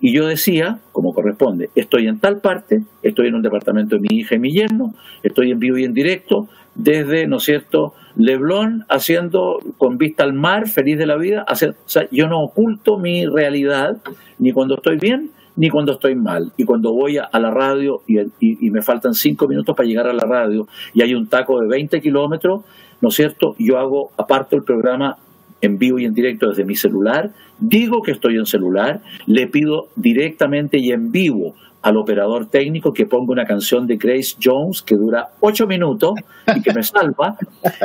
Y 0.00 0.14
yo 0.14 0.26
decía, 0.26 0.78
como 0.92 1.12
corresponde, 1.12 1.70
estoy 1.74 2.06
en 2.06 2.20
tal 2.20 2.40
parte, 2.40 2.82
estoy 3.02 3.28
en 3.28 3.34
un 3.34 3.42
departamento 3.42 3.96
de 3.96 4.02
mi 4.02 4.18
hija 4.18 4.36
y 4.36 4.38
mi 4.38 4.52
yerno, 4.52 4.94
estoy 5.24 5.50
en 5.50 5.58
vivo 5.58 5.76
y 5.76 5.84
en 5.84 5.92
directo, 5.92 6.48
desde, 6.78 7.26
¿no 7.26 7.36
es 7.36 7.42
cierto?, 7.44 7.92
Leblon, 8.16 8.84
haciendo 8.88 9.58
con 9.76 9.96
vista 9.98 10.24
al 10.24 10.32
mar, 10.32 10.68
feliz 10.68 10.98
de 10.98 11.06
la 11.06 11.16
vida. 11.16 11.44
hacer- 11.46 11.70
o 11.84 11.88
sea, 11.88 12.08
yo 12.10 12.26
no 12.28 12.40
oculto 12.42 12.98
mi 12.98 13.26
realidad, 13.26 13.98
ni 14.38 14.52
cuando 14.52 14.74
estoy 14.76 14.96
bien, 14.96 15.30
ni 15.56 15.70
cuando 15.70 15.92
estoy 15.92 16.14
mal. 16.14 16.52
Y 16.56 16.64
cuando 16.64 16.92
voy 16.92 17.18
a, 17.18 17.28
la 17.38 17.50
radio 17.50 18.02
y, 18.06 18.18
y- 18.20 18.66
y 18.66 18.70
me 18.70 18.80
faltan 18.82 19.14
cinco 19.14 19.46
minutos 19.48 19.76
para 19.76 19.88
llegar 19.88 20.06
a 20.08 20.12
la 20.12 20.24
radio 20.24 20.66
y 20.94 21.02
hay 21.02 21.14
un 21.14 21.28
taco 21.28 21.60
de 21.60 21.68
20 21.68 22.00
kilómetros, 22.00 22.62
¿no 23.00 23.08
es 23.08 23.14
cierto?, 23.14 23.54
yo 23.58 23.78
hago, 23.78 24.10
aparto 24.16 24.56
el 24.56 24.62
programa 24.62 25.16
en 25.60 25.78
vivo 25.78 25.98
y 25.98 26.04
en 26.04 26.14
directo 26.14 26.48
desde 26.48 26.64
mi 26.64 26.76
celular, 26.76 27.30
digo 27.58 28.02
que 28.02 28.12
estoy 28.12 28.36
en 28.36 28.46
celular, 28.46 29.00
le 29.26 29.48
pido 29.48 29.88
directamente 29.96 30.78
y 30.78 30.92
en 30.92 31.10
vivo 31.10 31.54
al 31.82 31.96
operador 31.96 32.46
técnico 32.46 32.92
que 32.92 33.06
ponga 33.06 33.32
una 33.32 33.44
canción 33.44 33.86
de 33.86 33.96
Grace 33.96 34.36
Jones 34.42 34.82
que 34.82 34.96
dura 34.96 35.30
ocho 35.40 35.66
minutos 35.66 36.14
y 36.54 36.60
que 36.60 36.72
me 36.72 36.82
salva 36.82 37.36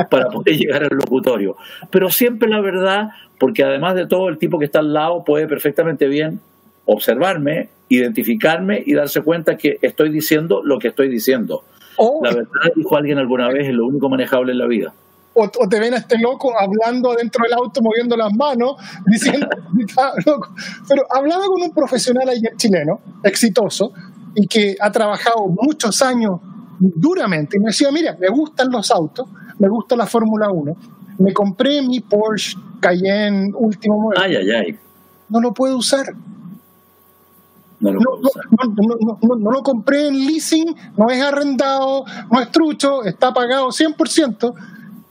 para 0.09 0.29
poder 0.29 0.57
llegar 0.57 0.83
al 0.83 0.97
locutorio. 0.97 1.55
Pero 1.89 2.09
siempre 2.09 2.49
la 2.49 2.61
verdad, 2.61 3.09
porque 3.39 3.63
además 3.63 3.95
de 3.95 4.07
todo, 4.07 4.29
el 4.29 4.37
tipo 4.37 4.57
que 4.57 4.65
está 4.65 4.79
al 4.79 4.93
lado 4.93 5.23
puede 5.23 5.47
perfectamente 5.47 6.07
bien 6.07 6.39
observarme, 6.85 7.69
identificarme 7.89 8.81
y 8.85 8.93
darse 8.93 9.21
cuenta 9.21 9.57
que 9.57 9.77
estoy 9.81 10.09
diciendo 10.09 10.61
lo 10.63 10.79
que 10.79 10.89
estoy 10.89 11.07
diciendo. 11.07 11.63
O, 11.97 12.21
La 12.23 12.33
verdad, 12.33 12.73
dijo 12.75 12.97
alguien 12.97 13.19
alguna 13.19 13.47
vez, 13.49 13.67
es 13.67 13.73
lo 13.73 13.85
único 13.85 14.09
manejable 14.09 14.51
en 14.51 14.57
la 14.57 14.67
vida. 14.67 14.93
O, 15.33 15.43
o 15.43 15.69
te 15.69 15.79
ven 15.79 15.93
a 15.93 15.97
este 15.97 16.17
loco 16.17 16.53
hablando 16.57 17.11
adentro 17.11 17.43
del 17.43 17.53
auto, 17.53 17.81
moviendo 17.81 18.15
las 18.15 18.33
manos, 18.33 18.75
diciendo 19.05 19.47
que 19.49 19.83
está 19.83 20.13
loco. 20.25 20.53
Pero 20.87 21.03
hablaba 21.09 21.45
con 21.45 21.61
un 21.61 21.71
profesional 21.71 22.29
ayer 22.29 22.55
chileno, 22.55 22.99
exitoso, 23.23 23.91
y 24.35 24.47
que 24.47 24.75
ha 24.79 24.91
trabajado 24.91 25.47
muchos 25.47 26.01
años 26.01 26.39
duramente. 26.79 27.57
Y 27.57 27.59
me 27.59 27.67
decía, 27.67 27.91
mira, 27.91 28.17
me 28.19 28.29
gustan 28.29 28.71
los 28.71 28.91
autos, 28.91 29.27
me 29.59 29.67
gusta 29.69 29.95
la 29.95 30.05
Fórmula 30.05 30.49
1, 30.49 30.75
me 31.19 31.33
compré 31.33 31.81
mi 31.81 31.99
Porsche 31.99 32.57
Cayenne 32.79 33.51
último 33.55 33.99
modelo, 33.99 34.21
Ay, 34.21 34.35
ay, 34.35 34.51
ay. 34.51 34.79
no 35.29 35.39
lo 35.39 35.53
puedo 35.53 35.77
usar. 35.77 36.13
No 37.79 37.91
lo 37.91 37.99
puedo 37.99 38.21
no, 38.21 38.27
usar. 38.27 39.39
no 39.39 39.51
lo 39.51 39.61
compré 39.61 40.07
en 40.07 40.25
leasing, 40.25 40.75
no 40.97 41.09
es 41.09 41.21
arrendado, 41.21 42.05
no 42.31 42.39
es 42.39 42.49
trucho, 42.51 43.03
está 43.03 43.33
pagado 43.33 43.67
100%, 43.67 44.53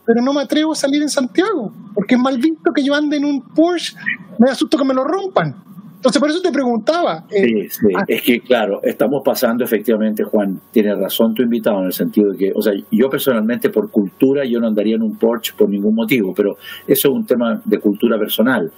pero 0.06 0.20
no 0.22 0.32
me 0.32 0.40
atrevo 0.42 0.72
a 0.72 0.74
salir 0.74 1.02
en 1.02 1.08
Santiago, 1.08 1.72
porque 1.94 2.14
es 2.16 2.20
mal 2.20 2.38
visto 2.38 2.72
que 2.74 2.82
yo 2.84 2.94
ande 2.94 3.16
en 3.16 3.24
un 3.24 3.40
Porsche, 3.42 3.96
me 4.38 4.48
da 4.48 4.54
susto 4.54 4.76
que 4.78 4.84
me 4.84 4.94
lo 4.94 5.04
rompan. 5.04 5.54
Entonces, 5.96 6.18
por 6.20 6.30
eso 6.30 6.40
te 6.42 6.50
preguntaba. 6.50 7.24
eh, 7.30 7.44
Sí, 7.46 7.68
sí. 7.70 7.86
ah, 7.96 8.02
Es 8.08 8.22
que, 8.22 8.40
claro, 8.40 8.80
estamos 8.82 9.22
pasando 9.24 9.62
efectivamente, 9.62 10.24
Juan, 10.24 10.58
tiene 10.72 10.92
razón 10.96 11.32
tu 11.32 11.42
invitado 11.44 11.78
en 11.78 11.86
el 11.86 11.92
sentido 11.92 12.32
de 12.32 12.38
que, 12.38 12.52
o 12.52 12.60
sea, 12.60 12.72
yo 12.90 13.08
personalmente 13.08 13.70
por 13.70 13.88
cultura 13.90 14.44
yo 14.44 14.58
no 14.58 14.66
andaría 14.66 14.96
en 14.96 15.02
un 15.02 15.16
Porsche 15.16 15.52
por 15.56 15.68
ningún 15.68 15.94
motivo, 15.94 16.34
pero 16.34 16.56
eso 16.88 17.08
es 17.08 17.14
un 17.14 17.24
tema 17.24 17.62
de 17.64 17.78
cultura 17.78 18.18
personal. 18.18 18.72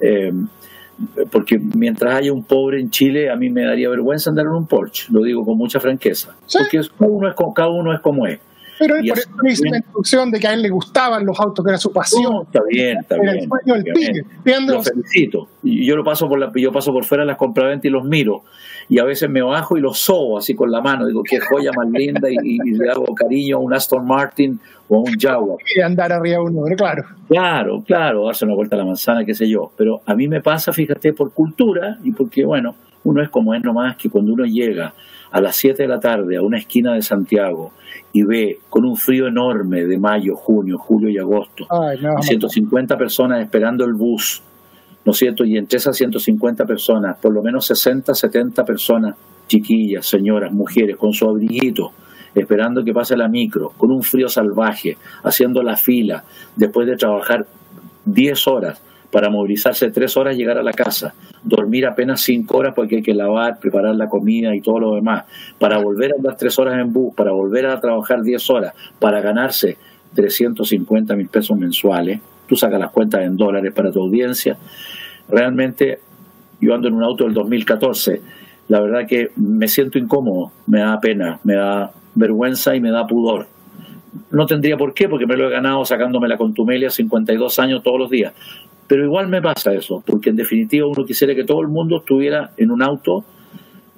Eh, 0.00 0.32
porque 1.30 1.58
mientras 1.58 2.14
haya 2.14 2.32
un 2.32 2.44
pobre 2.44 2.80
en 2.80 2.88
Chile, 2.88 3.30
a 3.30 3.36
mí 3.36 3.50
me 3.50 3.64
daría 3.64 3.88
vergüenza 3.90 4.30
andar 4.30 4.46
en 4.46 4.52
un 4.52 4.66
Porsche, 4.66 5.12
lo 5.12 5.22
digo 5.22 5.44
con 5.44 5.58
mucha 5.58 5.80
franqueza, 5.80 6.34
Sí. 6.46 6.58
porque 6.60 6.78
es- 6.78 6.88
cada 6.88 7.10
uno 7.10 7.28
es, 7.28 7.34
cada 7.54 7.68
uno 7.68 7.92
es 7.92 8.00
como 8.00 8.26
es. 8.26 8.38
Pero 8.78 8.96
me 9.42 9.52
hizo 9.52 9.64
la 9.64 9.76
instrucción 9.78 10.30
de 10.30 10.40
que 10.40 10.48
a 10.48 10.54
él 10.54 10.62
le 10.62 10.70
gustaban 10.70 11.24
los 11.24 11.38
autos, 11.38 11.64
que 11.64 11.70
era 11.70 11.78
su 11.78 11.92
pasión. 11.92 12.32
No, 12.32 12.42
está 12.42 12.60
bien, 12.68 12.98
está 12.98 13.16
Era 13.16 13.32
bien. 13.32 13.44
el 13.44 13.48
sueño 13.48 13.82
del 13.82 13.94
pibe. 13.94 14.60
Lo 14.66 14.82
felicito. 14.82 15.48
Y 15.62 15.86
Yo 15.86 15.96
lo 15.96 16.04
paso 16.04 16.28
por 16.28 16.38
la, 16.38 16.50
yo 16.54 16.72
paso 16.72 16.92
por 16.92 17.04
fuera 17.04 17.22
de 17.22 17.28
las 17.28 17.36
compraventas 17.36 17.84
y 17.84 17.90
los 17.90 18.04
miro. 18.04 18.42
Y 18.88 18.98
a 18.98 19.04
veces 19.04 19.30
me 19.30 19.40
bajo 19.42 19.78
y 19.78 19.80
los 19.80 19.98
sobo 19.98 20.38
así 20.38 20.54
con 20.54 20.70
la 20.70 20.80
mano. 20.80 21.06
Digo, 21.06 21.22
qué 21.22 21.40
joya 21.40 21.70
más 21.74 21.88
linda. 21.90 22.28
Y, 22.30 22.36
y 22.42 22.72
le 22.72 22.90
hago 22.90 23.06
cariño 23.14 23.56
a 23.56 23.60
un 23.60 23.72
Aston 23.72 24.06
Martin 24.06 24.60
o 24.88 24.96
a 24.96 25.00
un 25.00 25.18
Jaguar. 25.18 25.58
Y 25.74 25.80
andar 25.80 26.12
arriba 26.12 26.38
de 26.38 26.42
un 26.44 26.54
número, 26.54 26.76
claro. 26.76 27.04
Claro, 27.28 27.82
claro, 27.86 28.26
darse 28.26 28.44
una 28.44 28.54
vuelta 28.54 28.76
a 28.76 28.80
la 28.80 28.84
manzana, 28.84 29.24
qué 29.24 29.34
sé 29.34 29.48
yo. 29.48 29.72
Pero 29.76 30.02
a 30.04 30.14
mí 30.14 30.28
me 30.28 30.42
pasa, 30.42 30.72
fíjate, 30.72 31.12
por 31.14 31.32
cultura 31.32 31.98
y 32.04 32.12
porque, 32.12 32.44
bueno, 32.44 32.74
uno 33.04 33.22
es 33.22 33.28
como 33.30 33.54
es 33.54 33.62
nomás 33.62 33.96
que 33.96 34.10
cuando 34.10 34.32
uno 34.32 34.44
llega 34.44 34.94
a 35.34 35.40
las 35.40 35.56
7 35.56 35.82
de 35.82 35.88
la 35.88 35.98
tarde 35.98 36.36
a 36.36 36.42
una 36.42 36.58
esquina 36.58 36.94
de 36.94 37.02
Santiago 37.02 37.72
y 38.12 38.22
ve 38.22 38.60
con 38.70 38.84
un 38.84 38.96
frío 38.96 39.26
enorme 39.26 39.84
de 39.84 39.98
mayo, 39.98 40.36
junio, 40.36 40.78
julio 40.78 41.08
y 41.08 41.18
agosto, 41.18 41.66
Ay, 41.70 41.98
me 41.98 42.04
vas 42.04 42.04
a 42.04 42.08
matar. 42.14 42.24
150 42.28 42.96
personas 42.96 43.42
esperando 43.42 43.84
el 43.84 43.94
bus, 43.94 44.40
¿no 45.04 45.10
es 45.10 45.18
cierto? 45.18 45.44
Y 45.44 45.56
entre 45.58 45.78
esas 45.78 45.96
150 45.96 46.64
personas, 46.66 47.18
por 47.18 47.32
lo 47.32 47.42
menos 47.42 47.66
60, 47.66 48.14
70 48.14 48.64
personas, 48.64 49.16
chiquillas, 49.48 50.06
señoras, 50.06 50.52
mujeres, 50.52 50.96
con 50.96 51.12
su 51.12 51.28
abriguito, 51.28 51.90
esperando 52.32 52.84
que 52.84 52.92
pase 52.92 53.16
la 53.16 53.26
micro, 53.26 53.70
con 53.70 53.90
un 53.90 54.04
frío 54.04 54.28
salvaje, 54.28 54.96
haciendo 55.24 55.64
la 55.64 55.76
fila, 55.76 56.22
después 56.54 56.86
de 56.86 56.94
trabajar 56.94 57.44
10 58.04 58.46
horas 58.46 58.80
para 59.14 59.30
movilizarse 59.30 59.92
3 59.92 60.16
horas, 60.16 60.36
llegar 60.36 60.58
a 60.58 60.62
la 60.64 60.72
casa, 60.72 61.14
dormir 61.44 61.86
apenas 61.86 62.20
5 62.22 62.56
horas 62.56 62.74
porque 62.74 62.96
hay 62.96 63.02
que 63.02 63.14
lavar, 63.14 63.60
preparar 63.60 63.94
la 63.94 64.08
comida 64.08 64.52
y 64.56 64.60
todo 64.60 64.80
lo 64.80 64.94
demás, 64.96 65.22
para 65.56 65.78
volver 65.78 66.10
a 66.10 66.16
andar 66.16 66.36
3 66.36 66.58
horas 66.58 66.80
en 66.80 66.92
bus, 66.92 67.14
para 67.14 67.30
volver 67.30 67.64
a 67.66 67.78
trabajar 67.78 68.22
10 68.22 68.50
horas, 68.50 68.74
para 68.98 69.20
ganarse 69.20 69.76
350 70.16 71.14
mil 71.14 71.28
pesos 71.28 71.56
mensuales, 71.56 72.18
tú 72.48 72.56
sacas 72.56 72.80
las 72.80 72.90
cuentas 72.90 73.22
en 73.22 73.36
dólares 73.36 73.72
para 73.72 73.92
tu 73.92 74.00
audiencia, 74.00 74.56
realmente 75.28 76.00
yo 76.60 76.74
ando 76.74 76.88
en 76.88 76.94
un 76.94 77.04
auto 77.04 77.22
del 77.22 77.34
2014, 77.34 78.20
la 78.66 78.80
verdad 78.80 79.06
que 79.06 79.30
me 79.36 79.68
siento 79.68 79.96
incómodo, 79.96 80.50
me 80.66 80.80
da 80.80 80.98
pena, 80.98 81.38
me 81.44 81.54
da 81.54 81.92
vergüenza 82.16 82.74
y 82.74 82.80
me 82.80 82.90
da 82.90 83.06
pudor. 83.06 83.46
No 84.32 84.46
tendría 84.46 84.76
por 84.76 84.92
qué, 84.92 85.08
porque 85.08 85.26
me 85.26 85.36
lo 85.36 85.48
he 85.48 85.50
ganado 85.50 85.84
sacándome 85.84 86.26
la 86.26 86.36
contumelia 86.36 86.90
52 86.90 87.58
años 87.60 87.82
todos 87.84 87.98
los 87.98 88.10
días. 88.10 88.32
Pero 88.86 89.04
igual 89.04 89.28
me 89.28 89.40
pasa 89.40 89.72
eso, 89.72 90.02
porque 90.06 90.30
en 90.30 90.36
definitiva 90.36 90.86
uno 90.86 91.04
quisiera 91.04 91.34
que 91.34 91.44
todo 91.44 91.60
el 91.62 91.68
mundo 91.68 91.98
estuviera 91.98 92.52
en 92.56 92.70
un 92.70 92.82
auto 92.82 93.24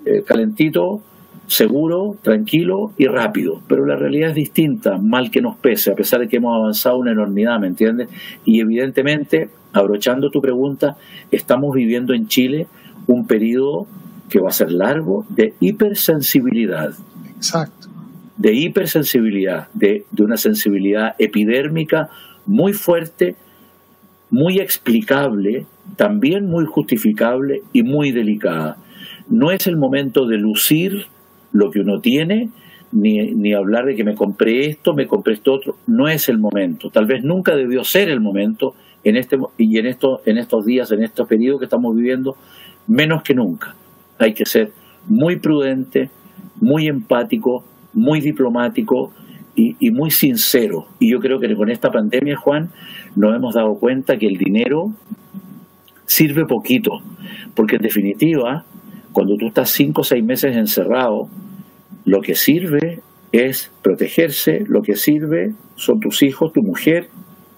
eh, 0.04 0.22
calentito, 0.24 1.02
seguro, 1.48 2.16
tranquilo 2.22 2.92
y 2.96 3.06
rápido. 3.06 3.62
Pero 3.68 3.86
la 3.86 3.96
realidad 3.96 4.30
es 4.30 4.36
distinta, 4.36 4.98
mal 4.98 5.30
que 5.30 5.40
nos 5.40 5.56
pese, 5.56 5.92
a 5.92 5.94
pesar 5.94 6.20
de 6.20 6.28
que 6.28 6.36
hemos 6.36 6.54
avanzado 6.56 6.98
una 6.98 7.12
enormidad, 7.12 7.58
¿me 7.58 7.66
entiendes? 7.66 8.08
Y 8.44 8.60
evidentemente, 8.60 9.48
abrochando 9.72 10.30
tu 10.30 10.40
pregunta, 10.40 10.96
estamos 11.30 11.74
viviendo 11.74 12.14
en 12.14 12.28
Chile 12.28 12.68
un 13.06 13.26
periodo 13.26 13.86
que 14.28 14.40
va 14.40 14.48
a 14.48 14.52
ser 14.52 14.72
largo 14.72 15.24
de 15.28 15.54
hipersensibilidad 15.60 16.90
Exacto. 17.36 17.88
de 18.36 18.54
hipersensibilidad, 18.54 19.68
de, 19.72 20.04
de 20.10 20.22
una 20.22 20.36
sensibilidad 20.36 21.14
epidérmica 21.18 22.08
muy 22.44 22.72
fuerte, 22.72 23.36
muy 24.31 24.59
explicable, 24.59 25.66
también 25.97 26.47
muy 26.47 26.65
justificable 26.66 27.62
y 27.73 27.82
muy 27.82 28.12
delicada. 28.12 28.77
No 29.28 29.51
es 29.51 29.66
el 29.66 29.77
momento 29.77 30.27
de 30.27 30.39
lucir 30.39 31.07
lo 31.53 31.70
que 31.70 31.81
uno 31.81 32.01
tiene, 32.01 32.51
ni, 32.93 33.32
ni 33.35 33.55
hablar 33.55 33.86
de 33.86 33.94
que 33.94 34.05
me 34.05 34.15
compré 34.15 34.66
esto, 34.66 34.94
me 34.94 35.07
compré 35.07 35.35
esto 35.35 35.53
otro. 35.53 35.77
No 35.86 36.09
es 36.09 36.28
el 36.28 36.39
momento. 36.39 36.90
Tal 36.90 37.07
vez 37.07 37.24
nunca 37.24 37.55
debió 37.55 37.85
ser 37.85 38.09
el 38.09 38.20
momento 38.20 38.74
en 39.05 39.16
este 39.16 39.39
y 39.57 39.78
en 39.78 39.86
esto, 39.86 40.20
en 40.27 40.39
estos 40.39 40.65
días, 40.65 40.90
en 40.90 41.03
estos 41.03 41.28
periodos 41.28 41.61
que 41.61 41.66
estamos 41.66 41.94
viviendo, 41.94 42.36
menos 42.86 43.23
que 43.23 43.35
nunca. 43.35 43.74
Hay 44.19 44.35
que 44.35 44.47
ser 44.47 44.73
muy 45.07 45.36
prudente, 45.39 46.11
muy 46.61 46.89
empático, 46.89 47.65
muy 47.93 48.20
diplomático 48.20 49.12
y, 49.55 49.77
y 49.78 49.90
muy 49.90 50.11
sincero. 50.11 50.86
Y 50.98 51.12
yo 51.12 51.19
creo 51.20 51.39
que 51.39 51.55
con 51.55 51.70
esta 51.70 51.90
pandemia, 51.90 52.36
Juan, 52.36 52.70
nos 53.16 53.34
hemos 53.34 53.55
dado 53.55 53.74
cuenta 53.74 54.18
que 54.18 54.26
el 54.26 54.36
dinero 54.36 54.93
sirve 56.05 56.44
poquito, 56.47 57.01
porque 57.55 57.76
en 57.76 57.82
definitiva, 57.82 58.64
cuando 59.12 59.36
tú 59.36 59.48
estás 59.48 59.70
cinco 59.70 60.02
o 60.02 60.05
seis 60.05 60.24
meses 60.24 60.56
encerrado, 60.56 61.28
lo 62.05 62.20
que 62.20 62.34
sirve 62.34 63.01
es 63.32 63.72
protegerse, 63.82 64.64
lo 64.68 64.82
que 64.82 64.94
sirve 64.94 65.55
son 65.74 65.98
tus 65.98 66.22
hijos, 66.22 66.52
tu 66.52 66.62
mujer, 66.62 67.09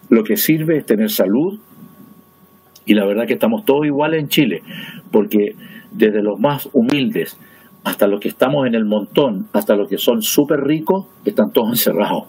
lo 0.09 0.24
que 0.24 0.36
sirve 0.36 0.78
es 0.78 0.86
tener 0.86 1.10
salud. 1.10 1.60
Y 2.86 2.94
la 2.94 3.05
verdad 3.05 3.26
que 3.26 3.35
estamos 3.35 3.64
todos 3.66 3.85
iguales 3.85 4.22
en 4.22 4.28
Chile, 4.28 4.62
porque 5.12 5.55
desde 5.93 6.22
los 6.22 6.40
más 6.40 6.68
humildes 6.72 7.39
hasta 7.85 8.06
los 8.06 8.20
que 8.20 8.28
estamos 8.28 8.66
en 8.66 8.74
el 8.74 8.85
montón, 8.85 9.48
hasta 9.52 9.76
los 9.76 9.89
que 9.89 9.98
son 9.98 10.22
súper 10.22 10.60
ricos, 10.60 11.06
están 11.24 11.51
todos 11.52 11.68
encerrados. 11.70 12.24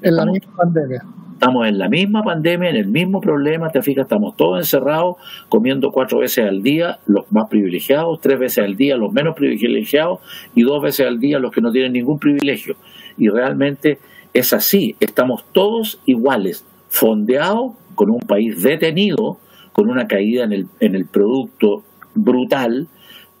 En 0.00 0.14
la 0.16 0.24
misma 0.24 0.52
pandemia. 0.56 1.02
Estamos 1.40 1.68
en 1.68 1.78
la 1.78 1.88
misma 1.88 2.24
pandemia, 2.24 2.68
en 2.70 2.74
el 2.74 2.88
mismo 2.88 3.20
problema, 3.20 3.70
te 3.70 3.80
fijas, 3.80 4.06
estamos 4.06 4.36
todos 4.36 4.58
encerrados, 4.58 5.18
comiendo 5.48 5.92
cuatro 5.92 6.18
veces 6.18 6.44
al 6.44 6.64
día 6.64 6.98
los 7.06 7.30
más 7.30 7.48
privilegiados, 7.48 8.20
tres 8.20 8.40
veces 8.40 8.64
al 8.64 8.76
día 8.76 8.96
los 8.96 9.12
menos 9.12 9.36
privilegiados 9.36 10.18
y 10.56 10.64
dos 10.64 10.82
veces 10.82 11.06
al 11.06 11.20
día 11.20 11.38
los 11.38 11.52
que 11.52 11.60
no 11.60 11.70
tienen 11.70 11.92
ningún 11.92 12.18
privilegio. 12.18 12.74
Y 13.16 13.28
realmente 13.28 14.00
es 14.34 14.52
así, 14.52 14.96
estamos 14.98 15.44
todos 15.52 16.00
iguales, 16.06 16.66
fondeados 16.88 17.74
con 17.94 18.10
un 18.10 18.18
país 18.18 18.60
detenido, 18.60 19.38
con 19.72 19.90
una 19.90 20.08
caída 20.08 20.42
en 20.42 20.52
el, 20.52 20.66
en 20.80 20.96
el 20.96 21.06
producto 21.06 21.84
brutal, 22.16 22.88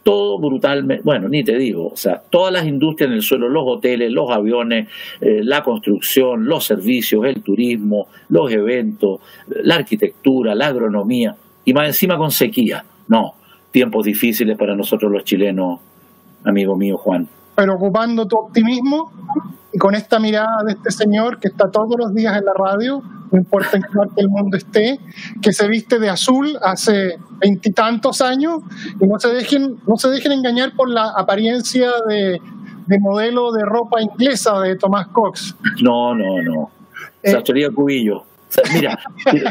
todo 0.08 0.38
brutalmente, 0.38 1.02
bueno, 1.04 1.28
ni 1.28 1.44
te 1.44 1.58
digo, 1.58 1.88
o 1.88 1.96
sea, 1.98 2.22
todas 2.30 2.50
las 2.50 2.66
industrias 2.66 3.10
en 3.10 3.16
el 3.16 3.20
suelo, 3.20 3.46
los 3.46 3.64
hoteles, 3.66 4.10
los 4.10 4.30
aviones, 4.30 4.88
eh, 5.20 5.42
la 5.44 5.62
construcción, 5.62 6.46
los 6.46 6.64
servicios, 6.64 7.26
el 7.26 7.42
turismo, 7.42 8.08
los 8.30 8.50
eventos, 8.50 9.20
la 9.48 9.74
arquitectura, 9.74 10.54
la 10.54 10.68
agronomía, 10.68 11.36
y 11.62 11.74
más 11.74 11.88
encima 11.88 12.16
con 12.16 12.30
sequía. 12.30 12.86
No, 13.06 13.34
tiempos 13.70 14.06
difíciles 14.06 14.56
para 14.56 14.74
nosotros 14.74 15.12
los 15.12 15.24
chilenos, 15.24 15.78
amigo 16.42 16.74
mío 16.74 16.96
Juan. 16.96 17.28
Pero 17.58 17.74
ocupando 17.74 18.28
tu 18.28 18.36
optimismo 18.36 19.10
y 19.72 19.78
con 19.78 19.96
esta 19.96 20.20
mirada 20.20 20.62
de 20.64 20.74
este 20.74 20.92
señor 20.92 21.40
que 21.40 21.48
está 21.48 21.68
todos 21.72 21.96
los 21.98 22.14
días 22.14 22.38
en 22.38 22.44
la 22.44 22.52
radio, 22.54 23.02
no 23.32 23.36
importa 23.36 23.76
en 23.76 23.82
qué 23.82 23.88
parte 23.88 24.14
del 24.14 24.28
mundo 24.28 24.56
esté, 24.56 25.00
que 25.42 25.52
se 25.52 25.66
viste 25.66 25.98
de 25.98 26.08
azul 26.08 26.56
hace 26.62 27.18
veintitantos 27.40 28.20
años 28.20 28.60
y 29.00 29.08
no 29.08 29.18
se 29.18 29.30
dejen, 29.30 29.76
no 29.88 29.96
se 29.96 30.08
dejen 30.08 30.30
engañar 30.30 30.70
por 30.76 30.88
la 30.88 31.10
apariencia 31.16 31.90
de, 32.06 32.40
de 32.86 32.98
modelo 33.00 33.50
de 33.50 33.64
ropa 33.64 34.00
inglesa 34.00 34.60
de 34.60 34.76
Tomás 34.76 35.08
Cox. 35.08 35.56
No, 35.82 36.14
no, 36.14 36.40
no. 36.40 36.70
Eh. 37.24 37.32
Sartoría 37.32 37.70
Cubillo. 37.72 38.22
Mira, 38.72 38.96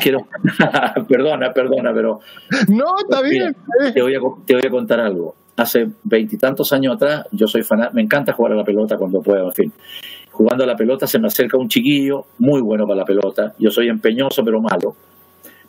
quiero, 0.02 0.28
perdona, 1.10 1.52
perdona, 1.52 1.94
pero 1.94 2.22
No, 2.70 2.86
está 3.00 3.22
bien. 3.22 3.54
Mira, 3.80 3.94
te, 3.94 4.02
voy 4.02 4.16
a, 4.16 4.20
te 4.46 4.54
voy 4.54 4.64
a 4.66 4.70
contar 4.70 5.02
algo. 5.02 5.36
Hace 5.58 5.88
veintitantos 6.04 6.72
años 6.72 6.96
atrás, 6.96 7.26
yo 7.32 7.48
soy 7.48 7.64
fanático, 7.64 7.96
me 7.96 8.04
encanta 8.04 8.32
jugar 8.32 8.54
a 8.54 8.56
la 8.56 8.64
pelota 8.64 8.96
cuando 8.96 9.22
puedo, 9.22 9.46
en 9.46 9.54
fin. 9.54 9.74
Jugando 10.32 10.64
a 10.64 10.68
la 10.68 10.76
pelota 10.76 11.08
se 11.08 11.20
me 11.20 11.26
acerca 11.28 11.58
un 11.58 11.68
chiquillo, 11.68 12.26
muy 12.38 12.62
bueno 12.62 12.86
para 12.86 13.00
la 13.00 13.06
pelota. 13.06 13.54
Yo 13.58 13.72
soy 13.72 13.88
empeñoso, 13.88 14.44
pero 14.46 14.62
malo. 14.62 14.96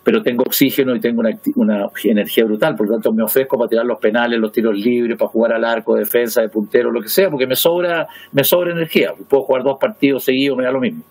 Pero 0.05 0.23
tengo 0.23 0.43
oxígeno 0.43 0.95
y 0.95 1.01
tengo 1.01 1.21
una, 1.21 1.31
una 1.57 1.87
energía 2.05 2.45
brutal, 2.45 2.77
por 2.77 2.87
lo 2.87 2.95
tanto 2.95 3.13
me 3.13 3.23
ofrezco 3.23 3.57
para 3.57 3.69
tirar 3.69 3.87
los 3.87 3.99
penales, 3.99 4.39
los 4.39 4.53
tiros 4.53 4.77
libres, 4.77 5.17
para 5.19 5.31
jugar 5.31 5.55
al 5.55 5.65
arco, 5.65 5.97
defensa, 5.97 6.43
de 6.43 6.51
puntero, 6.51 6.91
lo 6.91 7.01
que 7.01 7.09
sea, 7.09 7.31
porque 7.31 7.47
me 7.47 7.57
sobra, 7.57 8.07
me 8.33 8.45
sobra 8.45 8.73
energía. 8.73 9.13
Puedo 9.29 9.43
jugar 9.45 9.63
dos 9.65 9.79
partidos 9.81 10.23
seguidos, 10.25 10.57
me 10.59 10.65
da 10.65 10.71
lo 10.71 10.81
mismo. 10.81 11.03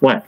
Bueno, 0.00 0.22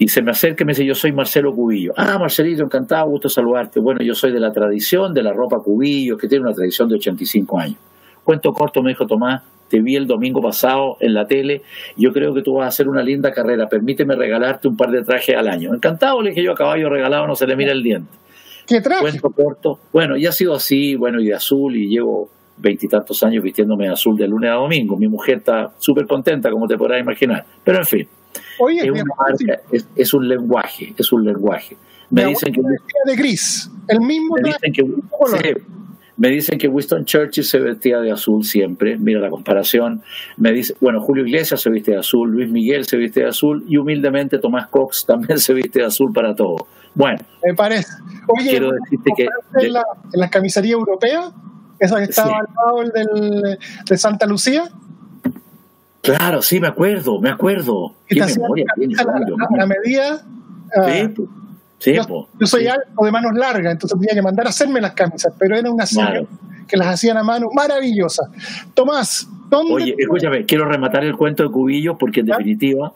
y 0.00 0.08
se 0.08 0.22
me 0.22 0.30
acerca 0.30 0.64
y 0.64 0.66
me 0.66 0.72
dice, 0.72 0.86
yo 0.86 0.94
soy 0.94 1.12
Marcelo 1.12 1.52
Cubillo. 1.52 1.92
Ah, 1.94 2.18
Marcelito, 2.18 2.62
encantado, 2.62 3.06
gusto 3.10 3.28
saludarte. 3.28 3.80
Bueno, 3.80 4.00
yo 4.02 4.14
soy 4.14 4.32
de 4.32 4.40
la 4.40 4.50
tradición 4.50 5.12
de 5.12 5.22
la 5.22 5.30
ropa 5.34 5.58
Cubillo, 5.62 6.16
que 6.16 6.26
tiene 6.26 6.46
una 6.46 6.54
tradición 6.54 6.88
de 6.88 6.94
85 6.94 7.58
años. 7.60 7.76
Cuento 8.24 8.50
corto, 8.52 8.82
me 8.82 8.92
dijo 8.92 9.06
Tomás, 9.06 9.42
te 9.68 9.82
vi 9.82 9.96
el 9.96 10.06
domingo 10.06 10.40
pasado 10.40 10.96
en 11.00 11.12
la 11.12 11.26
tele, 11.26 11.60
yo 11.98 12.12
creo 12.14 12.32
que 12.32 12.40
tú 12.40 12.54
vas 12.54 12.64
a 12.64 12.68
hacer 12.68 12.88
una 12.88 13.02
linda 13.02 13.30
carrera, 13.30 13.66
permíteme 13.68 14.16
regalarte 14.16 14.68
un 14.68 14.76
par 14.76 14.90
de 14.90 15.02
trajes 15.02 15.36
al 15.36 15.48
año. 15.48 15.74
Encantado, 15.74 16.22
le 16.22 16.30
dije 16.30 16.44
yo, 16.44 16.52
a 16.52 16.54
caballo 16.54 16.88
regalado 16.88 17.26
no 17.26 17.34
se 17.34 17.46
le 17.46 17.54
mira 17.54 17.72
el 17.72 17.82
diente. 17.82 18.10
¿Qué 18.66 18.80
traje? 18.80 19.02
Cuento 19.02 19.28
corto, 19.28 19.80
bueno, 19.92 20.16
y 20.16 20.24
ha 20.24 20.32
sido 20.32 20.54
así, 20.54 20.94
bueno, 20.94 21.20
y 21.20 21.26
de 21.26 21.34
azul, 21.34 21.76
y 21.76 21.88
llevo 21.88 22.30
veintitantos 22.56 23.22
años 23.22 23.44
vistiéndome 23.44 23.84
de 23.84 23.92
azul 23.92 24.16
de 24.16 24.26
lunes 24.26 24.50
a 24.50 24.54
domingo. 24.54 24.96
Mi 24.96 25.08
mujer 25.08 25.38
está 25.38 25.74
súper 25.76 26.06
contenta, 26.06 26.50
como 26.50 26.66
te 26.66 26.78
podrás 26.78 27.02
imaginar. 27.02 27.44
Pero 27.62 27.78
en 27.78 27.84
fin, 27.84 28.08
Oye, 28.58 28.78
es 28.78 28.84
mi 28.84 28.90
una 28.90 29.00
abuelo 29.18 29.36
marca, 29.46 29.62
es, 29.72 29.86
es 29.96 30.14
un 30.14 30.28
lenguaje, 30.28 30.94
es 30.96 31.12
un 31.12 31.24
lenguaje. 31.24 31.76
Me 32.10 32.26
dicen 32.26 32.52
que 32.52 32.60
de 32.60 33.16
gris, 33.16 33.70
el 33.88 34.00
mismo 34.00 34.34
me 34.34 34.48
dicen 34.48 34.72
que 34.72 34.82
sí, 34.82 35.62
Me 36.16 36.28
dicen 36.28 36.58
que 36.58 36.68
Winston 36.68 37.04
Churchill 37.04 37.44
se 37.44 37.60
vestía 37.60 38.00
de 38.00 38.10
azul 38.10 38.44
siempre, 38.44 38.98
mira 38.98 39.20
la 39.20 39.30
comparación. 39.30 40.02
Me 40.36 40.52
dice, 40.52 40.74
bueno, 40.80 41.00
Julio 41.00 41.24
Iglesias 41.24 41.60
se 41.60 41.70
viste 41.70 41.92
de 41.92 41.98
azul, 41.98 42.30
Luis 42.30 42.50
Miguel 42.50 42.84
se 42.84 42.96
viste 42.96 43.20
de 43.20 43.28
azul 43.28 43.64
y 43.68 43.76
humildemente 43.76 44.38
Tomás 44.38 44.66
Cox 44.68 45.06
también 45.06 45.38
se 45.38 45.54
viste 45.54 45.78
de 45.78 45.86
azul 45.86 46.12
para 46.12 46.34
todo. 46.34 46.66
Bueno, 46.94 47.18
me 47.44 47.54
parece. 47.54 47.92
Oye, 48.26 48.50
quiero 48.50 48.72
decirte 48.72 49.10
que 49.16 49.28
en 49.64 49.72
la, 49.72 49.84
en 50.12 50.20
la 50.20 50.28
camisería 50.28 50.72
europea, 50.72 51.32
esa 51.78 51.98
que 51.98 52.04
estaba 52.04 52.38
al 52.38 52.46
lado 52.54 52.90
del, 52.92 53.58
de 53.88 53.98
Santa 53.98 54.26
Lucía. 54.26 54.64
Claro, 56.02 56.42
sí, 56.42 56.60
me 56.60 56.68
acuerdo, 56.68 57.20
me 57.20 57.30
acuerdo. 57.30 57.94
¿Qué 58.06 58.20
memoria 58.20 58.64
tiene, 58.74 58.94
la, 58.94 59.04
la, 59.04 59.56
la, 59.58 59.66
medida. 59.66 60.18
Sí, 60.18 61.22
uh, 61.22 61.28
Sí, 61.80 61.94
yo, 61.94 62.28
yo, 62.38 62.46
soy 62.46 62.66
alto 62.66 63.02
de 63.02 63.10
manos 63.10 63.32
largas, 63.34 63.72
entonces 63.72 63.98
tenía 63.98 64.14
que 64.14 64.20
mandar 64.20 64.46
a 64.46 64.50
hacerme 64.50 64.82
las 64.82 64.92
camisas, 64.92 65.32
pero 65.38 65.56
era 65.56 65.70
una 65.70 65.86
serie 65.86 66.26
que 66.68 66.76
las 66.76 66.88
hacían 66.88 67.16
a 67.16 67.22
mano 67.22 67.48
maravillosa. 67.54 68.30
Tomás, 68.74 69.26
¿dónde? 69.48 69.72
Oye, 69.72 69.94
escúchame, 69.98 70.44
quiero 70.44 70.66
rematar 70.66 71.04
el 71.04 71.16
cuento 71.16 71.42
de 71.42 71.48
Cubillos 71.48 71.96
porque 71.98 72.20
en 72.20 72.26
definitiva, 72.26 72.92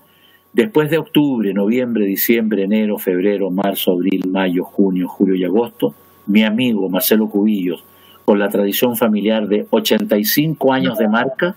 después 0.52 0.90
de 0.90 0.98
octubre, 0.98 1.54
noviembre, 1.54 2.04
diciembre, 2.04 2.64
enero, 2.64 2.98
febrero, 2.98 3.50
marzo, 3.50 3.92
abril, 3.92 4.24
mayo, 4.28 4.64
junio, 4.64 5.08
julio 5.08 5.34
y 5.34 5.44
agosto, 5.44 5.94
mi 6.26 6.44
amigo 6.44 6.90
Marcelo 6.90 7.26
Cubillos, 7.30 7.82
con 8.26 8.38
la 8.38 8.50
tradición 8.50 8.96
familiar 8.96 9.48
de 9.48 9.66
85 9.70 10.72
años 10.74 10.98
de 10.98 11.08
marca, 11.08 11.56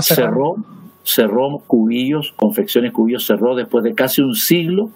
cerró, 0.00 0.56
cerró 1.02 1.62
Cubillos, 1.66 2.32
Confecciones 2.36 2.92
Cubillos 2.92 3.26
cerró 3.26 3.54
después 3.54 3.84
de 3.84 3.94
casi 3.94 4.22
un 4.22 4.34
siglo 4.34 4.90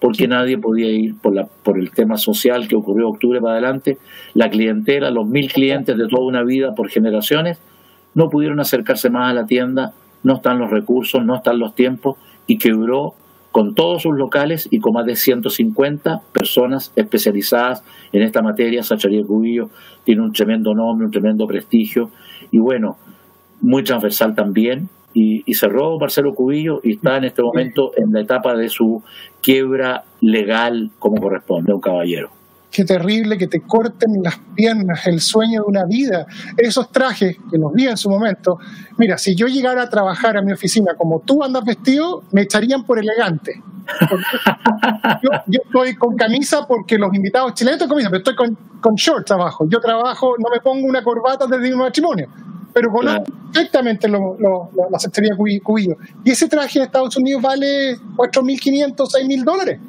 porque 0.00 0.28
nadie 0.28 0.58
podía 0.58 0.90
ir 0.90 1.16
por, 1.16 1.34
la, 1.34 1.46
por 1.46 1.78
el 1.78 1.90
tema 1.90 2.16
social 2.18 2.68
que 2.68 2.76
ocurrió 2.76 3.08
octubre 3.08 3.40
para 3.40 3.54
adelante. 3.54 3.98
La 4.34 4.50
clientela, 4.50 5.10
los 5.10 5.26
mil 5.26 5.50
clientes 5.50 5.96
de 5.96 6.06
toda 6.08 6.22
una 6.22 6.42
vida 6.42 6.74
por 6.74 6.90
generaciones, 6.90 7.58
no 8.14 8.28
pudieron 8.28 8.60
acercarse 8.60 9.10
más 9.10 9.30
a 9.30 9.34
la 9.34 9.46
tienda, 9.46 9.94
no 10.22 10.36
están 10.36 10.58
los 10.58 10.70
recursos, 10.70 11.24
no 11.24 11.36
están 11.36 11.58
los 11.58 11.74
tiempos, 11.74 12.16
y 12.46 12.58
quebró 12.58 13.14
con 13.52 13.74
todos 13.74 14.02
sus 14.02 14.14
locales 14.14 14.68
y 14.70 14.80
con 14.80 14.92
más 14.92 15.06
de 15.06 15.16
150 15.16 16.20
personas 16.30 16.92
especializadas 16.94 17.82
en 18.12 18.22
esta 18.22 18.42
materia. 18.42 18.82
Sacharía 18.82 19.24
Cubillo 19.24 19.70
tiene 20.04 20.20
un 20.20 20.32
tremendo 20.32 20.74
nombre, 20.74 21.06
un 21.06 21.10
tremendo 21.10 21.46
prestigio, 21.46 22.10
y 22.50 22.58
bueno, 22.58 22.98
muy 23.60 23.84
transversal 23.84 24.34
también, 24.34 24.88
y, 25.18 25.54
cerró 25.54 25.98
Marcelo 25.98 26.34
Cubillo 26.34 26.80
y 26.82 26.96
está 26.96 27.16
en 27.16 27.24
este 27.24 27.42
momento 27.42 27.92
en 27.96 28.12
la 28.12 28.20
etapa 28.20 28.54
de 28.54 28.68
su 28.68 29.02
quiebra 29.42 30.04
legal 30.20 30.90
como 30.98 31.20
corresponde 31.20 31.72
a 31.72 31.74
un 31.74 31.80
caballero. 31.80 32.30
Qué 32.70 32.84
terrible 32.84 33.38
que 33.38 33.46
te 33.46 33.62
corten 33.62 34.22
las 34.22 34.38
piernas, 34.54 35.06
el 35.06 35.20
sueño 35.20 35.62
de 35.62 35.66
una 35.66 35.84
vida. 35.86 36.26
Esos 36.58 36.92
trajes 36.92 37.38
que 37.50 37.56
los 37.56 37.72
vi 37.72 37.86
en 37.86 37.96
su 37.96 38.10
momento. 38.10 38.58
Mira, 38.98 39.16
si 39.16 39.34
yo 39.34 39.46
llegara 39.46 39.84
a 39.84 39.88
trabajar 39.88 40.36
a 40.36 40.42
mi 40.42 40.52
oficina 40.52 40.92
como 40.94 41.20
tú 41.20 41.42
andas 41.42 41.64
vestido, 41.64 42.24
me 42.32 42.42
echarían 42.42 42.84
por 42.84 42.98
elegante. 42.98 43.62
Yo, 45.22 45.30
yo, 45.46 45.60
estoy 45.64 45.94
con 45.94 46.16
camisa 46.16 46.66
porque 46.66 46.98
los 46.98 47.14
invitados 47.14 47.54
chilenos 47.54 47.76
están 47.76 47.88
con 47.88 47.96
camisa, 47.96 48.10
pero 48.10 48.18
estoy 48.18 48.34
con, 48.34 48.58
con 48.80 48.94
shorts 48.96 49.30
abajo. 49.30 49.64
Yo 49.68 49.80
trabajo, 49.80 50.34
no 50.36 50.50
me 50.52 50.60
pongo 50.60 50.86
una 50.86 51.02
corbata 51.02 51.46
desde 51.46 51.70
mi 51.70 51.76
matrimonio 51.76 52.28
pero 52.76 52.90
conozco 52.90 53.24
perfectamente 53.54 54.06
lo, 54.06 54.36
lo, 54.38 54.68
la 54.90 54.98
secretaría 54.98 55.34
Cubillo. 55.62 55.96
Y 56.22 56.32
ese 56.32 56.46
traje 56.46 56.78
en 56.78 56.84
Estados 56.84 57.16
Unidos 57.16 57.40
vale 57.40 57.96
4.500, 58.14 58.94
6.000 58.94 59.44
dólares. 59.44 59.80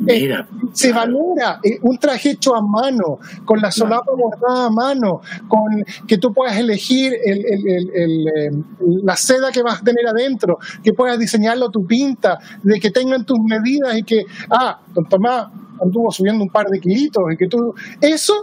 Mira, 0.00 0.40
eh, 0.40 0.66
se 0.72 0.92
valora 0.92 1.60
eh, 1.62 1.78
un 1.82 1.96
traje 1.98 2.30
hecho 2.30 2.56
a 2.56 2.60
mano, 2.60 3.20
con 3.44 3.60
la 3.60 3.70
solapa 3.70 4.10
bordada 4.10 4.66
a 4.66 4.70
mano, 4.70 5.20
con 5.46 5.84
que 6.08 6.18
tú 6.18 6.34
puedas 6.34 6.56
elegir 6.56 7.14
el, 7.24 7.44
el, 7.46 7.90
el, 7.94 8.64
la 9.04 9.14
seda 9.14 9.52
que 9.52 9.62
vas 9.62 9.80
a 9.80 9.84
tener 9.84 10.04
adentro, 10.08 10.58
que 10.82 10.92
puedas 10.92 11.20
diseñarlo 11.20 11.66
a 11.66 11.70
tu 11.70 11.86
pinta, 11.86 12.40
de 12.64 12.80
que 12.80 12.90
tengan 12.90 13.24
tus 13.24 13.38
medidas 13.38 13.96
y 13.96 14.02
que, 14.02 14.24
ah, 14.50 14.80
don 14.92 15.08
Tomás 15.08 15.46
anduvo 15.80 16.10
subiendo 16.10 16.42
un 16.42 16.50
par 16.50 16.66
de 16.66 16.80
kilitos 16.80 17.22
y 17.32 17.36
que 17.36 17.46
tú... 17.46 17.72
Eso 18.00 18.34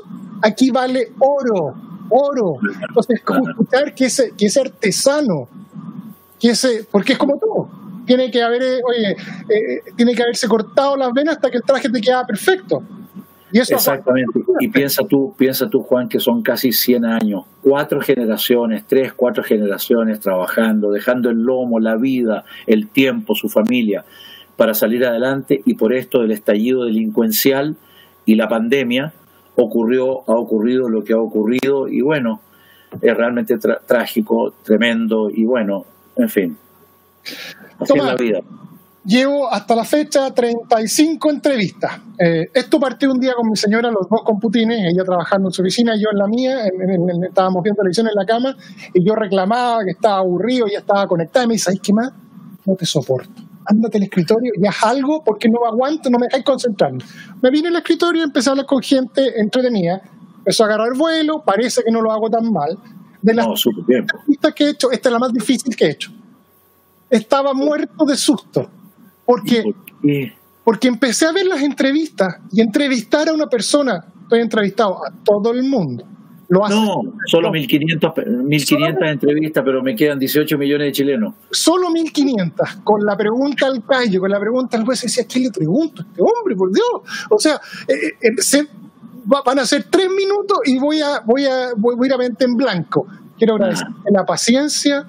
aquí 0.41 0.71
vale 0.71 1.11
oro 1.19 1.89
oro. 2.09 2.57
Entonces, 2.87 3.21
como 3.23 3.49
escuchar 3.49 3.93
que 3.93 4.05
ese, 4.05 4.33
que 4.37 4.47
ese 4.47 4.61
artesano, 4.61 5.47
que 6.39 6.49
ese, 6.49 6.85
porque 6.89 7.13
es 7.13 7.19
como 7.19 7.37
tú, 7.37 7.67
tiene 8.05 8.31
que 8.31 8.41
haber, 8.41 8.63
eh, 8.63 8.81
oye, 8.87 9.11
eh, 9.49 9.83
tiene 9.95 10.15
que 10.15 10.23
haberse 10.23 10.47
cortado 10.47 10.97
las 10.97 11.13
venas 11.13 11.35
hasta 11.35 11.51
que 11.51 11.57
el 11.57 11.63
traje 11.63 11.89
te 11.89 12.01
queda 12.01 12.25
perfecto. 12.25 12.81
Y 13.51 13.59
eso 13.59 13.75
Exactamente. 13.75 14.41
Y 14.59 14.67
piensa 14.67 15.03
tú, 15.07 15.33
piensa 15.37 15.69
tú, 15.69 15.81
Juan, 15.81 16.07
que 16.07 16.19
son 16.19 16.41
casi 16.41 16.71
100 16.71 17.05
años, 17.05 17.45
cuatro 17.61 17.99
generaciones, 18.01 18.85
tres, 18.85 19.13
cuatro 19.13 19.43
generaciones 19.43 20.19
trabajando, 20.19 20.91
dejando 20.91 21.29
el 21.29 21.37
lomo, 21.37 21.79
la 21.79 21.95
vida, 21.95 22.45
el 22.67 22.87
tiempo, 22.87 23.35
su 23.35 23.49
familia, 23.49 24.05
para 24.55 24.73
salir 24.73 25.05
adelante. 25.05 25.61
Y 25.65 25.75
por 25.75 25.93
esto 25.93 26.21
el 26.21 26.31
estallido 26.31 26.85
delincuencial 26.85 27.75
y 28.25 28.35
la 28.35 28.47
pandemia, 28.47 29.13
ocurrió, 29.61 30.21
ha 30.27 30.35
ocurrido 30.35 30.89
lo 30.89 31.03
que 31.03 31.13
ha 31.13 31.19
ocurrido 31.19 31.87
y 31.87 32.01
bueno, 32.01 32.41
es 33.01 33.15
realmente 33.15 33.57
trágico, 33.85 34.53
tremendo 34.63 35.29
y 35.29 35.45
bueno, 35.45 35.85
en 36.15 36.29
fin. 36.29 36.57
Así 37.79 37.93
es 37.95 38.03
la 38.03 38.15
vida. 38.15 38.39
Llevo 39.05 39.51
hasta 39.51 39.75
la 39.75 39.85
fecha 39.85 40.33
35 40.33 41.29
entrevistas. 41.31 41.99
Eh, 42.19 42.49
esto 42.53 42.79
partió 42.79 43.11
un 43.11 43.19
día 43.19 43.33
con 43.33 43.49
mi 43.49 43.55
señora, 43.55 43.89
los 43.89 44.09
dos 44.09 44.21
con 44.23 44.39
Putines, 44.39 44.93
ella 44.93 45.03
trabajando 45.03 45.49
en 45.49 45.53
su 45.53 45.61
oficina 45.61 45.93
yo 45.95 46.09
en 46.11 46.17
la 46.17 46.27
mía, 46.27 46.65
estábamos 47.27 47.63
viendo 47.63 47.79
televisión 47.81 48.07
en 48.07 48.15
la 48.15 48.25
cama 48.25 48.55
y 48.93 49.03
yo 49.03 49.15
reclamaba 49.15 49.83
que 49.85 49.91
estaba 49.91 50.17
aburrido, 50.17 50.67
y 50.67 50.73
ya 50.73 50.79
estaba 50.79 51.07
conectada 51.07 51.45
y 51.45 51.47
me 51.47 51.53
dice, 51.53 51.65
¿sabes 51.65 51.79
qué 51.81 51.93
más? 51.93 52.11
No 52.65 52.75
te 52.75 52.85
soporto 52.85 53.48
ándate 53.69 53.97
al 53.97 54.03
escritorio 54.03 54.51
y 54.59 54.65
haz 54.65 54.83
algo 54.83 55.23
porque 55.23 55.47
no 55.47 55.65
aguanto, 55.65 56.09
no 56.09 56.17
me 56.17 56.25
dejáis 56.25 56.43
concentrarme. 56.43 57.03
Me 57.41 57.51
vine 57.51 57.67
al 57.67 57.75
escritorio 57.75 58.21
y 58.21 58.25
empecé 58.25 58.49
a 58.49 58.51
hablar 58.51 58.65
con 58.65 58.81
gente 58.81 59.39
entretenida, 59.39 60.01
empezó 60.39 60.63
a 60.63 60.67
agarrar 60.67 60.97
vuelo, 60.97 61.43
parece 61.45 61.83
que 61.83 61.91
no 61.91 62.01
lo 62.01 62.11
hago 62.11 62.29
tan 62.29 62.51
mal. 62.51 62.77
De 63.21 63.33
las 63.33 63.47
entrevistas 63.65 64.53
que 64.53 64.63
he 64.63 64.69
hecho, 64.69 64.91
esta 64.91 65.09
es 65.09 65.13
la 65.13 65.19
más 65.19 65.33
difícil 65.33 65.75
que 65.75 65.85
he 65.85 65.91
hecho. 65.91 66.11
Estaba 67.09 67.53
muerto 67.53 68.05
de 68.05 68.15
susto, 68.15 68.69
porque, 69.25 69.63
porque 70.63 70.87
empecé 70.87 71.25
a 71.25 71.31
ver 71.31 71.45
las 71.45 71.61
entrevistas 71.61 72.37
y 72.51 72.61
entrevistar 72.61 73.29
a 73.29 73.33
una 73.33 73.47
persona, 73.47 74.05
estoy 74.23 74.39
entrevistado 74.39 75.05
a 75.05 75.11
todo 75.23 75.51
el 75.51 75.63
mundo 75.63 76.05
no, 76.49 77.01
solo 77.25 77.51
1.500 77.51 78.25
1500 78.43 79.07
entrevistas, 79.07 79.63
pero 79.63 79.83
me 79.83 79.95
quedan 79.95 80.17
18 80.17 80.57
millones 80.57 80.87
de 80.87 80.91
chilenos. 80.91 81.35
Solo 81.51 81.89
1.500, 81.89 82.83
con 82.83 83.05
la 83.05 83.15
pregunta 83.15 83.67
al 83.67 83.85
callo, 83.85 84.19
con 84.19 84.31
la 84.31 84.39
pregunta 84.39 84.77
al 84.77 84.83
juez, 84.83 85.01
decía, 85.01 85.25
¿qué 85.27 85.39
le 85.39 85.51
pregunto 85.51 86.01
a 86.01 86.05
este 86.05 86.21
hombre, 86.21 86.55
por 86.55 86.71
Dios? 86.73 87.27
O 87.29 87.37
sea, 87.37 87.61
eh, 87.87 87.93
eh, 88.21 88.67
van 89.25 89.59
a 89.59 89.65
ser 89.65 89.85
tres 89.89 90.09
minutos 90.09 90.57
y 90.65 90.79
voy 90.79 91.01
a, 91.01 91.19
voy 91.23 91.45
a, 91.45 91.73
voy, 91.77 91.95
a 92.01 92.05
ir 92.07 92.13
a 92.13 92.17
mente 92.17 92.45
en 92.45 92.55
blanco. 92.55 93.05
Quiero 93.37 93.55
agradecer 93.55 93.87
la 94.11 94.25
paciencia, 94.25 95.05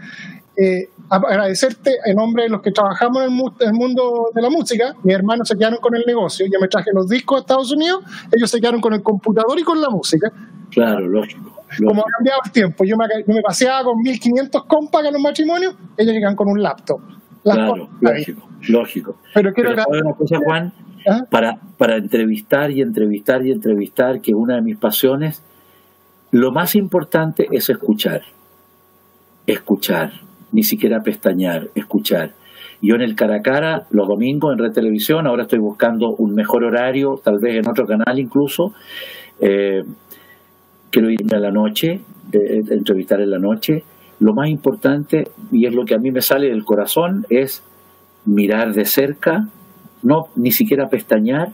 eh, 0.56 0.90
agradecerte 1.08 1.96
en 2.04 2.16
nombre 2.16 2.44
de 2.44 2.50
los 2.50 2.60
que 2.60 2.70
trabajamos 2.70 3.24
en 3.24 3.32
el, 3.66 3.72
mundo 3.72 4.30
de 4.34 4.42
la 4.42 4.50
música. 4.50 4.94
Mis 5.02 5.14
hermanos 5.14 5.48
se 5.48 5.56
quedaron 5.56 5.78
con 5.80 5.94
el 5.96 6.04
negocio, 6.06 6.46
yo 6.46 6.60
me 6.60 6.68
traje 6.68 6.90
los 6.92 7.08
discos 7.08 7.38
a 7.38 7.40
Estados 7.40 7.72
Unidos, 7.72 8.04
ellos 8.30 8.50
se 8.50 8.60
quedaron 8.60 8.80
con 8.80 8.92
el 8.92 9.02
computador 9.02 9.58
y 9.58 9.62
con 9.62 9.80
la 9.80 9.88
música. 9.88 10.30
Claro, 10.70 11.06
lógico. 11.06 11.64
Como 11.78 12.00
ha 12.00 12.10
cambiado 12.16 12.40
el 12.44 12.50
tiempo, 12.50 12.84
yo 12.84 12.96
me, 12.96 13.06
me 13.32 13.42
paseaba 13.42 13.84
con 13.84 13.98
1500 13.98 14.64
compas 14.64 15.04
en 15.04 15.12
los 15.12 15.22
matrimonios, 15.22 15.74
ellos 15.96 16.12
llegan 16.12 16.34
con 16.34 16.48
un 16.48 16.62
laptop. 16.62 17.00
claro, 17.42 17.88
lógico, 18.00 18.48
lógico. 18.68 19.16
Pero 19.34 19.52
quiero 19.52 19.70
una 19.72 20.12
cosa, 20.14 20.38
Juan, 20.44 20.72
¿Ah? 21.08 21.24
para, 21.30 21.58
para 21.78 21.96
entrevistar 21.96 22.70
y 22.70 22.82
entrevistar 22.82 23.46
y 23.46 23.52
entrevistar, 23.52 24.20
que 24.20 24.34
una 24.34 24.56
de 24.56 24.62
mis 24.62 24.76
pasiones, 24.76 25.42
lo 26.32 26.50
más 26.52 26.74
importante 26.74 27.46
es 27.52 27.70
escuchar. 27.70 28.22
Escuchar 29.46 30.12
ni 30.52 30.62
siquiera 30.62 31.02
pestañear, 31.02 31.68
escuchar. 31.74 32.32
Yo 32.82 32.94
en 32.94 33.02
el 33.02 33.14
cara 33.14 33.36
a 33.36 33.42
cara, 33.42 33.86
los 33.90 34.08
domingos 34.08 34.52
en 34.52 34.58
Red 34.58 34.72
Televisión, 34.72 35.26
ahora 35.26 35.42
estoy 35.42 35.58
buscando 35.58 36.14
un 36.16 36.34
mejor 36.34 36.64
horario, 36.64 37.20
tal 37.22 37.38
vez 37.38 37.56
en 37.56 37.68
otro 37.68 37.86
canal 37.86 38.18
incluso. 38.18 38.72
Eh, 39.40 39.82
quiero 40.90 41.10
irme 41.10 41.36
a 41.36 41.40
la 41.40 41.50
noche, 41.50 42.00
entrevistar 42.32 43.20
en 43.20 43.30
la 43.30 43.38
noche. 43.38 43.84
Lo 44.18 44.34
más 44.34 44.48
importante, 44.48 45.24
y 45.50 45.66
es 45.66 45.74
lo 45.74 45.84
que 45.84 45.94
a 45.94 45.98
mí 45.98 46.10
me 46.10 46.20
sale 46.20 46.48
del 46.48 46.64
corazón, 46.64 47.24
es 47.30 47.62
mirar 48.24 48.74
de 48.74 48.84
cerca, 48.84 49.48
no 50.02 50.26
ni 50.36 50.50
siquiera 50.50 50.88
pestañear, 50.88 51.52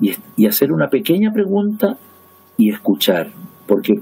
y, 0.00 0.46
hacer 0.46 0.72
una 0.72 0.88
pequeña 0.88 1.32
pregunta 1.32 1.96
y 2.56 2.70
escuchar, 2.70 3.28
porque 3.66 3.94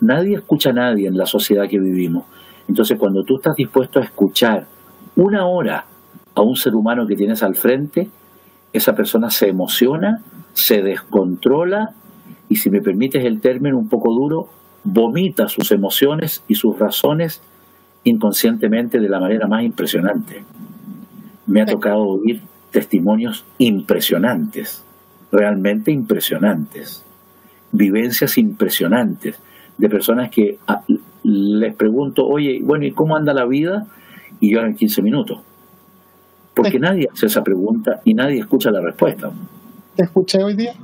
nadie 0.00 0.36
escucha 0.36 0.70
a 0.70 0.74
nadie 0.74 1.08
en 1.08 1.16
la 1.16 1.26
sociedad 1.26 1.68
que 1.68 1.78
vivimos. 1.78 2.24
Entonces, 2.68 2.98
cuando 2.98 3.22
tú 3.24 3.36
estás 3.36 3.54
dispuesto 3.56 4.00
a 4.00 4.04
escuchar 4.04 4.66
una 5.16 5.46
hora 5.46 5.84
a 6.34 6.42
un 6.42 6.56
ser 6.56 6.74
humano 6.74 7.06
que 7.06 7.14
tienes 7.14 7.42
al 7.42 7.54
frente, 7.54 8.08
esa 8.72 8.94
persona 8.94 9.30
se 9.30 9.48
emociona, 9.48 10.22
se 10.52 10.82
descontrola 10.82 11.94
y, 12.48 12.56
si 12.56 12.70
me 12.70 12.80
permites 12.80 13.24
el 13.24 13.40
término 13.40 13.78
un 13.78 13.88
poco 13.88 14.12
duro, 14.12 14.48
vomita 14.84 15.48
sus 15.48 15.70
emociones 15.72 16.42
y 16.48 16.54
sus 16.54 16.78
razones 16.78 17.42
inconscientemente 18.04 19.00
de 19.00 19.08
la 19.08 19.18
manera 19.18 19.46
más 19.46 19.64
impresionante. 19.64 20.44
Me 21.46 21.62
ha 21.62 21.66
tocado 21.66 22.02
oír 22.02 22.42
testimonios 22.70 23.44
impresionantes, 23.58 24.84
realmente 25.32 25.90
impresionantes, 25.90 27.04
vivencias 27.72 28.36
impresionantes 28.36 29.40
de 29.78 29.88
personas 29.88 30.30
que 30.30 30.58
ah, 30.66 30.82
les 31.22 31.74
pregunto, 31.74 32.26
oye, 32.26 32.60
bueno, 32.62 32.84
¿y 32.84 32.92
cómo 32.92 33.16
anda 33.16 33.32
la 33.32 33.46
vida? 33.46 33.86
Y 34.40 34.52
lloran 34.52 34.74
15 34.74 35.02
minutos. 35.02 35.40
Porque 36.54 36.78
nadie 36.78 37.08
hace 37.12 37.26
esa 37.26 37.42
pregunta 37.42 38.00
y 38.04 38.14
nadie 38.14 38.40
escucha 38.40 38.70
la 38.70 38.80
respuesta. 38.80 39.30
¿Te 39.96 40.04
escuché 40.04 40.42
hoy 40.42 40.54
día? 40.54 40.74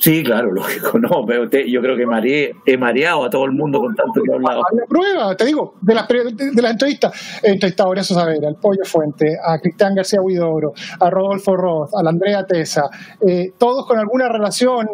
Sí, 0.00 0.24
claro, 0.24 0.50
lógico, 0.52 0.98
no, 0.98 1.24
pero 1.26 1.44
yo 1.44 1.80
creo 1.82 1.96
que 1.96 2.06
mareé, 2.06 2.56
he 2.64 2.76
mareado 2.76 3.24
a 3.24 3.30
todo 3.30 3.44
el 3.44 3.52
mundo 3.52 3.78
con 3.80 3.94
tanto 3.94 4.22
que 4.22 4.30
he 4.30 4.34
hablado. 4.34 4.62
Había 4.70 4.86
prueba, 4.88 5.36
te 5.36 5.44
digo, 5.44 5.74
de 5.80 5.94
las, 5.94 6.08
de, 6.08 6.62
las 6.62 6.72
entrevistas, 6.72 7.40
entrevistadores 7.42 8.10
a 8.10 8.14
saber, 8.14 8.44
al 8.44 8.56
Pollo 8.56 8.84
Fuente, 8.84 9.36
a 9.44 9.58
Cristian 9.58 9.94
García 9.94 10.20
Huidoro, 10.22 10.72
a 10.98 11.10
Rodolfo 11.10 11.54
Roth, 11.54 11.94
a 11.94 12.02
la 12.02 12.10
Andrea 12.10 12.44
Tesa, 12.46 12.88
eh, 13.26 13.52
todos 13.58 13.86
con 13.86 13.98
alguna 13.98 14.28
relación, 14.28 14.88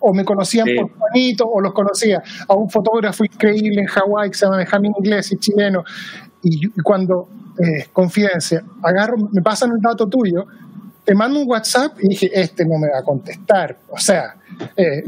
o 0.00 0.12
me 0.12 0.24
conocían 0.24 0.66
por 0.76 0.90
Juanito, 0.90 1.44
o 1.46 1.60
los 1.60 1.72
conocía, 1.72 2.20
a 2.48 2.54
un 2.54 2.68
fotógrafo 2.68 3.24
increíble 3.24 3.80
en 3.80 3.86
Hawái 3.86 4.30
que 4.30 4.36
se 4.36 4.46
llama 4.46 4.58
Benjamín 4.58 4.92
Inglés 4.98 5.30
y 5.30 5.36
chileno, 5.36 5.84
y, 6.42 6.68
cuando, 6.82 7.28
eh, 7.60 7.86
confidencia, 7.92 8.64
agarro, 8.82 9.16
me 9.30 9.40
pasan 9.40 9.70
el 9.70 9.80
dato 9.80 10.08
tuyo, 10.08 10.46
te 11.04 11.14
mando 11.14 11.40
un 11.40 11.48
WhatsApp 11.48 11.98
y 12.00 12.08
dije, 12.08 12.30
este 12.32 12.64
no 12.64 12.78
me 12.78 12.88
va 12.90 12.98
a 12.98 13.02
contestar. 13.02 13.76
O 13.88 13.98
sea, 13.98 14.36
eh, 14.76 15.02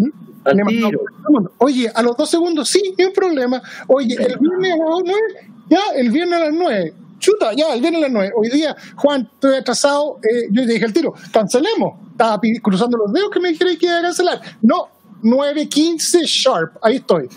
oye, 1.59 1.91
a 1.95 2.03
los 2.03 2.17
dos 2.17 2.31
segundos, 2.31 2.69
sí, 2.69 2.95
no 2.99 3.07
hay 3.07 3.13
problema. 3.13 3.63
Oye, 3.87 4.15
el 4.15 4.39
viernes 4.39 4.73
a 4.73 4.77
las 4.77 5.03
nueve, 5.05 5.51
ya, 5.71 5.81
el 5.97 6.11
viernes 6.11 6.41
a 6.41 6.45
las 6.45 6.55
nueve. 6.55 6.95
Chuta, 7.19 7.53
ya, 7.55 7.73
el 7.75 7.81
viernes 7.81 8.01
a 8.01 8.05
las 8.05 8.13
nueve. 8.13 8.33
Hoy 8.37 8.51
día, 8.51 8.77
Juan, 8.97 9.29
estoy 9.35 9.57
atrasado. 9.57 10.19
Eh, 10.23 10.49
yo 10.51 10.67
dije 10.67 10.85
el 10.85 10.93
tiro, 10.93 11.15
cancelemos. 11.33 12.01
Estaba 12.11 12.41
cruzando 12.63 12.99
los 12.99 13.13
dedos 13.13 13.31
que 13.31 13.41
me 13.41 13.51
dijeron 13.51 13.77
que 13.77 13.87
iba 13.87 13.99
a 13.99 14.03
cancelar. 14.03 14.41
No, 14.63 14.89
9.15 15.23 16.23
sharp, 16.25 16.77
ahí 16.83 16.97
estoy 16.97 17.29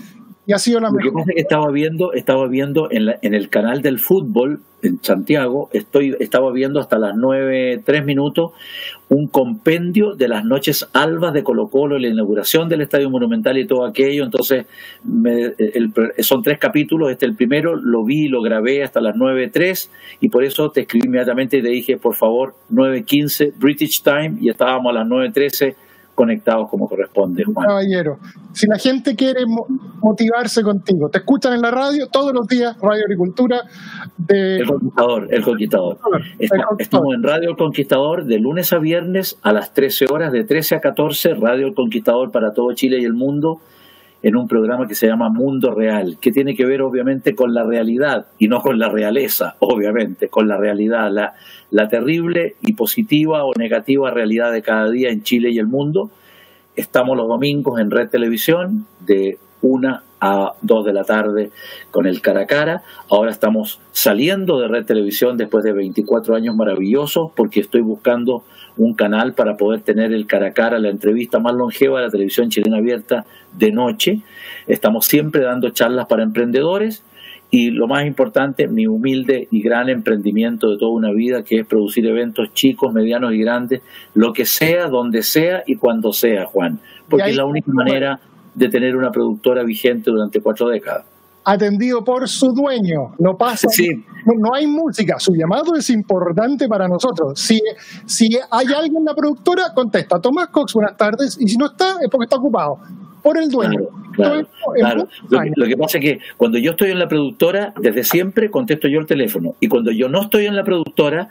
y 0.47 0.53
ha 0.53 0.57
sido 0.57 0.79
la 0.79 0.89
mejor. 0.89 1.05
Lo 1.05 1.11
que 1.11 1.15
pasa 1.15 1.31
es 1.31 1.35
que 1.35 1.41
estaba 1.41 1.71
viendo, 1.71 2.13
estaba 2.13 2.47
viendo 2.47 2.89
en, 2.89 3.09
en 3.21 3.33
el 3.33 3.49
canal 3.49 3.81
del 3.81 3.99
fútbol 3.99 4.61
en 4.87 5.03
Santiago, 5.03 5.69
estoy, 5.71 6.15
estaba 6.19 6.51
viendo 6.51 6.79
hasta 6.79 6.97
las 6.97 7.15
nueve, 7.15 7.81
tres 7.85 8.03
minutos, 8.05 8.51
un 9.09 9.27
compendio 9.27 10.15
de 10.15 10.27
las 10.27 10.43
noches 10.43 10.87
albas 10.93 11.33
de 11.33 11.43
Colo 11.43 11.67
Colo, 11.69 11.97
la 11.97 12.07
inauguración 12.07 12.67
del 12.67 12.81
Estadio 12.81 13.09
Monumental 13.09 13.57
y 13.57 13.65
todo 13.65 13.85
aquello, 13.85 14.23
entonces 14.23 14.65
son 16.19 16.41
tres 16.41 16.59
capítulos, 16.59 17.11
este 17.11 17.25
el 17.25 17.35
primero, 17.35 17.75
lo 17.75 18.03
vi, 18.03 18.27
lo 18.27 18.41
grabé 18.41 18.83
hasta 18.83 18.99
las 18.99 19.15
nueve, 19.15 19.49
tres, 19.51 19.91
y 20.19 20.29
por 20.29 20.43
eso 20.43 20.69
te 20.71 20.81
escribí 20.81 21.07
inmediatamente 21.07 21.57
y 21.57 21.61
te 21.61 21.69
dije, 21.69 21.97
por 21.97 22.15
favor, 22.15 22.55
nueve, 22.69 23.03
quince, 23.03 23.53
British 23.57 24.01
Time, 24.03 24.37
y 24.41 24.49
estábamos 24.49 24.91
a 24.91 24.99
las 24.99 25.07
nueve, 25.07 25.31
trece, 25.31 25.75
conectados 26.17 26.67
como 26.71 26.89
corresponde, 26.89 27.43
Juan. 27.43 27.67
Caballero, 27.67 28.17
si 28.51 28.65
la 28.65 28.79
gente 28.79 29.15
quiere 29.15 29.41
motivarse 30.01 30.63
contigo, 30.63 31.09
te 31.09 31.19
escuchan 31.19 31.53
en 31.53 31.61
la 31.61 31.69
radio 31.69 32.07
todos 32.07 32.33
los 32.33 32.47
días, 32.47 32.75
Radio 32.81 33.03
Agricultura. 33.03 33.61
De... 34.17 34.57
El 34.57 34.65
Conquistador, 34.65 35.27
el 35.29 35.43
Conquistador. 35.43 35.99
Estamos 36.79 37.13
en 37.13 37.21
Radio 37.21 37.51
El 37.51 37.55
Conquistador 37.55 38.25
de 38.25 38.39
lunes 38.39 38.73
a 38.73 38.79
viernes 38.79 39.37
a 39.43 39.53
las 39.53 39.75
13 39.75 40.07
horas, 40.11 40.31
de 40.31 40.43
13 40.43 40.77
a 40.77 40.79
14, 40.79 41.35
Radio 41.35 41.67
El 41.67 41.75
Conquistador 41.75 42.31
para 42.31 42.51
todo 42.51 42.73
Chile 42.73 42.97
y 42.99 43.05
el 43.05 43.13
mundo 43.13 43.61
en 44.23 44.35
un 44.35 44.47
programa 44.47 44.87
que 44.87 44.95
se 44.95 45.07
llama 45.07 45.29
Mundo 45.29 45.71
Real, 45.71 46.17
que 46.19 46.31
tiene 46.31 46.55
que 46.55 46.65
ver 46.65 46.81
obviamente 46.81 47.35
con 47.35 47.53
la 47.53 47.63
realidad 47.63 48.27
y 48.39 48.47
no 48.47 48.61
con 48.61 48.79
la 48.79 48.89
realeza, 48.89 49.55
obviamente, 49.59 50.29
con 50.29 50.47
la 50.47 50.57
realidad, 50.57 51.11
la, 51.11 51.33
la 51.71 51.87
terrible 51.87 52.55
y 52.61 52.73
positiva 52.73 53.45
o 53.45 53.53
negativa 53.57 54.11
realidad 54.11 54.51
de 54.51 54.61
cada 54.61 54.89
día 54.89 55.09
en 55.09 55.23
Chile 55.23 55.51
y 55.51 55.59
el 55.59 55.67
mundo. 55.67 56.09
Estamos 56.75 57.17
los 57.17 57.27
domingos 57.27 57.79
en 57.79 57.91
Red 57.91 58.09
Televisión 58.09 58.85
de 59.05 59.37
una 59.61 60.03
a 60.19 60.53
dos 60.61 60.85
de 60.85 60.93
la 60.93 61.03
tarde 61.03 61.51
con 61.91 62.07
el 62.07 62.21
cara 62.21 62.41
a 62.41 62.45
cara. 62.45 62.83
Ahora 63.09 63.31
estamos 63.31 63.79
saliendo 63.91 64.59
de 64.59 64.67
Red 64.67 64.85
Televisión 64.85 65.37
después 65.37 65.63
de 65.63 65.73
24 65.73 66.35
años 66.35 66.55
maravillosos 66.55 67.31
porque 67.35 67.59
estoy 67.59 67.81
buscando 67.81 68.43
un 68.77 68.93
canal 68.93 69.33
para 69.33 69.57
poder 69.57 69.81
tener 69.81 70.13
el 70.13 70.27
cara 70.27 70.47
a 70.47 70.53
cara, 70.53 70.79
la 70.79 70.89
entrevista 70.89 71.39
más 71.39 71.53
longeva 71.53 71.99
de 71.99 72.05
la 72.05 72.11
televisión 72.11 72.49
chilena 72.49 72.77
abierta 72.77 73.25
de 73.53 73.71
noche. 73.71 74.21
Estamos 74.67 75.05
siempre 75.05 75.43
dando 75.43 75.69
charlas 75.71 76.05
para 76.07 76.23
emprendedores 76.23 77.03
y 77.49 77.71
lo 77.71 77.87
más 77.87 78.05
importante, 78.05 78.67
mi 78.67 78.87
humilde 78.87 79.47
y 79.51 79.61
gran 79.61 79.87
emprendimiento 79.87 80.69
de 80.69 80.77
toda 80.77 80.91
una 80.91 81.11
vida, 81.11 81.43
que 81.43 81.59
es 81.59 81.65
producir 81.65 82.05
eventos 82.05 82.53
chicos, 82.53 82.93
medianos 82.93 83.33
y 83.33 83.39
grandes, 83.39 83.81
lo 84.13 84.33
que 84.33 84.45
sea, 84.45 84.87
donde 84.87 85.23
sea 85.23 85.63
y 85.65 85.75
cuando 85.75 86.11
sea, 86.11 86.45
Juan, 86.45 86.79
porque 87.07 87.29
es 87.29 87.37
la 87.37 87.45
única 87.45 87.71
manera 87.71 88.19
de 88.57 88.69
tener 88.69 88.95
una 88.95 89.11
productora 89.11 89.63
vigente 89.63 90.09
durante 90.09 90.41
cuatro 90.41 90.67
décadas 90.69 91.05
atendido 91.47 92.03
por 92.03 92.27
su 92.27 92.51
dueño. 92.51 93.13
No 93.19 93.37
pasa, 93.37 93.69
no, 94.25 94.53
hay 94.53 94.67
música. 94.67 95.17
Su 95.17 95.33
llamado 95.33 95.75
es 95.75 95.89
importante 95.89 96.67
para 96.67 96.89
nosotros. 96.89 97.39
Si, 97.39 97.61
si 98.05 98.37
hay 98.51 98.65
alguien 98.65 98.97
en 98.97 99.05
la 99.05 99.15
productora, 99.15 99.73
contesta. 99.73 100.19
Tomás 100.19 100.49
Cox, 100.49 100.73
buenas 100.73 100.97
tardes. 100.97 101.37
Y 101.39 101.47
si 101.47 101.55
no 101.55 101.67
está, 101.67 101.99
es 102.01 102.09
porque 102.11 102.25
está 102.25 102.35
ocupado. 102.35 102.79
Por 103.23 103.37
el 103.37 103.49
dueño. 103.49 103.79
Claro, 104.13 104.45
Lo, 105.55 105.65
que, 105.65 105.77
pasa 105.77 105.99
es 105.99 106.03
que 106.03 106.19
cuando 106.35 106.57
yo 106.57 106.71
estoy 106.71 106.91
en 106.91 106.99
la 106.99 107.07
productora, 107.07 107.73
desde 107.79 108.03
siempre 108.03 108.51
contesto 108.51 108.89
yo 108.89 108.99
el 108.99 109.05
teléfono. 109.05 109.55
Y 109.61 109.69
cuando 109.69 109.91
yo 109.91 110.09
no 110.09 110.23
estoy 110.23 110.47
en 110.47 110.55
la 110.55 110.65
productora, 110.65 111.29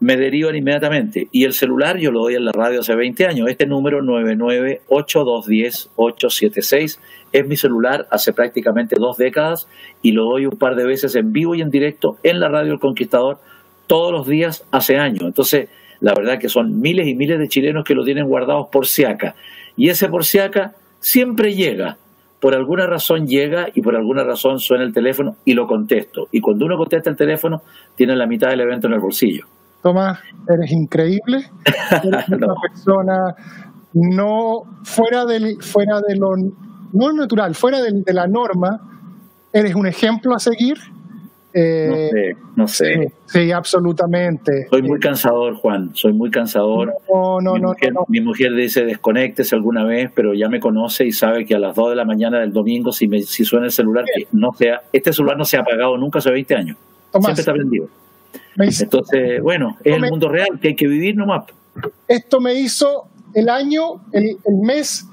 me 0.00 0.16
derivan 0.16 0.56
inmediatamente. 0.56 1.28
Y 1.32 1.44
el 1.44 1.52
celular 1.52 1.98
yo 1.98 2.10
lo 2.10 2.20
doy 2.20 2.34
en 2.34 2.44
la 2.44 2.52
radio 2.52 2.80
hace 2.80 2.94
20 2.94 3.26
años. 3.26 3.48
Este 3.48 3.66
número 3.66 4.02
998210876 4.02 6.98
es 7.32 7.46
mi 7.46 7.56
celular 7.56 8.06
hace 8.10 8.32
prácticamente 8.32 8.96
dos 8.98 9.16
décadas 9.16 9.68
y 10.02 10.10
lo 10.12 10.24
doy 10.24 10.46
un 10.46 10.56
par 10.56 10.76
de 10.76 10.86
veces 10.86 11.16
en 11.16 11.32
vivo 11.32 11.54
y 11.54 11.60
en 11.62 11.70
directo 11.70 12.18
en 12.22 12.40
la 12.40 12.48
radio 12.48 12.72
El 12.72 12.78
Conquistador 12.78 13.38
todos 13.86 14.12
los 14.12 14.26
días 14.26 14.66
hace 14.70 14.96
años. 14.98 15.22
Entonces, 15.22 15.68
la 16.00 16.14
verdad 16.14 16.38
que 16.38 16.48
son 16.48 16.80
miles 16.80 17.08
y 17.08 17.14
miles 17.14 17.40
de 17.40 17.48
chilenos 17.48 17.84
que 17.84 17.94
lo 17.94 18.04
tienen 18.04 18.28
guardados 18.28 18.68
por 18.70 18.86
Siaca. 18.86 19.34
Y 19.76 19.88
ese 19.88 20.08
por 20.08 20.24
Siaca 20.24 20.74
siempre 21.00 21.54
llega. 21.54 21.98
Por 22.40 22.54
alguna 22.54 22.86
razón 22.86 23.26
llega 23.26 23.66
y 23.74 23.82
por 23.82 23.96
alguna 23.96 24.22
razón 24.22 24.60
suena 24.60 24.84
el 24.84 24.92
teléfono 24.92 25.34
y 25.44 25.54
lo 25.54 25.66
contesto. 25.66 26.28
Y 26.30 26.40
cuando 26.40 26.66
uno 26.66 26.76
contesta 26.76 27.10
el 27.10 27.16
teléfono, 27.16 27.62
tiene 27.96 28.14
la 28.14 28.28
mitad 28.28 28.50
del 28.50 28.60
evento 28.60 28.86
en 28.86 28.92
el 28.92 29.00
bolsillo. 29.00 29.46
Tomás, 29.82 30.18
eres 30.48 30.70
increíble. 30.72 31.50
Eres 32.04 32.28
una 32.28 32.54
persona 32.60 33.34
no 33.94 34.62
fuera 34.84 35.24
del, 35.24 35.62
fuera 35.62 36.00
de 36.00 36.16
lo 36.16 36.34
no 36.92 37.12
natural, 37.12 37.54
fuera 37.54 37.80
de, 37.82 38.02
la 38.12 38.26
norma. 38.26 38.80
Eres 39.52 39.74
un 39.74 39.86
ejemplo 39.86 40.34
a 40.34 40.38
seguir. 40.38 40.76
Eh, 41.54 42.34
no 42.54 42.68
sé, 42.68 42.96
no 43.00 43.08
sé. 43.08 43.12
Sí, 43.26 43.52
absolutamente. 43.52 44.66
Soy 44.68 44.82
muy 44.82 45.00
cansador, 45.00 45.54
Juan, 45.54 45.90
soy 45.94 46.12
muy 46.12 46.30
cansador. 46.30 46.94
No, 47.12 47.40
no, 47.40 47.54
mi 47.54 47.60
no, 47.60 47.68
mujer, 47.68 47.92
Mi 48.08 48.20
mujer 48.20 48.54
dice 48.54 48.84
desconectes 48.84 49.52
alguna 49.52 49.84
vez, 49.84 50.10
pero 50.14 50.34
ya 50.34 50.48
me 50.48 50.60
conoce 50.60 51.06
y 51.06 51.12
sabe 51.12 51.46
que 51.46 51.54
a 51.54 51.58
las 51.58 51.74
2 51.74 51.90
de 51.90 51.96
la 51.96 52.04
mañana 52.04 52.40
del 52.40 52.52
domingo, 52.52 52.92
si, 52.92 53.08
me, 53.08 53.22
si 53.22 53.44
suena 53.44 53.66
el 53.66 53.72
celular, 53.72 54.04
que 54.14 54.28
no 54.32 54.52
sea, 54.52 54.82
este 54.92 55.12
celular 55.12 55.36
no 55.38 55.44
se 55.44 55.56
ha 55.56 55.60
apagado 55.60 55.96
nunca 55.96 56.18
hace 56.18 56.30
20 56.30 56.54
años. 56.54 56.76
Siempre 57.10 57.32
está 57.32 57.52
prendido. 57.52 57.88
Entonces, 58.58 59.40
bueno, 59.42 59.76
es 59.84 59.94
el 59.94 60.10
mundo 60.10 60.28
real 60.28 60.58
que 60.60 60.68
hay 60.68 60.76
que 60.76 60.86
vivir 60.86 61.16
nomás. 61.16 61.44
Esto 62.08 62.40
me 62.40 62.54
hizo 62.54 63.08
el 63.34 63.48
año, 63.48 64.00
el, 64.12 64.38
mes, 64.62 65.06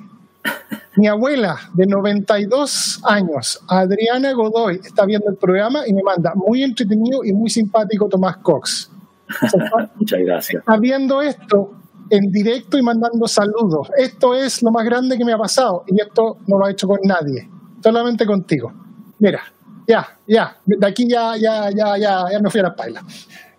mi 0.96 1.08
abuela 1.08 1.60
de 1.74 1.86
92 1.86 3.02
años, 3.04 3.62
Adriana 3.68 4.34
Godoy, 4.34 4.80
está 4.84 5.06
viendo 5.06 5.30
el 5.30 5.36
programa 5.36 5.88
y 5.88 5.94
me 5.94 6.02
manda 6.02 6.34
muy 6.36 6.64
entretenido 6.64 7.24
y 7.24 7.34
muy 7.34 7.50
simpático 7.50 8.08
Tomás 8.08 8.38
Cox. 8.38 8.92
Muchas 9.96 10.20
gracias. 10.22 10.60
Está 10.62 10.78
viendo 10.78 11.22
esto 11.22 11.72
en 12.10 12.32
directo 12.32 12.78
y 12.78 12.82
mandando 12.82 13.28
saludos. 13.28 13.90
Esto 13.98 14.34
es 14.36 14.62
lo 14.64 14.72
más 14.72 14.86
grande 14.86 15.18
que 15.18 15.26
me 15.26 15.34
ha 15.34 15.38
pasado 15.38 15.84
y 15.88 16.00
esto 16.00 16.38
no 16.48 16.58
lo 16.58 16.66
ha 16.66 16.72
hecho 16.72 16.88
con 16.88 17.00
nadie, 17.04 17.50
solamente 17.84 18.26
contigo. 18.26 18.72
Mira, 19.20 19.42
ya, 19.88 20.08
ya, 20.28 20.58
de 20.66 20.88
aquí 20.88 21.08
ya, 21.08 21.36
ya, 21.38 21.70
ya, 21.72 21.98
ya, 21.98 22.26
ya 22.32 22.40
me 22.40 22.50
fui 22.50 22.60
a 22.60 22.64
la 22.64 22.76
paila. 22.76 23.04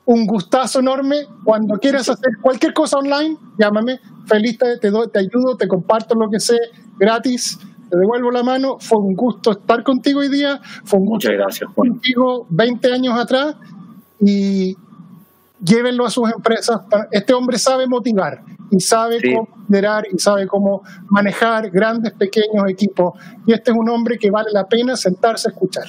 Un 0.05 0.27
gustazo 0.27 0.81
enorme. 0.81 1.27
Cuando 1.45 1.79
quieras 1.79 2.09
hacer 2.09 2.39
cualquier 2.41 2.73
cosa 2.73 2.99
online, 2.99 3.37
llámame. 3.59 4.01
Feliz 4.27 4.57
te, 4.59 4.79
te, 4.79 4.91
te 4.91 5.19
ayudo, 5.19 5.57
te 5.57 5.67
comparto 5.67 6.15
lo 6.15 6.29
que 6.31 6.39
sé 6.41 6.57
gratis. 6.99 7.59
Te 7.91 7.97
devuelvo 7.97 8.31
la 8.31 8.43
mano. 8.43 8.77
Fue 8.79 8.99
un 8.99 9.15
gusto 9.15 9.53
estar 9.53 9.83
contigo 9.83 10.21
hoy 10.21 10.29
día. 10.29 10.61
Fue 10.85 10.99
un 11.01 11.07
gusto 11.07 11.29
Muchas 11.31 11.55
estar 11.61 11.75
contigo 11.75 12.47
20 12.51 12.93
años 12.93 13.19
atrás. 13.19 13.57
Y 14.21 14.77
llévenlo 15.63 16.07
a 16.07 16.11
sus 16.11 16.31
empresas. 16.33 16.81
Este 17.11 17.35
hombre 17.35 17.59
sabe 17.59 17.87
motivar. 17.87 18.43
y 18.69 18.81
sabe 18.81 19.21
Sí. 19.21 19.33
cómo 19.33 19.49
liderar 19.69 20.07
y 20.13 20.19
sabe 20.19 20.49
cómo 20.49 20.83
manejar 21.09 21.71
grandes, 21.71 22.13
pequeños 22.15 22.69
equipos. 22.69 23.15
Y 23.47 23.53
este 23.53 23.71
es 23.71 23.77
un 23.77 23.89
hombre 23.89 24.19
que 24.19 24.29
vale 24.29 24.51
la 24.53 24.65
pena 24.67 24.97
sentarse 24.97 25.49
a 25.49 25.53
escuchar. 25.53 25.85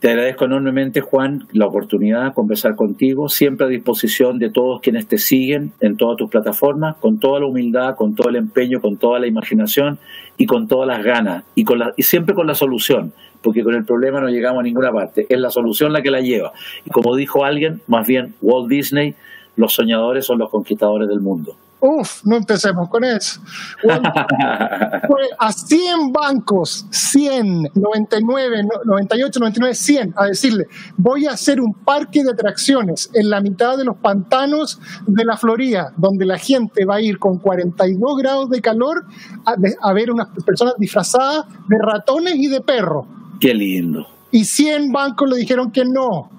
Te 0.00 0.10
agradezco 0.10 0.44
enormemente, 0.44 1.00
Juan, 1.00 1.48
la 1.52 1.66
oportunidad 1.66 2.26
de 2.26 2.32
conversar 2.32 2.76
contigo, 2.76 3.28
siempre 3.28 3.66
a 3.66 3.68
disposición 3.68 4.38
de 4.38 4.48
todos 4.48 4.80
quienes 4.80 5.08
te 5.08 5.18
siguen 5.18 5.72
en 5.80 5.96
todas 5.96 6.16
tus 6.16 6.30
plataformas, 6.30 6.94
con 6.98 7.18
toda 7.18 7.40
la 7.40 7.46
humildad, 7.46 7.96
con 7.96 8.14
todo 8.14 8.28
el 8.28 8.36
empeño, 8.36 8.80
con 8.80 8.96
toda 8.96 9.18
la 9.18 9.26
imaginación 9.26 9.98
y 10.36 10.46
con 10.46 10.68
todas 10.68 10.86
las 10.86 11.04
ganas, 11.04 11.42
y, 11.56 11.64
con 11.64 11.80
la, 11.80 11.94
y 11.96 12.04
siempre 12.04 12.36
con 12.36 12.46
la 12.46 12.54
solución, 12.54 13.12
porque 13.42 13.64
con 13.64 13.74
el 13.74 13.84
problema 13.84 14.20
no 14.20 14.28
llegamos 14.28 14.60
a 14.60 14.62
ninguna 14.62 14.92
parte, 14.92 15.26
es 15.28 15.40
la 15.40 15.50
solución 15.50 15.92
la 15.92 16.00
que 16.00 16.12
la 16.12 16.20
lleva. 16.20 16.52
Y 16.84 16.90
como 16.90 17.16
dijo 17.16 17.44
alguien, 17.44 17.80
más 17.88 18.06
bien 18.06 18.34
Walt 18.40 18.68
Disney, 18.68 19.16
los 19.56 19.74
soñadores 19.74 20.24
son 20.24 20.38
los 20.38 20.48
conquistadores 20.48 21.08
del 21.08 21.18
mundo. 21.18 21.56
Uf, 21.80 22.22
no 22.24 22.36
empecemos 22.36 22.88
con 22.88 23.04
eso. 23.04 23.40
Fue 23.82 25.22
a 25.38 25.52
100 25.52 26.12
bancos, 26.12 26.86
100, 26.90 27.70
99, 27.74 28.62
no- 28.64 28.84
98, 28.84 29.38
99, 29.40 29.74
100, 29.74 30.14
a 30.16 30.24
decirle, 30.26 30.66
voy 30.96 31.26
a 31.26 31.32
hacer 31.32 31.60
un 31.60 31.72
parque 31.72 32.24
de 32.24 32.32
atracciones 32.32 33.10
en 33.14 33.30
la 33.30 33.40
mitad 33.40 33.76
de 33.76 33.84
los 33.84 33.96
pantanos 33.96 34.80
de 35.06 35.24
la 35.24 35.36
Florida, 35.36 35.92
donde 35.96 36.26
la 36.26 36.38
gente 36.38 36.84
va 36.84 36.96
a 36.96 37.00
ir 37.00 37.18
con 37.18 37.38
42 37.38 38.16
grados 38.18 38.50
de 38.50 38.60
calor 38.60 39.04
a, 39.46 39.54
a 39.88 39.92
ver 39.92 40.10
unas 40.10 40.28
personas 40.44 40.74
disfrazadas 40.78 41.44
de 41.68 41.76
ratones 41.80 42.34
y 42.36 42.48
de 42.48 42.60
perros. 42.60 43.06
Qué 43.40 43.54
lindo. 43.54 44.06
Y 44.32 44.44
100 44.44 44.90
bancos 44.92 45.30
le 45.30 45.36
dijeron 45.36 45.70
que 45.70 45.84
no. 45.84 46.30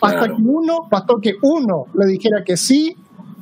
Hasta 0.00 0.18
Claro. 0.18 0.36
que 0.36 0.42
uno, 0.42 0.86
bastó 0.88 1.18
que 1.20 1.34
uno 1.42 1.86
le 1.94 2.06
dijera 2.06 2.44
que 2.44 2.56
sí, 2.56 2.96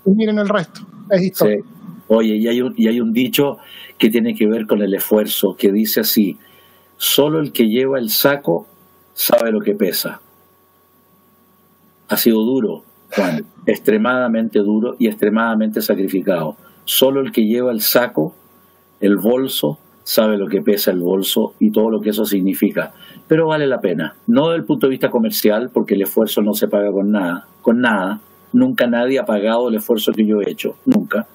y 0.07 0.11
miren 0.11 0.39
el 0.39 0.49
resto. 0.49 0.81
Es 1.11 1.23
historia. 1.23 1.59
Sí. 1.59 1.65
Oye, 2.09 2.37
y 2.37 2.47
hay, 2.47 2.61
un, 2.61 2.75
y 2.77 2.89
hay 2.89 3.01
un 3.01 3.13
dicho 3.13 3.59
que 3.99 4.11
tiene 4.11 4.35
que 4.35 4.47
ver 4.47 4.67
con 4.67 4.81
el 4.81 4.95
esfuerzo, 4.95 5.57
que 5.57 5.73
dice 5.73 6.01
así, 6.01 6.39
solo 6.97 7.41
el 7.41 7.53
que 7.53 7.65
lleva 7.65 7.99
el 7.99 8.11
saco 8.11 8.67
sabe 9.13 9.51
lo 9.51 9.61
que 9.61 9.75
pesa. 9.75 10.21
Ha 12.09 12.17
sido 12.17 12.43
duro, 12.43 12.85
Juan, 13.11 13.45
extremadamente 13.67 14.61
duro 14.61 14.95
y 14.99 15.09
extremadamente 15.09 15.81
sacrificado. 15.83 16.57
Solo 16.85 17.21
el 17.21 17.33
que 17.33 17.45
lleva 17.45 17.73
el 17.73 17.81
saco, 17.81 18.35
el 19.01 19.17
bolso, 19.17 19.79
sabe 20.05 20.39
lo 20.39 20.47
que 20.47 20.63
pesa 20.63 20.93
el 20.93 21.01
bolso 21.01 21.55
y 21.59 21.73
todo 21.73 21.91
lo 21.91 22.01
que 22.01 22.11
eso 22.11 22.25
significa. 22.25 22.95
Pero 23.27 23.49
vale 23.49 23.67
la 23.67 23.81
pena. 23.81 24.15
No 24.29 24.49
desde 24.49 24.61
el 24.61 24.65
punto 24.65 24.87
de 24.87 24.93
vista 24.93 25.11
comercial, 25.11 25.71
porque 25.75 25.95
el 25.95 26.03
esfuerzo 26.03 26.43
no 26.43 26.55
se 26.55 26.69
paga 26.69 26.93
con 26.93 27.11
nada, 27.11 27.49
con 27.61 27.81
nada. 27.81 28.21
Nunca 28.53 28.87
nadie 28.87 29.19
ha 29.19 29.25
pagado 29.25 29.69
el 29.69 29.77
esfuerzo 29.77 30.13
que 30.13 30.25
yo 30.25 30.41
he 30.41 30.51
hecho, 30.51 30.77
nunca. 30.85 31.27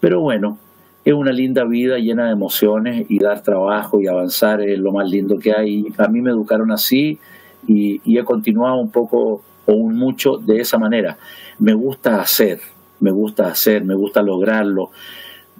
Pero 0.00 0.20
bueno, 0.20 0.58
es 1.04 1.14
una 1.14 1.32
linda 1.32 1.64
vida 1.64 1.98
llena 1.98 2.26
de 2.26 2.32
emociones 2.32 3.06
y 3.08 3.18
dar 3.18 3.42
trabajo 3.42 4.00
y 4.00 4.06
avanzar 4.06 4.60
es 4.60 4.78
lo 4.78 4.92
más 4.92 5.08
lindo 5.08 5.38
que 5.38 5.52
hay. 5.52 5.86
A 5.98 6.08
mí 6.08 6.20
me 6.20 6.30
educaron 6.30 6.70
así 6.70 7.18
y, 7.66 8.00
y 8.04 8.18
he 8.18 8.24
continuado 8.24 8.76
un 8.76 8.90
poco 8.90 9.42
o 9.66 9.72
un 9.72 9.96
mucho 9.96 10.38
de 10.38 10.60
esa 10.60 10.78
manera. 10.78 11.18
Me 11.58 11.74
gusta 11.74 12.20
hacer, 12.20 12.60
me 13.00 13.10
gusta 13.10 13.48
hacer, 13.48 13.84
me 13.84 13.94
gusta 13.94 14.22
lograrlo, 14.22 14.90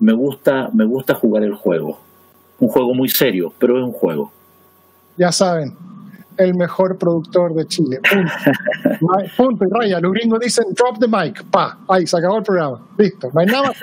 me 0.00 0.12
gusta, 0.12 0.70
me 0.72 0.84
gusta 0.84 1.14
jugar 1.14 1.42
el 1.42 1.54
juego. 1.54 1.98
Un 2.58 2.68
juego 2.68 2.94
muy 2.94 3.08
serio, 3.08 3.52
pero 3.58 3.78
es 3.78 3.84
un 3.84 3.92
juego. 3.92 4.32
Ya 5.16 5.30
saben, 5.30 5.74
el 6.38 6.54
mejor 6.54 6.96
productor 6.98 7.54
de 7.54 7.66
Chile. 7.66 8.00
Punto. 8.08 8.32
Punto 9.36 9.64
y 9.64 9.68
raya. 9.70 10.00
Los 10.00 10.12
gringos 10.12 10.40
dicen 10.40 10.64
drop 10.74 10.98
the 10.98 11.08
mic. 11.08 11.44
Pa. 11.50 11.78
Ahí 11.88 12.06
se 12.06 12.16
acabó 12.16 12.38
el 12.38 12.44
programa. 12.44 12.80
Listo. 12.96 13.28
No 13.32 13.40
hay 13.40 13.46
nada 13.46 13.62
más. 13.64 13.76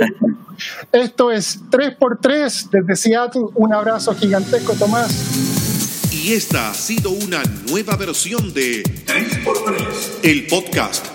Esto 0.91 1.31
es 1.31 1.61
3x3 1.69 2.69
desde 2.69 2.95
Seattle. 2.95 3.43
Un 3.55 3.73
abrazo 3.73 4.15
gigantesco, 4.15 4.73
Tomás. 4.73 6.11
Y 6.11 6.33
esta 6.33 6.71
ha 6.71 6.73
sido 6.73 7.11
una 7.11 7.43
nueva 7.69 7.95
versión 7.97 8.53
de 8.53 8.83
3x3. 8.83 10.19
el 10.23 10.47
podcast. 10.47 11.14